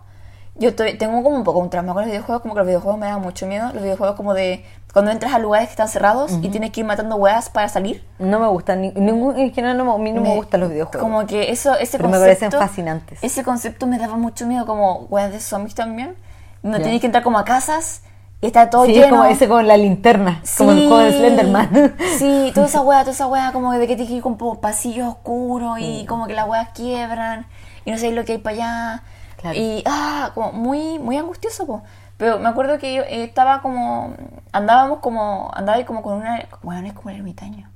Yo 0.56 0.68
estoy- 0.70 0.98
tengo 0.98 1.22
como 1.22 1.36
un 1.36 1.44
poco 1.44 1.58
un 1.60 1.70
trauma 1.70 1.94
con 1.94 2.02
los 2.02 2.10
videojuegos, 2.10 2.42
como 2.42 2.52
que 2.54 2.58
los 2.58 2.66
videojuegos 2.66 3.00
me 3.00 3.06
dan 3.06 3.22
mucho 3.22 3.46
miedo. 3.46 3.70
Los 3.72 3.82
videojuegos 3.82 4.16
como 4.16 4.34
de 4.34 4.64
cuando 4.92 5.10
entras 5.12 5.32
a 5.32 5.38
lugares 5.38 5.68
que 5.68 5.72
están 5.72 5.88
cerrados 5.88 6.32
y 6.42 6.48
tienes 6.50 6.72
que 6.72 6.80
ir 6.80 6.86
matando 6.86 7.16
weas 7.16 7.48
para 7.48 7.68
salir. 7.70 8.04
No 8.18 8.38
me 8.40 8.48
gustan, 8.48 8.82
ni- 8.82 8.92
ningún, 8.92 9.38
en 9.38 9.54
general 9.54 9.78
no, 9.78 9.84
me- 9.84 9.94
a 9.94 9.98
mí 9.98 10.12
no 10.12 10.20
me, 10.20 10.34
gustan 10.34 10.60
los 10.60 10.68
videojuegos. 10.68 11.00
Como 11.00 11.26
que 11.26 11.50
eso, 11.50 11.74
ese 11.78 11.96
Pero 11.96 12.10
me 12.10 12.18
concepto... 12.18 12.40
parecen 12.50 12.60
fascinantes. 12.68 13.18
Ese 13.22 13.42
concepto 13.44 13.86
me 13.86 13.98
daba 13.98 14.16
mucho 14.16 14.46
miedo, 14.46 14.66
como 14.66 15.06
weas 15.08 15.32
de 15.32 15.40
zombies 15.40 15.74
también. 15.74 16.16
Donde 16.62 16.78
Ya. 16.78 16.82
tienes 16.84 17.00
que 17.00 17.06
entrar 17.06 17.22
como 17.24 17.38
a 17.38 17.44
casas 17.46 18.02
y 18.42 18.46
está 18.46 18.70
todo 18.70 18.86
sí, 18.86 18.92
lleno. 18.92 19.04
es 19.04 19.10
como 19.10 19.24
ese 19.24 19.48
con 19.48 19.66
la 19.66 19.76
linterna, 19.76 20.42
como 20.56 20.72
el 20.72 20.78
juego 20.88 20.98
de 20.98 21.12
Slenderman. 21.12 21.94
Sí, 22.18 22.50
toda 22.54 22.66
esa 22.66 22.80
wea, 22.80 23.00
toda 23.00 23.12
esa 23.12 23.26
wea 23.26 23.52
como 23.52 23.72
de 23.72 23.80
que 23.80 23.96
tienes 23.96 24.08
que 24.08 24.14
ir 24.16 24.22
con 24.22 24.36
pasillos 24.60 25.08
oscuros 25.08 25.78
Mm. 25.78 25.82
y 25.82 26.06
como 26.06 26.26
que 26.26 26.34
las 26.34 26.48
weas 26.48 26.68
quiebran 26.70 27.46
y 27.84 27.90
no 27.90 27.98
sabes 27.98 28.14
lo 28.14 28.24
que 28.24 28.32
hay 28.32 28.38
para 28.38 28.54
allá. 28.56 29.02
Claro. 29.36 29.58
Y, 29.58 29.82
ah, 29.86 30.30
como 30.34 30.52
muy, 30.52 30.98
muy 30.98 31.16
angustioso, 31.16 31.66
po. 31.66 31.82
Pero 32.18 32.38
me 32.38 32.48
acuerdo 32.50 32.78
que 32.78 32.92
yo 32.94 33.02
eh, 33.02 33.24
estaba 33.24 33.62
como, 33.62 34.12
andábamos 34.52 34.98
como, 34.98 35.50
andaba 35.54 35.78
ahí 35.78 35.84
como 35.84 36.02
con 36.02 36.14
una, 36.18 36.44
bueno, 36.62 36.86
es 36.86 36.92
como 36.92 37.08
el 37.10 37.16
ermitaño. 37.16 37.70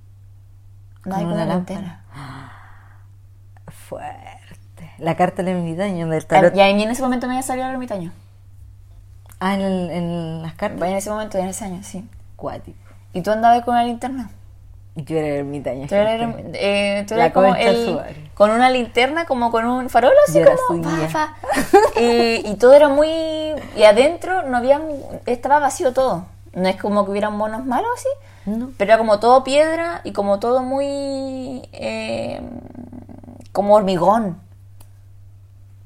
Andaba 1.05 1.23
Con 1.23 1.33
con 1.33 1.41
una 1.43 1.55
linterna. 1.55 2.01
Fuerte. 3.69 4.93
La 4.99 5.17
carta 5.17 5.43
del 5.43 5.57
ermitaño 5.57 6.07
del 6.09 6.23
Ah, 6.23 6.27
tarot. 6.29 6.57
Y 6.57 6.61
ahí 6.61 6.83
en 6.83 6.91
ese 6.91 7.03
momento 7.03 7.27
me 7.27 7.35
había 7.35 7.43
salido 7.43 7.67
el 7.67 7.73
ermitaño. 7.73 8.13
Ah, 9.47 9.55
en, 9.55 9.61
el- 9.61 9.91
en 9.91 10.43
las 10.43 10.55
cartas. 10.55 10.89
En 10.89 10.95
ese 10.97 11.11
momento, 11.11 11.37
en 11.39 11.49
ese 11.49 11.65
año, 11.67 11.83
sí. 11.83 12.09
Cuático. 12.37 12.79
¿Y 13.13 13.21
tú 13.23 13.31
andabas 13.31 13.63
con 13.65 13.75
una 13.75 13.85
linterna? 13.85 14.31
Yo 14.97 15.17
era 15.19 15.27
el 15.29 15.35
ermitaño. 15.41 15.87
Tú 15.89 15.95
eras, 15.97 16.35
eh, 16.55 17.05
tú 17.09 17.15
La 17.15 17.25
eras 17.27 17.35
como 17.35 17.55
el, 17.57 18.01
con 18.35 18.51
una 18.51 18.71
linterna, 18.71 19.27
como 19.27 19.51
con 19.51 19.65
un 19.67 19.91
farol 19.91 20.13
así 20.27 20.39
Yo 20.39 20.43
era 20.45 20.55
como 20.69 20.83
suya. 20.85 21.09
fa, 21.09 21.35
fa. 21.43 22.01
Y, 22.01 22.49
y 22.49 22.55
todo 22.57 22.73
era 22.75 22.89
muy 22.89 23.09
y 23.77 23.83
adentro 23.83 24.43
no 24.43 24.57
había 24.57 24.81
estaba 25.27 25.59
vacío 25.59 25.93
todo. 25.93 26.27
No 26.55 26.69
es 26.69 26.77
como 26.77 27.05
que 27.05 27.11
hubieran 27.11 27.37
monos 27.37 27.65
malos 27.67 27.89
así, 27.97 28.09
No. 28.51 28.71
pero 28.79 28.93
era 28.93 28.99
como 28.99 29.19
todo 29.19 29.43
piedra 29.43 30.01
y 30.05 30.13
como 30.13 30.39
todo 30.39 30.63
muy 30.63 31.69
eh, 31.73 32.41
como 33.53 33.75
hormigón, 33.75 34.39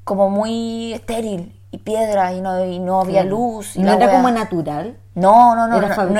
como 0.05 0.29
muy 0.31 0.93
estéril 0.93 1.58
y 1.71 1.79
piedras 1.79 2.33
y 2.35 2.41
no, 2.41 2.65
y 2.65 2.79
no 2.79 3.01
había 3.01 3.25
luz. 3.25 3.77
Y 3.77 3.83
¿No 3.83 3.93
era 3.93 4.11
como 4.11 4.31
natural? 4.31 4.97
No, 5.15 5.55
no, 5.55 5.67
no, 5.67 5.79
Era 5.79 5.89
no, 5.89 5.95
era 5.95 5.97
como 5.97 6.11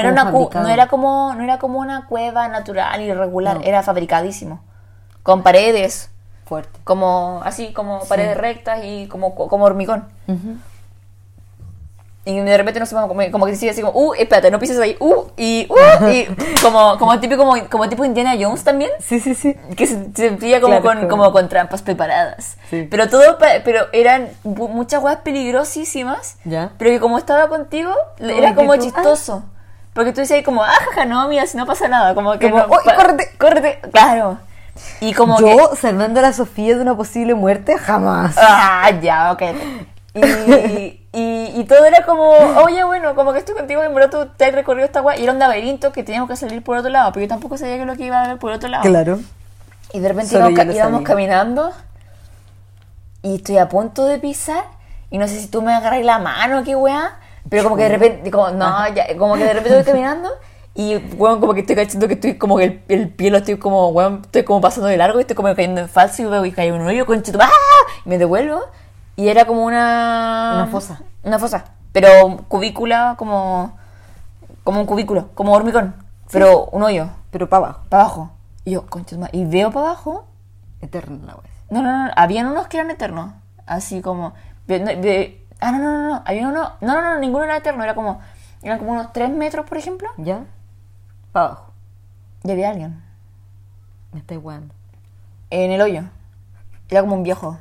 una 0.49 0.63
no 0.63 0.69
era 0.69 0.87
como 0.89 1.35
no 1.35 1.43
era 1.45 1.59
como 1.59 1.79
una 1.79 2.07
cueva 2.07 2.49
natural 2.49 3.01
y 3.01 3.13
regular, 3.13 3.61
era 3.65 3.83
fabricadísimo. 3.83 4.61
Con 5.23 5.43
paredes, 5.43 6.11
Fuerte. 6.45 6.81
como 6.85 7.41
así 7.45 7.73
como 7.73 8.01
paredes 8.09 8.37
rectas 8.37 8.81
y 8.85 9.07
como 9.09 9.35
como 9.35 9.65
hormigón. 9.65 10.07
Y 12.31 12.39
de 12.41 12.57
repente 12.59 12.79
no 12.79 12.85
sé, 12.85 12.95
como, 12.95 13.15
como 13.33 13.47
que 13.47 13.53
decía 13.53 13.71
así 13.71 13.81
como, 13.81 13.99
uh, 13.99 14.13
espérate, 14.13 14.51
no 14.51 14.59
pises 14.59 14.79
ahí, 14.79 14.97
uh, 15.01 15.25
y, 15.39 15.67
uh, 15.71 16.09
y 16.11 16.27
como, 16.61 16.99
como 16.99 17.19
típico, 17.21 17.43
como, 17.43 17.67
como 17.71 17.89
tipo 17.89 18.05
Indiana 18.05 18.35
Jones 18.39 18.63
también, 18.65 18.91
Sí, 19.01 19.19
sí, 19.19 19.35
sí. 19.35 19.57
que 19.75 19.87
se 19.87 19.95
se 20.15 20.29
sentía 20.29 20.61
como, 20.61 20.83
Claro, 20.83 21.01
con, 21.01 21.09
como- 21.09 21.33
con 21.33 21.49
trampas 21.49 21.81
preparadas. 21.81 22.59
Sí. 22.69 22.87
Pero 22.91 23.09
todo, 23.09 23.39
pero 23.65 23.87
eran 23.95 24.29
muchas 24.45 25.03
weas 25.03 25.21
peligrosísimas, 25.25 26.37
Ya. 26.45 26.73
pero 26.77 26.91
que 26.91 27.01
como 27.01 27.17
estaba 27.17 27.49
contigo, 27.49 27.93
Como 28.19 28.31
era 28.31 28.55
como 28.55 28.75
tú- 28.75 28.83
chistoso. 28.83 29.45
Porque 29.95 30.13
tú 30.13 30.21
decías 30.21 30.45
como, 30.45 30.63
ah, 30.63 30.71
jaja, 30.91 31.07
no, 31.07 31.27
mira, 31.29 31.47
si 31.47 31.57
no 31.57 31.65
pasa 31.65 31.89
nada, 31.89 32.15
como 32.15 32.39
que 32.39 32.51
Como, 32.51 32.63
no, 32.63 32.69
"Uy, 32.73 32.79
pa- 32.85 32.95
córrete". 32.95 33.31
córrete, 33.39 33.81
claro. 33.91 34.39
Y 35.01 35.15
como 35.15 35.41
Yo, 35.41 35.71
que, 35.71 35.77
salvando 35.77 36.21
a 36.21 36.23
la 36.25 36.33
Sofía 36.35 36.77
de 36.77 36.83
una 36.83 36.95
posible 36.95 37.35
muerte, 37.35 37.77
jamás. 37.79 38.37
Ah, 38.39 38.91
ya, 39.03 39.33
ok. 39.33 39.43
Y, 40.15 40.21
y, 41.19 41.61
y 41.61 41.65
todo 41.65 41.85
era 41.85 42.05
como, 42.05 42.31
oye, 42.65 42.85
bueno, 42.85 43.15
como 43.15 43.33
que 43.33 43.41
estoy 43.41 43.55
contigo, 43.55 43.83
en 43.83 43.95
verdad 43.95 44.11
tú 44.11 44.31
te 44.37 44.45
has 44.45 44.55
recorrido 44.55 44.87
esta 44.87 45.03
weá. 45.03 45.19
Y 45.19 45.25
era 45.25 45.33
un 45.33 45.39
laberinto 45.39 45.91
que 45.91 46.05
teníamos 46.05 46.29
que 46.29 46.37
salir 46.37 46.63
por 46.63 46.77
otro 46.77 46.91
lado, 46.91 47.11
pero 47.13 47.25
yo 47.25 47.29
tampoco 47.29 47.57
sabía 47.57 47.79
que 47.79 47.85
lo 47.85 47.97
que 47.97 48.05
iba 48.05 48.21
a 48.21 48.25
haber 48.25 48.39
por 48.39 48.53
otro 48.53 48.69
lado. 48.69 48.85
Claro. 48.85 49.19
Y 49.93 50.01
de 50.01 50.09
repente 50.09 50.37
íbamos, 50.37 50.75
íbamos 50.75 51.03
caminando 51.03 51.73
y 53.23 53.37
estoy 53.37 53.59
a 53.59 53.69
punto 53.69 54.05
de 54.05 54.19
pisar 54.19 54.65
y 55.11 55.19
no 55.19 55.27
sé 55.27 55.41
si 55.41 55.49
tú 55.49 55.63
me 55.63 55.73
agarras 55.73 56.05
la 56.05 56.19
mano, 56.19 56.63
qué 56.63 56.77
weá, 56.77 57.19
pero 57.49 57.65
como 57.65 57.77
que 57.77 57.85
de 57.85 57.89
repente, 57.89 58.31
como, 58.31 58.51
no, 58.51 58.95
ya, 58.95 59.17
como 59.17 59.35
que 59.35 59.45
de 59.45 59.53
repente 59.55 59.79
estoy 59.79 59.93
caminando 59.93 60.31
y, 60.75 60.97
weón, 61.17 61.41
como 61.41 61.55
que 61.55 61.61
estoy 61.61 61.75
cachando 61.75 62.07
que 62.07 62.15
estoy 62.15 62.37
como 62.37 62.59
que 62.59 62.65
el, 62.65 62.83
el 62.89 63.09
pie 63.09 63.31
lo 63.31 63.39
estoy 63.39 63.57
como, 63.57 63.89
weón, 63.89 64.21
estoy 64.25 64.45
como 64.45 64.61
pasando 64.61 64.89
de 64.89 64.97
largo 64.99 65.19
y 65.19 65.23
estoy 65.23 65.35
como 65.35 65.53
cayendo 65.55 65.81
en 65.81 65.89
falso 65.89 66.23
y 66.23 66.27
veo 66.27 66.45
y 66.45 66.53
caigo 66.53 66.77
en 66.77 66.83
un 66.83 66.89
hoyo, 66.89 67.07
conchito, 67.07 67.39
¡ah! 67.41 67.49
Y 68.05 68.09
me 68.09 68.19
devuelvo 68.19 68.63
y 69.17 69.29
era 69.29 69.47
como 69.47 69.65
una... 69.65 70.53
Una 70.55 70.69
fosa. 70.71 71.01
Una 71.23 71.39
fosa, 71.39 71.65
pero 71.93 72.45
cubícula 72.49 73.15
como... 73.19 73.77
Como 74.65 74.81
un 74.81 74.87
cubículo, 74.87 75.31
como 75.35 75.53
hormigón, 75.53 75.95
pero 76.31 76.67
un 76.67 76.83
hoyo, 76.83 77.09
Pero 77.31 77.49
para 77.49 77.65
abajo. 77.67 77.81
para 77.89 78.03
abajo. 78.03 78.31
Y 78.65 78.73
yo, 78.73 78.85
concha 78.87 79.17
tu 79.17 79.21
madre, 79.21 79.39
y 79.39 79.47
veo 79.47 79.71
para 79.71 79.87
abajo 79.87 80.27
Eterna 80.81 81.19
la 81.27 81.35
wea. 81.35 81.51
no, 81.71 81.83
no, 81.83 82.07
no, 82.07 82.13
habían 82.17 82.47
unos 82.47 82.69
que 82.69 82.77
eran 82.79 82.91
eternos. 82.91 83.33
Así 83.67 84.01
como. 84.01 84.35
ah, 85.61 85.73
no, 85.73 85.79
no, 85.79 85.93
no, 85.93 86.09
no. 86.09 86.23
Había 86.25 86.49
uno. 86.49 86.73
No, 86.81 86.95
no, 86.95 87.03
no, 87.03 87.19
ninguno 87.19 87.45
era 87.45 87.57
eterno. 87.57 87.83
Era 87.83 87.95
como. 87.95 88.21
Eran 88.63 88.79
como 88.79 88.93
unos 88.93 89.13
3 89.13 89.31
metros, 89.31 89.67
por 89.67 89.79
ejemplo. 89.79 90.09
¿Ya? 90.17 90.45
Para 91.33 91.47
abajo. 91.47 91.73
Y 92.45 92.51
había 92.51 92.71
alguien. 92.71 93.03
Me 94.13 94.21
estáis 94.21 94.41
weando. 94.43 94.75
En 95.51 95.71
el 95.71 95.81
hoyo. 95.81 96.03
Era 96.89 97.03
como 97.03 97.15
un 97.15 97.23
viejo. 97.23 97.59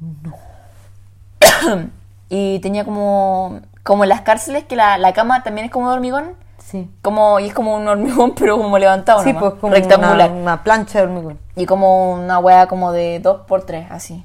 y 2.28 2.58
tenía 2.60 2.84
como. 2.84 3.60
Como 3.82 4.02
en 4.04 4.10
las 4.10 4.20
cárceles, 4.20 4.64
que 4.64 4.76
la, 4.76 4.98
la 4.98 5.12
cama 5.14 5.42
también 5.42 5.64
es 5.66 5.70
como 5.70 5.88
de 5.88 5.94
hormigón. 5.94 6.34
Sí. 6.58 6.90
Como, 7.00 7.40
y 7.40 7.46
es 7.46 7.54
como 7.54 7.74
un 7.74 7.88
hormigón, 7.88 8.34
pero 8.38 8.58
como 8.58 8.76
levantado. 8.78 9.22
Sí, 9.22 9.32
nomás, 9.32 9.50
pues 9.52 9.60
como 9.60 9.72
rectangular. 9.72 10.30
Una, 10.30 10.40
una 10.40 10.62
plancha 10.62 10.98
de 10.98 11.04
hormigón. 11.06 11.38
Y 11.56 11.64
como 11.64 12.12
una 12.12 12.38
wea 12.38 12.66
como 12.68 12.92
de 12.92 13.20
2 13.20 13.42
por 13.46 13.62
3 13.64 13.90
así. 13.90 14.22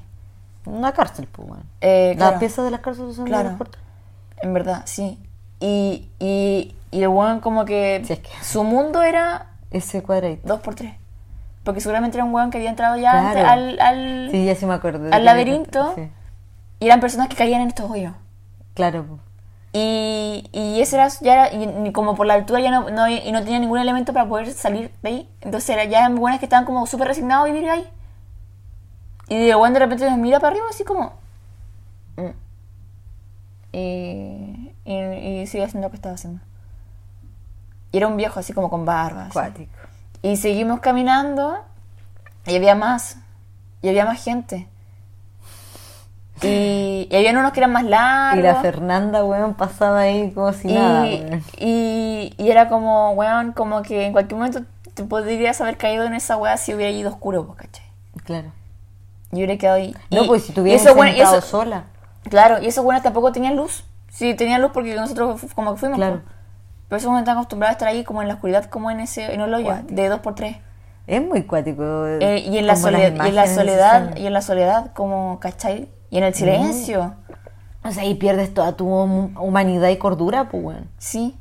Una 0.66 0.92
cárcel, 0.92 1.28
pues, 1.32 1.48
weón. 1.48 1.62
Eh, 1.80 2.08
Las 2.18 2.28
claro. 2.28 2.38
piezas 2.40 2.64
de 2.66 2.70
las 2.70 2.80
cárceles 2.80 3.16
son 3.16 3.24
Claro. 3.24 3.50
de 3.50 3.56
puertas. 3.56 3.80
En 4.42 4.52
verdad, 4.52 4.82
sí. 4.84 5.18
Y, 5.60 6.10
y, 6.18 6.74
y 6.90 7.02
el 7.02 7.08
weón 7.08 7.40
como 7.40 7.64
que, 7.64 8.02
Sí, 8.06 8.12
es 8.14 8.18
que- 8.18 8.30
su 8.42 8.64
mundo 8.64 9.02
era 9.02 9.46
Ese 9.70 10.02
cuadradito. 10.02 10.46
2 10.46 10.60
por 10.60 10.74
3 10.74 10.92
Porque 11.64 11.80
seguramente 11.80 12.18
era 12.18 12.24
un 12.26 12.34
weón 12.34 12.50
que 12.50 12.58
había 12.58 12.68
entrado 12.70 12.96
ya 12.96 13.12
Claro. 13.12 13.26
antes 13.28 13.44
al, 13.46 13.80
al- 13.80 14.28
Sí, 14.30 14.44
ya 14.44 14.54
sí 14.54 14.66
me 14.66 14.74
acuerdo. 14.74 15.08
al 15.10 15.24
laberinto. 15.24 15.92
Sí. 15.94 16.10
Y 16.84 16.88
eran 16.88 17.00
personas 17.00 17.28
que 17.28 17.36
caían 17.36 17.62
en 17.62 17.68
estos 17.68 17.90
hoyos. 17.90 18.12
Claro. 18.74 19.18
Y, 19.72 20.50
y 20.52 20.82
ese 20.82 20.96
era, 20.96 21.08
ya 21.08 21.46
era, 21.46 21.54
y, 21.54 21.92
como 21.92 22.14
por 22.14 22.26
la 22.26 22.34
altura 22.34 22.60
ya 22.60 22.70
no, 22.70 22.90
no, 22.90 23.08
y 23.08 23.32
no 23.32 23.42
tenía 23.42 23.58
ningún 23.58 23.78
elemento 23.78 24.12
para 24.12 24.28
poder 24.28 24.52
salir 24.52 24.92
de 25.02 25.08
ahí. 25.08 25.30
Entonces 25.40 25.70
era, 25.70 25.84
ya 25.84 26.00
eran 26.00 26.14
buenas 26.14 26.40
que 26.40 26.44
estaban 26.44 26.66
como 26.66 26.86
súper 26.86 27.08
resignados 27.08 27.48
a 27.48 27.50
vivir 27.50 27.70
ahí. 27.70 27.88
Y 29.28 29.48
el 29.48 29.56
weón 29.56 29.72
de 29.72 29.78
repente 29.78 30.10
nos 30.10 30.18
mira 30.18 30.40
para 30.40 30.50
arriba 30.50 30.66
así 30.68 30.84
como... 30.84 31.14
mm. 32.16 32.30
Y, 33.72 34.74
y, 34.84 34.94
y 34.94 35.46
sigue 35.46 35.64
haciendo 35.64 35.86
lo 35.86 35.90
que 35.90 35.96
estaba 35.96 36.16
haciendo. 36.16 36.42
Y 37.92 37.96
era 37.96 38.08
un 38.08 38.18
viejo 38.18 38.40
así 38.40 38.52
como 38.52 38.68
con 38.68 38.84
barba. 38.84 39.22
así. 39.22 39.32
Cuático. 39.32 39.72
Y 40.20 40.36
seguimos 40.36 40.80
caminando 40.80 41.64
y 42.44 42.54
había 42.54 42.74
más. 42.74 43.16
Y 43.80 43.88
había 43.88 44.04
más 44.04 44.22
gente. 44.22 44.68
Y, 46.42 47.08
y 47.10 47.16
había 47.16 47.30
unos 47.30 47.52
que 47.52 47.60
eran 47.60 47.72
más 47.72 47.84
largos. 47.84 48.38
Y 48.38 48.42
la 48.42 48.56
Fernanda, 48.56 49.24
weón, 49.24 49.54
pasaba 49.54 50.00
ahí 50.00 50.30
como 50.32 50.52
si 50.52 50.68
nada, 50.68 51.06
y, 51.06 51.20
weón. 51.22 51.42
y, 51.58 52.34
y 52.36 52.50
era 52.50 52.68
como, 52.68 53.12
weón, 53.12 53.52
como 53.52 53.82
que 53.82 54.06
en 54.06 54.12
cualquier 54.12 54.38
momento 54.38 54.62
te 54.94 55.04
podrías 55.04 55.60
haber 55.60 55.76
caído 55.76 56.04
en 56.04 56.14
esa 56.14 56.36
weá 56.36 56.56
si 56.56 56.74
hubiera 56.74 56.90
ido 56.92 57.10
oscuro, 57.10 57.46
pues, 57.46 57.58
¿cachai? 57.58 57.86
Claro. 58.24 58.48
Y 59.32 59.36
hubiera 59.36 59.56
quedado 59.56 59.76
ahí. 59.78 59.94
No, 60.10 60.24
Y- 60.24 60.26
pues 60.28 60.44
si 60.44 60.52
tuvieras 60.52 60.84
weones- 60.94 61.20
eso- 61.20 61.40
sola. 61.40 61.84
Claro, 62.28 62.62
y 62.62 62.66
esos 62.66 62.84
buenos 62.84 63.02
tampoco 63.02 63.32
tenían 63.32 63.56
luz. 63.56 63.84
Sí, 64.10 64.34
tenían 64.34 64.62
luz 64.62 64.70
porque 64.72 64.94
nosotros 64.94 65.40
como 65.54 65.72
que 65.74 65.80
fuimos. 65.80 65.98
Claro. 65.98 66.20
pues. 66.22 66.34
Pero 66.88 66.96
esos 66.98 67.06
buenos 67.08 67.22
están 67.22 67.36
acostumbrados 67.38 67.72
a 67.72 67.76
estar 67.76 67.88
ahí 67.88 68.04
como 68.04 68.22
en 68.22 68.28
la 68.28 68.34
oscuridad, 68.34 68.64
como 68.66 68.90
en 68.90 69.00
ese 69.00 69.32
en 69.34 69.40
el 69.40 69.52
hoyo, 69.52 69.64
Cuático. 69.66 69.94
de 69.94 70.08
dos 70.08 70.20
por 70.20 70.34
tres. 70.34 70.56
Es 71.06 71.22
muy 71.22 71.42
cuático. 71.42 72.06
Eh, 72.06 72.38
y 72.46 72.56
en 72.58 72.66
la 72.66 72.76
soledad, 72.76 73.12
y 73.24 73.28
en 73.28 73.34
la 73.34 73.46
soledad, 73.46 74.16
y 74.16 74.26
en 74.26 74.32
la 74.32 74.40
soledad, 74.40 74.92
como, 74.94 75.38
¿cachai? 75.40 75.88
Y 76.14 76.18
en 76.18 76.24
el 76.24 76.32
silencio. 76.34 77.12
O 77.82 77.90
sea, 77.90 78.04
ahí 78.04 78.14
pierdes 78.14 78.54
toda 78.54 78.76
tu 78.76 78.86
hum- 78.86 79.36
humanidad 79.36 79.88
y 79.88 79.96
cordura, 79.96 80.48
pues, 80.48 80.62
weón. 80.62 80.88
Sí. 80.96 81.36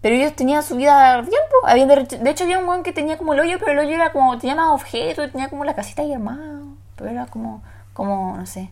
Pero 0.00 0.16
ellos 0.16 0.34
tenían 0.34 0.64
su 0.64 0.74
vida 0.74 1.20
bien, 1.20 1.40
po. 1.48 1.68
Habían 1.68 1.86
de, 1.86 1.94
de 2.04 2.28
hecho, 2.30 2.42
había 2.42 2.58
un 2.58 2.68
weón 2.68 2.82
que 2.82 2.92
tenía 2.92 3.16
como 3.18 3.34
el 3.34 3.40
hoyo, 3.40 3.58
pero 3.60 3.70
el 3.70 3.86
hoyo 3.86 3.94
era 3.94 4.10
como, 4.10 4.36
tenía 4.38 4.56
más 4.56 4.72
objetos, 4.72 5.30
tenía 5.30 5.48
como 5.48 5.64
la 5.64 5.74
casita 5.74 6.02
ahí 6.02 6.12
armada. 6.12 6.58
Pero 6.96 7.10
era 7.10 7.26
como, 7.26 7.62
como, 7.92 8.36
no 8.36 8.46
sé. 8.46 8.68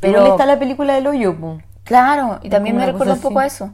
Pero 0.00 0.18
Pero, 0.18 0.26
está 0.32 0.44
la 0.44 0.58
película 0.58 0.92
del 0.92 1.06
hoyo, 1.06 1.34
pues. 1.40 1.64
claro, 1.84 2.40
y 2.42 2.50
también 2.50 2.76
me 2.76 2.84
recuerda 2.84 3.14
un 3.14 3.20
poco 3.20 3.38
a 3.38 3.46
eso. 3.46 3.70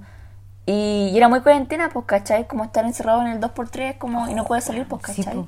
Y, 0.64 1.10
y 1.12 1.16
era 1.16 1.28
muy 1.28 1.40
cuarentena, 1.40 1.90
pues, 1.92 2.06
¿cachai? 2.06 2.46
Como 2.46 2.62
estar 2.62 2.84
encerrado 2.84 3.20
en 3.22 3.28
el 3.32 3.40
2x3 3.40 3.98
como, 3.98 4.28
y 4.28 4.34
no 4.34 4.44
puedes 4.44 4.62
salir, 4.62 4.86
pues, 4.86 5.02
Sí, 5.12 5.24
¿cachai? 5.24 5.44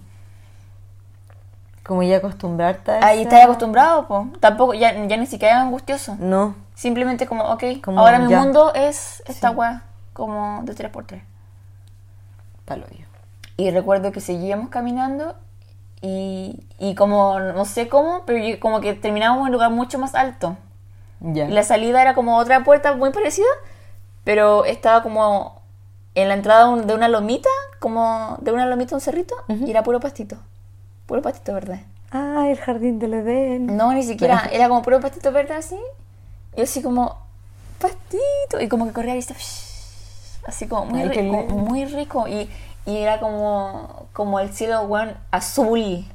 Po. 1.82 1.88
Como 1.88 2.02
ya 2.02 2.18
acostumbrarte 2.18 2.90
a 2.92 3.04
Ahí 3.06 3.20
esa- 3.20 3.28
estás 3.28 3.44
acostumbrado, 3.44 4.06
pues. 4.06 4.26
Tampoco, 4.40 4.74
ya, 4.74 4.92
ya 5.06 5.16
ni 5.16 5.26
siquiera 5.26 5.54
era 5.54 5.62
angustioso. 5.62 6.16
No. 6.18 6.54
Simplemente 6.74 7.26
como, 7.26 7.44
ok, 7.44 7.64
Como 7.84 8.00
ahora 8.00 8.18
mi 8.18 8.28
ya. 8.30 8.40
mundo 8.40 8.72
es 8.74 9.22
esta 9.26 9.50
Sí. 9.50 9.54
weá, 9.56 9.82
como 10.12 10.62
de 10.64 10.74
3x3. 10.74 11.22
Pa'l 12.64 12.84
hoyo. 12.84 13.06
Y 13.56 13.70
recuerdo 13.70 14.12
que 14.12 14.20
seguíamos 14.20 14.68
caminando 14.70 15.34
y, 16.00 16.64
y 16.78 16.94
como, 16.94 17.38
no 17.40 17.64
sé 17.64 17.88
cómo, 17.88 18.22
pero 18.26 18.38
yo- 18.44 18.58
como 18.60 18.80
que 18.80 18.94
terminábamos 18.94 19.40
en 19.42 19.46
un 19.46 19.52
lugar 19.52 19.70
mucho 19.70 19.98
más 19.98 20.14
alto. 20.14 20.56
Ya. 21.20 21.44
Y 21.46 21.52
la 21.52 21.62
salida 21.62 22.02
era 22.02 22.14
como 22.14 22.36
otra 22.38 22.64
puerta 22.64 22.94
muy 22.94 23.10
parecida, 23.10 23.46
pero 24.24 24.64
estaba 24.64 25.02
como 25.02 25.62
en 26.14 26.28
la 26.28 26.34
entrada 26.34 26.74
de 26.76 26.94
una 26.94 27.08
lomita, 27.08 27.48
como 27.78 28.36
de 28.40 28.52
una 28.52 28.66
lomita 28.66 28.94
a 28.94 28.98
un 28.98 29.00
cerrito, 29.00 29.34
y 29.48 29.70
era 29.70 29.82
puro 29.82 30.00
pastito. 30.00 30.36
Puro 31.12 31.20
pastito 31.20 31.52
verde. 31.52 31.84
Ah, 32.10 32.46
el 32.48 32.56
jardín 32.56 32.98
del 32.98 33.12
Edén. 33.12 33.76
No, 33.76 33.92
ni 33.92 34.02
siquiera, 34.02 34.48
era 34.50 34.66
como 34.70 34.80
puro 34.80 34.98
pastito 34.98 35.30
verde 35.30 35.52
así. 35.52 35.78
Y 36.56 36.62
así 36.62 36.80
como, 36.80 37.18
pastito. 37.78 38.62
Y 38.62 38.66
como 38.66 38.86
que 38.86 38.94
corría 38.94 39.14
y 39.14 39.18
estaba, 39.18 39.38
así 40.46 40.66
como 40.68 40.86
muy, 40.86 41.02
Ay, 41.02 41.08
rico, 41.10 41.22
muy 41.54 41.84
rico. 41.84 42.28
Y, 42.28 42.48
y 42.86 42.96
era 42.96 43.20
como, 43.20 44.06
como 44.14 44.40
el 44.40 44.54
cielo, 44.54 44.84
weón, 44.84 45.14
azul. 45.30 46.06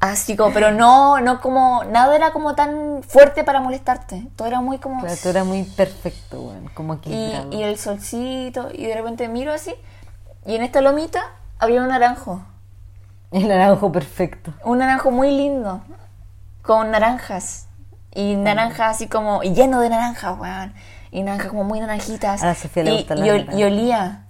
Así 0.00 0.36
como, 0.36 0.54
pero 0.54 0.70
no, 0.70 1.20
no 1.20 1.42
como, 1.42 1.84
nada 1.84 2.16
era 2.16 2.32
como 2.32 2.54
tan 2.54 3.02
fuerte 3.02 3.44
para 3.44 3.60
molestarte. 3.60 4.26
Todo 4.36 4.48
era 4.48 4.62
muy 4.62 4.78
como... 4.78 5.02
Claro, 5.02 5.16
tú 5.22 5.28
eras 5.28 5.44
muy 5.44 5.64
perfecto, 5.64 6.40
weón. 6.40 6.70
Como 6.72 6.94
y, 6.94 6.96
equilibrado. 6.96 7.52
y 7.52 7.62
el 7.62 7.76
solcito, 7.76 8.70
y 8.72 8.86
de 8.86 8.94
repente 8.94 9.28
miro 9.28 9.52
así, 9.52 9.74
y 10.46 10.54
en 10.54 10.62
esta 10.62 10.80
lomita 10.80 11.32
había 11.58 11.82
un 11.82 11.88
naranjo. 11.88 12.40
El 13.40 13.48
naranjo 13.48 13.92
perfecto. 13.92 14.52
Un 14.64 14.78
naranjo 14.78 15.10
muy 15.10 15.30
lindo, 15.30 15.82
con 16.62 16.90
naranjas. 16.90 17.68
Y 18.14 18.34
naranjas 18.36 18.96
así 18.96 19.08
como, 19.08 19.42
y 19.42 19.52
lleno 19.52 19.80
de 19.80 19.90
naranjas, 19.90 20.38
weón. 20.38 20.72
Y 21.10 21.22
naranjas 21.22 21.48
como 21.48 21.64
muy 21.64 21.80
naranjitas. 21.80 22.42
A 22.42 22.46
la 22.46 22.54
Sofía 22.54 22.82
le 22.84 22.92
y, 22.92 22.96
gustan 22.96 23.18
y 23.18 23.20
las 23.20 23.28
ol- 23.30 23.32
naranjas. 23.40 23.58
y 23.60 23.64
olía. 23.64 24.22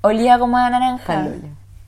Olía 0.00 0.38
como 0.38 0.56
a 0.56 0.70
naranja. 0.70 1.26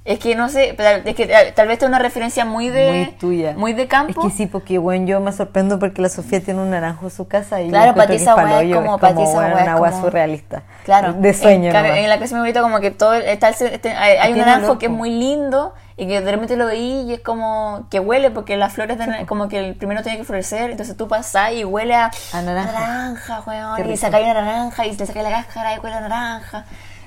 Es 0.05 0.19
que 0.19 0.35
no 0.35 0.49
sé, 0.49 0.75
es 1.05 1.15
que 1.15 1.53
tal, 1.55 1.69
vez 1.69 1.81
es 1.81 1.87
una 1.87 1.99
referencia 1.99 2.45
muy 2.45 2.71
de... 2.71 2.91
Muy 2.91 3.13
tuya. 3.19 3.53
Muy 3.57 3.73
de 3.75 3.87
campo. 3.87 4.27
Es 4.27 4.33
que 4.33 4.37
sí, 4.37 4.47
porque 4.47 4.79
bueno, 4.79 5.07
yo 5.07 5.21
me 5.21 5.31
sorprendo 5.31 5.79
porque 5.79 6.01
la 6.03 6.09
Sofía 6.09 6.43
tiene 6.43 6.59
un 6.61 6.71
naranjo 6.71 7.05
en 7.05 7.11
su 7.11 7.29
casa 7.29 7.61
y 7.61 7.69
Claro, 7.69 7.95
para 7.95 8.09
ti 8.09 8.15
esa 8.17 8.31
es 8.33 8.37
weá 8.37 8.63
es 8.63 8.75
como- 8.75 8.99
para 8.99 9.15
ti 9.15 9.23
esa 9.23 9.37
weá 9.39 9.65
es 9.65 9.71
como- 9.95 10.01
surrealista. 10.01 10.63
Claro. 10.85 11.13
De 11.13 11.35
sueño, 11.35 11.71
En, 11.71 11.77
en 11.87 12.09
la 12.09 12.17
de 12.17 12.27
mi 12.27 12.35
abuelita 12.35 12.63
como 12.63 12.81
que 12.81 12.91
todo 12.91 13.13
está 13.15 13.51
este- 13.51 13.91
hay, 13.93 14.17
hay 14.17 14.33
un 14.33 14.39
naranjo 14.39 14.79
que 14.79 14.87
es 14.87 14.93
muy 14.93 15.11
lindo 15.11 15.75
y 16.03 16.07
que 16.09 16.23
de 16.23 16.31
repente 16.31 16.57
lo 16.57 16.65
veí 16.65 17.03
y 17.09 17.13
es 17.13 17.21
como 17.21 17.87
que 17.91 18.01
huele 18.01 18.31
porque 18.31 18.57
las 18.57 18.73
flores 18.73 18.97
de, 18.97 19.27
como 19.27 19.49
que 19.49 19.59
el 19.59 19.75
primero 19.75 20.03
tiene 20.03 20.17
que 20.17 20.25
florecer, 20.25 20.71
entonces 20.71 20.97
tú 20.97 21.07
pasas 21.09 21.53
y 21.53 21.63
huele 21.65 21.95
a, 21.95 22.11
A 22.33 22.41
naranja. 22.41 22.73
naranja, 22.73 23.43
y 23.87 23.97
sacáis 23.99 24.25
una 24.25 24.41
naranja 24.41 24.87
y 24.87 24.97
le 24.97 25.07
sacáis 25.07 25.25
la 25.29 25.31
cáscara 25.31 25.75
y 25.75 25.79
huele 25.79 25.97
a 25.97 26.01
naranja. 26.01 26.65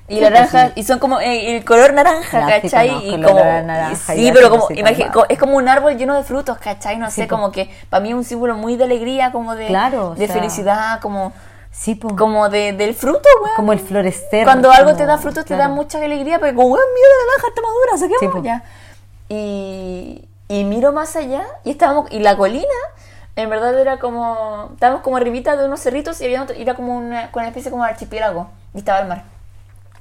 Y 0.08 0.16
Sí, 0.18 0.22
naranja, 0.22 0.50
pues 0.52 0.64
sí. 0.76 0.80
y 0.82 0.84
son 0.84 1.00
como 1.00 1.20
eh, 1.22 1.56
el 1.56 1.66
color 1.66 1.94
naranja, 1.94 2.46
¿cachai? 2.62 2.90
y 3.16 3.20
como, 3.24 3.40
naranja, 3.40 3.96
sí, 4.14 4.32
pero 4.32 4.50
como, 4.52 4.68
es 5.28 5.40
como 5.40 5.56
un 5.58 5.68
árbol 5.68 5.98
lleno 5.98 6.14
de 6.16 6.24
frutos, 6.24 6.58
¿cachai? 6.60 6.98
No 6.98 7.10
sé, 7.10 7.24
po. 7.24 7.30
como 7.36 7.52
que 7.52 7.74
para 7.90 8.02
mí 8.02 8.10
es 8.10 8.16
un 8.16 8.24
símbolo 8.26 8.56
muy 8.58 8.76
de 8.76 8.84
alegría, 8.84 9.32
como 9.32 9.56
de, 9.56 9.68
Claro, 9.68 10.14
de 10.14 10.28
sea, 10.28 10.36
felicidad, 10.36 11.00
como, 11.00 11.34
Sí, 11.72 11.96
pues. 11.96 12.14
como 12.16 12.50
de, 12.50 12.74
del 12.74 12.94
fruto, 12.94 13.28
weón. 13.42 13.56
Como 13.56 13.74
el 13.74 13.80
florecer. 13.80 14.44
Cuando 14.44 14.72
algo 14.72 14.92
como- 14.92 14.98
te 14.98 15.06
da 15.08 15.18
frutos 15.18 15.46
te 15.46 15.56
da 15.56 15.68
mucha 15.70 15.98
alegría, 15.98 16.38
pero 16.38 16.54
como, 16.56 16.68
weón, 16.68 16.86
mira 16.94 17.08
la 17.08 17.26
naranja 17.32 17.48
está 17.48 17.62
madura, 17.64 17.98
saquemos 17.98 18.20
Sí, 18.20 18.28
po. 18.28 18.44
ya. 18.44 18.64
Y, 19.30 20.28
y 20.48 20.64
miro 20.66 20.92
más 20.92 21.16
allá 21.16 21.44
y 21.64 21.72
estábamos, 21.72 22.12
y 22.12 22.20
la 22.20 22.38
colina, 22.38 22.66
en 23.36 23.50
verdad 23.50 23.80
era 23.80 23.98
como, 24.00 24.70
estábamos 24.74 25.02
como 25.02 25.18
arribita 25.18 25.56
de 25.56 25.66
unos 25.66 25.80
cerritos 25.80 26.22
y 26.22 26.26
había 26.26 26.44
otro- 26.44 26.56
era 26.56 26.76
como 26.76 26.98
una, 26.98 27.30
una 27.34 27.48
especie 27.48 27.72
como 27.72 27.84
de 27.84 27.90
archipiélago 27.92 28.50
y 28.74 28.80
estaba 28.80 29.00
el 29.00 29.08
mar. 29.08 29.24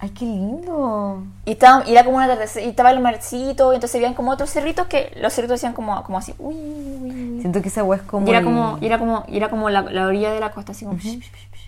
Ay, 0.00 0.10
qué 0.10 0.24
lindo. 0.24 1.22
Y, 1.44 1.52
estaba, 1.52 1.84
y 1.86 1.92
era 1.92 2.02
como 2.04 2.16
una 2.16 2.26
atardecer, 2.26 2.64
y 2.64 2.70
estaba 2.70 2.90
el 2.90 2.98
marcito, 2.98 3.70
y 3.72 3.76
entonces 3.76 3.94
habían 3.94 4.14
como 4.14 4.32
otros 4.32 4.50
cerritos 4.50 4.88
que 4.88 5.12
los 5.20 5.32
cerritos 5.32 5.60
hacían 5.60 5.74
como, 5.74 6.02
como 6.02 6.18
así, 6.18 6.34
uy, 6.40 6.56
uy. 6.56 7.38
Siento 7.40 7.62
que 7.62 7.68
esa 7.68 7.84
weá 7.84 8.00
es 8.00 8.04
como. 8.06 8.26
Y 8.26 8.30
era 8.30 8.42
como, 8.42 8.78
y 8.80 8.86
era 8.86 8.98
como, 8.98 9.24
y 9.28 9.36
era 9.36 9.48
como 9.48 9.70
la, 9.70 9.82
la 9.82 10.06
orilla 10.08 10.32
de 10.32 10.40
la 10.40 10.50
costa, 10.50 10.72
así 10.72 10.84
como. 10.84 10.98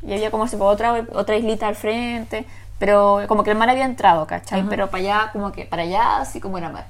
Y 0.02 0.12
había 0.12 0.32
como 0.32 0.48
si 0.48 0.56
otra, 0.58 1.06
otra 1.14 1.36
islita 1.36 1.68
al 1.68 1.76
frente, 1.76 2.44
pero 2.80 3.20
como 3.28 3.44
que 3.44 3.52
el 3.52 3.56
mar 3.56 3.70
había 3.70 3.84
entrado, 3.84 4.26
¿cachai? 4.26 4.62
Pero 4.68 4.90
para 4.90 5.02
allá, 5.02 5.30
como 5.32 5.52
que 5.52 5.64
para 5.64 5.82
allá, 5.84 6.16
así 6.18 6.40
como 6.40 6.58
era 6.58 6.70
mar. 6.70 6.86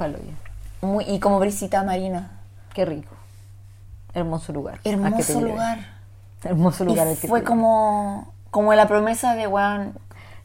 Paloyo. 0.00 0.32
Muy, 0.80 1.04
y 1.04 1.20
como 1.20 1.38
brisita 1.38 1.82
marina. 1.82 2.30
Qué 2.72 2.86
rico. 2.86 3.14
Hermoso 4.14 4.50
lugar. 4.52 4.80
¿A 4.82 4.88
Hermoso 4.88 5.40
lugar. 5.42 5.78
Hermoso 6.42 6.84
lugar. 6.86 7.06
y 7.12 7.16
fue 7.16 7.44
como, 7.44 8.32
como 8.50 8.72
la 8.72 8.88
promesa 8.88 9.34
de, 9.34 9.46
weón, 9.46 9.92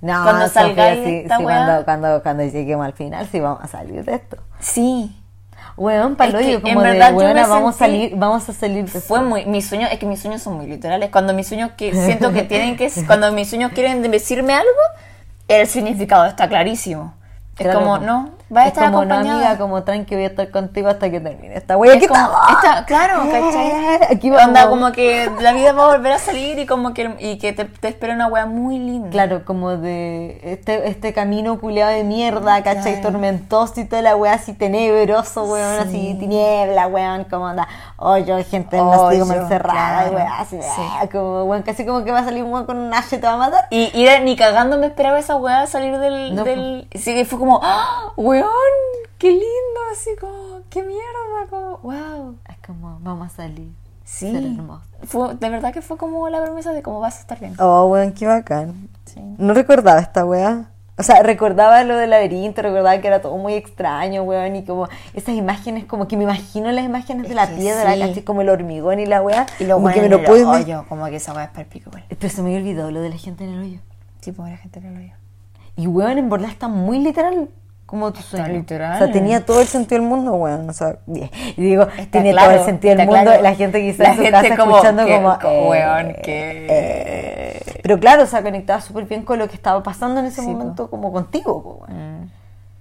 No, 0.02 0.24
cuando 0.24 0.50
salgáis 0.50 1.06
sí, 1.06 1.22
sí, 1.24 1.44
cuando, 1.44 1.86
cuando, 1.86 2.22
cuando 2.22 2.44
lleguemos 2.44 2.86
al 2.86 2.92
final, 2.92 3.28
sí 3.32 3.40
vamos 3.40 3.64
a 3.64 3.68
salir 3.68 4.04
de 4.04 4.16
esto. 4.16 4.38
sí. 4.60 5.16
Weón, 5.78 6.16
paloyo, 6.16 6.62
que, 6.62 6.62
como 6.62 6.82
en 6.82 6.88
de, 6.88 6.94
verdad, 6.94 7.14
weona, 7.14 7.48
vamos 7.48 7.76
a 7.76 7.78
sentí- 7.78 7.80
salir, 7.80 8.16
vamos 8.16 8.48
a 8.48 8.54
salir 8.54 8.90
de 8.90 9.02
Fue 9.02 9.22
muy, 9.22 9.46
mis 9.46 9.68
sueños, 9.68 9.90
es 9.92 10.00
que 10.00 10.06
mis 10.06 10.22
sueños 10.22 10.42
son 10.42 10.56
muy 10.56 10.68
literales. 10.68 11.10
Cuando 11.12 11.34
mis 11.34 11.48
sueños 11.48 11.72
que 11.76 11.94
siento 11.94 12.32
que 12.32 12.44
tienen 12.44 12.78
que, 12.78 12.90
cuando 13.08 13.30
mis 13.34 13.50
sueños 13.50 13.72
quieren 13.74 14.02
decirme 14.10 14.54
algo, 14.54 14.70
el 15.50 15.68
significado 15.68 16.26
está 16.28 16.48
clarísimo. 16.48 17.14
Es 17.58 17.64
Claro, 17.66 17.80
como, 17.80 17.98
no, 17.98 18.30
va 18.56 18.62
a 18.62 18.64
Es 18.66 18.74
estar 18.74 18.86
como, 18.92 19.06
no, 19.06 19.14
acompañada. 19.16 19.36
amiga, 19.50 19.58
como 19.58 19.84
tranqui, 19.84 20.16
voy 20.16 20.24
a 20.26 20.28
estar 20.28 20.50
contigo 20.52 20.88
hasta 20.90 21.10
que 21.10 21.20
termine 21.20 21.56
esta 21.58 21.78
wea. 21.78 21.92
Es 21.94 21.98
Aquí 21.98 22.08
como- 22.08 22.20
está- 22.50 22.86
claro, 22.86 23.24
¿cachai? 23.32 24.16
Aquí 24.16 24.30
vamos. 24.30 24.48
Onda, 24.48 24.70
como 24.70 24.92
que 24.92 25.30
la 25.42 25.54
vida 25.54 25.72
va 25.74 25.84
a 25.86 25.96
volver 25.96 26.12
a 26.14 26.20
salir 26.20 26.60
y 26.60 26.66
como 26.66 26.94
que, 26.94 27.16
y 27.20 27.38
que 27.38 27.54
te, 27.54 27.66
te 27.66 27.88
espera 27.88 28.14
una 28.14 28.28
wea 28.28 28.46
muy 28.46 28.78
linda. 28.80 29.10
Claro, 29.10 29.46
como 29.46 29.78
de 29.78 30.40
este, 30.44 30.88
este 30.90 31.14
camino 31.14 31.60
culeado 31.60 31.92
de 31.92 32.04
mierda, 32.04 32.62
¿cachai? 32.64 32.94
Claro. 33.02 33.12
Tormentoso 33.12 33.80
y 33.82 33.86
toda 33.86 34.02
la 34.02 34.16
weá 34.16 34.34
así 34.34 34.54
tenebroso, 34.54 35.44
weón, 35.46 35.80
así 35.80 36.16
tiniebla, 36.20 36.88
weón, 36.88 37.24
como 37.26 37.48
anda, 37.48 37.68
hoyo, 37.98 38.38
gente 38.50 38.78
así 38.78 39.20
como 39.20 39.34
encerrada, 39.34 40.02
claro, 40.04 40.12
y 40.12 40.16
weá, 40.16 40.40
así, 40.40 40.58
sí. 40.62 40.82
ah, 41.00 41.06
como, 41.12 41.44
weón, 41.46 41.64
casi 41.64 41.86
como 41.86 42.04
que 42.04 42.12
va 42.12 42.20
a 42.20 42.24
salir 42.26 42.44
un 42.44 42.52
weón 42.54 42.66
con 42.66 42.78
un 42.78 42.94
hacha 42.94 43.16
y 43.16 43.20
te 43.20 43.28
va 43.28 43.34
a 43.34 43.38
matar. 43.38 43.68
Y, 43.70 43.92
y 43.94 44.08
ni 44.24 44.36
cagando 44.36 44.78
me 44.78 44.88
esperaba 44.88 45.18
esa 45.20 45.36
weá 45.36 45.66
salir 45.68 45.98
del... 46.00 46.36
No, 46.36 46.44
del 46.44 46.88
sí, 46.94 47.14
que 47.16 47.26
fue 47.26 47.40
como, 47.40 47.60
¡ah! 47.64 48.12
¡Weón! 48.16 48.45
¡Qué 49.18 49.30
lindo! 49.30 49.80
Así 49.92 50.10
como, 50.20 50.62
¡qué 50.70 50.84
mierda! 50.84 51.50
Como, 51.50 51.78
¡wow! 51.78 52.36
Es 52.50 52.58
como, 52.66 53.00
vamos 53.02 53.28
a 53.28 53.36
salir. 53.36 53.72
Sí. 54.04 54.32
Ser 54.32 54.44
hermoso. 54.44 54.84
Fue, 55.04 55.36
de 55.36 55.50
verdad 55.50 55.74
que 55.74 55.82
fue 55.82 55.98
como 55.98 56.30
la 56.30 56.42
promesa 56.44 56.74
de 56.74 56.84
cómo 56.84 57.00
vas 57.00 57.18
a 57.18 57.22
estar 57.22 57.40
bien. 57.40 57.56
Oh, 57.60 57.86
weón, 57.86 58.12
qué 58.12 58.28
bacán. 58.28 58.90
Sí. 59.06 59.20
No 59.38 59.54
recordaba 59.54 60.00
esta 60.00 60.26
weá. 60.26 60.70
O 60.98 61.04
sea, 61.04 61.24
recordaba 61.24 61.84
lo 61.84 61.98
del 61.98 62.10
laberinto, 62.10 62.62
recordaba 62.62 62.98
que 63.02 63.08
era 63.08 63.22
todo 63.22 63.38
muy 63.38 63.54
extraño, 63.54 64.24
weón, 64.24 64.56
y 64.56 64.64
como 64.64 64.88
esas 65.14 65.36
imágenes, 65.36 65.86
como 65.86 66.08
que 66.08 66.16
me 66.16 66.24
imagino 66.24 66.72
las 66.72 66.86
imágenes 66.86 67.28
de 67.28 67.36
la 67.36 67.48
piedra, 67.48 67.94
sí. 67.94 68.00
¿cachai? 68.00 68.24
Como 68.24 68.42
el 68.42 68.50
hormigón 68.50 69.00
y 69.00 69.06
la 69.06 69.22
weá. 69.22 69.46
Y 69.60 69.66
lo 69.66 69.76
como 69.76 69.90
que 69.90 70.02
me 70.02 70.10
lo 70.10 70.20
en 70.20 70.26
el 70.26 70.46
hoyo, 70.46 70.86
como 70.88 71.06
que 71.08 71.18
esa 71.18 71.34
weá 71.34 71.46
es 71.46 71.50
para 71.50 71.62
el 71.62 71.68
pico, 71.68 71.90
igual. 71.90 72.06
Pero 72.08 72.30
se 72.34 72.42
me 72.42 72.50
había 72.50 72.60
olvidado 72.60 72.92
lo 72.92 73.02
de 73.02 73.10
la 73.10 73.18
gente 73.18 73.44
en 73.44 73.54
el 73.54 73.60
hoyo. 73.62 73.80
Sí, 74.22 74.32
pues 74.32 74.52
la 74.52 74.58
gente 74.58 74.80
que 74.80 74.90
lo 74.90 74.98
oye. 74.98 75.14
Y 75.76 75.88
weón, 75.88 76.18
en 76.18 76.30
verdad 76.30 76.50
está 76.50 76.68
muy 76.68 77.00
literal 77.00 77.50
como 77.86 78.12
tu 78.12 78.22
sueño. 78.22 78.48
literal. 78.48 78.96
O 78.96 78.98
sea, 79.06 79.12
tenía 79.14 79.46
todo 79.46 79.62
el 79.62 79.68
sentido 79.68 80.02
del 80.02 80.10
mundo, 80.10 80.34
weón. 80.34 80.70
O 80.70 80.74
sea, 80.74 80.98
bien. 81.06 81.30
y 81.56 81.62
digo, 81.62 81.84
Está 81.84 82.06
tenía 82.20 82.32
claro, 82.34 82.50
todo 82.52 82.60
el 82.60 82.66
sentido 82.66 82.96
del 82.96 83.06
mundo. 83.08 83.22
claro. 83.24 83.42
La 83.44 83.56
gente 83.56 83.82
quizás 83.82 84.00
La 84.00 84.10
en 84.10 84.16
su 84.16 84.22
gente 84.24 84.42
casa 84.50 84.58
como, 84.58 84.72
escuchando 84.76 85.06
que- 85.06 85.16
como, 85.16 85.40
como, 85.40 85.54
eh, 85.76 85.86
weón, 85.86 86.14
que- 86.24 86.68
eh. 86.70 87.80
Pero 87.84 88.00
claro, 88.00 88.24
o 88.24 88.26
sea, 88.26 88.42
conectaba 88.42 88.82
súper 88.82 89.06
bien 89.06 89.22
con 89.24 89.38
lo 89.40 89.48
que 89.48 89.56
estaba 89.56 89.82
pasando 89.84 90.20
en 90.20 90.26
ese 90.28 90.42
Sí, 90.42 90.48
po. 90.48 90.54
momento 90.54 90.90
como 90.90 91.12
contigo, 91.12 91.62
po, 91.64 91.86
weón. 91.88 92.22
Mm, 92.24 92.30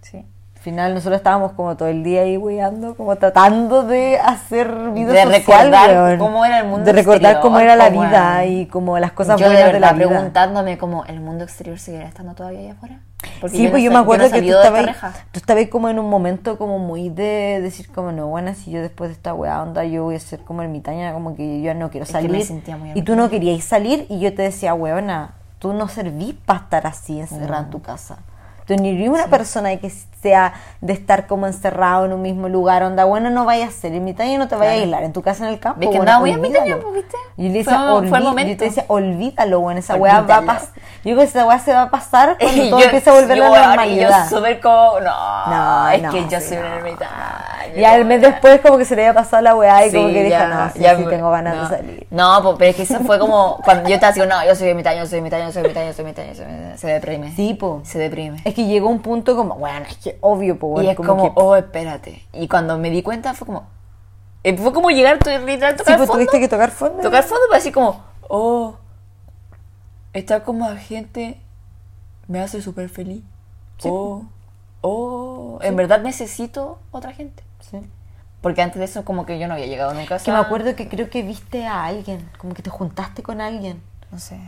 sí. 0.01 0.25
Al 0.57 0.63
final 0.65 0.95
nosotros 0.95 1.19
estábamos 1.19 1.53
como 1.53 1.77
todo 1.77 1.89
el 1.89 2.03
día 2.03 2.23
ahí 2.23 2.39
weando, 2.39 2.95
como 2.97 3.15
tratando 3.17 3.83
de 3.83 4.17
hacer 4.19 4.69
vida 4.95 5.13
De 5.13 5.23
social, 5.25 5.31
recordar 5.69 5.91
weón. 5.91 6.19
cómo 6.19 6.43
era 6.47 6.61
el 6.61 6.65
mundo 6.69 6.87
De 6.87 6.93
recordar 6.95 7.17
exterior, 7.33 7.43
cómo 7.43 7.59
era 7.59 7.77
la 7.77 7.91
vida 7.91 8.07
era- 8.43 8.47
y 8.47 8.65
como 8.65 8.99
las 8.99 9.13
cosas 9.13 9.39
yo 9.39 9.45
de 9.51 9.53
buenas 9.53 9.67
de, 9.67 9.73
verdad 9.75 9.91
la 9.91 9.93
vida. 9.99 10.09
preguntándome 10.09 10.79
como, 10.79 11.05
¿el 11.05 11.21
mundo 11.21 11.45
exterior 11.45 11.79
seguirá 11.79 12.07
estando 12.07 12.33
todavía 12.33 12.61
allá 12.61 12.73
afuera? 12.73 13.01
Porque 13.41 13.57
Sí, 13.57 13.69
pues 13.69 13.83
yo 13.83 13.91
me 13.91 13.99
acuerdo 13.99 14.27
no 14.27 14.33
que 14.33 14.43
tú 14.43 14.49
estabas, 14.49 14.97
tú 15.33 15.39
estabas 15.41 15.67
como 15.69 15.89
en 15.89 15.99
un 15.99 16.09
momento 16.09 16.59
como 16.59 16.79
muy 16.79 17.09
de 17.11 17.61
decir 17.63 17.91
como 17.91 18.13
no, 18.13 18.29
bueno, 18.29 18.55
si 18.55 18.71
yo 18.71 18.81
después 18.81 19.11
de 19.11 19.15
esta 19.15 19.35
weá 19.35 19.63
onda 19.63 19.85
yo 19.85 20.05
voy 20.05 20.17
a 20.17 20.21
ser 20.21 20.41
como 20.41 20.63
ermitaña, 20.63 21.13
como 21.13 21.37
que 21.37 21.59
yo 21.59 21.65
ya 21.65 21.75
no 21.75 21.91
quiero 21.91 22.05
Es 22.05 22.11
que 22.13 22.23
me 22.23 22.29
salir. 22.29 22.45
sentía 22.47 22.77
muy 22.77 22.93
y 22.95 23.03
tú 23.03 23.17
no 23.17 23.29
querías 23.31 23.65
salir 23.65 24.07
y 24.09 24.21
yo 24.21 24.35
te 24.35 24.43
decía, 24.43 24.75
weona, 24.75 25.35
tú 25.59 25.73
no 25.73 25.89
servís 25.89 26.35
para 26.47 26.61
estar 26.61 26.87
así 26.87 27.21
encerrada 27.21 27.65
en 27.65 27.71
tu 27.71 27.83
casa. 27.83 28.19
Tú 28.67 28.75
ni 28.77 29.09
una 29.09 29.27
persona 29.27 29.77
que 29.77 29.93
sea 30.25 30.55
de 30.81 30.95
estar 30.95 31.27
como 31.27 31.47
encerrado 31.47 32.07
en 32.07 32.13
un 32.15 32.23
mismo 32.23 32.49
lugar, 32.49 32.83
onda, 32.83 33.05
bueno, 33.05 33.29
no 33.31 33.45
vayas 33.45 33.69
a 33.69 33.73
ser 33.73 33.93
ermitaña 33.93 34.33
y 34.33 34.39
no 34.39 34.49
te 34.49 34.57
vayas 34.57 34.73
a 34.73 34.77
Claro. 34.77 34.83
aislar 34.85 35.03
en 35.05 35.13
tu 35.13 35.21
casa 35.23 35.47
en 35.47 35.53
el 35.53 35.61
campo. 35.61 35.81
¿Ves 35.81 35.91
que 35.91 35.97
bueno, 35.99 36.19
muy 36.21 36.31
ermitaña, 36.31 36.75
olvídalo. 36.77 36.83
pues, 36.83 36.95
viste? 36.95 37.17
Y 37.37 37.43
le 37.51 37.63
Fue- 37.65 37.73
decía, 37.75 37.79
fue 37.89 37.99
el 37.99 38.05
olví- 38.13 38.19
yo 38.19 38.25
momento. 38.25 38.59
te 38.59 38.65
decía, 38.65 38.85
olvídalo, 38.89 39.61
bueno, 39.61 39.81
esa 39.81 39.95
weá 39.97 40.21
va 40.23 40.37
a 40.37 40.43
pasar. 40.43 40.69
Yo 40.75 40.81
digo 41.11 41.19
que 41.21 41.25
esa 41.27 41.47
weá 41.47 41.59
se 41.59 41.73
va 41.75 41.83
a 41.83 41.91
pasar 41.91 42.37
cuando 42.41 42.69
todo 42.71 42.79
yo- 42.81 42.85
empiece 42.87 43.11
a 43.11 43.13
volver 43.13 43.33
a 43.33 43.35
yo, 43.37 43.43
la 43.45 43.51
weón, 43.51 43.63
y 43.65 43.67
normalidad. 43.67 44.31
Yo 44.31 44.37
súper 44.39 44.61
como, 44.61 45.01
no, 45.01 45.47
No, 45.47 45.89
es 45.91 46.03
no, 46.03 46.11
que 46.11 46.29
yo 46.29 46.41
sí, 46.41 46.49
soy 46.49 46.57
no. 46.59 46.67
una 46.67 46.77
ermitaña. 46.77 47.45
Y 47.77 47.85
al 47.85 48.05
mes 48.05 48.21
después 48.23 48.61
como 48.61 48.79
que 48.79 48.85
se 48.85 48.95
le 48.95 49.03
había 49.07 49.15
pasado 49.15 49.43
la 49.43 49.55
weá 49.57 49.87
y 49.87 49.93
como 49.93 50.09
Sí, 50.09 50.15
que 50.15 50.23
dijo, 50.25 50.31
ya, 50.39 50.47
no, 50.49 50.71
sí, 50.73 50.79
ya 50.79 50.97
sí 50.97 51.05
tengo 51.11 51.31
ganas 51.31 51.71
de 51.71 51.77
salir. 51.77 52.07
No, 52.11 52.55
pero 52.57 52.71
es 52.71 52.77
que 52.77 52.83
eso 52.83 53.01
fue 53.01 53.19
como 53.19 53.59
cuando 53.65 53.89
yo 53.89 53.97
estaba 53.97 54.11
así, 54.13 54.21
no, 54.21 54.45
yo 54.47 54.55
soy 54.55 54.69
ermitaño, 54.69 55.01
yo 55.01 55.07
soy 55.07 55.19
ermitaño, 55.19 55.47
yo 55.47 55.53
soy 55.53 55.63
ermitaño, 55.63 55.87
yo 55.89 55.93
soy 55.95 56.03
ermitaño, 56.05 56.29
yo 56.29 56.35
soy 56.37 56.45
ermitaño, 56.45 56.77
se 56.79 56.87
deprime. 56.87 57.33
Sí, 57.35 57.55
po. 57.55 57.81
Se 57.85 57.99
deprime. 57.99 58.41
Es 58.45 58.55
que 58.55 58.65
llegó 58.67 58.89
un 58.89 59.01
punto 59.01 59.35
como, 59.37 59.57
bueno, 59.57 59.85
es 59.91 59.97
que 59.97 60.14
obvio, 60.21 60.59
po, 60.59 60.81
y 60.83 60.89
es 60.89 60.97
como, 60.97 61.23
que- 61.23 61.33
oh, 61.41 61.57
espérate. 61.57 62.25
Y 62.33 62.49
cuando 62.49 62.79
me 62.79 62.91
di 62.91 63.03
cuenta 63.03 63.35
fue 63.35 63.47
como, 63.47 63.67
eh, 64.43 64.57
fue 64.57 64.73
como 64.73 64.91
llegar, 64.91 65.19
tu- 65.19 65.31
literal, 65.31 65.73
sí, 65.73 65.79
tocar 65.79 65.97
pues 65.97 66.09
fondo. 66.09 66.13
tuviste 66.15 66.41
que 66.41 66.49
tocar 66.49 66.71
fondo. 66.71 67.03
Tocar 67.03 67.23
fondo, 67.25 67.43
pero 67.49 67.59
así 67.59 67.73
como, 67.73 68.03
oh, 68.29 68.77
estar 70.13 70.43
como 70.45 70.69
la 70.69 70.77
gente 70.77 71.41
me 72.29 72.41
hace 72.41 72.63
súper 72.63 72.89
feliz. 72.89 73.23
Oh, 73.85 74.25
oh, 74.81 75.59
en 75.63 75.77
verdad 75.77 76.01
necesito 76.01 76.79
otra 76.91 77.13
gente. 77.13 77.43
Sí. 77.61 77.79
Porque 78.41 78.61
antes 78.63 78.79
de 78.79 78.85
eso 78.85 79.05
como 79.05 79.25
que 79.27 79.39
yo 79.39 79.49
no 79.49 79.55
había 79.55 79.67
llegado 79.67 79.95
nunca 79.95 80.19
Que 80.19 80.31
me 80.31 80.37
acuerdo 80.39 80.77
que 80.77 80.89
creo 80.89 81.09
que 81.09 81.23
viste 81.23 81.67
a 81.67 81.85
alguien, 81.85 82.29
como 82.39 82.55
que 82.55 82.63
te 82.63 82.71
juntaste 82.71 83.23
con 83.23 83.41
alguien. 83.41 83.83
No 84.13 84.19
sé. 84.19 84.39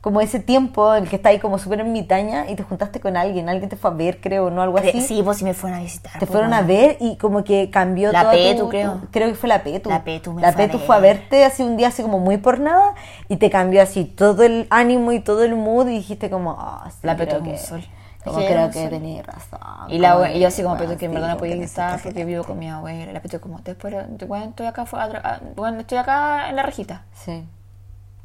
Como 0.00 0.20
ese 0.20 0.38
tiempo 0.38 0.94
en 0.94 1.02
el 1.04 1.10
que 1.10 1.16
está 1.16 1.30
ahí 1.30 1.40
como 1.40 1.58
súper 1.58 1.80
ermitaña 1.80 2.48
y 2.48 2.54
te 2.54 2.62
juntaste 2.62 3.00
con 3.00 3.16
alguien, 3.16 3.48
alguien 3.48 3.68
te 3.68 3.74
fue 3.76 3.90
a 3.90 3.94
ver, 3.94 4.20
creo, 4.20 4.48
¿no? 4.48 4.62
Algo 4.62 4.78
así. 4.78 5.00
Sí, 5.00 5.22
pues 5.24 5.38
si 5.38 5.44
me 5.44 5.54
fueron 5.54 5.80
a 5.80 5.82
visitar. 5.82 6.12
Te 6.12 6.18
pues, 6.20 6.30
fueron 6.30 6.54
a 6.54 6.62
ver 6.62 6.98
y 7.00 7.16
como 7.16 7.42
que 7.42 7.68
cambió 7.70 8.12
La 8.12 8.20
toda 8.20 8.32
Petu, 8.32 8.62
tu- 8.64 8.68
creo. 8.68 9.00
creo 9.10 9.28
que 9.28 9.34
fue 9.34 9.48
la 9.48 9.64
Petu. 9.64 9.90
La 9.90 10.04
Petu 10.04 10.32
me 10.32 10.40
La 10.40 10.52
fue 10.52 10.62
a 10.62 10.66
Petu 10.66 10.78
ver. 10.78 10.86
fue 10.86 10.96
a 10.96 11.00
verte 11.00 11.44
así 11.44 11.64
un 11.64 11.76
día 11.76 11.88
así 11.88 12.02
como 12.02 12.20
muy 12.20 12.36
por 12.36 12.60
nada 12.60 12.94
y 13.28 13.38
te 13.38 13.50
cambió 13.50 13.82
así 13.82 14.04
todo 14.04 14.44
el 14.44 14.68
ánimo 14.70 15.10
y 15.10 15.18
todo 15.18 15.42
el 15.42 15.56
mood 15.56 15.88
y 15.88 15.94
dijiste 15.94 16.30
como, 16.30 16.52
ah, 16.60 16.88
sí, 16.92 16.98
La 17.04 17.16
Petu 17.16 17.42
que, 17.42 17.58
sol. 17.58 17.84
Como 18.24 18.36
creo 18.38 18.68
que 18.70 18.80
sol. 18.82 18.90
tenías 18.90 19.26
razón. 19.26 19.58
Y, 19.88 19.98
la, 19.98 20.30
y 20.32 20.38
yo 20.38 20.46
así 20.46 20.62
como, 20.62 20.76
pero 20.76 20.96
que 20.96 21.06
en 21.06 21.10
sí, 21.10 21.14
verdad 21.16 21.30
no 21.32 21.38
podía 21.38 21.56
estar 21.56 22.00
porque 22.00 22.24
vivo 22.24 22.44
con 22.44 22.56
mi 22.58 22.70
abuela. 22.70 23.12
La 23.12 23.20
Petu 23.20 23.40
como, 23.40 23.58
después, 23.60 23.92
bueno, 24.28 24.44
estoy 24.50 24.66
acá, 24.66 24.82
a 24.92 25.40
bueno, 25.56 25.80
estoy 25.80 25.98
acá 25.98 26.48
en 26.50 26.54
la 26.56 26.62
rejita. 26.62 27.02
Sí, 27.14 27.44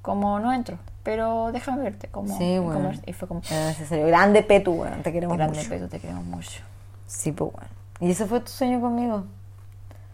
Como 0.04 0.40
no 0.40 0.54
entro, 0.54 0.78
pero 1.04 1.52
déjame 1.52 1.84
verte. 1.84 2.08
Como, 2.08 2.38
sí, 2.38 2.58
bueno. 2.60 2.92
Y 3.06 3.14
fue 3.14 3.28
como, 3.28 3.42
Era 3.50 3.68
necesario. 3.68 4.08
Grande 4.08 4.42
Petu, 4.44 4.74
bueno, 4.74 4.98
te 5.04 5.12
queremos 5.12 5.38
grande 5.38 5.58
mucho. 5.58 5.70
peso, 5.70 5.88
te 5.88 6.00
queremos 6.00 6.26
mucho. 6.26 6.62
Sí, 7.08 7.32
pues 7.32 7.52
bueno. 7.52 7.70
¿Y 8.00 8.12
ese 8.12 8.26
fue 8.26 8.40
tu 8.40 8.50
sueño 8.52 8.82
conmigo? 8.82 9.26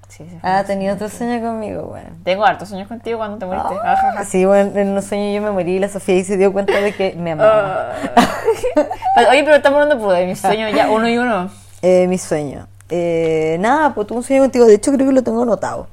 Sí, 0.09 0.25
sí. 0.27 0.39
Ah, 0.41 0.63
tenía 0.65 0.93
otro 0.93 1.07
sueño 1.07 1.39
conmigo, 1.39 1.83
bueno. 1.83 2.09
Tengo 2.23 2.43
hartos 2.43 2.69
sueños 2.69 2.87
contigo 2.87 3.19
cuando 3.19 3.37
te 3.37 3.45
moriste. 3.45 3.75
Ah, 3.83 3.93
Ajaja. 3.93 4.25
sí, 4.25 4.43
bueno, 4.43 4.77
en 4.77 4.89
un 4.89 5.01
sueño 5.03 5.31
yo 5.35 5.41
me 5.41 5.51
morí 5.51 5.73
y 5.75 5.79
la 5.79 5.87
Sofía 5.87 6.15
ahí 6.15 6.23
se 6.23 6.35
dio 6.35 6.51
cuenta 6.51 6.73
de 6.81 6.93
que 6.93 7.13
me 7.13 7.33
amaba. 7.33 7.93
Oye, 9.29 9.43
pero 9.43 9.55
estamos 9.55 9.81
hablando 9.81 10.03
pues, 10.03 10.17
de 10.17 10.25
mis 10.25 10.39
sueños 10.39 10.73
ya 10.73 10.89
uno 10.89 11.07
y 11.07 11.17
uno. 11.17 11.49
Eh, 11.81 12.07
mi 12.07 12.17
sueño. 12.17 12.67
Eh, 12.89 13.55
nada, 13.61 13.93
pues 13.93 14.05
tuve 14.05 14.17
un 14.17 14.23
sueño 14.23 14.41
contigo. 14.41 14.65
De 14.65 14.73
hecho, 14.73 14.91
creo 14.91 15.07
que 15.07 15.13
lo 15.13 15.23
tengo 15.23 15.43
anotado. 15.43 15.87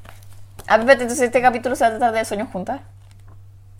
Ah, 0.67 0.75
espérate, 0.75 1.03
entonces 1.03 1.21
este 1.27 1.41
capítulo 1.41 1.77
se 1.77 1.85
va 1.85 1.87
a 1.87 1.91
tratar 1.91 2.13
de 2.13 2.25
sueños 2.25 2.49
juntas. 2.51 2.81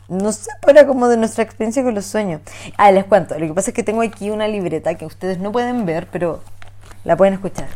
No 0.09 0.31
sé, 0.31 0.49
pero 0.65 0.79
era 0.79 0.87
como 0.87 1.07
de 1.09 1.17
nuestra 1.17 1.43
experiencia 1.43 1.83
con 1.83 1.93
los 1.93 2.05
sueños. 2.05 2.41
Ah, 2.77 2.91
les 2.91 3.05
cuento. 3.05 3.37
Lo 3.37 3.45
que 3.47 3.53
pasa 3.53 3.71
es 3.71 3.75
que 3.75 3.83
tengo 3.83 4.01
aquí 4.01 4.29
una 4.29 4.47
libreta 4.47 4.95
que 4.95 5.05
ustedes 5.05 5.37
no 5.39 5.51
pueden 5.51 5.85
ver, 5.85 6.07
pero 6.11 6.41
la 7.03 7.15
pueden 7.17 7.33
escuchar. 7.33 7.67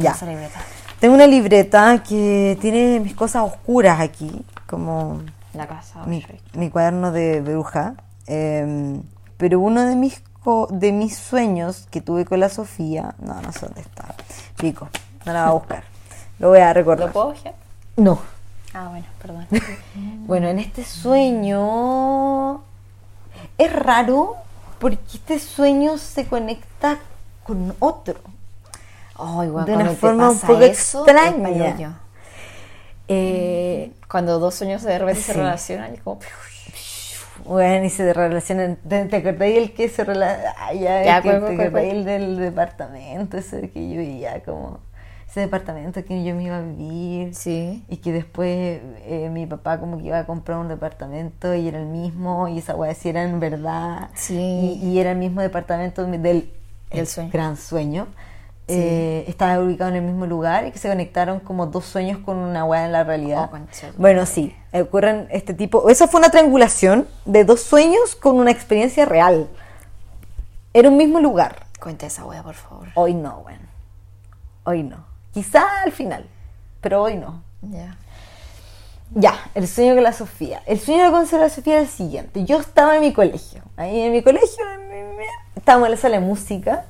Ya. 0.00 0.16
Libreta. 0.26 0.60
Tengo 1.00 1.14
una 1.14 1.26
libreta 1.26 2.02
que 2.02 2.58
tiene 2.60 3.00
mis 3.00 3.14
cosas 3.14 3.44
oscuras 3.44 4.00
aquí, 4.00 4.44
como 4.66 5.22
La 5.54 5.66
casa. 5.66 6.04
mi, 6.06 6.24
mi 6.54 6.70
cuaderno 6.70 7.12
de 7.12 7.40
bruja. 7.40 7.94
Eh, 8.26 9.00
pero 9.36 9.60
uno 9.60 9.84
de 9.84 9.94
mis, 9.94 10.22
co- 10.42 10.66
de 10.70 10.90
mis 10.92 11.16
sueños 11.16 11.86
que 11.90 12.00
tuve 12.00 12.24
con 12.24 12.40
la 12.40 12.48
Sofía, 12.48 13.14
no, 13.18 13.40
no 13.42 13.52
sé 13.52 13.60
dónde 13.66 13.82
está. 13.82 14.14
Pico, 14.58 14.88
no 15.24 15.32
la 15.32 15.42
voy 15.42 15.50
a 15.50 15.52
buscar. 15.52 15.84
Lo 16.38 16.48
voy 16.48 16.58
a 16.60 16.72
recordar. 16.72 17.06
¿Lo 17.08 17.12
puedo 17.12 17.28
ojear? 17.28 17.54
No. 17.96 18.18
Ah, 18.78 18.88
bueno, 18.90 19.06
perdón. 19.22 19.46
Bueno, 20.26 20.48
en 20.48 20.58
este 20.58 20.84
sueño 20.84 22.62
es 23.56 23.72
raro 23.72 24.36
porque 24.78 24.98
este 25.14 25.38
sueño 25.38 25.98
se 25.98 26.26
conecta 26.26 26.98
con 27.44 27.74
otro. 27.78 28.16
Ay, 29.18 29.48
bueno, 29.48 29.64
De 29.66 29.72
una 29.74 29.90
forma 29.90 30.30
un 30.30 30.38
poco 30.38 30.60
eso, 30.60 31.06
extraña. 31.06 32.00
Eh, 33.08 33.92
Cuando 34.10 34.38
dos 34.38 34.56
sueños 34.56 34.82
de 34.82 34.98
repente 34.98 35.22
se 35.22 35.32
relacionan 35.32 35.94
y 35.94 35.98
como... 35.98 36.18
bueno, 37.44 37.84
y 37.86 37.90
se 37.90 38.12
relacionan. 38.12 38.76
¿Te, 38.88 39.04
te 39.06 39.16
acordáis 39.16 39.56
el 39.58 39.72
que 39.72 39.88
se 39.88 40.04
relaciona? 40.04 40.72
ya, 40.74 41.04
Ya, 41.04 41.16
el 41.18 41.22
que- 41.22 41.28
¿cuál, 41.30 41.56
¿Te 41.56 41.62
acordáis 41.62 41.92
el 41.94 42.04
del 42.04 42.38
departamento? 42.38 43.36
Ese 43.38 43.70
que 43.70 43.88
yo 43.90 44.00
vivía 44.00 44.42
como. 44.44 44.80
Ese 45.36 45.42
departamento 45.42 46.02
que 46.02 46.24
yo 46.24 46.34
me 46.34 46.44
iba 46.44 46.56
a 46.56 46.62
vivir. 46.62 47.34
Sí. 47.34 47.84
Y 47.90 47.98
que 47.98 48.10
después 48.10 48.48
eh, 49.04 49.28
mi 49.30 49.44
papá 49.44 49.78
como 49.78 49.98
que 49.98 50.04
iba 50.04 50.18
a 50.18 50.24
comprar 50.24 50.56
un 50.56 50.68
departamento 50.68 51.54
y 51.54 51.68
era 51.68 51.78
el 51.78 51.84
mismo 51.84 52.48
y 52.48 52.56
esa 52.56 52.74
weá 52.74 52.94
sí 52.94 53.10
era 53.10 53.22
en 53.22 53.38
verdad. 53.38 54.08
Sí. 54.14 54.34
Y, 54.34 54.80
y 54.82 54.98
era 54.98 55.10
el 55.10 55.18
mismo 55.18 55.42
departamento 55.42 56.06
del, 56.06 56.50
el 56.88 57.06
sueño. 57.06 57.28
gran 57.30 57.58
sueño. 57.58 58.06
Eh, 58.66 59.26
estaba 59.28 59.62
ubicado 59.62 59.90
en 59.90 59.96
el 59.96 60.04
mismo 60.04 60.24
lugar 60.24 60.66
y 60.68 60.70
que 60.70 60.78
se 60.78 60.88
conectaron 60.88 61.40
como 61.40 61.66
dos 61.66 61.84
sueños 61.84 62.16
con 62.16 62.38
una 62.38 62.64
weá 62.64 62.86
en 62.86 62.92
la 62.92 63.04
realidad. 63.04 63.50
Oh, 63.52 63.58
bueno, 63.98 64.24
sí, 64.24 64.56
ocurren 64.72 65.28
este 65.30 65.52
tipo. 65.52 65.90
Esa 65.90 66.08
fue 66.08 66.18
una 66.18 66.30
triangulación 66.30 67.06
de 67.26 67.44
dos 67.44 67.60
sueños 67.60 68.16
con 68.16 68.36
una 68.36 68.52
experiencia 68.52 69.04
real. 69.04 69.48
Era 70.72 70.88
un 70.88 70.96
mismo 70.96 71.20
lugar. 71.20 71.66
Cuenta 71.78 72.06
esa 72.06 72.24
wea, 72.24 72.42
por 72.42 72.54
favor. 72.54 72.88
Hoy 72.94 73.12
no, 73.12 73.42
bueno. 73.42 73.66
Hoy 74.64 74.82
no. 74.82 75.05
Quizá 75.36 75.82
al 75.84 75.92
final, 75.92 76.24
pero 76.80 77.02
hoy 77.02 77.16
no. 77.16 77.42
Ya. 77.60 77.98
Ya, 79.14 79.34
el 79.54 79.68
sueño 79.68 79.92
con 79.92 80.02
la 80.02 80.14
Sofía. 80.14 80.62
El 80.64 80.80
sueño 80.80 81.12
con 81.12 81.28
la 81.30 81.50
Sofía 81.50 81.74
era 81.74 81.82
el 81.82 81.88
siguiente. 81.88 82.46
Yo 82.46 82.58
estaba 82.58 82.96
en 82.96 83.02
mi 83.02 83.12
colegio. 83.12 83.60
Ahí 83.76 84.00
en 84.00 84.12
mi 84.12 84.22
colegio, 84.22 84.64
estábamos 85.54 85.88
en 85.88 85.90
la 85.90 85.98
sala 85.98 86.18
de 86.18 86.24
música. 86.24 86.86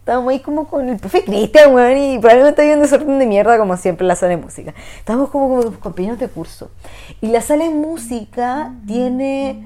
Estábamos 0.00 0.32
ahí 0.32 0.40
como 0.40 0.66
con 0.66 0.88
el 0.88 0.96
profe 0.96 1.22
Cristian, 1.22 1.72
weón, 1.72 1.96
y 1.96 2.18
probablemente 2.18 2.60
había 2.60 2.74
un 2.74 2.80
desorden 2.80 3.20
de 3.20 3.26
mierda 3.26 3.56
como 3.56 3.76
siempre 3.76 4.02
en 4.02 4.08
la 4.08 4.16
sala 4.16 4.30
de 4.30 4.38
música. 4.38 4.74
Estábamos 4.98 5.30
como, 5.30 5.48
como 5.48 5.62
con 5.62 5.74
compañeros 5.76 6.18
de 6.18 6.26
curso. 6.26 6.72
Y 7.20 7.28
la 7.28 7.40
sala 7.40 7.62
de 7.62 7.70
música 7.70 8.74
tiene 8.84 9.64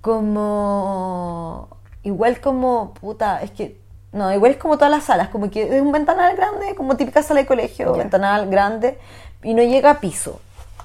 como... 0.00 1.68
Igual 2.02 2.40
como... 2.40 2.94
Puta, 2.94 3.42
es 3.42 3.50
que... 3.50 3.81
No, 4.12 4.32
igual 4.32 4.52
es 4.52 4.56
como 4.58 4.76
todas 4.76 4.90
las 4.90 5.04
salas, 5.04 5.28
como 5.28 5.50
que 5.50 5.74
es 5.76 5.80
un 5.80 5.90
ventanal 5.90 6.36
grande, 6.36 6.74
como 6.74 6.96
típica 6.96 7.22
sala 7.22 7.40
de 7.40 7.46
colegio, 7.46 7.94
ventanal 7.94 8.48
grande, 8.50 8.98
y 9.42 9.54
no 9.54 9.62
llega 9.62 9.90
a 9.90 10.00
piso. 10.00 10.40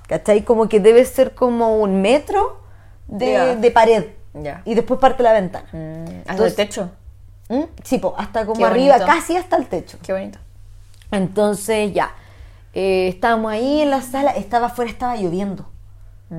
¿Cachai? 0.07 0.43
Como 0.43 0.69
que 0.69 0.79
debe 0.79 1.03
ser 1.03 1.35
como 1.35 1.77
un 1.77 2.01
metro 2.01 2.61
de, 3.07 3.57
de 3.57 3.71
pared. 3.71 4.05
Y 4.65 4.75
después 4.75 4.99
parte 4.99 5.23
la 5.23 5.33
ventana. 5.33 5.67
Mm, 5.71 6.29
¿Hasta 6.29 6.45
el 6.45 6.55
techo? 6.55 6.91
¿Mm? 7.49 7.63
Sí, 7.83 7.97
po, 7.97 8.13
hasta 8.17 8.45
como 8.45 8.57
Qué 8.59 8.65
arriba, 8.65 8.97
bonito. 8.97 9.11
casi 9.13 9.35
hasta 9.35 9.57
el 9.57 9.67
techo. 9.67 9.97
Qué 10.03 10.13
bonito. 10.13 10.39
Entonces 11.11 11.93
ya, 11.93 12.11
eh, 12.73 13.07
estábamos 13.09 13.51
ahí 13.51 13.81
en 13.81 13.89
la 13.89 14.01
sala, 14.01 14.31
estaba 14.31 14.67
afuera, 14.67 14.91
estaba 14.91 15.15
lloviendo. 15.15 15.69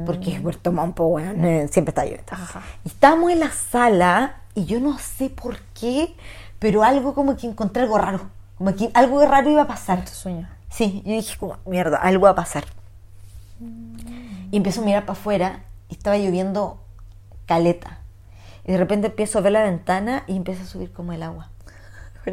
Porque 0.04 0.34
es 0.34 0.40
Puerto 0.42 0.70
Montt, 0.70 0.98
bueno, 0.98 1.46
eh, 1.48 1.66
siempre 1.68 1.90
está 1.92 2.04
lloviendo. 2.04 2.30
Ajá. 2.30 2.62
Y 2.84 2.88
estábamos 2.88 3.30
en 3.32 3.40
la 3.40 3.50
sala 3.50 4.36
y 4.54 4.66
yo 4.66 4.80
no 4.80 4.98
sé 4.98 5.30
por 5.30 5.58
qué, 5.80 6.14
pero 6.58 6.82
algo 6.82 7.14
como 7.14 7.36
que 7.36 7.46
encontré 7.46 7.82
algo 7.82 7.98
raro. 7.98 8.20
Como 8.56 8.74
que 8.74 8.90
algo 8.94 9.24
raro 9.24 9.48
iba 9.50 9.62
a 9.62 9.66
pasar. 9.66 10.04
Tu 10.04 10.10
sueño. 10.10 10.48
Sí, 10.70 11.02
yo 11.04 11.12
dije 11.12 11.36
como, 11.38 11.56
mierda, 11.64 11.98
algo 11.98 12.24
va 12.24 12.30
a 12.30 12.34
pasar. 12.34 12.64
Y 14.50 14.56
empiezo 14.56 14.80
a 14.80 14.84
mirar 14.84 15.06
para 15.06 15.18
afuera 15.18 15.64
y 15.88 15.94
estaba 15.94 16.16
lloviendo 16.16 16.80
caleta. 17.46 17.98
Y 18.64 18.72
de 18.72 18.78
repente 18.78 19.06
empiezo 19.08 19.38
a 19.38 19.42
ver 19.42 19.52
la 19.52 19.62
ventana 19.62 20.24
y 20.26 20.36
empieza 20.36 20.62
a 20.64 20.66
subir 20.66 20.92
como 20.92 21.12
el 21.12 21.22
agua. 21.22 21.50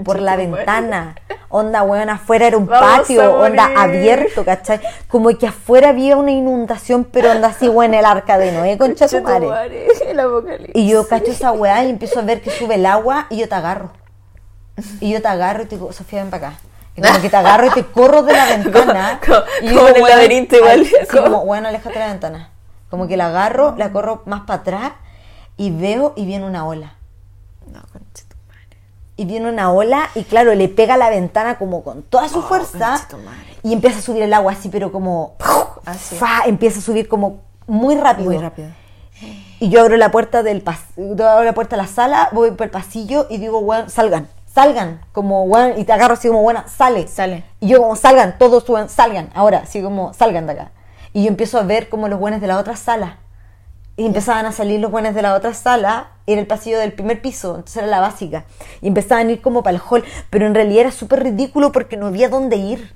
Por 0.04 0.20
la 0.20 0.36
ventana. 0.36 1.16
Onda, 1.48 1.84
weón, 1.84 2.10
afuera 2.10 2.48
era 2.48 2.58
un 2.58 2.66
Vamos 2.66 3.00
patio, 3.00 3.40
onda 3.40 3.70
abierto, 3.78 4.44
¿cachai? 4.44 4.82
Como 5.08 5.30
que 5.38 5.48
afuera 5.48 5.90
había 5.90 6.18
una 6.18 6.32
inundación, 6.32 7.06
pero 7.06 7.32
onda 7.32 7.50
así, 7.50 7.70
weón, 7.70 7.94
el 7.94 8.04
arca 8.04 8.38
de 8.38 8.52
Noé, 8.52 8.78
concha 8.78 9.08
tu 9.08 9.22
madre. 9.22 9.48
El. 10.10 10.72
Y 10.74 10.90
yo 10.90 11.08
cacho 11.08 11.32
esa 11.32 11.54
weá 11.54 11.86
y 11.86 11.90
empiezo 11.90 12.20
a 12.20 12.24
ver 12.24 12.42
que 12.42 12.50
sube 12.50 12.76
el 12.76 12.86
agua 12.86 13.28
y 13.30 13.38
yo 13.38 13.48
te 13.48 13.56
agarro. 13.56 13.92
Y 15.00 15.12
yo 15.12 15.22
te 15.22 15.28
agarro 15.28 15.64
y 15.64 15.66
te 15.68 15.76
digo, 15.76 15.92
Sofía, 15.94 16.22
ven 16.22 16.30
para 16.32 16.48
acá. 16.50 16.60
Y 16.98 17.02
como 17.02 17.22
que 17.22 17.30
te 17.30 17.36
agarro 17.38 17.68
y 17.68 17.70
te 17.72 17.86
corro 17.86 18.24
de 18.24 18.34
la 18.34 18.46
ventana. 18.58 19.20
Como- 19.26 19.42
y 19.62 19.74
como 19.76 19.88
en 19.90 19.96
el 19.96 20.02
"Weón, 20.02 20.10
laberinto 20.16 20.56
igual". 20.58 20.80
ay, 20.82 20.86
Sí, 20.86 21.18
Como- 21.18 21.46
bueno, 21.46 21.68
aléjate 21.68 21.94
de 22.00 22.06
la 22.06 22.12
ventana. 22.12 22.50
Como 22.90 23.08
que 23.08 23.18
la 23.18 23.28
agarro, 23.28 23.76
la 23.78 23.92
corro 23.92 24.22
más 24.26 24.42
para 24.42 24.62
atrás 24.62 24.92
y 25.58 25.72
veo 25.72 26.14
y 26.16 26.26
viene 26.26 26.46
una 26.46 26.66
ola. 26.66 26.94
No, 27.72 27.82
concha 27.92 28.24
tu 28.30 28.36
madre. 28.48 28.78
Y 29.18 29.26
viene 29.26 29.50
una 29.50 29.72
ola 29.72 30.10
y 30.16 30.24
claro, 30.24 30.54
le 30.56 30.70
pega 30.70 30.94
a 30.94 30.98
la 30.98 31.10
ventana 31.10 31.58
como 31.58 31.84
con 31.84 32.04
toda 32.04 32.30
su 32.30 32.40
Oh, 32.40 32.44
fuerza 32.44 32.90
concha 32.92 33.08
tu 33.10 33.18
madre. 33.18 33.58
y 33.64 33.74
empieza 33.74 34.00
a 34.00 34.02
subir 34.02 34.24
el 34.24 34.34
agua 34.34 34.54
así, 34.54 34.70
pero 34.70 34.92
como... 34.92 35.36
Así. 35.86 36.16
fa, 36.16 36.44
empieza 36.46 36.80
a 36.80 36.82
subir 36.82 37.08
como 37.08 37.42
muy 37.68 37.96
rápido. 37.96 38.30
Muy 38.32 38.38
rápido. 38.40 38.70
Y 39.60 39.70
yo 39.70 39.82
abro 39.82 39.98
la 39.98 40.12
puerta 40.12 40.44
del 40.44 40.64
pas- 40.64 40.84
yo 40.98 41.28
abro 41.30 41.44
la 41.46 41.54
puerta 41.54 41.76
de 41.76 41.82
la 41.82 41.88
sala, 41.88 42.30
voy 42.32 42.52
por 42.52 42.66
el 42.66 42.72
pasillo 42.72 43.28
y 43.30 43.38
digo, 43.38 43.60
weón, 43.60 43.90
salgan, 43.90 44.28
salgan, 44.56 45.02
como 45.12 45.44
weón, 45.44 45.78
y 45.78 45.84
te 45.84 45.92
agarro 45.92 46.14
así 46.14 46.30
como, 46.30 46.42
buena, 46.42 46.68
sale. 46.70 47.08
Sale. 47.08 47.44
Y 47.60 47.68
yo 47.68 47.80
como, 47.80 47.98
salgan, 47.98 48.38
todos 48.38 48.64
suban, 48.64 48.90
salgan, 48.90 49.30
ahora, 49.36 49.60
así 49.60 49.82
como, 49.82 50.14
salgan 50.14 50.48
de 50.48 50.54
acá. 50.54 50.72
Y 51.12 51.24
yo 51.24 51.28
empiezo 51.28 51.60
a 51.60 51.64
ver 51.64 51.90
como 51.90 52.08
los 52.08 52.20
buenos 52.20 52.40
de 52.40 52.48
la 52.48 52.58
otra 52.58 52.78
sala. 52.78 53.20
Y 53.98 54.06
empezaban 54.06 54.46
a 54.46 54.54
salir 54.54 54.80
los 54.80 54.92
buenos 54.92 55.14
de 55.14 55.22
la 55.22 55.36
otra 55.36 55.54
sala, 55.54 56.12
era 56.26 56.40
el 56.40 56.48
pasillo 56.48 56.80
del 56.80 56.94
primer 56.94 57.22
piso, 57.22 57.50
entonces 57.50 57.78
era 57.78 57.88
la 57.88 58.00
básica. 58.00 58.46
Y 58.82 58.88
empezaban 58.88 59.28
a 59.28 59.32
ir 59.34 59.42
como 59.42 59.62
para 59.62 59.76
el 59.76 59.84
hall, 59.90 60.04
pero 60.30 60.48
en 60.48 60.56
realidad 60.56 60.82
era 60.82 60.92
súper 60.92 61.24
ridículo 61.24 61.72
porque 61.72 61.98
no 61.98 62.08
había 62.08 62.30
dónde 62.30 62.56
ir. 62.56 62.94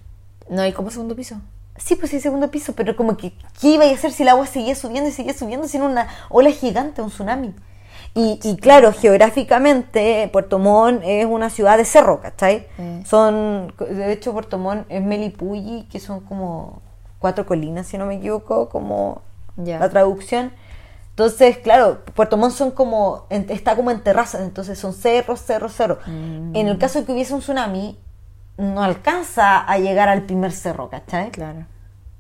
No, 0.50 0.66
¿y 0.66 0.72
como 0.72 0.90
segundo 0.90 1.16
piso? 1.16 1.36
Sí, 1.78 1.96
pues 1.96 2.12
sí, 2.12 2.20
segundo 2.20 2.52
piso, 2.52 2.74
pero 2.74 2.96
como 2.96 3.16
que, 3.16 3.34
¿qué 3.60 3.68
iba 3.70 3.86
a 3.86 3.92
hacer 3.92 4.12
si 4.12 4.24
el 4.24 4.30
agua 4.30 4.46
seguía 4.48 4.76
subiendo 4.76 5.10
y 5.10 5.14
seguía 5.14 5.34
subiendo 5.34 5.68
sin 5.68 5.82
una 5.82 6.08
ola 6.30 6.52
gigante, 6.52 7.02
un 7.02 7.10
tsunami? 7.10 7.54
Y, 8.16 8.40
y 8.44 8.58
claro, 8.58 8.92
geográficamente 8.92 10.30
Puerto 10.32 10.60
Montt 10.60 11.02
es 11.06 11.26
una 11.26 11.50
ciudad 11.50 11.78
de 11.78 11.86
cerro, 11.86 12.22
¿cachai? 12.22 12.68
Mm. 12.78 13.06
Son, 13.06 13.74
de 13.78 14.12
hecho 14.12 14.34
Puerto 14.34 14.58
Montt 14.58 14.86
es 14.90 15.02
Melipulli, 15.04 15.88
que 15.92 16.00
son 16.00 16.22
como 16.22 16.82
cuatro 17.20 17.46
colinas, 17.46 17.88
si 17.88 17.98
no 17.98 18.06
me 18.06 18.16
equivoco, 18.16 18.70
como 18.70 19.22
la 19.58 19.90
traducción. 19.90 20.52
Entonces, 21.10 21.58
claro, 21.58 22.00
Puerto 22.16 22.38
Montt 22.38 22.54
son 22.54 22.72
como, 22.72 23.26
está 23.30 23.76
como 23.76 23.92
en 23.92 24.02
terrazas, 24.02 24.42
entonces 24.42 24.80
son 24.80 24.94
cerros, 24.94 25.42
cerros, 25.42 25.74
cerros. 25.74 26.00
Mm. 26.08 26.56
En 26.56 26.68
el 26.68 26.78
caso 26.78 27.00
de 27.00 27.06
que 27.06 27.12
hubiese 27.12 27.34
un 27.34 27.42
tsunami, 27.42 28.00
no 28.58 28.82
alcanza 28.84 29.60
a 29.60 29.78
llegar 29.78 30.10
al 30.10 30.24
primer 30.24 30.52
cerro, 30.52 30.90
¿cachai? 30.90 31.32
Claro. 31.32 31.66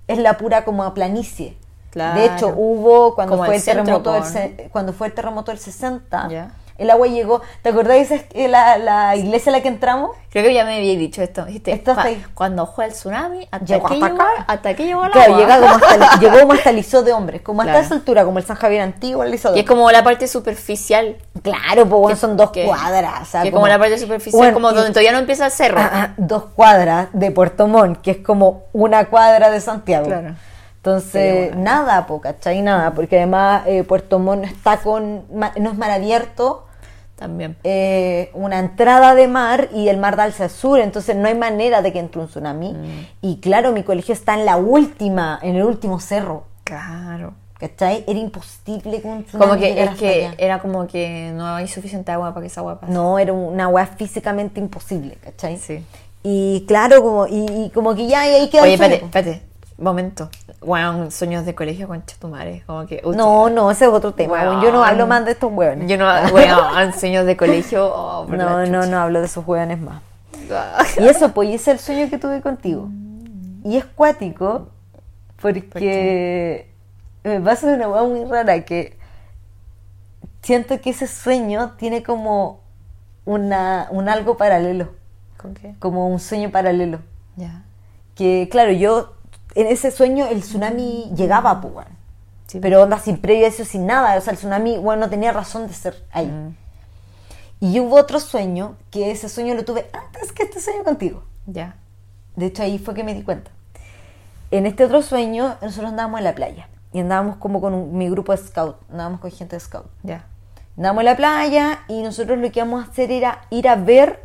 es 0.07 0.17
la 0.17 0.37
pura 0.37 0.65
como 0.65 0.93
planicie. 0.93 1.57
Claro. 1.91 2.19
De 2.19 2.25
hecho, 2.27 2.53
hubo 2.55 3.15
cuando 3.15 3.33
Como 3.35 3.45
fue 3.45 3.55
el 3.55 3.63
terremoto 3.63 4.13
del 4.13 4.23
se- 4.25 4.69
cuando 4.71 4.93
fue 4.93 5.07
el 5.07 5.13
terremoto 5.13 5.51
del 5.51 5.59
60, 5.59 6.27
Ya. 6.29 6.51
El 6.77 6.89
agua 6.91 7.07
llegó. 7.07 7.41
¿Te 7.61 7.69
acordás 7.71 8.07
de 8.07 8.47
la, 8.47 8.77
la 8.77 9.13
iglesia 9.17 9.51
a 9.51 9.57
la 9.57 9.61
que 9.61 9.67
entramos? 9.67 10.11
Creo 10.31 10.45
que 10.45 10.53
ya 10.53 10.63
me 10.63 10.77
había 10.77 10.97
dicho 10.97 11.21
esto. 11.21 11.43
Dijiste, 11.43 11.73
Esto 11.73 11.93
"Cua- 11.93 12.03
sí. 12.07 12.23
cuando 12.33 12.67
fue 12.67 12.85
el 12.85 12.93
tsunami, 12.93 13.49
hasta 13.51 13.65
Llegó 13.65 13.87
que 13.89 13.95
hasta 13.95 14.07
llegó, 14.07 14.23
hasta 14.47 14.73
que 14.75 14.85
llegó 14.85 15.03
el 15.03 15.11
Claro, 15.11 15.33
agua. 15.33 15.41
llega 15.45 15.59
como 15.59 15.73
hasta, 15.85 16.19
llegó 16.21 16.39
como 16.39 16.53
hasta 16.53 16.69
el 16.69 16.75
liceo 16.77 17.03
de 17.03 17.11
hombres, 17.11 17.41
como 17.41 17.59
hasta 17.63 17.73
Claro. 17.73 17.85
esa 17.85 17.95
altura, 17.95 18.23
como 18.23 18.39
el 18.39 18.45
San 18.45 18.55
Javier 18.55 18.81
antiguo, 18.83 19.23
el 19.23 19.31
de 19.31 19.39
Y 19.55 19.59
es 19.59 19.65
como 19.65 19.91
la 19.91 20.05
parte 20.05 20.25
superficial. 20.29 21.17
Claro, 21.41 21.85
pues 21.85 22.01
bueno, 22.01 22.15
son 22.17 22.37
dos 22.37 22.51
que- 22.51 22.63
cuadras. 22.65 23.23
o 23.23 23.25
sea, 23.25 23.43
que 23.43 23.51
como 23.51 23.67
la 23.67 23.77
parte 23.77 23.97
superficial, 23.97 24.39
Bueno, 24.39 24.53
como 24.53 24.71
y- 24.71 24.75
donde 24.75 24.91
todavía 24.91 25.11
no 25.11 25.17
empieza 25.19 25.47
el 25.47 25.51
cerro. 25.51 25.81
Dos 26.15 26.43
cuadras 26.55 27.09
de 27.11 27.31
Puerto 27.31 27.67
Montt, 27.67 27.99
que 28.01 28.11
es 28.11 28.17
como 28.19 28.63
una 28.71 29.03
cuadra 29.09 29.49
de 29.49 29.59
Santiago. 29.59 30.05
Claro. 30.05 30.35
Entonces, 30.89 31.55
nada, 31.55 32.05
po, 32.07 32.19
¿cachai? 32.21 32.61
Nada, 32.61 32.91
porque 32.93 33.17
además 33.17 33.63
eh, 33.67 33.83
Puerto 33.83 34.19
Montt 34.19 34.41
no 34.43 34.47
está 34.47 34.77
con, 34.77 35.23
no 35.31 35.71
es 35.71 35.77
mar 35.77 35.91
abierto, 35.91 36.65
También. 37.15 37.55
eh, 37.63 38.31
una 38.33 38.59
entrada 38.59 39.13
de 39.15 39.27
mar 39.27 39.69
y 39.73 39.87
el 39.89 39.97
mar 39.97 40.15
da 40.15 40.23
hacia 40.25 40.45
el 40.45 40.51
sur, 40.51 40.79
entonces 40.79 41.15
no 41.15 41.27
hay 41.27 41.35
manera 41.35 41.81
de 41.81 41.93
que 41.93 41.99
entre 41.99 42.21
un 42.21 42.27
tsunami. 42.27 42.73
Mm. 42.73 43.07
Y 43.21 43.37
claro, 43.39 43.71
mi 43.71 43.83
colegio 43.83 44.13
está 44.13 44.33
en 44.33 44.45
la 44.45 44.57
última, 44.57 45.39
en 45.41 45.55
el 45.55 45.63
último 45.63 45.99
cerro, 45.99 46.43
Claro. 46.63 47.33
¿cachai? 47.59 48.03
Era 48.07 48.19
imposible 48.19 49.01
que 49.01 49.07
un 49.07 49.23
tsunami 49.25 49.49
Como 49.49 49.59
que 49.61 49.83
es 49.83 49.89
que 49.97 50.25
allá. 50.25 50.35
era 50.37 50.59
como 50.59 50.87
que 50.87 51.31
no 51.35 51.45
hay 51.55 51.67
suficiente 51.67 52.11
agua 52.11 52.29
para 52.33 52.41
que 52.41 52.47
esa 52.47 52.61
agua 52.61 52.79
pase. 52.79 52.91
No, 52.93 53.19
era 53.19 53.33
una 53.33 53.67
weá 53.67 53.85
físicamente 53.85 54.59
imposible, 54.59 55.15
¿cachai? 55.23 55.57
Sí. 55.57 55.83
Y 56.23 56.65
claro, 56.67 57.01
como, 57.01 57.27
y, 57.27 57.45
y 57.65 57.69
como 57.73 57.95
que 57.95 58.07
ya 58.07 58.27
y 58.29 58.33
ahí 58.33 58.49
queda 58.49 58.63
Oye, 58.63 58.73
espérate, 58.73 59.05
espérate. 59.05 59.48
Momento. 59.79 60.29
Weón, 60.61 61.11
sueños 61.11 61.45
de 61.45 61.55
colegio 61.55 61.87
con 61.87 62.05
Chetumare. 62.05 62.63
Como 62.65 62.85
que. 62.85 63.01
No, 63.15 63.49
no, 63.49 63.71
ese 63.71 63.85
es 63.85 63.91
otro 63.91 64.13
tema. 64.13 64.61
Yo 64.61 64.71
no 64.71 64.83
hablo 64.83 65.07
más 65.07 65.25
de 65.25 65.31
estos 65.31 65.51
hueones. 65.51 65.89
Yo 65.89 65.97
no. 65.97 66.05
Weón, 66.33 66.93
sueños 66.93 67.25
de 67.25 67.37
colegio. 67.37 67.91
oh, 67.93 68.25
no, 68.25 68.65
no, 68.65 68.85
no 68.85 68.99
hablo 68.99 69.19
de 69.19 69.25
esos 69.25 69.47
hueones 69.47 69.79
más. 69.79 70.01
Ah. 70.51 70.83
Y 70.97 71.07
eso, 71.07 71.31
pues, 71.33 71.49
y 71.49 71.53
ese 71.53 71.71
es 71.71 71.79
el 71.79 71.85
sueño 71.85 72.09
que 72.09 72.17
tuve 72.17 72.41
contigo. 72.41 72.89
Y 73.63 73.77
es 73.77 73.85
cuático 73.85 74.69
porque 75.41 76.69
me 77.23 77.39
pasa 77.41 77.67
una 77.67 77.87
hueá 77.87 78.03
muy 78.03 78.25
rara 78.25 78.63
que 78.65 78.97
siento 80.41 80.79
que 80.81 80.91
ese 80.91 81.07
sueño 81.07 81.73
tiene 81.77 82.03
como 82.03 82.61
una, 83.25 83.87
un 83.91 84.09
algo 84.09 84.37
paralelo, 84.37 84.89
¿Con 85.37 85.53
qué? 85.53 85.75
como 85.79 86.07
un 86.07 86.19
sueño 86.19 86.51
paralelo. 86.51 86.99
Ya. 87.35 87.63
Que 88.15 88.47
claro, 88.51 88.71
yo 88.71 89.13
en 89.55 89.67
ese 89.67 89.91
sueño 89.91 90.25
el 90.27 90.41
tsunami 90.41 91.11
llegaba, 91.15 91.59
pues, 91.61 91.73
weón. 91.73 91.99
Sí. 92.47 92.59
pero 92.59 92.81
onda 92.81 92.97
sin 92.97 93.17
previo 93.17 93.45
a 93.45 93.49
eso, 93.49 93.63
sin 93.63 93.85
nada. 93.85 94.17
O 94.17 94.21
sea, 94.21 94.31
el 94.31 94.37
tsunami, 94.37 94.77
bueno, 94.79 95.01
no 95.05 95.09
tenía 95.09 95.31
razón 95.31 95.67
de 95.67 95.73
ser 95.75 96.03
ahí. 96.11 96.25
Mm. 96.25 96.55
Y 97.59 97.79
hubo 97.79 97.95
otro 97.97 98.19
sueño, 98.19 98.75
que 98.89 99.11
ese 99.11 99.29
sueño 99.29 99.53
lo 99.53 99.63
tuve 99.65 99.87
antes 99.93 100.31
que 100.31 100.43
este 100.43 100.59
sueño 100.59 100.83
contigo. 100.83 101.23
Ya. 101.45 101.75
De 102.35 102.47
hecho, 102.47 102.63
ahí 102.63 102.79
fue 102.79 102.95
que 102.95 103.03
me 103.03 103.13
di 103.13 103.21
cuenta. 103.21 103.51
En 104.49 104.65
este 104.65 104.85
otro 104.85 105.03
sueño, 105.03 105.57
nosotros 105.61 105.91
andábamos 105.91 106.19
en 106.19 106.23
la 106.23 106.33
playa. 106.33 106.69
Y 106.91 107.01
andábamos 107.01 107.35
como 107.35 107.61
con 107.61 107.75
un- 107.75 107.95
mi 107.95 108.09
grupo 108.09 108.31
de 108.31 108.39
scout. 108.39 108.77
Andábamos 108.89 109.19
con 109.19 109.29
gente 109.29 109.55
de 109.55 109.59
scout. 109.59 109.85
Ya. 110.01 110.25
Andábamos 110.75 111.01
en 111.01 111.05
la 111.05 111.17
playa 111.17 111.79
y 111.87 112.01
nosotros 112.01 112.39
lo 112.39 112.51
que 112.51 112.59
íbamos 112.61 112.83
a 112.83 112.89
hacer 112.89 113.11
era 113.11 113.41
ir 113.51 113.67
a 113.67 113.75
ver 113.75 114.23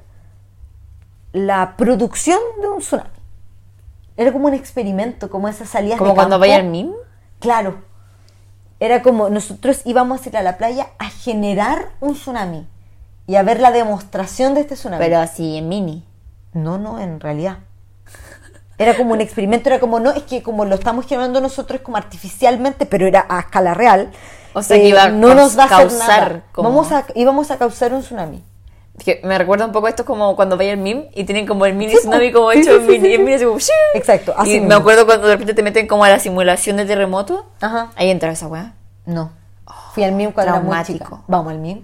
la 1.32 1.74
producción 1.76 2.38
de 2.62 2.68
un 2.68 2.78
tsunami. 2.78 3.10
Era 4.16 4.32
como 4.32 4.46
un 4.46 4.54
experimento, 4.54 5.28
como 5.30 5.48
esas 5.48 5.68
salidas 5.68 5.98
Como 5.98 6.10
de 6.10 6.14
cuando 6.16 6.34
campo. 6.34 6.40
vaya 6.40 6.56
al 6.56 6.64
MIM. 6.64 6.92
Claro. 7.40 7.82
Era 8.80 9.02
como 9.02 9.28
nosotros 9.28 9.82
íbamos 9.84 10.24
a 10.24 10.28
ir 10.28 10.36
a 10.36 10.42
la 10.42 10.56
playa 10.56 10.88
a 10.98 11.08
generar 11.08 11.90
un 12.00 12.14
tsunami 12.14 12.66
y 13.26 13.36
a 13.36 13.42
ver 13.42 13.60
la 13.60 13.70
demostración 13.70 14.54
de 14.54 14.60
este 14.62 14.74
tsunami. 14.74 15.02
Pero 15.04 15.18
así 15.18 15.56
en 15.56 15.68
mini. 15.68 16.04
no, 16.52 16.78
no, 16.78 17.00
en 17.00 17.18
realidad. 17.20 17.58
Era 18.76 18.96
como 18.96 19.12
un 19.12 19.20
experimento, 19.20 19.68
era 19.68 19.78
como, 19.78 20.00
no, 20.00 20.10
es 20.10 20.24
que 20.24 20.42
como 20.42 20.64
lo 20.64 20.74
estamos 20.74 21.06
generando 21.06 21.40
nosotros 21.40 21.80
como 21.82 21.96
artificialmente, 21.96 22.86
pero 22.86 23.06
era 23.06 23.24
a 23.28 23.40
escala 23.40 23.72
real. 23.74 24.10
eh, 24.12 24.16
O 24.52 24.62
sea, 24.62 24.76
que 24.76 24.88
iba 24.88 25.04
a 25.04 25.08
no 25.10 25.32
nos 25.34 25.56
va 25.56 25.62
a 25.62 25.66
hacer 25.66 25.78
causar 25.88 26.30
nada. 26.32 26.42
como- 26.52 26.68
Vamos 26.70 26.90
a, 26.92 27.04
íbamos 27.14 27.50
a 27.52 27.56
causar 27.58 27.92
un 27.94 28.02
tsunami. 28.02 28.42
Que 29.02 29.20
me 29.24 29.36
recuerda 29.38 29.66
un 29.66 29.72
poco 29.72 29.88
esto 29.88 30.04
como 30.04 30.36
cuando 30.36 30.56
vaya 30.56 30.70
el 30.72 30.78
MIM 30.78 31.06
y 31.14 31.24
tienen 31.24 31.46
como 31.46 31.66
el 31.66 31.74
mini 31.74 31.92
Sí, 31.92 31.98
tsunami 31.98 32.30
como 32.30 32.52
Sí, 32.52 32.60
hecho 32.60 32.78
sí, 32.80 32.86
mini. 32.86 33.08
en 33.08 33.12
sí. 33.16 33.18
mini 33.18 33.34
así 33.34 33.44
como. 33.44 33.58
Exacto, 33.94 34.34
así 34.36 34.54
Y 34.56 34.60
me 34.60 34.74
acuerdo 34.74 35.04
cuando 35.04 35.26
de 35.26 35.32
repente 35.32 35.52
te 35.54 35.62
meten 35.64 35.86
como 35.88 36.04
a 36.04 36.08
la 36.08 36.18
simulación 36.20 36.76
de 36.76 36.84
terremoto. 36.84 37.46
Ajá. 37.60 37.90
Ahí 37.96 38.10
entra 38.10 38.30
esa 38.30 38.46
weá. 38.46 38.74
No. 39.04 39.32
Fui 39.94 40.04
al 40.04 40.12
MIM 40.12 40.30
cuando 40.32 40.52
era 40.52 40.60
muy 40.60 40.70
Traumático. 40.70 41.04
chica. 41.16 41.22
Vamos 41.26 41.52
al 41.52 41.58
MIM. 41.58 41.82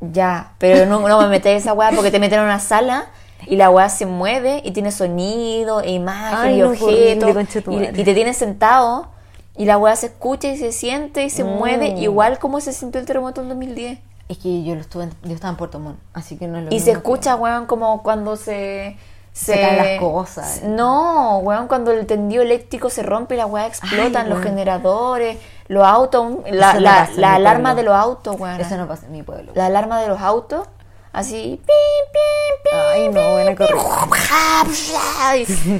Ya, 0.00 0.54
pero 0.58 0.86
no, 0.86 1.06
no 1.06 1.20
me 1.20 1.28
metes 1.28 1.62
esa 1.62 1.72
weá 1.72 1.90
porque 1.92 2.10
te 2.10 2.18
meten 2.18 2.38
en 2.40 2.46
una 2.46 2.58
sala 2.58 3.06
y 3.46 3.56
la 3.56 3.70
weá 3.70 3.88
se 3.88 4.06
mueve 4.06 4.60
y 4.64 4.72
tiene 4.72 4.90
sonido, 4.92 5.82
e 5.82 5.92
imagen 5.92 6.38
Ay, 6.38 6.56
y 6.56 6.62
no, 6.62 6.72
qué 6.72 6.82
horrible, 6.84 7.32
objetos. 7.42 7.74
y, 7.96 8.00
y 8.00 8.04
te 8.04 8.14
tienes 8.14 8.36
sentado 8.38 9.08
y 9.56 9.66
la 9.66 9.78
weá 9.78 9.94
se 9.96 10.06
escucha 10.06 10.48
y 10.48 10.56
se 10.56 10.72
siente 10.72 11.24
y 11.24 11.30
se 11.30 11.44
Mm. 11.44 11.48
mueve 11.58 11.88
igual 11.90 12.38
como 12.38 12.60
se 12.60 12.72
sintió 12.72 13.00
el 13.00 13.06
terremoto 13.06 13.42
en 13.42 13.48
2010. 13.50 13.98
Es 14.30 14.38
que 14.38 14.62
yo 14.62 14.76
lo 14.76 14.80
estuve 14.80 15.04
en- 15.04 15.14
yo 15.24 15.34
estaba 15.34 15.50
en 15.50 15.56
Puerto 15.56 15.80
Montt, 15.80 15.98
así 16.14 16.38
que 16.38 16.46
no 16.46 16.58
es 16.58 16.64
lo 16.64 16.70
Y 16.70 16.74
mismo 16.74 16.84
se 16.84 16.92
que- 16.92 16.96
escucha, 16.98 17.34
weón, 17.34 17.66
como 17.66 18.02
cuando 18.02 18.36
se... 18.36 18.96
Se 19.32 19.60
caen 19.60 19.76
las 19.76 20.00
cosas. 20.00 20.62
No, 20.64 21.38
weón, 21.38 21.66
cuando 21.68 21.90
el 21.92 22.04
tendido 22.06 22.42
eléctrico 22.42 22.90
se 22.90 23.02
rompe 23.02 23.34
y 23.34 23.38
la 23.38 23.46
weá 23.46 23.66
explotan, 23.66 24.24
Ay, 24.24 24.28
los 24.28 24.38
weón. 24.38 24.42
generadores, 24.42 25.38
los 25.68 25.84
autos, 25.86 26.38
la, 26.50 26.74
no 26.74 26.80
la, 26.80 27.08
la 27.16 27.34
alarma 27.34 27.74
de 27.74 27.82
los 27.84 27.94
autos, 27.94 28.36
weón. 28.38 28.60
Eso 28.60 28.76
no 28.76 28.86
pasa 28.86 29.06
en 29.06 29.12
mi 29.12 29.22
pueblo. 29.24 29.52
La 29.54 29.66
alarma 29.66 30.00
de 30.00 30.08
los 30.08 30.20
autos, 30.20 30.66
así... 31.12 31.60
pim, 31.64 32.12
pim, 32.12 32.72
pim, 32.72 32.80
Ay, 32.92 33.08
no, 33.08 33.56
correcta. 33.56 33.74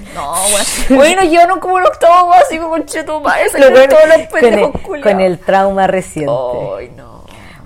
No, 0.15 0.33
bueno. 0.33 1.25
Bueno, 1.25 1.47
no 1.49 1.61
como 1.61 1.79
el 1.79 1.87
octavo 1.87 2.29
básico 2.31 2.69
con 2.69 2.85
cheto 2.87 3.21
madre, 3.21 3.51
todos 3.51 4.09
los 4.19 4.29
con, 4.29 4.45
el, 4.45 5.03
con 5.03 5.21
el 5.21 5.39
trauma 5.39 5.87
reciente. 5.87 6.33
Ay, 6.79 6.93
no. 6.97 7.10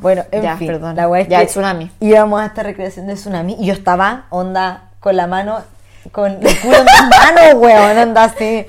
Bueno, 0.05 0.23
en 0.31 0.43
Ya, 0.43 0.57
fin, 0.59 0.67
perdón. 0.67 0.97
la 0.97 1.09
wea 1.09 1.23
es 1.23 1.29
Ya, 1.29 1.39
que 1.39 1.43
el 1.45 1.49
tsunami. 1.49 1.91
Íbamos 2.01 2.43
a 2.43 2.45
esta 2.47 2.63
recreación 2.63 3.07
del 3.07 3.17
tsunami 3.17 3.57
y 3.59 3.65
yo 3.65 3.73
estaba, 3.73 4.27
onda, 4.29 4.91
con 5.01 5.17
la 5.17 5.27
mano, 5.27 5.63
con 6.13 6.33
el 6.47 6.61
culo 6.61 6.77
en 6.77 6.85
las 6.85 7.09
manos, 7.09 7.55
weón, 7.57 7.97
anda 7.99 8.25
así. 8.25 8.67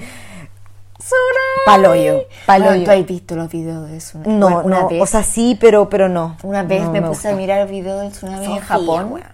Paloyo, 1.66 2.22
paloyo. 2.46 2.86
¿Tú 2.86 2.92
has 2.92 3.06
visto 3.06 3.36
los 3.36 3.50
videos 3.50 3.90
de 3.90 3.98
tsunami? 3.98 4.34
No, 4.34 4.48
Bueno, 4.50 4.62
una 4.66 4.80
no, 4.84 4.88
vez, 4.90 5.02
o 5.02 5.06
sea, 5.06 5.24
sí, 5.24 5.58
pero, 5.60 5.90
pero 5.90 6.08
no. 6.08 6.38
una 6.44 6.64
vez 6.64 6.84
No 6.84 6.92
me, 6.92 7.02
puse 7.02 7.28
a 7.30 7.34
mirar 7.36 7.60
el 7.60 7.68
video 7.68 8.00
del 8.00 8.12
tsunami 8.14 8.46
en 8.46 8.60
Japón. 8.62 9.12
weón. 9.12 9.28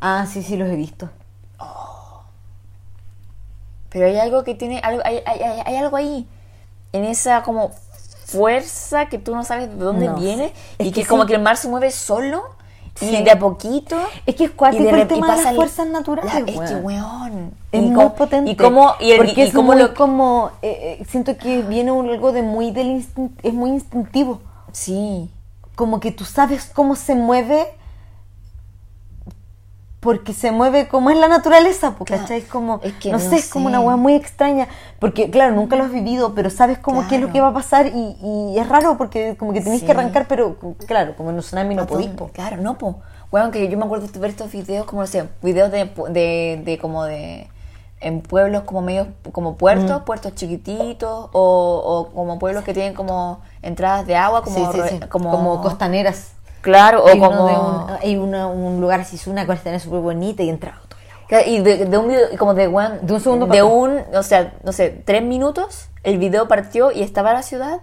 Ah, 0.00 0.26
sí, 0.30 0.42
sí, 0.44 0.56
los 0.56 0.68
he 0.68 0.76
visto. 0.76 1.10
Pero 3.90 4.06
hay 4.06 4.18
algo 4.18 4.44
que 4.44 4.54
tiene, 4.54 4.80
hay, 4.84 4.98
hay, 5.04 5.22
hay- 5.26 5.62
hay 5.66 5.76
algo 5.76 5.96
ahí, 5.96 6.26
en 6.92 7.04
esa 7.04 7.42
como 7.42 7.72
fuerza 8.38 9.06
que 9.06 9.18
tú 9.18 9.34
no 9.34 9.44
sabes 9.44 9.68
de 9.70 9.76
dónde 9.76 10.06
No, 10.06 10.16
viene 10.16 10.52
es 10.78 10.86
y 10.86 10.92
que 10.92 11.02
que, 11.02 11.06
como 11.06 11.22
sí. 11.22 11.28
que 11.28 11.34
el 11.36 11.42
mar 11.42 11.56
se 11.56 11.68
mueve 11.68 11.90
solo 11.90 12.42
Sí. 12.96 13.06
y 13.06 13.24
de 13.24 13.30
a 13.32 13.38
poquito. 13.40 13.96
Es 14.24 14.36
que 14.36 14.44
es 14.44 14.50
cuático 14.52 14.88
el 14.88 15.08
tema 15.08 15.34
de 15.36 15.42
las 15.42 15.54
fuerzas 15.56 15.88
naturales, 15.88 16.32
es 16.46 16.60
que 16.70 16.76
weón. 16.76 17.52
Es 17.72 17.82
y 17.82 17.86
muy 17.86 18.08
potente. 18.10 18.52
Y 19.00 19.10
el, 19.10 19.16
porque 19.18 19.32
y 19.32 19.40
es 19.42 19.52
muy 19.54 19.76
lo, 19.76 19.94
como, 19.94 20.52
eh, 20.62 20.98
eh, 21.00 21.04
siento 21.08 21.36
que 21.36 21.62
viene 21.62 21.90
algo 21.90 22.30
de 22.30 22.42
muy 22.42 22.70
del 22.70 23.04
es 23.42 23.52
muy 23.52 23.70
instintivo. 23.70 24.40
Sí. 24.70 25.28
como 25.74 25.98
que 25.98 26.12
tú 26.12 26.24
sabes 26.24 26.70
cómo 26.72 26.94
se 26.94 27.16
mueve 27.16 27.66
porque 30.04 30.34
se 30.34 30.52
mueve 30.52 30.86
como 30.86 31.08
es 31.08 31.16
la 31.16 31.28
naturaleza, 31.28 31.94
porque 31.96 32.14
Claro, 32.14 32.34
Es 32.34 32.44
como, 32.44 32.78
es 32.82 32.92
que 32.92 33.10
no, 33.10 33.16
no 33.18 33.24
sé, 33.24 33.36
es 33.36 33.48
como 33.48 33.68
una 33.68 33.80
weá 33.80 33.96
muy 33.96 34.14
extraña, 34.14 34.68
porque 35.00 35.30
claro, 35.30 35.54
nunca 35.54 35.76
lo 35.76 35.84
has 35.84 35.90
vivido, 35.92 36.34
pero 36.34 36.50
sabes 36.50 36.78
como 36.78 37.08
qué 37.08 37.14
es 37.16 37.22
lo 37.22 37.32
que 37.32 37.40
va 37.40 37.48
a 37.48 37.54
pasar 37.54 37.86
y, 37.86 38.16
y 38.22 38.58
es 38.58 38.68
raro 38.68 38.98
porque 38.98 39.34
como 39.38 39.54
que 39.54 39.62
tenés 39.62 39.80
Sí. 39.80 39.86
que 39.86 39.92
arrancar, 39.92 40.26
pero 40.28 40.56
claro, 40.86 41.16
como 41.16 41.30
en 41.30 41.36
un 41.36 41.40
tsunami 41.42 41.74
no 41.74 41.82
A 41.82 41.86
podís. 41.86 42.10
po. 42.10 42.28
Claro, 42.28 42.58
no, 42.58 42.76
po. 42.76 42.96
Bueno, 43.30 43.50
que 43.50 43.66
yo 43.68 43.78
me 43.78 43.84
acuerdo 43.86 44.06
de 44.06 44.18
ver 44.20 44.30
estos 44.30 44.52
videos, 44.52 44.84
como 44.84 45.00
no 45.00 45.06
sé, 45.08 45.26
videos 45.42 45.72
de, 45.72 45.86
de, 46.10 46.60
de 46.62 46.78
como 46.78 47.04
de 47.04 47.48
en 48.00 48.20
pueblos 48.20 48.64
como 48.64 48.82
medios 48.82 49.08
como 49.32 49.56
puertos, 49.56 50.02
Mm. 50.02 50.04
puertos 50.04 50.34
chiquititos 50.34 51.30
o, 51.32 52.08
o 52.12 52.14
como 52.14 52.38
pueblos 52.38 52.62
que 52.62 52.74
tienen 52.74 52.92
como 52.92 53.40
entradas 53.62 54.06
de 54.06 54.16
agua, 54.16 54.42
como 54.44 54.70
Sí, 54.70 54.80
sí, 54.82 54.88
sí, 54.90 55.00
como, 55.08 55.30
como 55.30 55.62
costaneras. 55.62 56.33
Claro, 56.64 57.04
o 57.04 57.18
como 57.18 57.44
un, 57.44 57.90
hay 58.02 58.16
una- 58.16 58.46
un 58.48 58.80
lugar 58.80 59.00
así, 59.00 59.18
una 59.30 59.46
costanera 59.46 59.78
súper 59.78 60.00
bonita 60.00 60.42
y 60.42 60.48
entra 60.48 60.80
todo 60.88 60.98
el 61.00 61.10
agua. 61.10 61.46
Y 61.46 61.60
de, 61.60 61.84
de 61.84 61.98
un 61.98 62.08
video, 62.08 62.26
como 62.38 62.54
de, 62.54 62.66
one- 62.68 62.98
De 63.02 63.12
un 63.12 63.20
segundo 63.20 63.46
de 63.46 63.62
un, 63.62 64.00
o 64.14 64.22
sea, 64.22 64.54
no 64.64 64.72
sé, 64.72 65.02
tres 65.04 65.22
minutos, 65.22 65.88
el 66.02 66.18
video 66.18 66.48
partió 66.48 66.90
y 66.90 67.02
estaba 67.02 67.32
la 67.34 67.42
ciudad 67.42 67.80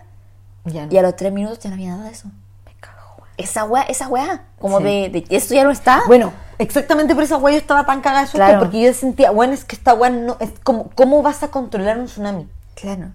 Ya 0.65 0.85
no. 0.87 0.91
y 0.91 0.97
a 0.97 1.01
los 1.03 1.15
tres 1.15 1.31
minutos 1.31 1.59
ya 1.59 1.69
no 1.69 1.75
había 1.75 1.91
nada 1.91 2.05
de 2.05 2.11
eso. 2.11 2.27
Me 2.65 2.73
cago. 2.79 3.23
Esa 3.37 3.65
weá, 3.65 3.83
esa 3.83 4.07
weá, 4.07 4.45
como 4.59 4.79
Sí. 4.79 4.83
de, 4.83 5.09
de, 5.09 5.25
esto 5.37 5.53
ya 5.53 5.63
no 5.63 5.71
está. 5.71 6.01
Bueno, 6.07 6.33
exactamente 6.57 7.13
por 7.13 7.23
esa 7.23 7.37
weá 7.37 7.53
yo 7.53 7.59
estaba 7.59 7.85
tan 7.85 8.01
cagada 8.01 8.21
de 8.21 8.27
susto 8.27 8.37
Claro. 8.39 8.59
porque 8.59 8.81
yo 8.81 8.93
sentía, 8.93 9.31
bueno, 9.31 9.53
es 9.53 9.63
que 9.63 9.75
esta 9.75 9.93
weá 9.93 10.09
no, 10.09 10.37
es 10.39 10.51
como, 10.63 10.89
¿cómo 10.95 11.21
vas 11.21 11.43
a 11.43 11.49
controlar 11.49 11.97
un 11.99 12.05
tsunami? 12.05 12.47
Claro. 12.75 13.07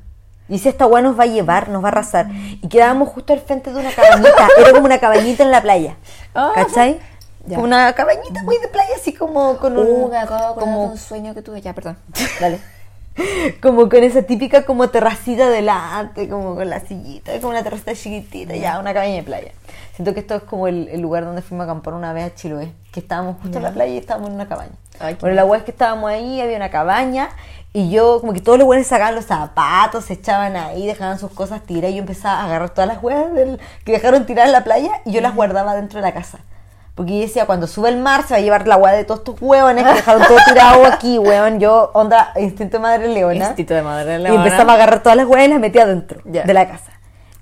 Y 0.49 0.59
si 0.59 0.69
esta 0.69 0.87
weá 0.87 1.03
nos 1.03 1.19
va 1.19 1.25
a 1.25 1.27
llevar, 1.27 1.69
nos 1.69 1.83
va 1.83 1.89
a 1.89 1.93
arrasar. 1.93 2.29
Y 2.31 2.69
quedábamos 2.69 3.09
justo 3.09 3.33
al 3.33 3.41
frente 3.41 3.73
de 3.73 3.81
una 3.81 3.91
cabañita. 3.91 4.49
Era 4.59 4.73
como 4.73 4.85
una 4.85 4.99
cabañita 4.99 5.43
en 5.43 5.51
la 5.51 5.61
playa. 5.61 5.97
Ah. 6.35 6.53
¿Cachai? 6.55 7.01
Ya. 7.47 7.59
Una 7.59 7.93
cabañita 7.93 8.43
muy 8.43 8.59
de 8.59 8.69
playa, 8.69 8.95
así 8.97 9.13
como 9.13 9.57
con 9.59 9.77
un. 9.79 9.87
Uh, 9.87 10.11
como, 10.59 10.85
un 10.85 10.99
sueño 10.99 11.35
que 11.35 11.43
tuve. 11.43 11.61
Ya, 11.61 11.75
perdón. 11.75 11.97
Dale. 12.41 12.61
como 13.63 13.89
con 13.89 14.03
esa 14.03 14.23
típica 14.23 14.65
como 14.65 14.89
terracita 14.91 15.49
delante, 15.49 16.29
como 16.29 16.55
con 16.55 16.69
la 16.69 16.81
sillita, 16.81 17.33
como 17.41 17.51
una 17.51 17.63
terracita 17.63 17.95
chiquitita, 17.95 18.55
ya, 18.55 18.79
una 18.79 18.93
cabaña 18.93 19.15
de 19.15 19.23
playa. 19.23 19.53
Siento 19.95 20.13
que 20.13 20.21
esto 20.21 20.35
es 20.35 20.43
como 20.43 20.69
el, 20.69 20.89
el 20.89 21.01
lugar 21.01 21.25
donde 21.25 21.41
fuimos 21.41 21.67
a 21.67 21.71
acampar 21.71 21.95
una 21.95 22.13
vez 22.13 22.25
a 22.25 22.35
Chiloé, 22.35 22.73
que 22.93 23.01
estábamos 23.01 23.37
justo 23.41 23.57
en 23.57 23.65
la 23.65 23.73
playa 23.73 23.95
y 23.95 23.99
estábamos 23.99 24.29
en 24.29 24.35
una 24.35 24.47
cabaña. 24.47 24.75
Ay, 25.01 25.17
bueno, 25.21 25.37
la 25.37 25.45
weá 25.45 25.59
es 25.59 25.65
que 25.65 25.71
estábamos 25.71 26.11
ahí, 26.11 26.41
había 26.41 26.57
una 26.57 26.71
cabaña 26.71 27.29
y 27.73 27.91
yo, 27.91 28.21
como 28.21 28.33
que 28.33 28.41
todos 28.41 28.57
los 28.57 28.67
buenos 28.67 28.87
sacaban 28.87 29.15
los 29.15 29.27
zapatos, 29.27 30.07
se 30.07 30.15
echaban 30.15 30.57
ahí, 30.57 30.87
dejaban 30.87 31.19
sus 31.19 31.31
cosas 31.31 31.61
tiradas 31.63 31.91
y 31.91 31.97
yo 31.97 32.01
empezaba 32.01 32.41
a 32.41 32.45
agarrar 32.47 32.71
todas 32.71 32.89
las 32.89 33.03
weas 33.03 33.33
del, 33.35 33.61
que 33.85 33.93
dejaron 33.93 34.25
tiradas 34.25 34.49
en 34.49 34.53
la 34.53 34.65
playa 34.65 34.91
y 35.05 35.13
yo 35.13 35.21
las 35.21 35.35
guardaba 35.35 35.75
dentro 35.75 36.01
de 36.01 36.07
la 36.07 36.15
casa. 36.15 36.39
Porque 36.95 37.13
yo 37.13 37.21
decía, 37.21 37.45
cuando 37.45 37.67
sube 37.67 37.91
el 37.91 37.99
mar 37.99 38.23
se 38.27 38.33
va 38.33 38.39
a 38.39 38.41
llevar 38.41 38.67
la 38.67 38.79
weá 38.79 38.95
de 38.95 39.05
todos 39.05 39.21
estos 39.21 39.37
huevones 39.43 39.85
que 39.85 39.93
dejaron 39.93 40.23
todo 40.27 40.39
tirado 40.49 40.87
aquí, 40.87 41.19
weón. 41.21 41.61
Yo, 41.61 41.91
onda, 41.93 42.33
instinto 42.37 42.79
de 42.79 42.83
madre 42.83 43.09
leona. 43.09 43.49
Instinto 43.49 43.75
de 43.75 43.83
madre 43.83 44.15
Y 44.15 44.23
leona. 44.23 44.43
empezaba 44.43 44.73
a 44.73 44.77
agarrar 44.77 45.03
todas 45.03 45.17
las 45.17 45.27
weas 45.27 45.47
y 45.47 45.51
las 45.51 45.61
metía 45.61 45.85
dentro 45.85 46.23
de 46.25 46.55
la 46.55 46.67
casa. 46.67 46.93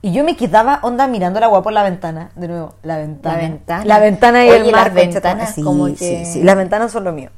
Y 0.04 0.12
yo 0.12 0.22
me 0.22 0.36
quedaba 0.36 0.80
onda 0.82 1.06
mirando 1.06 1.40
la 1.40 1.48
weá 1.48 1.62
por 1.62 1.72
la 1.72 1.82
ventana. 1.82 2.30
De 2.34 2.46
nuevo, 2.46 2.74
la 2.82 2.98
ventana. 2.98 3.36
La 3.36 3.42
ventana. 3.48 3.84
La 3.86 3.98
ventana 4.00 4.44
y 4.44 4.50
Oye, 4.50 4.58
el 4.58 4.70
mar. 4.70 4.88
las 4.88 4.94
ventanas. 4.94 5.54
Sí, 5.54 5.62
como 5.62 5.88
sí, 5.88 5.94
que- 5.94 6.26
sí. 6.26 6.42
Las 6.42 6.56
ventanas 6.56 6.92
son 6.92 7.04
lo 7.04 7.12
mío. 7.12 7.30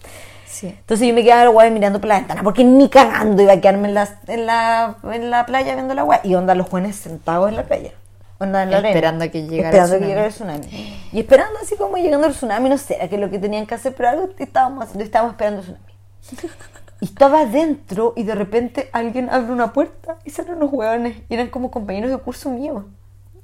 Sí. 0.47 0.66
Entonces 0.76 1.06
yo 1.06 1.14
me 1.14 1.22
quedaba 1.22 1.44
la 1.44 1.51
weá 1.51 1.70
mirando 1.70 2.01
por 2.01 2.09
la 2.09 2.16
ventana. 2.16 2.43
Porque 2.43 2.64
ni 2.64 2.88
cagando 2.88 3.40
iba 3.40 3.52
a 3.52 3.60
quedarme 3.60 3.86
en 3.86 3.94
la, 3.94 4.09
en 4.26 4.47
la, 4.47 4.97
en 5.12 5.30
la 5.30 5.47
playa 5.47 5.74
viendo 5.74 5.94
la 5.94 6.02
weá. 6.02 6.20
Y 6.24 6.34
onda 6.34 6.56
los 6.56 6.68
jóvenes 6.68 6.97
sentados 6.97 7.48
en 7.51 7.55
la 7.55 7.62
playa. 7.62 7.93
Onda 8.40 8.64
en 8.64 8.72
la 8.72 8.78
arena. 8.78 8.88
Esperando 8.88 9.24
a 9.26 9.28
que 9.28 9.47
llegara 9.47 9.68
Esperando 9.68 9.94
el 9.94 10.01
que 10.01 10.06
llegara 10.09 10.26
el 10.26 10.32
tsunami. 10.32 10.66
Y 11.12 11.20
esperando 11.20 11.60
así 11.62 11.76
como 11.76 11.98
llegando 11.98 12.26
el 12.26 12.32
tsunami, 12.32 12.68
no 12.68 12.78
sé, 12.78 12.97
era 12.97 13.06
que 13.06 13.16
lo 13.16 13.30
que 13.30 13.38
tenían 13.38 13.66
que 13.66 13.76
hacer, 13.76 13.94
pero 13.94 14.09
algo 14.09 14.28
estábamos 14.40 14.93
estábamos 14.97 15.34
esperando 15.34 15.60
el 15.60 15.66
tsunami. 15.66 16.56
Y 17.01 17.06
estaba 17.06 17.40
adentro 17.40 18.14
y 18.16 18.23
de 18.23 18.35
repente 18.35 18.89
alguien 18.93 19.28
abre 19.31 19.52
una 19.52 19.73
puerta 19.73 20.16
y 20.24 20.31
salen 20.31 20.55
unos 20.55 20.73
hueones. 20.73 21.18
Y 21.28 21.35
eran 21.35 21.48
como 21.48 21.70
compañeros 21.70 22.10
de 22.10 22.18
curso 22.18 22.51
mío. 22.51 22.86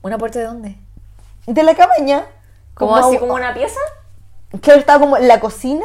¿Una 0.02 0.18
puerta 0.18 0.38
de 0.38 0.46
dónde? 0.46 0.78
De 1.46 1.62
la 1.62 1.74
cabaña. 1.74 2.24
Como 2.74 2.96
así 2.96 3.18
como 3.18 3.34
una 3.34 3.52
pieza. 3.52 3.78
Claro, 4.60 4.80
estaba 4.80 5.00
como 5.00 5.16
en 5.16 5.28
la 5.28 5.40
cocina 5.40 5.84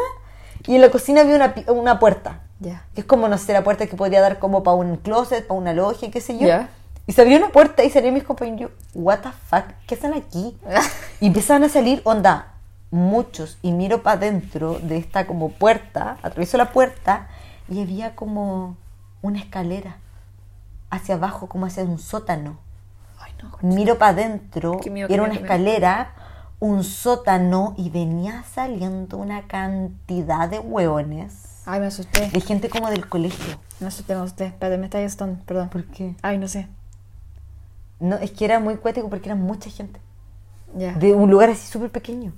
y 0.66 0.76
en 0.76 0.82
la 0.82 0.90
cocina 0.90 1.22
había 1.22 1.36
una, 1.36 1.54
una 1.68 2.00
puerta. 2.00 2.42
Ya. 2.60 2.86
Que 2.96 3.02
es 3.02 3.08
como, 3.08 3.28
no 3.28 3.38
sé, 3.38 3.54
la 3.54 3.64
puerta 3.64 3.86
que 3.88 3.96
podría 3.96 4.22
dar 4.22 4.40
como 4.40 4.64
para 4.64 4.76
un 4.76 4.98
closet, 4.98 5.46
para 5.46 5.60
una 5.60 5.74
logia, 5.74 6.10
qué 6.10 6.22
sé 6.22 6.38
yo. 6.38 6.48
Ya. 6.48 6.70
Y 7.06 7.14
se 7.14 7.22
abrió 7.22 7.38
una 7.38 7.50
puerta 7.50 7.84
y 7.84 7.90
salían 7.90 8.14
mis 8.14 8.24
compañeros 8.24 8.60
yo, 8.60 9.02
what 9.02 9.20
the 9.20 9.30
fuck, 9.50 9.66
¿qué 9.88 9.96
hacen 9.96 10.14
aquí? 10.14 10.58
y 11.22 11.28
empezaban 11.28 11.64
a 11.64 11.70
salir, 11.70 12.02
onda, 12.04 12.54
muchos. 12.92 13.58
Y 13.62 13.72
miro 13.72 14.04
para 14.04 14.18
adentro 14.18 14.80
de 14.82 14.98
esta 14.98 15.26
como 15.26 15.50
puerta, 15.50 16.18
atravieso 16.22 16.58
la 16.58 16.72
puerta 16.72 17.30
y 17.70 17.82
había 17.82 18.16
como 18.16 18.78
una 19.22 19.40
escalera 19.40 19.98
hacia 20.90 21.16
abajo, 21.16 21.48
como 21.48 21.66
hacia 21.66 21.84
un 21.84 22.00
sótano. 22.00 22.58
Ay, 23.20 23.34
no. 23.42 23.58
Miro 23.62 23.98
para 23.98 24.12
adentro 24.12 24.80
era 24.86 25.24
una 25.24 25.34
escalera, 25.34 26.14
un 26.60 26.84
sótano 26.84 27.74
y 27.78 27.90
venía 27.90 28.44
saliendo 28.44 29.18
una 29.18 29.48
cantidad 29.48 30.50
de 30.50 30.60
hueones. 30.60 31.64
Ay, 31.66 31.82
me 31.82 31.88
asusté. 31.88 32.30
De 32.30 32.42
gente 32.42 32.70
como 32.70 32.90
del 32.90 33.08
colegio. 33.08 33.60
Me 33.80 33.88
asusté, 33.88 34.16
me 34.16 34.22
asusté. 34.22 34.46
Espérate, 34.46 34.78
me 34.78 34.86
está 34.86 35.00
asustando. 35.00 35.44
Perdón. 35.46 35.70
¿Por 35.70 35.84
qué? 35.86 36.16
Ay, 36.22 36.38
no 36.38 36.48
sé. 36.48 36.68
No, 38.00 38.16
es 38.16 38.32
que 38.32 38.46
era 38.46 38.60
muy 38.60 38.78
cuático 38.78 39.10
porque 39.10 39.30
era 39.30 39.36
mucha 39.36 39.70
gente. 39.70 40.00
Ya. 40.76 40.94
De 40.94 41.14
un 41.14 41.30
lugar 41.30 41.50
así 41.50 41.68
súper 41.68 41.92
pequeño. 41.92 42.32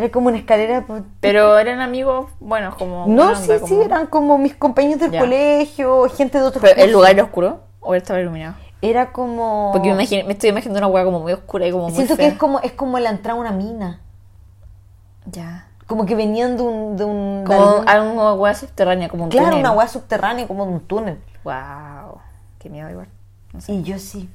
Era 0.00 0.10
como 0.12 0.28
una 0.28 0.38
escalera. 0.38 0.84
pues, 0.86 1.02
Pero 1.20 1.58
eran 1.58 1.80
amigos, 1.80 2.26
bueno, 2.40 2.74
como. 2.78 3.06
No, 3.06 3.34
sí, 3.36 3.50
onda, 3.50 3.66
sí, 3.66 3.70
como- 3.74 3.82
eran 3.82 4.06
como 4.06 4.38
mis 4.38 4.54
compañeros 4.54 5.00
del 5.00 5.10
Ya. 5.12 5.20
colegio, 5.20 6.08
gente 6.10 6.38
de 6.38 6.44
otros 6.44 6.62
Pero 6.62 6.80
el 6.80 6.90
lugar 6.92 7.12
era 7.12 7.24
oscuro 7.24 7.60
o 7.80 7.94
estaba 7.94 8.20
iluminado. 8.20 8.54
Era 8.82 9.12
como. 9.12 9.70
Porque 9.72 9.88
me, 9.88 9.94
imagino- 9.94 10.26
me 10.26 10.32
estoy 10.32 10.50
imaginando 10.50 10.78
una 10.78 10.86
hueá 10.86 11.04
como 11.04 11.20
muy 11.20 11.32
oscura 11.32 11.66
y 11.66 11.70
como 11.72 11.84
muy 11.84 11.92
Siento 11.94 12.16
que 12.16 12.26
es 12.26 12.34
como, 12.38 12.60
es 12.60 12.72
como 12.72 12.98
la 12.98 13.10
entrada 13.10 13.36
a 13.38 13.40
una 13.40 13.52
mina. 13.52 14.00
Ya. 15.26 15.66
Como 15.86 16.06
que 16.06 16.14
venían 16.14 16.56
de 16.56 16.62
un. 16.62 16.96
De 16.96 17.04
un 17.04 17.44
de 17.44 17.46
Como 17.54 17.60
algún- 17.68 17.88
alguna 17.88 18.32
hueá 18.34 18.54
subterránea, 18.54 19.08
como 19.08 19.24
un 19.24 19.30
claro, 19.30 19.48
túnel. 19.48 19.60
una 19.60 19.72
hueá 19.72 19.88
subterránea, 19.88 20.46
como 20.46 20.64
de 20.66 20.72
un 20.72 20.80
túnel. 20.80 21.18
Wow. 21.44 22.20
Qué 22.58 22.70
miedo 22.70 22.88
igual. 22.90 23.08
No 23.52 23.60
sé. 23.60 23.72
Y 23.72 23.82
yo 23.82 23.98
sí. 23.98 24.30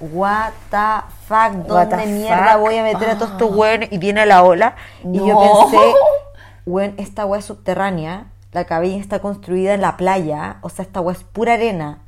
What 0.00 0.50
the 0.70 1.04
fuck, 1.26 1.66
¿dónde 1.66 1.96
the 1.96 2.06
mierda 2.06 2.52
fuck? 2.52 2.60
voy 2.60 2.76
a 2.78 2.82
meter 2.82 3.10
a 3.10 3.14
todos 3.16 3.30
Ah. 3.30 3.32
estos 3.34 3.56
hueones? 3.56 3.88
Y 3.92 3.98
viene 3.98 4.26
la 4.26 4.42
ola. 4.42 4.76
Y 5.04 5.18
yo 5.18 5.38
pensé, 5.38 5.78
weón, 6.66 6.94
esta 6.98 7.24
hueá 7.24 7.38
es 7.38 7.46
subterránea, 7.46 8.26
la 8.52 8.64
cabaña 8.64 8.96
está 8.96 9.20
construida 9.20 9.74
en 9.74 9.80
la 9.80 9.96
playa, 9.96 10.56
o 10.60 10.68
sea, 10.68 10.84
esta 10.84 11.00
hueá 11.00 11.16
es 11.16 11.24
pura 11.24 11.54
arena. 11.54 11.98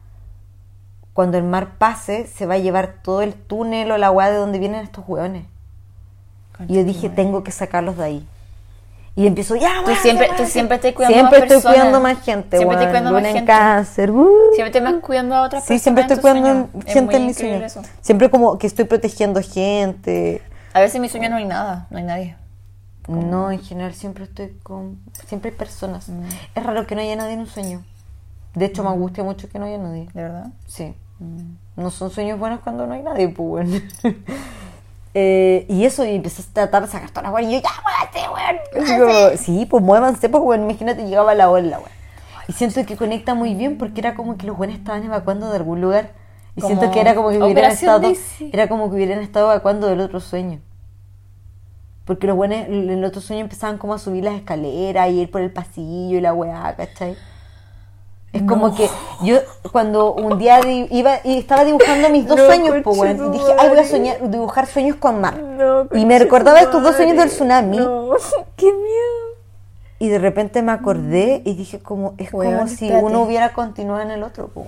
Cuando 1.14 1.36
el 1.38 1.44
mar 1.44 1.70
pase, 1.78 2.26
se 2.26 2.46
va 2.46 2.54
a 2.54 2.58
llevar 2.58 2.96
todo 3.02 3.22
el 3.22 3.34
túnel 3.34 3.90
o 3.90 3.98
la 3.98 4.10
hueá 4.10 4.30
de 4.30 4.36
donde 4.36 4.58
vienen 4.58 4.82
estos 4.84 5.04
hueones. 5.08 5.46
Y 6.68 6.74
yo 6.74 6.84
dije, 6.84 7.08
tengo 7.08 7.42
que 7.42 7.52
sacarlos 7.52 7.96
de 7.96 8.04
ahí. 8.04 8.28
Y 9.18 9.26
empiezo, 9.26 9.56
ya, 9.56 9.82
Tú 9.84 9.90
siempre, 9.96 10.26
tú 10.28 10.32
muévanse". 10.32 10.52
siempre 10.52 10.76
estás 10.76 10.92
cuidando 10.92 11.14
Siempre 11.16 11.38
más 11.40 11.50
estoy 11.50 11.72
cuidando 11.72 12.00
más 12.00 12.20
gente, 12.24 12.56
Siempre 12.56 12.76
weón. 12.78 12.88
cuidando 12.90 13.12
más 13.12 13.22
gente. 13.24 13.44
cáncer, 13.44 14.10
uh. 14.12 14.28
Siempre 14.54 14.70
te 14.72 14.80
vas 14.80 14.94
cuidando 15.02 15.34
a 15.34 15.42
otras 15.42 15.64
Sí, 15.64 15.74
personas. 15.74 15.82
siempre 15.82 16.04
en 16.04 16.10
estoy 16.12 16.22
cuidando 16.32 16.68
gente 16.86 17.16
en 17.16 17.34
sueños. 17.34 17.62
eso. 17.64 17.82
Siempre 18.00 18.30
como 18.30 18.58
que 18.58 18.68
estoy 18.68 18.84
protegiendo 18.84 19.40
gente. 19.42 20.40
A 20.72 20.78
veces 20.80 20.94
en 20.94 21.02
mis 21.02 21.10
sueños 21.10 21.30
no 21.32 21.36
hay 21.38 21.46
nada, 21.46 21.88
no 21.90 21.98
hay 21.98 22.04
nadie. 22.04 22.36
No, 23.08 23.50
en 23.50 23.60
general 23.60 23.92
siempre 23.94 24.22
estoy 24.24 24.56
con... 24.62 25.00
Siempre 25.26 25.50
hay 25.50 25.56
personas. 25.56 26.08
Mm. 26.08 26.22
Es 26.54 26.62
raro 26.62 26.86
que 26.86 26.94
no 26.94 27.00
haya 27.00 27.16
nadie 27.16 27.32
en 27.32 27.40
un 27.40 27.46
sueño. 27.48 27.82
De 28.54 28.66
hecho, 28.66 28.84
me 28.84 28.90
angustia 28.90 29.24
mucho 29.24 29.48
que 29.48 29.58
no 29.58 29.64
haya 29.64 29.78
nadie. 29.78 30.08
¿De 30.14 30.22
verdad? 30.22 30.46
Sí. 30.66 30.94
Mm. 31.18 31.54
No 31.74 31.90
son 31.90 32.10
sueños 32.10 32.38
buenos 32.38 32.60
cuando 32.60 32.86
no 32.86 32.94
hay 32.94 33.02
nadie, 33.02 33.28
pues, 33.30 33.48
bueno. 33.48 33.80
Eh, 35.20 35.66
y 35.68 35.84
eso, 35.84 36.04
y 36.04 36.14
empecé 36.14 36.42
a 36.42 36.44
tratar 36.52 36.84
de 36.84 36.88
sacar 36.88 37.10
todas 37.10 37.24
las 37.24 37.32
weas, 37.32 37.48
y 37.48 37.54
yo, 37.54 37.60
ya, 37.60 37.70
muévate, 37.82 38.86
weón. 38.86 39.36
Sí, 39.36 39.66
pues 39.68 39.82
muévanse, 39.82 40.28
pues, 40.28 40.42
weón. 40.44 40.62
Imagínate, 40.62 41.04
llegaba 41.06 41.34
la 41.34 41.50
ola, 41.50 41.78
weón. 41.78 41.90
Y 42.46 42.52
siento 42.52 42.86
que 42.86 42.96
conecta 42.96 43.34
muy 43.34 43.54
bien 43.54 43.78
porque 43.78 44.00
era 44.00 44.14
como 44.14 44.38
que 44.38 44.46
los 44.46 44.56
buenos 44.56 44.76
estaban 44.76 45.02
evacuando 45.02 45.50
de 45.50 45.56
algún 45.56 45.80
lugar. 45.80 46.12
Y 46.54 46.60
Como 46.60 46.74
siento 46.74 46.92
que 46.92 47.00
era 47.00 47.16
como 47.16 47.30
que 47.30 47.38
hubieran 47.42 47.72
estado, 47.72 48.12
era 48.52 48.68
como 48.68 48.88
que 48.88 48.96
hubieran 48.96 49.18
estado 49.18 49.50
evacuando 49.50 49.88
del 49.88 50.00
otro 50.00 50.20
sueño. 50.20 50.60
Porque 52.04 52.28
los 52.28 52.36
buenos 52.36 52.58
en 52.68 52.88
el 52.88 53.04
otro 53.04 53.20
sueño 53.20 53.42
empezaban 53.42 53.76
como 53.76 53.92
a 53.92 53.98
subir 53.98 54.22
las 54.24 54.34
escaleras 54.34 55.10
y 55.10 55.20
ir 55.20 55.30
por 55.32 55.42
el 55.42 55.52
pasillo 55.52 56.16
y 56.16 56.20
la 56.20 56.32
weá, 56.32 56.74
¿cachai? 56.76 57.16
Es 58.32 58.42
como 58.42 58.74
que 58.74 58.88
yo 59.22 59.38
cuando 59.72 60.12
un 60.12 60.38
día 60.38 60.60
iba 60.90 61.20
y 61.24 61.38
estaba 61.38 61.64
dibujando 61.64 62.10
mis 62.10 62.26
dos 62.26 62.36
No, 62.36 62.44
sueños, 62.46 62.76
pues, 62.84 62.98
y 62.98 63.30
dije, 63.30 63.54
ay, 63.58 63.68
voy 63.70 63.78
a 63.78 63.84
soñar, 63.84 64.30
dibujar 64.30 64.66
sueños 64.66 64.96
con 64.96 65.20
mar. 65.20 65.38
No, 65.38 65.88
y 65.92 66.04
me 66.04 66.18
recordaba 66.18 66.60
estos 66.60 66.82
dos 66.82 66.94
sueños 66.96 67.16
del 67.16 67.30
tsunami 67.30 67.78
qué 68.56 68.66
miedo. 68.66 69.28
y 69.98 70.08
de 70.08 70.18
repente 70.18 70.60
me 70.62 70.72
acordé 70.72 71.40
y 71.44 71.54
dije 71.54 71.78
como 71.80 72.14
es 72.18 72.30
como 72.30 72.66
si 72.68 72.84
espérate. 72.86 73.04
uno 73.04 73.22
hubiera 73.22 73.52
continuado 73.54 74.02
en 74.02 74.10
el 74.10 74.22
otro, 74.22 74.48
pues. 74.52 74.66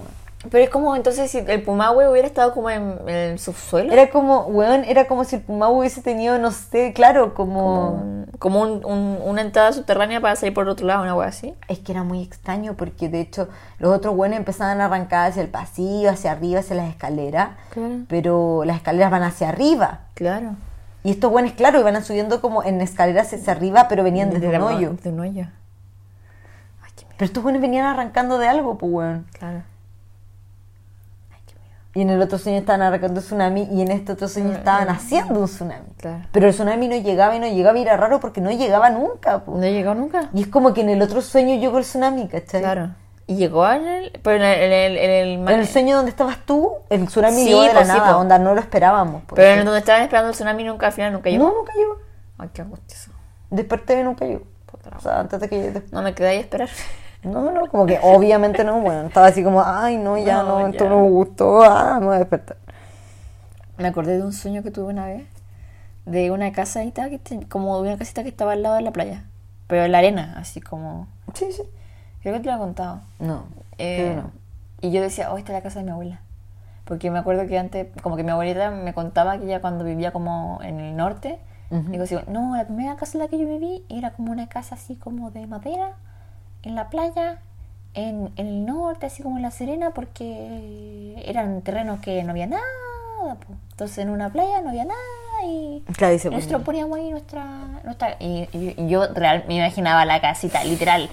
Pero 0.50 0.64
es 0.64 0.70
como 0.70 0.96
entonces 0.96 1.30
si 1.30 1.36
el 1.38 1.62
Pumahue 1.62 2.08
hubiera 2.08 2.26
estado 2.26 2.54
como 2.54 2.70
en, 2.70 2.96
en 3.06 3.14
el 3.14 3.38
subsuelo. 3.38 3.92
Era 3.92 4.08
como, 4.08 4.46
weón, 4.46 4.84
era 4.84 5.06
como 5.06 5.24
si 5.24 5.36
el 5.36 5.42
Pumau 5.42 5.78
hubiese 5.78 6.00
tenido, 6.00 6.38
no 6.38 6.50
sé, 6.50 6.94
claro, 6.94 7.34
como... 7.34 8.24
como, 8.38 8.60
como 8.60 8.60
un- 8.62 8.84
un- 8.86 9.18
una 9.22 9.42
entrada 9.42 9.70
subterránea 9.72 10.18
para 10.22 10.34
salir 10.36 10.54
por 10.54 10.66
otro 10.66 10.86
lado, 10.86 11.02
una 11.02 11.14
wea 11.14 11.28
así. 11.28 11.54
Es 11.68 11.78
que 11.80 11.92
era 11.92 12.04
muy 12.04 12.22
extraño 12.22 12.72
porque 12.74 13.10
de 13.10 13.20
hecho 13.20 13.48
los 13.78 13.94
otros 13.94 14.16
buenos 14.16 14.38
empezaban 14.38 14.80
a 14.80 14.86
arrancar 14.86 15.28
hacia 15.30 15.42
el 15.42 15.48
pasillo, 15.48 16.08
hacia 16.10 16.32
arriba, 16.32 16.60
hacia 16.60 16.74
las 16.76 16.88
escaleras, 16.88 17.50
Claro. 17.68 17.96
pero 18.08 18.62
las 18.64 18.76
escaleras 18.78 19.10
van 19.10 19.24
hacia 19.24 19.50
arriba. 19.50 20.00
Claro. 20.14 20.52
Y 21.04 21.10
estos 21.10 21.30
buenos, 21.30 21.52
claro, 21.52 21.80
iban 21.80 22.02
subiendo 22.02 22.40
como 22.40 22.62
en 22.62 22.80
escaleras 22.80 23.30
hacia 23.30 23.52
arriba, 23.52 23.88
pero 23.88 24.02
venían 24.04 24.30
desde 24.30 24.46
un 24.46 24.52
la- 24.54 24.64
hoyo. 24.64 24.96
De 25.02 25.10
un 25.10 25.20
hoyo. 25.20 25.46
Ay, 26.82 26.90
qué 26.96 27.04
miedo. 27.04 27.14
Pero 27.18 27.26
estos 27.26 27.42
buenos 27.42 27.60
venían 27.60 27.84
arrancando 27.84 28.38
de 28.38 28.48
algo, 28.48 28.78
pues, 28.78 28.90
weón. 28.90 29.26
Claro. 29.38 29.62
Y 31.92 32.02
en 32.02 32.10
el 32.10 32.22
otro 32.22 32.38
sueño 32.38 32.58
estaban 32.58 32.82
arrancando 32.82 33.20
un 33.20 33.26
tsunami 33.26 33.68
y 33.72 33.82
en 33.82 33.90
este 33.90 34.12
otro 34.12 34.28
sueño 34.28 34.52
estaban 34.52 34.88
haciendo 34.90 35.40
un 35.40 35.46
tsunami. 35.46 35.88
Claro. 35.96 36.24
Pero 36.30 36.46
el 36.46 36.52
tsunami 36.54 36.86
no 36.86 36.96
llegaba 36.96 37.34
y 37.34 37.40
no 37.40 37.48
llegaba 37.48 37.76
y 37.78 37.82
era 37.82 37.96
raro 37.96 38.20
porque 38.20 38.40
no 38.40 38.50
llegaba 38.52 38.90
nunca. 38.90 39.40
po. 39.44 39.56
¿No 39.56 39.62
llegó 39.66 39.94
nunca? 39.94 40.30
Y 40.32 40.42
es 40.42 40.46
como 40.48 40.72
que 40.72 40.82
en 40.82 40.90
el 40.90 41.02
otro 41.02 41.20
sueño 41.20 41.56
llegó 41.56 41.78
el 41.78 41.84
tsunami, 41.84 42.28
¿cachai? 42.28 42.60
Claro. 42.62 42.90
¿Y 43.26 43.34
llegó 43.36 43.68
en 43.68 43.86
el, 43.86 44.10
pero 44.22 44.36
en 44.36 44.42
el, 44.42 44.60
en 44.60 44.72
el, 44.72 44.96
en 44.98 45.10
el 45.10 45.38
mar- 45.38 45.54
En 45.54 45.60
el 45.60 45.66
sueño 45.66 45.96
donde 45.96 46.10
estabas 46.10 46.38
tú, 46.46 46.70
el 46.90 47.06
tsunami 47.06 47.36
Sí, 47.36 47.44
llegó 47.48 47.62
de 47.62 47.68
la 47.68 47.72
pues 47.74 47.88
sí, 47.88 47.94
nada, 47.98 48.12
po. 48.12 48.18
onda, 48.18 48.38
no 48.38 48.54
lo 48.54 48.60
esperábamos. 48.60 49.22
Pero 49.34 49.48
en 49.60 49.64
donde 49.64 49.80
estaban 49.80 50.02
esperando 50.02 50.28
el 50.30 50.34
tsunami 50.34 50.62
nunca, 50.64 50.86
al 50.86 50.92
final 50.92 51.12
nunca 51.12 51.28
llegó. 51.30 51.44
No, 51.48 51.54
nunca 51.54 51.72
llegó. 51.74 51.96
Ay, 52.38 52.50
qué 52.52 52.62
angustioso. 52.62 53.10
Desperté 53.50 54.00
y 54.00 54.04
nunca 54.04 54.24
llegó. 54.26 54.44
O 54.96 55.00
sea, 55.00 55.20
antes 55.20 55.38
de 55.40 55.48
que... 55.48 55.82
No 55.92 56.02
me 56.02 56.14
quedé 56.14 56.28
ahí 56.28 56.36
a 56.38 56.40
esperar. 56.40 56.68
No, 57.22 57.50
no, 57.52 57.66
como 57.66 57.84
que 57.86 57.98
obviamente 58.02 58.64
no, 58.64 58.80
bueno, 58.80 59.02
estaba 59.08 59.26
así 59.26 59.44
como, 59.44 59.62
ay, 59.64 59.98
no, 59.98 60.16
ya 60.16 60.42
No, 60.42 60.60
no, 60.60 60.66
esto 60.68 60.84
ya. 60.84 60.90
no 60.90 61.02
me 61.02 61.08
gustó, 61.10 61.62
ah, 61.62 61.98
me 62.00 62.06
voy 62.06 62.16
a 62.16 62.18
despertar. 62.20 62.56
Me 63.76 63.88
acordé 63.88 64.16
de 64.18 64.22
un 64.24 64.32
sueño 64.32 64.62
que 64.62 64.70
tuve 64.70 64.92
una 64.92 65.06
vez. 65.06 65.26
De 66.06 66.30
una 66.30 66.50
casita 66.52 67.08
que 67.10 67.18
ten- 67.18 67.42
como 67.42 67.76
de 67.82 67.88
una 67.88 67.98
casita 67.98 68.22
que 68.22 68.28
estaba 68.30 68.52
al 68.52 68.62
lado 68.62 68.76
de 68.76 68.82
la 68.82 68.90
playa. 68.90 69.24
Pero 69.66 69.84
en 69.84 69.92
la 69.92 69.98
arena, 69.98 70.34
así 70.38 70.60
como. 70.60 71.06
Sí, 71.34 71.46
sí. 71.52 71.62
Creo 72.22 72.34
que 72.34 72.40
te 72.40 72.46
lo 72.50 72.54
he 72.56 72.58
contado. 72.58 73.00
No, 73.18 73.44
Eh, 73.78 74.14
no. 74.16 74.30
Y 74.82 74.90
yo 74.92 75.02
decía, 75.02 75.32
oh, 75.32 75.38
esta 75.38 75.52
es 75.52 75.58
la 75.58 75.62
casa 75.62 75.78
de 75.80 75.84
mi 75.84 75.90
abuela. 75.92 76.20
Porque 76.84 77.10
me 77.10 77.18
acuerdo 77.18 77.46
que 77.46 77.58
antes, 77.58 77.86
como 78.02 78.16
que 78.16 78.24
mi 78.24 78.30
abuelita 78.30 78.70
me 78.70 78.92
contaba 78.94 79.38
que 79.38 79.44
ella 79.44 79.60
cuando 79.60 79.84
vivía 79.84 80.10
como 80.12 80.58
en 80.62 80.80
el 80.80 80.96
norte, 80.96 81.38
digo 81.70 82.02
así, 82.04 82.16
no, 82.26 82.56
la 82.56 82.64
primera 82.64 82.96
casa 82.96 83.16
en 83.16 83.24
la 83.24 83.28
que 83.28 83.38
yo 83.38 83.46
viví 83.46 83.84
era 83.88 84.10
como 84.10 84.32
una 84.32 84.48
casa 84.48 84.74
así 84.74 84.96
como 84.96 85.30
de 85.30 85.46
madera, 85.46 85.92
en 86.62 86.74
la 86.74 86.88
playa, 86.90 87.38
en, 87.94 88.30
en 88.36 88.46
el 88.46 88.66
norte, 88.66 89.06
así 89.06 89.22
como 89.22 89.36
en 89.36 89.42
La 89.42 89.50
Serena, 89.50 89.90
porque 89.90 91.14
eran 91.26 91.62
terrenos 91.62 92.00
que 92.00 92.22
no 92.22 92.30
había 92.30 92.46
nada. 92.46 92.62
po. 93.46 93.54
Entonces 93.72 93.98
en 93.98 94.10
una 94.10 94.30
playa 94.30 94.60
no 94.62 94.70
había 94.70 94.84
nada 94.84 94.98
y 95.46 95.82
Claro, 95.96 96.12
y 96.12 96.16
nosotros 96.16 96.42
ponía. 96.62 96.64
poníamos 96.86 96.98
ahí 96.98 97.10
nuestra... 97.10 97.44
nuestra 97.84 98.16
y, 98.20 98.46
yo 98.88 99.06
real, 99.14 99.44
me 99.48 99.56
imaginaba 99.56 100.04
la 100.04 100.20
casita, 100.20 100.62
literal. 100.64 101.08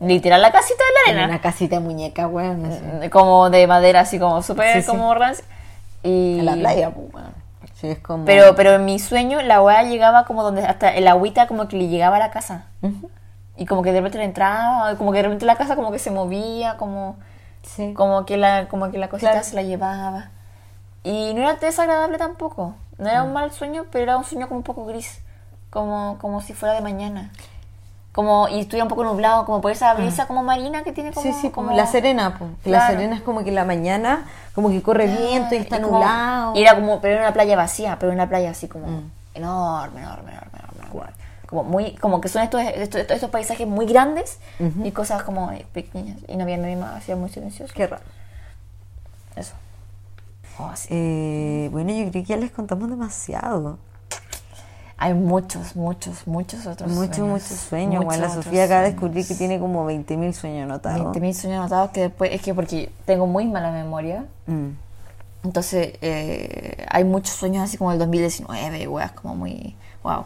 Literal 0.00 0.42
la 0.42 0.50
casita 0.50 0.82
de 0.82 1.12
la 1.12 1.12
arena. 1.20 1.32
Una 1.34 1.40
casita 1.40 1.76
de 1.76 1.80
muñeca, 1.82 2.26
weón, 2.26 2.66
así. 2.66 3.08
como 3.10 3.50
de 3.50 3.66
madera, 3.68 4.00
así 4.00 4.18
como 4.18 4.42
súper 4.42 4.74
Sí, 4.74 4.82
sí. 4.82 4.88
como 4.88 5.14
rancio. 5.14 5.44
Y... 6.02 6.40
En 6.40 6.46
la 6.46 6.54
playa, 6.54 6.90
pues. 6.90 7.24
Sí, 7.74 7.86
es 7.88 7.98
como... 8.00 8.24
Pero, 8.24 8.56
pero 8.56 8.74
en 8.74 8.84
mi 8.84 8.98
sueño 8.98 9.40
la 9.42 9.62
weá 9.62 9.84
llegaba 9.84 10.24
como 10.24 10.42
donde 10.42 10.64
hasta 10.64 10.92
el 10.94 11.06
agüita 11.06 11.46
como 11.46 11.68
que 11.68 11.76
le 11.76 11.86
llegaba 11.86 12.16
a 12.16 12.18
la 12.18 12.30
casa. 12.32 12.66
Ujú. 12.82 13.08
Y 13.58 13.66
como 13.66 13.82
que 13.82 13.90
de 13.92 13.98
repente 13.98 14.16
le 14.18 14.24
entraba, 14.24 14.94
como 14.96 15.10
que 15.12 15.18
de 15.18 15.24
repente 15.24 15.44
la 15.44 15.56
casa 15.56 15.74
como 15.76 15.90
que 15.90 15.98
se 15.98 16.10
movía, 16.10 16.76
como, 16.78 17.16
Sí. 17.62 17.92
como 17.92 18.24
que 18.24 18.36
la, 18.36 18.68
como 18.68 18.90
que 18.90 18.98
la 18.98 19.08
cosita 19.08 19.32
Claro. 19.32 19.44
se 19.44 19.54
la 19.56 19.62
llevaba. 19.62 20.30
Y 21.02 21.34
no 21.34 21.42
era 21.42 21.54
desagradable 21.54 22.16
tampoco. 22.18 22.74
No 22.98 23.08
era 23.08 23.22
un 23.24 23.32
mal 23.32 23.50
sueño, 23.52 23.84
pero 23.90 24.04
era 24.04 24.16
un 24.16 24.24
sueño 24.24 24.46
como 24.48 24.58
un 24.58 24.64
poco 24.64 24.86
gris. 24.86 25.20
Como, 25.70 26.16
como 26.20 26.40
si 26.40 26.54
fuera 26.54 26.74
de 26.74 26.80
mañana. 26.80 27.30
Como, 28.12 28.48
y 28.48 28.60
estuviera 28.60 28.84
un 28.84 28.88
poco 28.88 29.04
nublado, 29.04 29.44
como 29.44 29.60
por 29.60 29.70
esa 29.70 29.92
brisa 29.94 30.26
como 30.26 30.42
marina 30.42 30.82
que 30.82 30.92
tiene 30.92 31.12
como... 31.12 31.24
Sí, 31.26 31.32
sí, 31.40 31.50
como 31.50 31.68
como- 31.68 31.76
la 31.78 31.86
serena, 31.86 32.36
pues. 32.38 32.50
Que 32.64 32.70
La 32.70 32.78
Claro. 32.78 32.94
serena 32.94 33.16
es 33.16 33.22
como 33.22 33.44
que 33.44 33.52
la 33.52 33.64
mañana, 33.64 34.24
como 34.54 34.70
que 34.70 34.82
corre 34.82 35.06
viento 35.06 35.54
y 35.54 35.58
está 35.58 35.76
Y 35.78 35.82
como- 35.82 35.98
nublado. 35.98 36.54
y 36.56 36.62
era 36.62 36.74
como, 36.74 37.00
pero 37.00 37.14
era 37.14 37.24
una 37.24 37.32
playa 37.32 37.54
vacía, 37.56 37.96
pero 38.00 38.10
una 38.12 38.28
playa 38.28 38.50
así 38.50 38.66
como 38.66 38.86
Mm. 38.86 39.10
enorme, 39.34 40.00
enorme, 40.00 40.32
enorme, 40.32 40.58
enorme, 40.58 40.82
enorme. 40.90 41.12
Como 41.48 41.64
muy, 41.64 41.94
como 41.96 42.20
que 42.20 42.28
son 42.28 42.42
estos, 42.42 42.60
estos, 42.62 43.00
estos- 43.08 43.30
paisajes 43.30 43.66
muy 43.66 43.86
grandes 43.86 44.38
y 44.84 44.90
cosas 44.90 45.22
como 45.22 45.50
eh, 45.52 45.64
pequeñas. 45.72 46.18
Y 46.28 46.36
no 46.36 46.42
había 46.42 46.58
nadie 46.58 46.76
más, 46.76 46.96
hacía 46.96 47.16
muy 47.16 47.30
silencioso. 47.30 47.72
Qué 47.74 47.86
raro. 47.86 48.02
Eso. 49.34 49.54
Oh, 50.58 50.70
sí. 50.74 50.88
Eh, 50.90 51.68
bueno, 51.72 51.90
yo 51.90 52.00
creo 52.00 52.12
que 52.12 52.24
ya 52.24 52.36
les 52.36 52.50
contamos 52.50 52.90
demasiado. 52.90 53.78
Hay 55.00 55.14
muchos, 55.14 55.76
muchos, 55.76 56.26
muchos 56.26 56.66
otros 56.66 56.90
Muchos, 56.90 57.16
sueños. 57.16 57.32
muchos 57.42 57.56
sueños. 57.60 58.04
Bueno, 58.04 58.20
la 58.22 58.28
Muchos 58.28 58.44
Sofía 58.44 58.64
acaba 58.64 58.80
de 58.82 58.90
descubrir 58.90 59.26
que 59.26 59.34
tiene 59.36 59.60
como 59.60 59.88
20.000 59.88 60.32
sueños 60.32 60.64
anotados. 60.64 61.16
20.000 61.16 61.32
sueños 61.34 61.60
anotados 61.60 61.90
que 61.92 62.00
después, 62.00 62.32
es 62.32 62.42
que 62.42 62.52
porque 62.52 62.90
tengo 63.04 63.26
muy 63.28 63.46
mala 63.46 63.70
memoria. 63.70 64.24
Mm. 64.46 64.70
Entonces, 65.44 65.92
eh, 66.02 66.84
hay 66.90 67.04
muchos 67.04 67.36
sueños 67.36 67.62
así 67.62 67.78
como 67.78 67.92
el 67.92 67.98
2019, 68.00 68.88
weas, 68.88 69.12
como 69.12 69.36
muy. 69.36 69.76
¡Wow! 70.02 70.24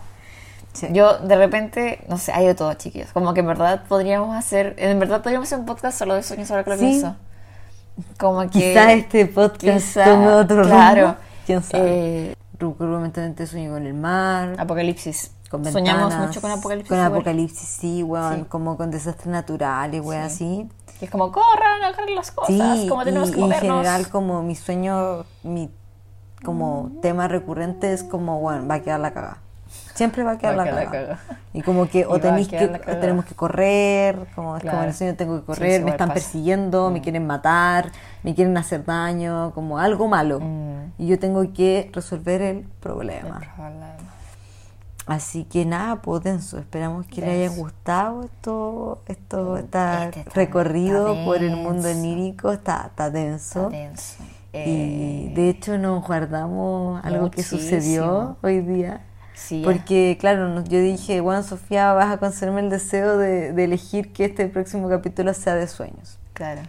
Sí. 0.72 0.88
Yo, 0.92 1.18
de 1.18 1.36
repente, 1.36 2.04
no 2.08 2.16
sé, 2.18 2.32
hay 2.32 2.46
de 2.46 2.54
todo, 2.54 2.72
chiquillos. 2.74 3.12
Como 3.12 3.34
que 3.34 3.40
en 3.40 3.46
verdad 3.46 3.84
podríamos 3.88 4.34
hacer. 4.34 4.74
En 4.78 4.98
verdad 4.98 5.22
podríamos 5.22 5.48
hacer 5.48 5.58
un 5.58 5.66
podcast 5.66 5.98
solo 5.98 6.14
de 6.14 6.22
sueños 6.22 6.48
que 6.48 6.70
lo 6.70 6.76
Sí. 6.76 7.04
Como 8.18 8.40
que. 8.42 8.48
Quizá 8.48 8.92
este 8.92 9.26
podcast 9.26 9.76
quizá, 9.76 10.04
tome 10.04 10.28
otro 10.28 10.62
claro. 10.62 11.02
rumbo. 11.02 11.16
¿Quién 11.46 11.62
sabe? 11.62 12.30
Eh, 12.30 12.36
Recurrentemente 12.58 13.46
sueño 13.46 13.72
con 13.72 13.86
el 13.86 13.94
mar. 13.94 14.54
apocalipsis. 14.58 15.32
con 15.50 15.64
Soñamos 15.64 16.04
ventanas, 16.04 16.28
mucho 16.28 16.40
con 16.40 16.50
apocalipsis. 16.52 16.88
Con 16.88 16.98
igual. 16.98 17.12
apocalipsis, 17.12 17.68
sí, 17.68 18.02
weón. 18.02 18.36
Sí. 18.36 18.44
Como 18.48 18.76
con 18.76 18.90
desastres 18.90 19.26
naturales, 19.26 20.00
weón, 20.00 20.22
así. 20.22 20.68
Que 20.98 21.06
es 21.06 21.10
como, 21.10 21.32
corran, 21.32 21.82
agarren 21.82 22.14
las 22.14 22.30
cosas, 22.30 22.78
Sí, 22.78 22.86
como 22.88 23.04
tenemos 23.04 23.30
y, 23.30 23.32
que 23.32 23.40
y 23.40 23.42
en 23.42 23.52
general 23.52 24.08
como 24.08 24.42
mi 24.42 24.54
sueño, 24.54 25.24
mi 25.42 25.70
como 26.44 26.92
tema 27.02 27.28
recurrente 27.28 27.92
es 27.92 28.04
como, 28.04 28.40
bueno, 28.40 28.66
va 28.66 28.76
a 28.76 28.80
quedar 28.80 29.00
la 29.00 29.12
cagada. 29.12 29.38
Siempre 30.02 30.22
va 30.24 30.32
a 30.32 30.38
quedar 30.38 30.52
Va 30.54 30.56
la 30.56 30.62
a 30.62 30.66
quedar 30.66 30.84
la 30.84 30.90
cagada. 30.90 31.16
cagada. 31.18 31.38
Y 31.52 31.62
como 31.62 31.86
que 31.88 32.06
o 32.06 32.18
tenéis 32.18 32.48
que, 32.48 32.66
tenemos 32.68 33.24
que 33.24 33.34
correr, 33.34 34.16
como 34.34 34.56
es 34.56 34.62
como 34.62 34.72
en 34.72 34.78
el 34.78 34.80
Claro. 34.80 34.92
sueño 34.92 35.14
tengo 35.16 35.38
que 35.40 35.46
correr, 35.46 35.82
me 35.84 35.90
están 35.90 36.12
persiguiendo, 36.12 36.90
me 36.90 37.00
quieren 37.02 37.26
matar, 37.26 37.92
me 38.22 38.34
quieren 38.34 38.56
hacer 38.56 38.84
daño, 38.84 39.52
como 39.54 39.78
algo 39.78 40.08
malo. 40.08 40.40
Mm. 40.40 40.92
Y 40.98 41.06
yo 41.06 41.18
tengo 41.18 41.40
que 41.52 41.90
resolver 41.92 42.40
el 42.42 42.62
problema. 42.80 43.38
Problema. 43.56 43.88
Así 45.06 45.44
que 45.44 45.64
nada, 45.66 45.96
pues 46.00 46.22
denso. 46.22 46.58
Esperamos 46.58 47.06
que 47.06 47.20
les 47.20 47.30
haya 47.50 47.56
gustado 47.56 48.22
esto, 48.24 49.02
esto 49.06 49.56
está 49.56 50.04
Este 50.04 50.20
está- 50.20 50.30
recorrido 50.34 51.12
está 51.12 51.24
por 51.24 51.36
el 51.42 51.56
mundo 51.56 51.88
onírico, 51.90 52.52
está, 52.52 52.86
está 52.86 53.10
denso. 53.10 53.64
Está 53.66 53.76
denso. 53.76 54.22
Y 54.54 54.58
Eh, 54.58 55.32
de 55.34 55.48
hecho 55.48 55.78
nos 55.78 56.06
guardamos 56.06 57.02
algo 57.04 57.30
que 57.30 57.42
sucedió 57.42 58.36
hoy 58.42 58.60
día. 58.60 59.00
Sí, 59.42 59.62
Porque 59.64 60.16
claro, 60.20 60.62
yo 60.64 60.80
dije, 60.80 61.20
bueno 61.20 61.42
Sofía, 61.42 61.92
vas 61.92 62.12
a 62.12 62.18
concederme 62.18 62.60
el 62.60 62.70
deseo 62.70 63.18
de, 63.18 63.52
de 63.52 63.64
elegir 63.64 64.12
que 64.12 64.24
este 64.26 64.46
próximo 64.48 64.88
capítulo 64.88 65.34
sea 65.34 65.54
de 65.54 65.66
sueños. 65.68 66.18
claro. 66.32 66.62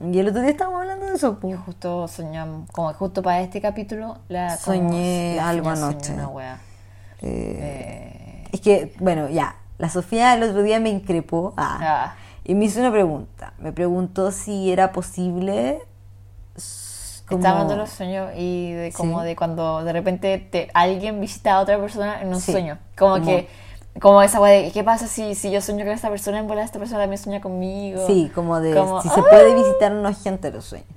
Y 0.00 0.18
el 0.18 0.28
otro 0.28 0.40
día 0.42 0.50
estábamos 0.50 0.80
hablando 0.82 1.06
de 1.06 1.14
eso. 1.14 1.38
pues. 1.38 1.56
Justo 1.56 2.08
soñamos, 2.08 2.68
como 2.72 2.92
justo 2.94 3.22
para 3.22 3.40
este 3.40 3.60
capítulo, 3.60 4.18
la, 4.28 4.56
Soñé 4.56 5.36
la 5.36 5.48
algo 5.48 5.66
Soñé, 5.70 5.76
soñé 5.76 5.92
anoche. 5.92 6.12
Una 6.14 6.28
wea. 6.28 6.58
Eh, 7.22 7.56
Eh, 7.60 8.48
Es 8.52 8.60
que, 8.60 8.92
bueno, 8.98 9.28
ya, 9.28 9.56
la 9.78 9.88
Sofía 9.88 10.34
el 10.34 10.42
otro 10.42 10.62
día 10.62 10.80
me 10.80 10.90
increpó 10.90 11.54
ah, 11.56 11.78
ah, 11.80 12.14
y 12.44 12.54
me 12.54 12.64
hizo 12.66 12.80
una 12.80 12.90
pregunta. 12.90 13.54
Me 13.58 13.72
preguntó 13.72 14.30
si 14.32 14.70
era 14.72 14.92
posible... 14.92 15.80
como- 17.28 17.38
Estaba 17.38 17.54
hablando 17.60 17.74
de 17.74 17.80
los 17.80 17.90
sueños 17.90 18.30
y 18.36 18.72
de 18.72 18.92
como 18.92 19.20
Sí. 19.20 19.26
de 19.26 19.36
cuando 19.36 19.82
de 19.84 19.92
repente 19.92 20.38
te, 20.38 20.68
alguien 20.74 21.20
visita 21.20 21.54
a 21.54 21.60
otra 21.60 21.78
persona 21.78 22.20
en 22.20 22.28
un 22.28 22.40
Sí. 22.40 22.52
sueño. 22.52 22.78
Como, 22.98 23.14
Como- 23.14 23.24
que, 23.26 23.48
como 24.00 24.22
esa 24.22 24.40
wea 24.40 24.60
de, 24.62 24.72
¿qué 24.72 24.84
pasa 24.84 25.06
si, 25.06 25.34
si 25.34 25.50
yo 25.50 25.60
sueño 25.60 25.84
con 25.84 25.94
esta 25.94 26.10
persona 26.10 26.38
en 26.38 26.46
bola 26.46 26.62
esta 26.64 26.78
persona 26.78 27.00
también 27.00 27.18
sueña 27.22 27.40
conmigo? 27.40 28.06
Sí, 28.06 28.30
como 28.34 28.60
de 28.60 28.74
Como, 28.74 29.00
si 29.00 29.08
se 29.08 29.20
¡ah! 29.20 29.24
puede 29.30 29.54
visitar 29.54 29.92
o 29.92 30.02
no 30.02 30.12
gente 30.14 30.50
los 30.50 30.64
sueños. 30.64 30.88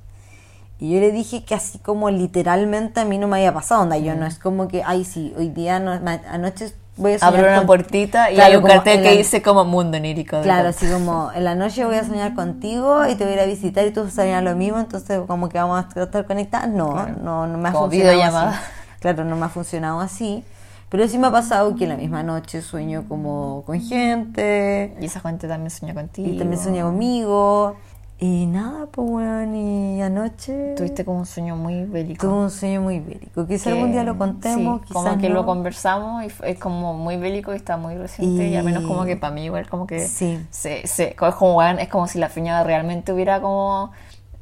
Y 0.79 0.93
yo 0.93 0.99
le 0.99 1.11
dije 1.11 1.43
que 1.43 1.55
así 1.55 1.79
como 1.79 2.09
literalmente 2.11 2.99
a 2.99 3.05
mí 3.05 3.17
no 3.17 3.27
me 3.27 3.37
había 3.37 3.53
pasado, 3.53 3.81
onda, 3.81 3.97
yo 3.97 4.13
no 4.15 4.25
es 4.27 4.37
como 4.37 4.67
que, 4.67 4.83
ay, 4.85 5.05
sí, 5.05 5.33
hoy 5.37 5.49
día, 5.49 5.79
no, 5.79 5.91
anoche 6.29 6.71
voy 6.97 7.13
a 7.13 7.19
soñar 7.19 7.33
Abre 7.35 7.47
una 7.49 7.57
con- 7.59 7.67
puertita 7.67 8.31
y 8.31 8.35
Claro, 8.35 8.51
hay 8.51 8.57
un 8.57 8.63
cartel 8.63 9.01
que 9.01 9.11
la- 9.11 9.17
dice 9.17 9.41
como 9.41 9.63
mundo 9.65 9.97
onírico. 9.97 10.41
Claro, 10.41 10.69
así 10.69 10.87
como 10.87 11.31
en 11.33 11.43
la 11.43 11.55
noche 11.55 11.85
voy 11.85 11.95
a 11.95 12.03
soñar 12.03 12.33
contigo 12.35 13.05
y 13.07 13.15
te 13.15 13.23
voy 13.23 13.33
a 13.33 13.35
ir 13.37 13.41
a 13.41 13.45
visitar 13.45 13.85
y 13.85 13.91
tú 13.91 14.09
soñas 14.09 14.43
lo 14.43 14.55
mismo, 14.55 14.79
entonces 14.79 15.21
como 15.27 15.47
que 15.49 15.57
vamos 15.57 15.85
a 15.95 15.99
estar 16.01 16.25
conectadas. 16.25 16.67
No, 16.69 16.91
Claro. 16.93 17.13
no, 17.23 17.47
no 17.47 17.57
me 17.57 17.69
ha 17.69 17.71
Como 17.71 17.85
funcionado 17.85 18.15
videollamada. 18.17 18.49
así. 18.51 18.59
Claro, 18.99 19.23
no 19.23 19.35
me 19.35 19.45
ha 19.45 19.49
funcionado 19.49 19.99
así. 20.01 20.43
Pero 20.89 21.05
sí 21.09 21.17
me 21.17 21.27
ha 21.27 21.31
pasado 21.31 21.75
que 21.75 21.83
en 21.83 21.89
la 21.89 21.97
misma 21.97 22.23
noche 22.23 22.61
sueño 22.61 23.03
como 23.09 23.63
con 23.65 23.81
gente 23.81 24.95
Y 25.01 25.05
esa 25.05 25.19
gente 25.19 25.47
también 25.47 25.69
sueña 25.69 25.93
contigo. 25.93 26.29
y 26.33 26.37
también 26.37 26.61
sueña 26.61 26.83
conmigo. 26.83 27.75
Y 28.19 28.47
nada, 28.47 28.87
pues 28.87 29.07
bueno, 29.07 29.55
y 29.55 30.01
anoche 30.01 30.73
Tuviste 30.75 31.05
como 31.05 31.19
un 31.19 31.25
sueño 31.27 31.55
muy 31.55 31.83
bélico. 31.85 32.25
tuve 32.25 32.35
un 32.45 32.49
sueño 32.49 32.81
muy 32.81 32.99
bélico. 32.99 33.45
Quizá 33.45 33.65
que- 33.65 33.75
algún 33.75 33.91
día 33.91 34.03
lo 34.03 34.17
contemos, 34.17 34.79
sí, 34.81 34.87
quizás 34.87 35.03
como 35.03 35.17
que 35.21 35.29
no. 35.29 35.35
lo 35.35 35.45
conversamos 35.45 36.23
y 36.23 36.31
es 36.45 36.57
como 36.57 36.95
muy 36.95 37.17
bélico 37.17 37.53
y 37.53 37.57
está 37.57 37.77
muy 37.77 37.95
reciente 37.95 38.47
y, 38.47 38.55
al 38.55 38.63
menos 38.65 38.83
como 38.85 39.03
Y- 39.03 39.09
que 39.09 39.17
para 39.17 39.33
mí 39.35 39.43
igual 39.45 39.69
como 39.69 39.85
que 39.85 39.99
Sí. 39.99 40.43
se, 40.49 40.87
se- 40.87 41.09
es 41.19 41.35
como 41.35 41.57
weón, 41.57 41.77
es 41.77 41.89
como 41.89 42.07
si 42.07 42.17
la 42.17 42.29
fiñada 42.29 42.63
realmente 42.63 43.13
hubiera 43.13 43.39
como 43.39 43.91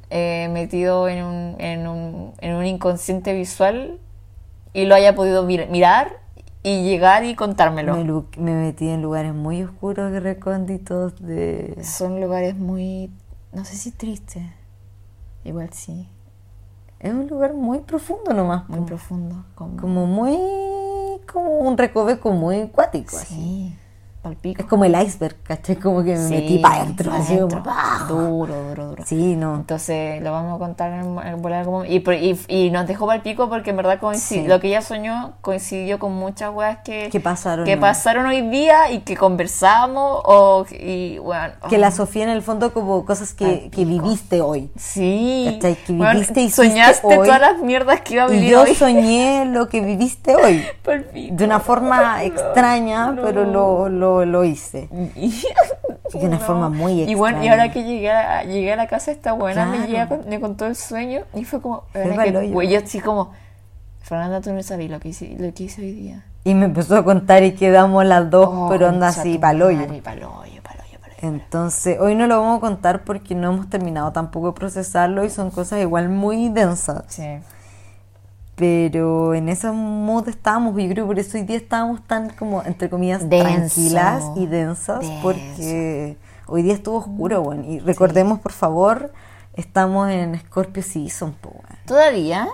eh, 0.10 0.48
metido 0.54 1.10
en 1.10 1.26
un, 1.26 1.56
en, 1.60 1.88
un, 1.88 2.32
en 2.40 2.56
un 2.56 2.66
inconsciente 2.66 3.34
visual 3.34 4.00
y 4.72 4.86
lo 4.86 4.96
haya 4.96 5.16
podido 5.16 5.46
mir- 5.46 5.68
mirar 5.70 6.20
y 6.64 6.84
llegar 6.84 7.26
y 7.26 7.36
contármelo. 7.36 7.96
Me, 7.98 8.04
me 8.42 8.54
metí 8.56 8.88
en 8.88 9.02
lugares 9.02 9.34
muy 9.34 9.64
oscuros 9.64 10.14
y 10.16 10.20
recónditos 10.20 11.22
de... 11.22 11.76
Son 11.84 12.22
lugares 12.22 12.56
muy, 12.56 13.12
no 13.56 13.66
sé 13.66 13.76
si 13.76 13.92
tristes, 13.92 14.44
igual 15.44 15.70
sí, 15.74 16.08
Es 17.00 17.12
un 17.14 17.28
lugar 17.28 17.54
muy 17.54 17.80
profundo 17.80 18.34
nomás. 18.34 18.68
muy 18.70 18.82
profundo. 18.82 19.46
Como, 19.56 19.78
Como 19.78 20.06
muy... 20.06 20.38
como 21.32 21.60
un 21.60 21.78
recoveco 21.78 22.32
muy 22.32 22.68
cuático. 22.70 23.16
así. 23.18 23.76
Palpico. 24.26 24.62
Es 24.62 24.68
como 24.68 24.86
el 24.86 24.96
iceberg, 25.02 25.36
¿cachai? 25.44 25.76
Como 25.76 26.04
que 26.04 26.12
me 26.16 26.28
Sí, 26.28 26.34
metí 26.34 26.58
para 26.60 26.82
adentro, 26.82 27.12
así 27.14 27.38
como. 27.38 27.64
¡ah! 27.68 28.06
Duro, 28.10 28.56
duro, 28.70 28.88
duro. 28.90 29.04
Sí, 29.06 29.36
no. 29.36 29.56
Entonces 29.56 30.22
lo 30.22 30.32
vamos 30.32 30.56
a 30.56 30.60
contar 30.60 30.92
en 30.94 31.18
el 31.20 31.36
volar 31.36 31.66
como... 31.66 31.86
Y, 31.86 31.98
y, 31.98 32.40
y 32.48 32.72
nos 32.72 32.88
dejó 32.88 33.06
para 33.06 33.18
el 33.18 33.22
pico 33.22 33.48
porque 33.50 33.70
en 33.70 33.78
verdad 33.78 34.00
coincid- 34.02 34.16
Sí. 34.42 34.48
lo 34.48 34.60
que 34.60 34.68
ella 34.70 34.82
soñó 34.82 35.34
coincidió 35.42 36.00
con 36.00 36.14
muchas 36.14 36.54
weas 36.54 36.80
que, 36.84 37.10
Que 37.12 37.20
pasaron 37.20 37.66
que 37.66 37.74
hoy. 37.76 37.80
pasaron 37.80 38.26
hoy 38.26 38.42
día 38.50 38.92
y 38.92 39.00
que 39.02 39.16
conversamos 39.16 40.22
o 40.26 40.66
y 40.72 41.18
bueno, 41.20 41.54
Que 41.70 41.76
oh, 41.76 41.80
la 41.80 41.92
Sofía 41.92 42.24
en 42.24 42.30
el 42.30 42.42
fondo 42.42 42.74
como 42.74 43.06
cosas 43.06 43.34
que, 43.34 43.70
que 43.70 43.86
viviste 43.86 44.42
hoy. 44.42 44.72
sí 44.76 45.52
¿Cachai? 45.56 45.76
Que 45.76 45.94
Bueno, 45.94 46.14
viviste 46.14 46.42
y 46.42 46.46
hiciste 46.46 46.68
soñaste 46.70 47.08
hoy. 47.08 47.16
todas 47.28 47.40
las 47.42 47.58
mierdas 47.62 48.02
que 48.02 48.16
iba 48.16 48.24
a 48.26 48.28
Y 48.30 48.32
vivir 48.38 48.50
yo 48.52 48.62
hoy 48.64 48.74
soñé 48.76 49.46
lo 49.46 49.68
que 49.70 49.82
viviste 49.82 50.36
hoy. 50.36 50.64
Pa'l 50.84 51.04
pico. 51.06 51.36
De 51.36 51.46
una 51.46 51.60
forma 51.60 52.24
extraña, 52.24 53.12
no. 53.12 53.22
pero 53.22 53.44
lo, 53.46 53.90
lo, 53.90 54.15
lo 54.24 54.46
hice. 54.46 54.88
De 56.14 56.20
una 56.28 56.38
No. 56.38 56.40
forma 56.40 56.70
muy 56.70 57.02
Y 57.02 57.16
bueno, 57.16 57.40
y 57.40 57.48
extraña. 57.48 57.64
ahora 57.64 57.74
que 57.74 57.84
llegué 57.84 58.10
a, 58.12 58.44
llegué 58.44 58.72
a 58.72 58.76
la 58.78 58.88
casa 58.88 59.12
esta 59.12 59.34
buena, 59.34 59.66
me, 59.66 59.78
Claro. 59.78 59.92
llega 59.92 60.08
con- 60.08 60.30
me 60.30 60.40
contó 60.40 60.66
el 60.68 60.76
sueño 60.78 61.22
y 61.34 61.44
fue 61.44 61.62
como, 61.62 61.84
Fue 61.92 62.02
¿verdad 62.02 62.16
pa'l 62.16 62.32
que- 62.32 62.38
hoyo. 62.38 62.54
güey, 62.54 62.70
yo 62.70 62.80
así 62.80 63.00
como, 63.02 63.32
Fernanda, 64.02 64.40
tú 64.40 64.54
no 64.54 64.62
sabías 64.64 64.92
lo 64.92 65.00
que 65.00 65.10
hice, 65.10 65.36
lo 65.38 65.52
que 65.54 65.64
hice 65.64 65.82
hoy 65.82 65.92
día. 65.92 66.24
Y 66.44 66.54
me 66.54 66.66
empezó 66.66 66.96
a 66.96 67.04
contar 67.04 67.44
y 67.44 67.54
quedamos 67.56 68.06
las 68.06 68.30
dos, 68.30 68.48
Oh, 68.50 68.68
pero 68.70 68.88
anda 68.88 69.08
así, 69.08 69.34
tu 69.36 69.40
paloyo. 69.42 69.78
madre, 69.80 70.02
paloyo, 70.04 70.30
paloyo, 70.62 71.00
paloyo. 71.02 71.18
Entonces, 71.24 71.98
hoy 72.00 72.14
no 72.16 72.28
lo 72.28 72.40
vamos 72.40 72.60
a 72.60 72.62
contar 72.62 73.04
porque 73.04 73.34
no 73.34 73.52
hemos 73.52 73.68
terminado 73.70 74.12
tampoco 74.12 74.48
de 74.48 74.54
procesarlo 74.54 75.26
y 75.26 75.30
son 75.32 75.50
cosas 75.50 75.82
igual 75.82 76.08
muy 76.10 76.50
densas. 76.50 77.04
Sí. 77.08 77.24
Pero 78.56 79.34
en 79.34 79.50
ese 79.50 79.70
mood 79.72 80.30
estábamos, 80.30 80.72
yo 80.82 80.88
creo 80.90 81.04
que 81.06 81.08
por 81.08 81.20
eso 81.20 81.38
hoy 81.38 81.44
día 81.44 81.58
estábamos 81.58 82.02
tan 82.08 82.30
como, 82.30 82.64
entre 82.64 82.90
comillas, 82.90 83.30
Denso. 83.30 83.44
tranquilas 83.46 84.24
y 84.38 84.46
densas, 84.48 85.02
Denso. 85.02 85.20
porque 85.22 86.16
hoy 86.48 86.62
día 86.64 86.74
estuvo 86.74 86.98
oscuro, 87.00 87.42
bueno, 87.42 87.64
y 87.66 87.80
recordemos, 87.80 88.40
por 88.40 88.54
favor, 88.54 89.12
estamos 89.56 90.10
en 90.10 90.40
Scorpio 90.40 90.84
Season, 90.84 91.34
po, 91.34 91.50
weón. 91.50 91.80
¿Todavía? 91.86 92.48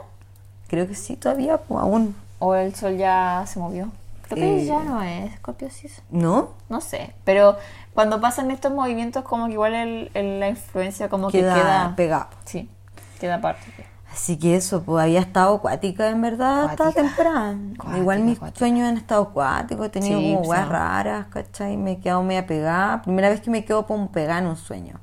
Creo 0.68 0.88
que 0.88 0.96
sí, 0.96 1.16
todavía, 1.18 1.58
po, 1.58 1.78
aún, 1.80 2.16
¿O 2.40 2.56
el 2.56 2.74
sol 2.74 2.98
ya 2.98 3.44
se 3.46 3.60
movió? 3.60 3.92
Creo 4.28 4.36
que 4.38 4.62
Eh, 4.64 4.66
ya 4.66 4.82
no 4.84 5.04
es 5.04 5.32
Scorpio 5.36 5.70
Season. 5.70 6.04
¿no? 6.10 6.50
No 6.70 6.82
sé, 6.82 7.14
pero 7.24 7.58
cuando 7.94 8.20
pasan 8.20 8.50
estos 8.50 8.72
movimientos 8.74 9.24
como 9.24 9.46
que 9.46 9.54
igual 9.54 9.76
el, 9.76 10.10
el- 10.16 10.40
la 10.40 10.50
influencia 10.50 11.10
como 11.10 11.30
Queda, 11.30 11.54
que 11.54 11.60
queda... 11.62 11.94
pegado. 11.96 12.28
Sí, 12.46 12.68
queda 13.20 13.36
aparte. 13.36 13.62
Así 14.12 14.38
que 14.38 14.56
eso, 14.56 14.84
pues 14.84 15.04
había 15.04 15.22
estado 15.22 15.56
acuática 15.56 16.10
en 16.10 16.22
verdad 16.22 16.66
hasta 16.66 16.92
temprano. 16.92 17.74
Acuática, 17.76 17.98
Igual 17.98 18.20
mis 18.24 18.38
acuática. 18.38 18.60
sueños 18.60 18.90
han 18.90 18.98
estado 18.98 19.24
acuáticos, 19.24 19.86
he 19.88 19.90
tenido 19.90 20.20
Sí, 20.20 20.34
como 20.36 20.50
weas 20.50 20.66
sí. 20.66 20.70
raras, 20.70 21.26
¿cachai? 21.28 21.78
Me 21.78 21.94
he 21.94 22.00
quedado 22.00 22.22
media 22.24 22.46
pegada. 22.46 23.02
Primera 23.04 23.30
vez 23.30 23.40
que 23.42 23.50
me 23.50 23.64
quedo 23.64 23.86
pegada 24.12 24.40
en 24.40 24.48
un 24.48 24.58
sueño. 24.58 25.00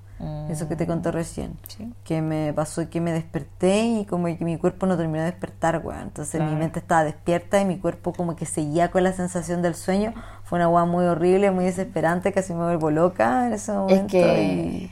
Eso 0.50 0.66
que 0.66 0.74
te 0.74 0.84
conté 0.86 1.12
recién. 1.12 1.52
Mm. 1.52 1.56
Sí. 1.68 1.92
Que 2.02 2.20
me 2.22 2.52
pasó 2.52 2.90
que 2.90 3.00
me 3.00 3.12
desperté 3.12 3.84
y 3.84 4.04
como 4.04 4.26
que 4.26 4.44
mi 4.44 4.56
cuerpo 4.58 4.84
no 4.86 4.96
terminó 4.96 5.20
de 5.20 5.26
despertar, 5.26 5.80
weón. 5.84 6.00
Entonces 6.02 6.40
mi 6.42 6.56
mente 6.56 6.80
estaba 6.80 7.04
despierta 7.04 7.60
y 7.60 7.64
mi 7.64 7.78
cuerpo 7.78 8.12
como 8.12 8.34
que 8.34 8.44
seguía 8.44 8.90
con 8.90 9.04
la 9.04 9.12
sensación 9.12 9.62
del 9.62 9.76
sueño. 9.76 10.12
Fue 10.42 10.58
una 10.58 10.68
wea 10.68 10.84
muy 10.86 11.04
horrible, 11.04 11.50
muy 11.52 11.66
desesperante, 11.66 12.32
casi 12.32 12.52
me 12.52 12.64
vuelvo 12.64 12.90
loca 12.90 13.46
en 13.46 13.52
ese 13.52 13.72
momento. 13.72 14.16
Es 14.16 14.24
que... 14.24 14.90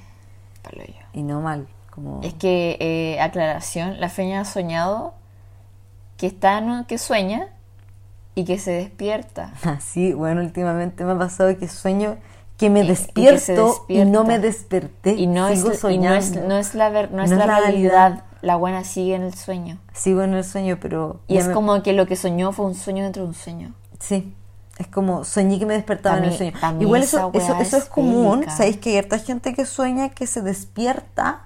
Y 1.13 1.23
no 1.23 1.41
mal. 1.41 1.67
Como... 1.97 2.21
Es 2.23 2.35
que, 2.35 2.77
eh, 2.79 3.21
aclaración, 3.21 3.99
la 4.01 4.09
feña 4.09 4.43
ha 4.43 4.45
soñado 4.45 5.15
que 6.17 6.29
está 6.29 6.59
en 6.59 6.85
que 6.85 6.99
sueña 6.99 7.49
y 8.37 8.45
que 8.45 8.59
se 8.59 8.71
despierta. 8.71 9.53
Así, 9.65 10.13
bueno, 10.13 10.43
últimamente 10.43 11.05
me 11.05 11.13
ha 11.13 11.19
pasado 11.19 11.57
que 11.59 11.67
sueño 11.69 12.17
que 12.59 12.71
me 12.71 12.81
Y- 12.81 12.85
y 12.85 12.87
que 12.89 12.95
se 12.97 13.03
despierto 13.03 13.85
y, 13.89 14.05
no 14.05 14.25
me 14.25 14.39
desperté. 14.39 15.15
Y 15.15 15.27
no, 15.27 15.49
es, 15.49 15.59
Sigo 15.59 15.71
y 15.71 15.73
no, 15.75 15.79
soñando. 15.81 16.17
es, 16.19 16.37
no 16.37 16.57
es 16.59 16.75
la, 16.75 16.89
ver- 16.91 17.11
no 17.13 17.23
es 17.25 17.31
la 17.31 17.37
es 17.37 17.39
la 17.39 17.47
realidad. 17.47 17.91
realidad. 17.91 18.23
La 18.43 18.57
buena 18.57 18.85
sigue 18.85 19.15
en 19.15 19.23
el 19.23 19.35
sueño. 19.35 19.79
Sigo 19.93 20.23
en 20.23 20.35
el 20.35 20.45
sueño, 20.45 20.79
pero... 20.81 21.21
Y 21.27 21.39
es 21.39 21.49
me- 21.49 21.55
como 21.55 21.83
que 21.83 21.93
lo 21.95 22.07
que 22.07 22.15
soñó 22.17 22.53
fue 22.53 22.67
un 22.67 22.75
sueño 22.75 23.03
dentro 23.05 23.23
de 23.23 23.29
un 23.31 23.35
sueño. 23.35 23.75
Sí, 23.99 24.35
es 24.79 24.87
como 24.87 25.25
soñé 25.25 25.59
que 25.59 25.65
me 25.67 25.73
despertaba 25.75 26.19
en 26.19 26.25
el 26.25 26.33
sueño. 26.35 26.53
Igual 26.79 27.03
eso, 27.03 27.31
eso, 27.33 27.57
es 27.59 27.73
es 27.73 27.85
común. 27.87 28.45
Sabéis 28.55 28.77
que 28.77 28.91
hay 28.91 28.99
harta 28.99 29.19
gente 29.19 29.55
que 29.55 29.65
sueña 29.65 30.11
que 30.11 30.27
se 30.27 30.43
despierta, 30.43 31.46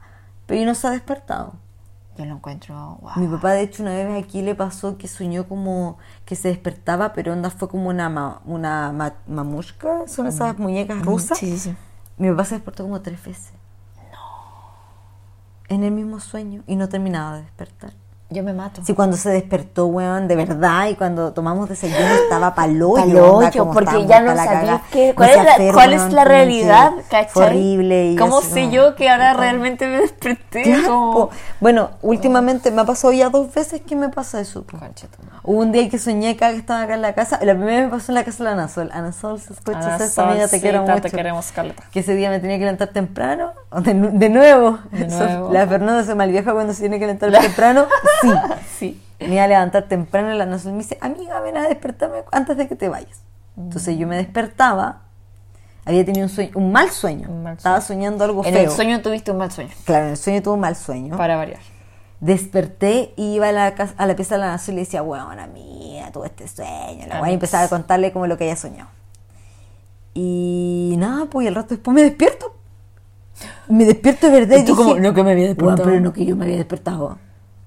pero 0.50 0.62
y 0.62 0.64
no 0.64 0.74
se 0.74 0.88
ha 0.88 0.90
despertado. 0.90 1.52
Yo 2.18 2.24
lo 2.24 2.34
encuentro, 2.34 2.98
wow. 3.00 3.12
Mi 3.14 3.28
papá, 3.28 3.52
de 3.52 3.62
hecho, 3.62 3.84
una 3.84 3.92
vez 3.94 4.24
aquí 4.24 4.42
le 4.42 4.56
pasó 4.56 4.98
que 4.98 5.06
soñó 5.06 5.46
como 5.46 5.96
que 6.24 6.34
se 6.34 6.48
despertaba, 6.48 7.12
pero 7.12 7.32
onda 7.32 7.50
fue 7.50 7.68
como 7.68 7.88
una, 7.88 8.08
ma- 8.08 8.40
una 8.44 8.90
ma- 8.92 9.14
mamushka, 9.28 10.08
son 10.08 10.26
esas 10.26 10.58
muñecas 10.58 11.02
rusas. 11.04 11.38
Sí, 11.38 11.52
sí, 11.52 11.70
sí. 11.70 11.76
Mi 12.18 12.28
papá 12.30 12.44
se 12.46 12.56
despertó 12.56 12.82
como 12.82 13.00
tres 13.00 13.24
veces. 13.24 13.52
No. 14.12 14.18
En 15.68 15.84
el 15.84 15.92
mismo 15.92 16.18
sueño 16.18 16.64
y 16.66 16.74
no 16.74 16.88
terminaba 16.88 17.36
de 17.36 17.42
despertar. 17.42 17.92
Yo 18.32 18.44
me 18.44 18.52
mato. 18.52 18.80
Sí, 18.84 18.94
cuando 18.94 19.16
se 19.16 19.28
despertó, 19.30 19.86
weón, 19.86 20.28
de 20.28 20.36
verdad, 20.36 20.86
y 20.88 20.94
cuando 20.94 21.32
tomamos 21.32 21.68
desayuno 21.68 21.98
estaba 22.22 22.54
paloyo. 22.54 22.94
Paloyo, 22.94 23.70
porque 23.72 24.06
ya 24.06 24.20
no 24.20 24.36
sabía 24.36 24.80
Me 24.94 25.14
cuál, 25.14 25.30
es 25.30 25.36
la, 25.44 25.72
cuál 25.72 25.90
weón, 25.90 26.06
es 26.08 26.12
la 26.14 26.22
que 26.22 26.28
realidad, 26.28 26.92
¿cachai? 27.10 27.28
Fue 27.32 27.46
horrible. 27.46 28.12
Y 28.12 28.16
¿Cómo 28.16 28.40
sé 28.40 28.70
yo 28.70 28.94
que 28.94 29.10
ahora 29.10 29.32
realmente 29.34 29.88
me 29.88 29.98
desperté? 30.00 30.80
Como-. 30.86 31.30
Bueno, 31.58 31.90
últimamente 32.02 32.70
me 32.70 32.82
ha 32.82 32.84
pasado 32.84 33.12
ya 33.12 33.30
dos 33.30 33.52
veces 33.52 33.80
que 33.80 33.96
me 33.96 34.08
pasa 34.10 34.40
eso. 34.40 34.64
Hubo 35.42 35.58
un 35.60 35.72
día 35.72 35.88
que 35.88 35.98
soñé 35.98 36.30
acá 36.30 36.50
que 36.50 36.58
estaba 36.58 36.82
acá 36.82 36.94
en 36.94 37.02
la 37.02 37.14
casa. 37.14 37.38
La 37.42 37.54
primera 37.54 37.78
vez 37.80 37.84
me 37.86 37.90
pasó 37.90 38.12
en 38.12 38.14
la 38.14 38.24
casa 38.24 38.38
de 38.38 38.44
la 38.44 38.52
Anasol. 38.52 38.90
Anasol, 38.92 39.40
si 39.40 39.52
escuchas 39.52 39.84
Ana 39.86 40.04
esto, 40.04 40.22
amiga, 40.22 40.46
te 40.48 40.60
quiero 40.60 40.78
Solcita, 40.78 40.94
mucho. 40.96 41.10
Te 41.10 41.16
queremos, 41.16 41.50
Carleta. 41.52 41.82
Que 41.90 42.00
ese 42.00 42.14
día 42.14 42.30
me 42.30 42.38
tenía 42.38 42.58
que 42.58 42.64
levantar 42.64 42.88
temprano. 42.88 43.52
De, 43.82 43.94
nu- 43.94 44.10
de 44.12 44.28
nuevo. 44.28 44.78
De 44.92 45.08
nuevo. 45.08 45.50
La 45.52 45.66
Fernanda 45.66 46.04
se 46.04 46.14
malvieja 46.14 46.52
cuando 46.52 46.74
se 46.74 46.80
tiene 46.80 46.98
que 47.00 47.06
levantar 47.06 47.32
temprano. 47.42 47.86
Sí. 48.20 48.28
Sí. 48.78 49.02
Me 49.20 49.34
iba 49.34 49.44
a 49.44 49.48
levantar 49.48 49.82
temprano 49.88 50.34
y 50.34 50.38
la 50.38 50.44
Anasol 50.44 50.72
me 50.72 50.78
dice, 50.78 50.96
amiga, 51.02 51.40
ven 51.40 51.56
a 51.58 51.62
despertarme 51.68 52.24
antes 52.32 52.56
de 52.56 52.66
que 52.68 52.74
te 52.76 52.88
vayas. 52.88 53.20
Entonces 53.56 53.98
yo 53.98 54.06
me 54.06 54.16
despertaba. 54.16 55.02
Había 55.84 56.04
tenido 56.06 56.24
un 56.26 56.30
sueño, 56.30 56.52
un 56.54 56.72
mal 56.72 56.90
sueño. 56.90 57.28
Un 57.28 57.42
mal 57.42 57.56
Estaba 57.58 57.80
soñando 57.82 58.24
algo 58.24 58.44
En 58.46 58.54
feo. 58.54 58.62
el 58.64 58.70
sueño 58.70 59.02
tuviste 59.02 59.30
un 59.30 59.36
mal 59.38 59.50
sueño. 59.52 59.70
Claro, 59.84 60.06
en 60.06 60.10
el 60.12 60.16
sueño 60.16 60.40
tuve 60.42 60.54
un 60.54 60.60
mal 60.60 60.74
sueño. 60.76 61.16
Para 61.18 61.36
variar. 61.36 61.60
Desperté 62.20 63.12
y 63.16 63.34
iba 63.34 63.48
a 63.48 63.52
la, 63.52 63.74
casa- 63.74 63.94
a 63.98 64.06
la 64.06 64.16
pieza 64.16 64.36
de 64.36 64.40
la 64.40 64.46
Anasol 64.48 64.72
y 64.72 64.76
le 64.76 64.80
decía, 64.84 65.02
bueno, 65.02 65.26
mía, 65.52 66.10
tuve 66.12 66.28
este 66.28 66.48
sueño. 66.48 67.06
La 67.06 67.16
Amix. 67.16 67.20
weá, 67.22 67.30
y 67.30 67.34
empezaba 67.34 67.64
a 67.64 67.68
contarle 67.68 68.12
como 68.12 68.26
lo 68.26 68.38
que 68.38 68.44
había 68.44 68.56
soñado. 68.56 68.88
Y 70.14 70.94
nada, 70.98 71.26
pues 71.26 71.44
y 71.44 71.48
el 71.48 71.54
rato 71.54 71.74
después 71.74 71.94
me 71.94 72.02
despierto. 72.02 72.54
Me 73.68 73.84
despierto 73.84 74.28
de 74.28 74.40
verdad. 74.40 74.56
Y 74.58 74.64
tú 74.64 74.72
dije, 74.76 74.88
como, 74.90 74.94
no 75.00 75.14
que 75.14 75.22
me 75.22 75.30
había 75.32 75.44
"Weón, 75.46 75.56
despertado". 75.56 75.84
pero 75.88 76.00
no 76.00 76.12
que 76.12 76.24
yo 76.26 76.36
me 76.36 76.44
había 76.44 76.56
despertado. 76.56 77.18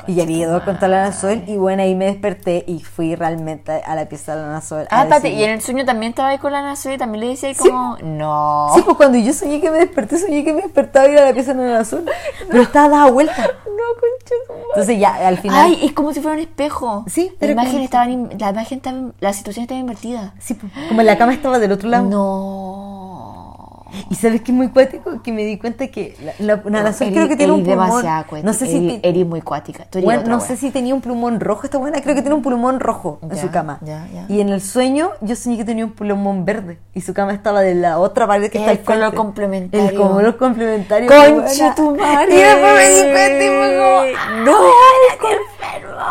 Y 0.08 0.16
ya 0.16 0.24
había 0.24 0.38
ido 0.38 0.56
a 0.58 0.66
contarle 0.66 0.96
a 0.98 1.00
la 1.00 1.06
Anasol 1.08 1.44
y 1.48 1.58
bueno, 1.58 1.84
ahí 1.84 1.96
me 1.96 2.06
desperté 2.06 2.64
y 2.68 2.80
fui 2.82 3.16
realmente 3.16 3.72
a 3.86 3.96
la 3.96 4.06
pieza 4.08 4.36
de 4.36 4.42
la 4.42 4.58
a 4.58 4.62
Ah, 4.90 5.04
espérate, 5.04 5.30
y 5.30 5.44
en 5.44 5.52
el 5.52 5.62
sueño 5.62 5.86
también 5.86 6.12
estaba 6.12 6.30
ahí 6.30 6.38
con 6.38 6.52
la 6.52 6.62
Nazo 6.62 6.92
y 6.92 6.98
también 6.98 7.22
le 7.26 7.30
decía 7.32 7.50
ahí 7.50 7.56
como, 7.56 7.98
no. 8.04 8.68
Sí, 8.76 8.82
pues 8.84 8.98
cuando 8.98 9.18
yo 9.18 9.34
soñé 9.34 9.62
que 9.62 9.72
me 9.72 9.78
desperté, 9.80 10.18
soñé 10.18 10.44
que 10.44 10.54
me 10.54 10.62
despertaba 10.62 11.08
y 11.08 11.12
ir 11.14 11.20
a 11.20 11.26
la 11.26 11.34
pieza 11.34 11.54
de 11.54 11.64
la 11.64 11.76
Anasol. 11.76 12.06
Pero 12.50 12.62
estaba 12.64 12.90
dada 12.90 13.12
vuelta. 13.12 13.36
No, 13.42 14.00
concha. 14.00 14.36
Entonces 14.70 15.00
ya, 15.00 15.28
al 15.28 15.38
final... 15.38 15.66
Ay, 15.66 15.80
es 15.86 15.94
como 15.94 16.14
si 16.14 16.22
fuera 16.22 16.36
un 16.38 16.42
espejo. 16.44 17.04
Sí, 17.08 17.30
la 17.34 17.36
pero 17.40 17.52
imagen 17.54 17.72
como- 17.74 17.84
estaba, 17.84 18.10
in- 18.10 18.30
la 18.40 18.50
imagen 18.52 18.78
estaba, 18.78 18.98
la 19.20 19.34
situación 19.34 19.64
estaba 19.64 19.80
invertida. 19.80 20.34
Sí, 20.40 20.54
pues, 20.54 20.72
como 20.90 21.02
la 21.02 21.18
cama 21.18 21.34
estaba 21.34 21.60
del 21.60 21.72
otro 21.72 21.90
lado. 21.90 22.06
No. 22.06 23.43
Y 24.10 24.16
sabes 24.16 24.42
que 24.42 24.52
es 24.52 24.58
muy 24.58 24.70
cuático 24.70 25.22
que 25.22 25.32
me 25.32 25.44
di 25.44 25.58
cuenta 25.58 25.88
que 25.88 26.16
la, 26.40 26.56
la, 26.56 26.84
la 26.84 26.92
Eri- 26.92 27.12
creo 27.14 27.28
que 27.28 27.36
tiene 27.36 27.52
un 27.54 27.64
pulmón. 27.64 28.06
No 28.44 28.54
sé 28.54 28.66
si 28.68 28.80
ti- 28.80 29.00
eri 29.04 29.24
muy 29.26 29.42
cuática. 29.42 29.86
Bueno, 30.04 30.24
no 30.28 30.40
sé 30.40 30.58
si 30.58 30.72
tenía 30.72 30.94
un 30.96 31.02
plumón 31.02 31.40
rojo 31.40 31.64
esta 31.66 31.78
buena, 31.78 32.02
creo 32.02 32.16
que 32.16 32.22
tiene 32.22 32.36
un 32.36 32.42
plumón 32.42 32.80
rojo 32.80 33.20
en 33.22 33.30
Ya, 33.32 33.42
su 33.42 33.50
cama. 33.52 33.80
ya, 33.82 34.08
ya. 34.14 34.26
Y 34.30 34.42
en 34.42 34.50
el 34.50 34.62
sueño 34.62 35.12
yo 35.22 35.36
soñé 35.36 35.58
que 35.58 35.66
tenía 35.66 35.86
un 35.86 35.92
plumón 35.94 36.46
verde 36.46 36.80
y 36.94 37.02
su 37.02 37.14
cama 37.14 37.34
estaba 37.34 37.62
de 37.62 37.76
la 37.76 38.00
otra 38.00 38.26
pared 38.28 38.50
que 38.52 38.58
El 38.58 38.70
está 38.70 38.72
al 38.72 38.80
color 38.84 39.00
frente. 39.00 39.18
complementario. 39.18 39.90
El 39.90 39.96
color 39.96 40.38
complementario. 40.38 41.10
Concha 41.10 41.76
tu 41.76 41.96
madre. 41.96 42.34
Y 42.34 42.38
después 42.38 42.74
me 42.76 42.90
di 42.90 43.12
cuenta 43.12 43.44
y 43.44 43.48
fue 43.48 43.78
como, 43.78 44.46
no, 44.46 44.58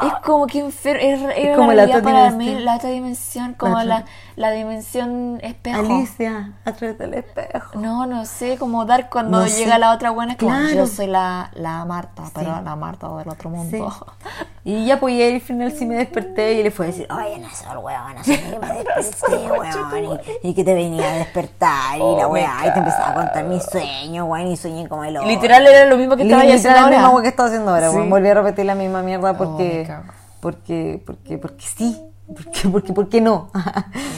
es 0.07 0.15
como 0.25 0.47
que 0.47 0.59
enfermo. 0.61 1.01
Es, 1.03 1.21
es 1.39 1.57
como 1.57 1.73
la 1.73 1.85
otra 1.85 2.03
para 2.03 2.31
mí, 2.31 2.55
la 2.61 2.77
otra 2.77 2.91
dimensión, 2.91 3.55
como 3.55 3.77
La 3.79 3.85
la, 3.85 3.95
otra- 3.97 4.07
la 4.07 4.07
dimensión 4.37 5.39
espejo. 5.43 5.79
Alicia, 5.81 6.53
a 6.65 6.73
través 6.73 6.99
del 6.99 7.15
espejo. 7.15 7.79
No, 7.79 8.07
no 8.07 8.25
sé, 8.25 8.57
como 8.59 8.85
dar 8.87 9.11
cuando 9.11 9.41
No 9.41 9.47
llega 9.47 9.75
sé. 9.75 9.79
la 9.79 9.93
otra 9.93 10.11
buena, 10.11 10.33
es 10.33 10.39
como 10.39 10.51
Claro. 10.57 10.75
yo 10.75 10.87
soy 10.87 11.07
la, 11.07 11.51
la 11.55 11.85
Marta, 11.85 12.23
pero 12.35 12.61
la 12.63 12.77
Marta 12.77 13.09
del 13.17 13.29
otro 13.29 13.51
mundo. 13.51 13.91
Sí. 13.91 14.05
Y 14.65 14.87
ya 14.87 15.01
pues 15.01 15.15
y 15.15 15.21
al 15.35 15.41
final 15.41 15.73
sí 15.73 15.85
me 15.87 15.97
desperté 15.97 16.53
y 16.53 16.63
le 16.63 16.71
fue 16.71 16.87
a 16.87 16.89
decir, 16.91 17.09
oye 17.13 17.37
Nazar, 17.41 17.79
weón, 17.79 18.17
así 18.17 18.39
que 18.39 18.59
me 18.61 18.73
desperté, 18.95 19.51
weón, 19.51 20.21
y, 20.45 20.51
y 20.51 20.55
que 20.55 20.63
te 20.63 20.73
venía 20.73 21.11
a 21.11 21.15
despertar 21.17 21.97
y 21.97 21.99
la 21.99 22.05
Oh, 22.05 22.17
me 22.19 22.27
weá, 22.27 22.59
y 22.69 22.73
te 22.73 22.79
empezaba 22.79 23.11
a 23.11 23.15
contar 23.15 23.45
mis 23.47 23.65
sueños, 23.65 24.25
weón, 24.29 24.47
y 24.47 24.57
soñé 24.57 24.89
como 24.89 25.03
el 25.03 25.17
otro. 25.17 25.29
Literal 25.29 25.67
era 25.67 25.87
lo 25.87 25.97
mismo 25.97 26.15
que 26.15 26.23
estaba 26.23 26.45
Literal, 26.45 26.59
haciendo 26.61 26.81
la 26.81 26.87
misma 26.87 27.03
ahora. 27.07 27.15
weá 27.17 27.23
que 27.25 27.29
estaba 27.31 27.49
haciendo 27.49 27.71
ahora, 27.75 27.91
Sí. 27.91 27.97
weón. 27.97 28.11
Volví 28.11 28.29
a 28.29 28.35
repetir 28.35 28.65
la 28.67 28.75
misma 28.77 29.03
mierda 29.03 29.37
porque, 29.37 29.85
cago. 29.85 30.05
porque, 30.41 31.03
porque, 31.05 31.39
porque 31.39 31.65
sí. 31.67 32.01
¿Por 32.35 32.51
qué, 32.51 32.69
por 32.69 32.83
qué, 32.83 32.93
por 32.93 33.09
qué 33.09 33.21
no? 33.21 33.51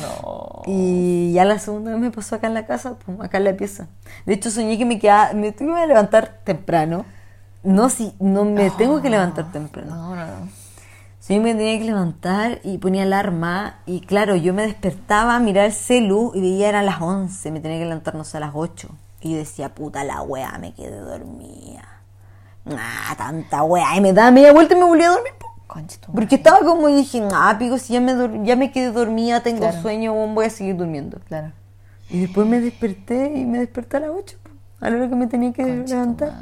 No. 0.02 0.62
Y 0.66 1.32
ya 1.34 1.44
la 1.44 1.58
segunda 1.58 1.90
vez 1.90 2.00
me 2.00 2.10
pasó 2.10 2.36
acá 2.36 2.46
en 2.46 2.54
la 2.54 2.64
casa, 2.64 2.96
pues, 3.04 3.20
acá 3.20 3.36
en 3.36 3.44
la 3.44 3.54
pieza. 3.54 3.86
De 4.24 4.32
hecho, 4.32 4.50
soñé 4.50 4.78
que 4.78 4.86
me 4.86 4.98
quedaba, 4.98 5.34
me 5.34 5.52
tuve 5.52 5.78
que 5.78 5.86
levantar 5.86 6.40
temprano. 6.42 7.04
No, 7.62 7.90
si, 7.90 8.14
no 8.18 8.44
me 8.44 8.70
tengo 8.70 9.02
que 9.02 9.10
levantar 9.10 9.52
temprano. 9.52 9.94
No, 9.94 10.16
no, 10.16 10.26
no. 10.26 10.48
Sí, 11.18 11.40
me 11.40 11.54
tenía 11.54 11.78
que 11.78 11.86
levantar 11.86 12.60
y 12.64 12.76
ponía 12.76 13.04
alarma. 13.04 13.78
Y 13.86 14.02
claro, 14.02 14.36
yo 14.36 14.52
me 14.52 14.62
despertaba, 14.62 15.38
miraba 15.38 15.66
el 15.66 15.72
celu 15.72 16.32
y 16.34 16.42
veía 16.42 16.68
eran 16.68 16.84
las 16.84 17.00
11. 17.00 17.50
Me 17.50 17.60
tenía 17.60 17.78
que 17.78 17.84
levantar, 17.84 18.14
no 18.14 18.24
sé, 18.24 18.36
a 18.36 18.40
las 18.40 18.50
8. 18.54 18.88
Y 19.22 19.32
yo 19.32 19.36
decía, 19.38 19.74
puta 19.74 20.04
la 20.04 20.20
wea, 20.20 20.58
me 20.58 20.74
quedé 20.74 20.98
dormida. 20.98 22.02
Ah, 22.66 23.14
tanta 23.16 23.62
wea. 23.62 23.96
Y 23.96 24.02
me 24.02 24.12
daba 24.12 24.30
media 24.30 24.52
vuelta 24.52 24.74
y 24.74 24.78
me 24.78 24.84
volví 24.84 25.02
a 25.02 25.12
dormir. 25.12 25.32
po. 25.38 25.53
Porque 26.14 26.36
estaba 26.36 26.60
como 26.60 26.88
y 26.88 26.94
dije, 26.94 27.22
ah, 27.32 27.56
pico, 27.58 27.78
si 27.78 27.94
ya 27.94 28.00
me, 28.00 28.44
ya 28.44 28.54
me 28.56 28.70
quedé 28.70 28.92
dormida, 28.92 29.40
tengo 29.42 29.60
Claro. 29.60 29.82
sueño, 29.82 30.12
weón, 30.12 30.34
voy 30.34 30.46
a 30.46 30.50
seguir 30.50 30.76
durmiendo. 30.76 31.18
Claro. 31.26 31.52
Y 32.10 32.20
después 32.20 32.46
me 32.46 32.60
desperté 32.60 33.32
y 33.34 33.44
me 33.44 33.58
desperté 33.58 33.96
a 33.96 34.00
las 34.00 34.10
8, 34.10 34.36
po, 34.42 34.50
a 34.80 34.90
la 34.90 34.96
hora 34.96 35.08
que 35.08 35.14
me 35.16 35.26
tenía 35.26 35.52
que 35.52 35.64
levantar. 35.64 36.32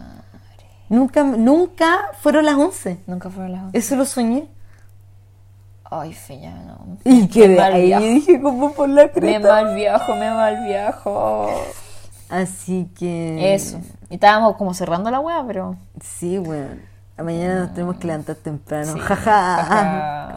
Nunca, 0.89 1.23
nunca 1.23 2.11
fueron 2.21 2.45
las 2.45 2.57
11. 2.57 2.99
Nunca 3.07 3.31
fueron 3.31 3.53
las 3.53 3.63
once. 3.65 3.79
Eso 3.79 3.97
lo 3.97 4.05
soñé. 4.05 4.49
Ay, 5.85 6.13
fea, 6.13 6.55
no. 6.67 6.99
Y 7.05 7.29
que 7.29 7.49
de 7.49 7.57
mal 7.57 7.73
ahí 7.73 7.87
viajo. 7.87 8.05
dije 8.05 8.41
como 8.43 8.73
por 8.73 8.89
la 8.89 9.11
Me 9.21 9.39
mal 9.39 9.75
viajo, 9.75 10.15
me 10.15 10.31
mal 10.31 10.65
viajo. 10.65 11.49
Así 12.29 12.91
que... 12.99 13.55
Eso. 13.55 13.79
Y 14.11 14.15
estábamos 14.15 14.57
como 14.57 14.75
cerrando 14.75 15.11
la 15.11 15.21
weá, 15.21 15.45
pero. 15.47 15.77
Sí, 16.03 16.39
bueno. 16.39 16.77
Mañana 17.23 17.61
nos 17.61 17.75
tenemos 17.75 17.97
que 17.97 18.07
levantar 18.07 18.37
temprano. 18.37 18.93
Sí, 18.93 18.99
Jaja. 19.01 20.35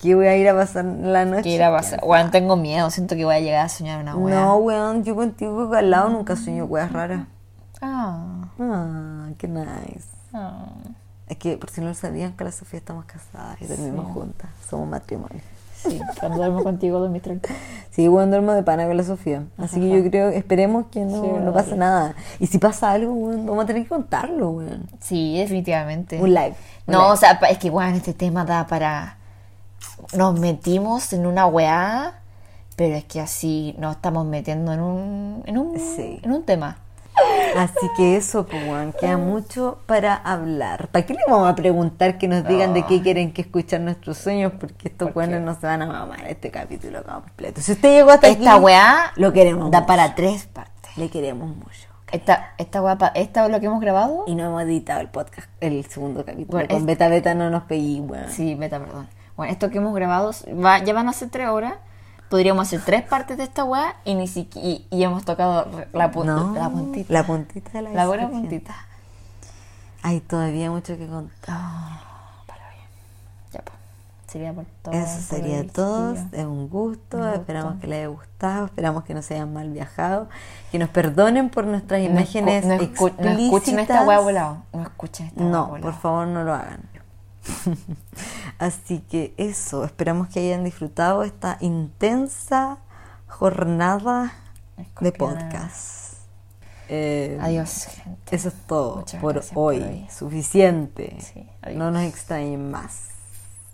¿Qué 0.00 0.14
voy 0.14 0.26
a 0.26 0.36
ir 0.36 0.48
a 0.48 0.54
pasar 0.54 0.84
la 0.84 1.24
noche? 1.24 1.42
¿Qué 1.44 1.50
irá 1.50 1.68
a 1.68 1.72
pasar? 1.72 2.00
Weón, 2.02 2.30
tengo 2.30 2.56
miedo. 2.56 2.90
Siento 2.90 3.16
que 3.16 3.24
voy 3.24 3.34
a 3.36 3.40
llegar 3.40 3.64
a 3.66 3.68
soñar 3.68 4.00
una 4.00 4.16
weá. 4.16 4.34
No, 4.40 4.56
weón, 4.56 5.04
yo 5.04 5.14
contigo 5.14 5.72
al 5.74 5.90
lado 5.90 6.08
nunca 6.10 6.36
sueño 6.36 6.64
weas 6.64 6.92
raras. 6.92 7.26
Ah. 7.80 8.48
Ah, 8.58 9.28
qué 9.38 9.48
nice. 9.48 10.08
ah. 10.32 10.66
Es 11.28 11.36
que 11.36 11.56
por 11.58 11.68
si 11.70 11.80
no 11.82 11.88
lo 11.88 11.94
sabían, 11.94 12.32
con 12.32 12.46
la 12.46 12.52
Sofía 12.52 12.78
estamos 12.78 13.04
casadas 13.04 13.60
y 13.60 13.66
dormimos 13.66 14.06
juntas. 14.12 14.48
Somos 14.68 14.88
matrimonio. 14.88 15.40
Sí, 15.82 16.00
cuando 16.18 16.38
duermo 16.38 16.62
contigo 16.64 16.98
dormís 16.98 17.22
tranquilo. 17.22 17.54
Sí, 17.90 18.08
bueno, 18.08 18.30
duermo 18.30 18.52
de 18.52 18.62
pana 18.62 18.86
con 18.86 18.96
la 18.96 19.02
Sofía. 19.04 19.44
Así 19.58 19.80
que 19.80 19.88
yo 19.88 20.08
creo, 20.10 20.28
esperemos 20.28 20.86
que 20.90 21.00
no, 21.04 21.22
Sí, 21.22 21.28
no 21.40 21.52
pase 21.52 21.76
nada. 21.76 22.14
Y 22.40 22.46
si 22.46 22.58
pasa 22.58 22.90
algo, 22.92 23.12
weón, 23.12 23.46
vamos 23.46 23.64
a 23.64 23.66
tener 23.66 23.82
que 23.84 23.88
contarlo, 23.88 24.50
weón. 24.50 24.88
Sí, 25.00 25.38
definitivamente. 25.38 26.20
Un 26.20 26.34
live. 26.34 26.54
un 26.86 26.92
No, 26.92 26.98
live. 27.02 27.12
o 27.12 27.16
sea, 27.16 27.40
es 27.50 27.58
que, 27.58 27.70
bueno, 27.70 27.96
este 27.96 28.12
tema 28.14 28.44
da 28.44 28.66
para... 28.66 29.16
Nos 30.16 30.38
metimos 30.38 31.12
en 31.12 31.26
una 31.26 31.46
weá, 31.46 32.20
pero 32.76 32.94
es 32.94 33.04
que 33.04 33.20
así 33.20 33.74
nos 33.78 33.96
estamos 33.96 34.24
metiendo 34.26 34.72
en 34.72 34.80
un, 34.80 35.42
en 35.46 35.58
un, 35.58 35.78
Sí. 35.78 36.20
en 36.22 36.32
un 36.32 36.42
tema. 36.44 36.78
Así 37.56 37.86
que 37.96 38.16
eso, 38.16 38.46
pues, 38.46 38.62
queda 39.00 39.16
mucho 39.16 39.78
para 39.86 40.14
hablar. 40.14 40.88
¿Para 40.88 41.04
qué 41.06 41.14
le 41.14 41.20
vamos 41.28 41.48
a 41.48 41.54
preguntar 41.54 42.18
que 42.18 42.28
nos 42.28 42.46
digan 42.46 42.74
de 42.74 42.84
qué 42.86 43.02
quieren 43.02 43.32
que 43.32 43.42
escuchar 43.42 43.80
nuestros 43.80 44.18
sueños? 44.18 44.52
Porque 44.58 44.88
estos 44.88 45.14
weones 45.14 45.40
no 45.42 45.54
se 45.58 45.66
van 45.66 45.82
a 45.82 45.86
mamar 45.86 46.26
este 46.28 46.50
capítulo 46.50 47.02
completo. 47.04 47.60
Si 47.60 47.72
usted 47.72 47.90
llegó 47.96 48.10
hasta 48.10 48.28
Esta 48.28 48.54
aquí, 48.54 48.64
weá 48.64 49.12
lo 49.16 49.32
queremos 49.32 49.70
da 49.70 49.80
mucho. 49.80 49.86
para 49.86 50.14
tres 50.14 50.46
partes. 50.46 50.96
le 50.96 51.08
queremos 51.10 51.48
mucho. 51.56 51.88
Esta, 52.10 52.54
esta 52.58 52.80
weá, 52.82 52.96
pa- 52.96 53.12
esta 53.14 53.44
es 53.44 53.50
lo 53.52 53.60
que 53.60 53.66
hemos 53.66 53.80
grabado. 53.80 54.24
Y 54.26 54.34
no 54.34 54.44
hemos 54.44 54.62
editado 54.62 55.00
el 55.00 55.08
podcast, 55.08 55.48
el 55.60 55.84
segundo 55.86 56.24
capítulo. 56.24 56.52
Bueno, 56.58 56.68
Con 56.70 56.86
beta 56.86 57.08
beta 57.08 57.34
no 57.34 57.50
nos 57.50 57.64
pegué, 57.64 58.00
weón. 58.00 58.30
Sí, 58.30 58.54
beta, 58.54 58.78
perdón. 58.80 59.08
Bueno, 59.36 59.52
esto 59.52 59.70
que 59.70 59.78
hemos 59.78 59.94
grabado 59.94 60.32
va- 60.64 60.78
ya 60.82 60.92
van 60.94 61.08
a 61.08 61.12
ser 61.12 61.28
tres 61.30 61.48
horas. 61.48 61.74
Podríamos 62.28 62.66
hacer 62.66 62.82
tres 62.84 63.02
partes 63.04 63.38
de 63.38 63.44
esta 63.44 63.64
weá 63.64 63.96
y 64.04 64.14
ni 64.14 64.28
siquiera 64.28 64.68
y, 64.68 64.86
y 64.90 65.02
hemos 65.02 65.24
tocado 65.24 65.66
la, 65.92 66.12
pun- 66.12 66.26
No, 66.26 66.54
la 66.54 66.68
puntita. 66.68 67.12
La 67.12 67.24
puntita 67.24 67.70
de 67.72 67.82
la 67.82 67.90
La 67.90 68.06
buena 68.06 68.28
puntita. 68.28 68.74
Hay 70.02 70.20
todavía 70.20 70.70
mucho 70.70 70.96
que 70.98 71.06
contar. 71.06 71.56
Ya, 73.52 73.60
pues. 73.62 73.76
Sería 74.26 74.52
por 74.52 74.66
todo. 74.82 74.94
Eso 74.94 75.20
sería 75.22 75.66
todo. 75.66 76.14
Es 76.32 76.44
un 76.44 76.68
gusto. 76.68 77.32
Esperamos 77.32 77.80
que 77.80 77.86
les 77.86 77.98
haya 78.00 78.08
gustado. 78.08 78.66
Esperamos 78.66 79.04
que 79.04 79.14
no 79.14 79.22
se 79.22 79.34
hayan 79.34 79.52
mal 79.54 79.70
viajado. 79.70 80.28
Que 80.70 80.78
nos 80.78 80.90
perdonen 80.90 81.48
por 81.48 81.64
nuestras 81.64 82.00
No 82.02 82.06
imágenes 82.10 82.62
escu- 82.64 82.68
no, 82.68 82.76
escu- 82.76 83.14
no 83.18 83.30
escuchen 83.30 83.78
esta 83.78 84.02
weá 84.04 84.18
volado. 84.20 84.58
No 84.74 84.82
escuchen 84.82 85.26
esta 85.28 85.42
No, 85.42 85.68
volado. 85.68 85.82
por 85.90 86.00
favor 86.00 86.26
no 86.28 86.44
lo 86.44 86.52
hagan. 86.52 86.80
Así 88.58 89.00
que 89.10 89.34
eso, 89.36 89.84
esperamos 89.84 90.28
que 90.28 90.40
hayan 90.40 90.64
disfrutado 90.64 91.22
esta 91.22 91.58
intensa 91.60 92.78
jornada 93.26 94.32
de 95.00 95.12
podcast. 95.12 96.14
Eh, 96.88 97.38
Adiós, 97.40 97.86
gente. 98.02 98.34
Eso 98.34 98.48
es 98.48 98.54
todo 98.66 99.04
por 99.20 99.42
hoy. 99.54 100.06
Suficiente. 100.10 101.18
Sí, 101.20 101.46
no 101.74 101.90
nos 101.90 102.02
extrañen 102.02 102.70
más. 102.70 103.08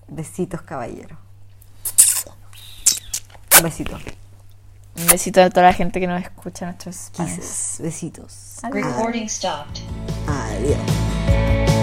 Besitos, 0.08 0.62
caballero. 0.62 1.16
Un 3.56 3.62
besito. 3.62 3.96
Un 4.96 5.06
besito 5.06 5.42
a 5.42 5.50
toda 5.50 5.66
la 5.66 5.72
gente 5.72 6.00
que 6.00 6.06
nos 6.06 6.22
escucha 6.22 6.66
nuestros. 6.66 7.10
Kisses. 7.10 7.78
Besitos. 7.80 8.58
Recording 8.70 9.28
stopped. 9.28 9.80
Adiós. 10.26 11.73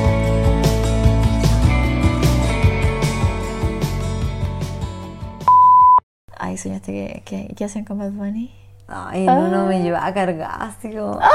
Ay, 6.43 6.57
soñaste 6.57 6.91
que, 6.91 7.21
que, 7.23 7.53
que 7.55 7.65
hacen 7.65 7.85
con 7.85 7.99
Bad 7.99 8.11
Bunny. 8.11 8.51
Ay, 8.87 9.25
no, 9.25 9.47
no 9.47 9.65
me 9.67 9.79
llevaba 9.81 10.07
a 10.07 10.13
cargar, 10.13 10.51
así 10.59 10.89
como... 10.91 11.19
¡Ah! 11.21 11.29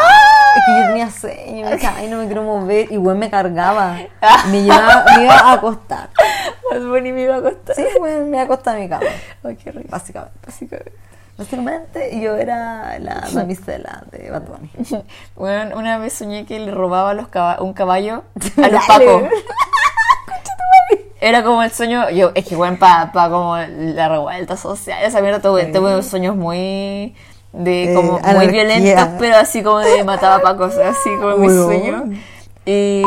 Es 0.57 0.63
que 0.67 0.73
yo 0.81 0.87
tenía 0.89 1.11
sueño, 1.11 1.65
me 1.65 1.71
decía, 1.71 1.95
ay, 1.97 2.09
no 2.09 2.19
me 2.19 2.27
quiero 2.27 2.43
mover, 2.43 2.91
y 2.91 2.97
güey 2.97 3.17
me 3.17 3.31
cargaba, 3.31 3.97
me, 4.51 4.63
llevaba, 4.63 5.05
me 5.17 5.25
iba 5.25 5.35
a 5.39 5.53
acostar. 5.53 6.11
Bad 6.71 6.83
Bunny 6.83 7.13
me 7.13 7.23
iba 7.23 7.37
a 7.37 7.39
acostar. 7.39 7.77
Sí, 7.77 7.85
güey, 7.99 8.17
me 8.25 8.29
iba 8.31 8.41
a 8.41 8.45
acostar 8.45 8.77
en 8.77 8.83
mi 8.83 8.89
cama, 8.89 9.07
Ay, 9.45 9.57
qué 9.57 9.71
rico. 9.71 9.89
básicamente. 9.91 10.93
Básicamente, 11.39 12.21
yo 12.21 12.35
era 12.37 12.99
la 12.99 13.25
damisela 13.33 14.03
de 14.11 14.31
Bad 14.31 14.43
Bunny. 14.43 14.71
Bueno, 15.37 15.77
una 15.79 15.99
vez 15.99 16.15
soñé 16.15 16.47
que 16.47 16.59
le 16.59 16.73
robaba 16.73 17.15
los 17.15 17.29
caba- 17.29 17.63
un 17.63 17.73
caballo 17.75 18.25
a 18.63 18.69
los 18.69 18.87
Dale. 18.89 19.31
Era 21.21 21.43
como 21.43 21.63
el 21.63 21.71
sueño, 21.71 22.11
yo, 22.11 22.33
es 22.35 22.45
que 22.47 22.57
bueno, 22.57 22.79
para 22.79 23.11
pa 23.13 23.31
como 23.31 23.57
la 23.57 24.09
revuelta 24.09 24.57
social, 24.57 25.03
esa 25.03 25.21
mierda 25.23 25.41
tuve, 25.41 25.65
tuve 25.67 26.03
sueños 26.03 26.37
muy 26.37 27.15
de 27.53 27.93
Eh, 27.93 27.95
como 27.95 28.19
muy 28.19 28.47
violentos, 28.49 29.09
pero 29.19 29.37
así 29.37 29.63
como 29.63 29.79
de 29.79 30.05
mataba 30.05 30.41
pacos, 30.43 30.77
así 30.77 31.09
como 31.21 31.37
Weón. 31.37 31.67
sueños. 31.67 32.03
Y 32.67 33.03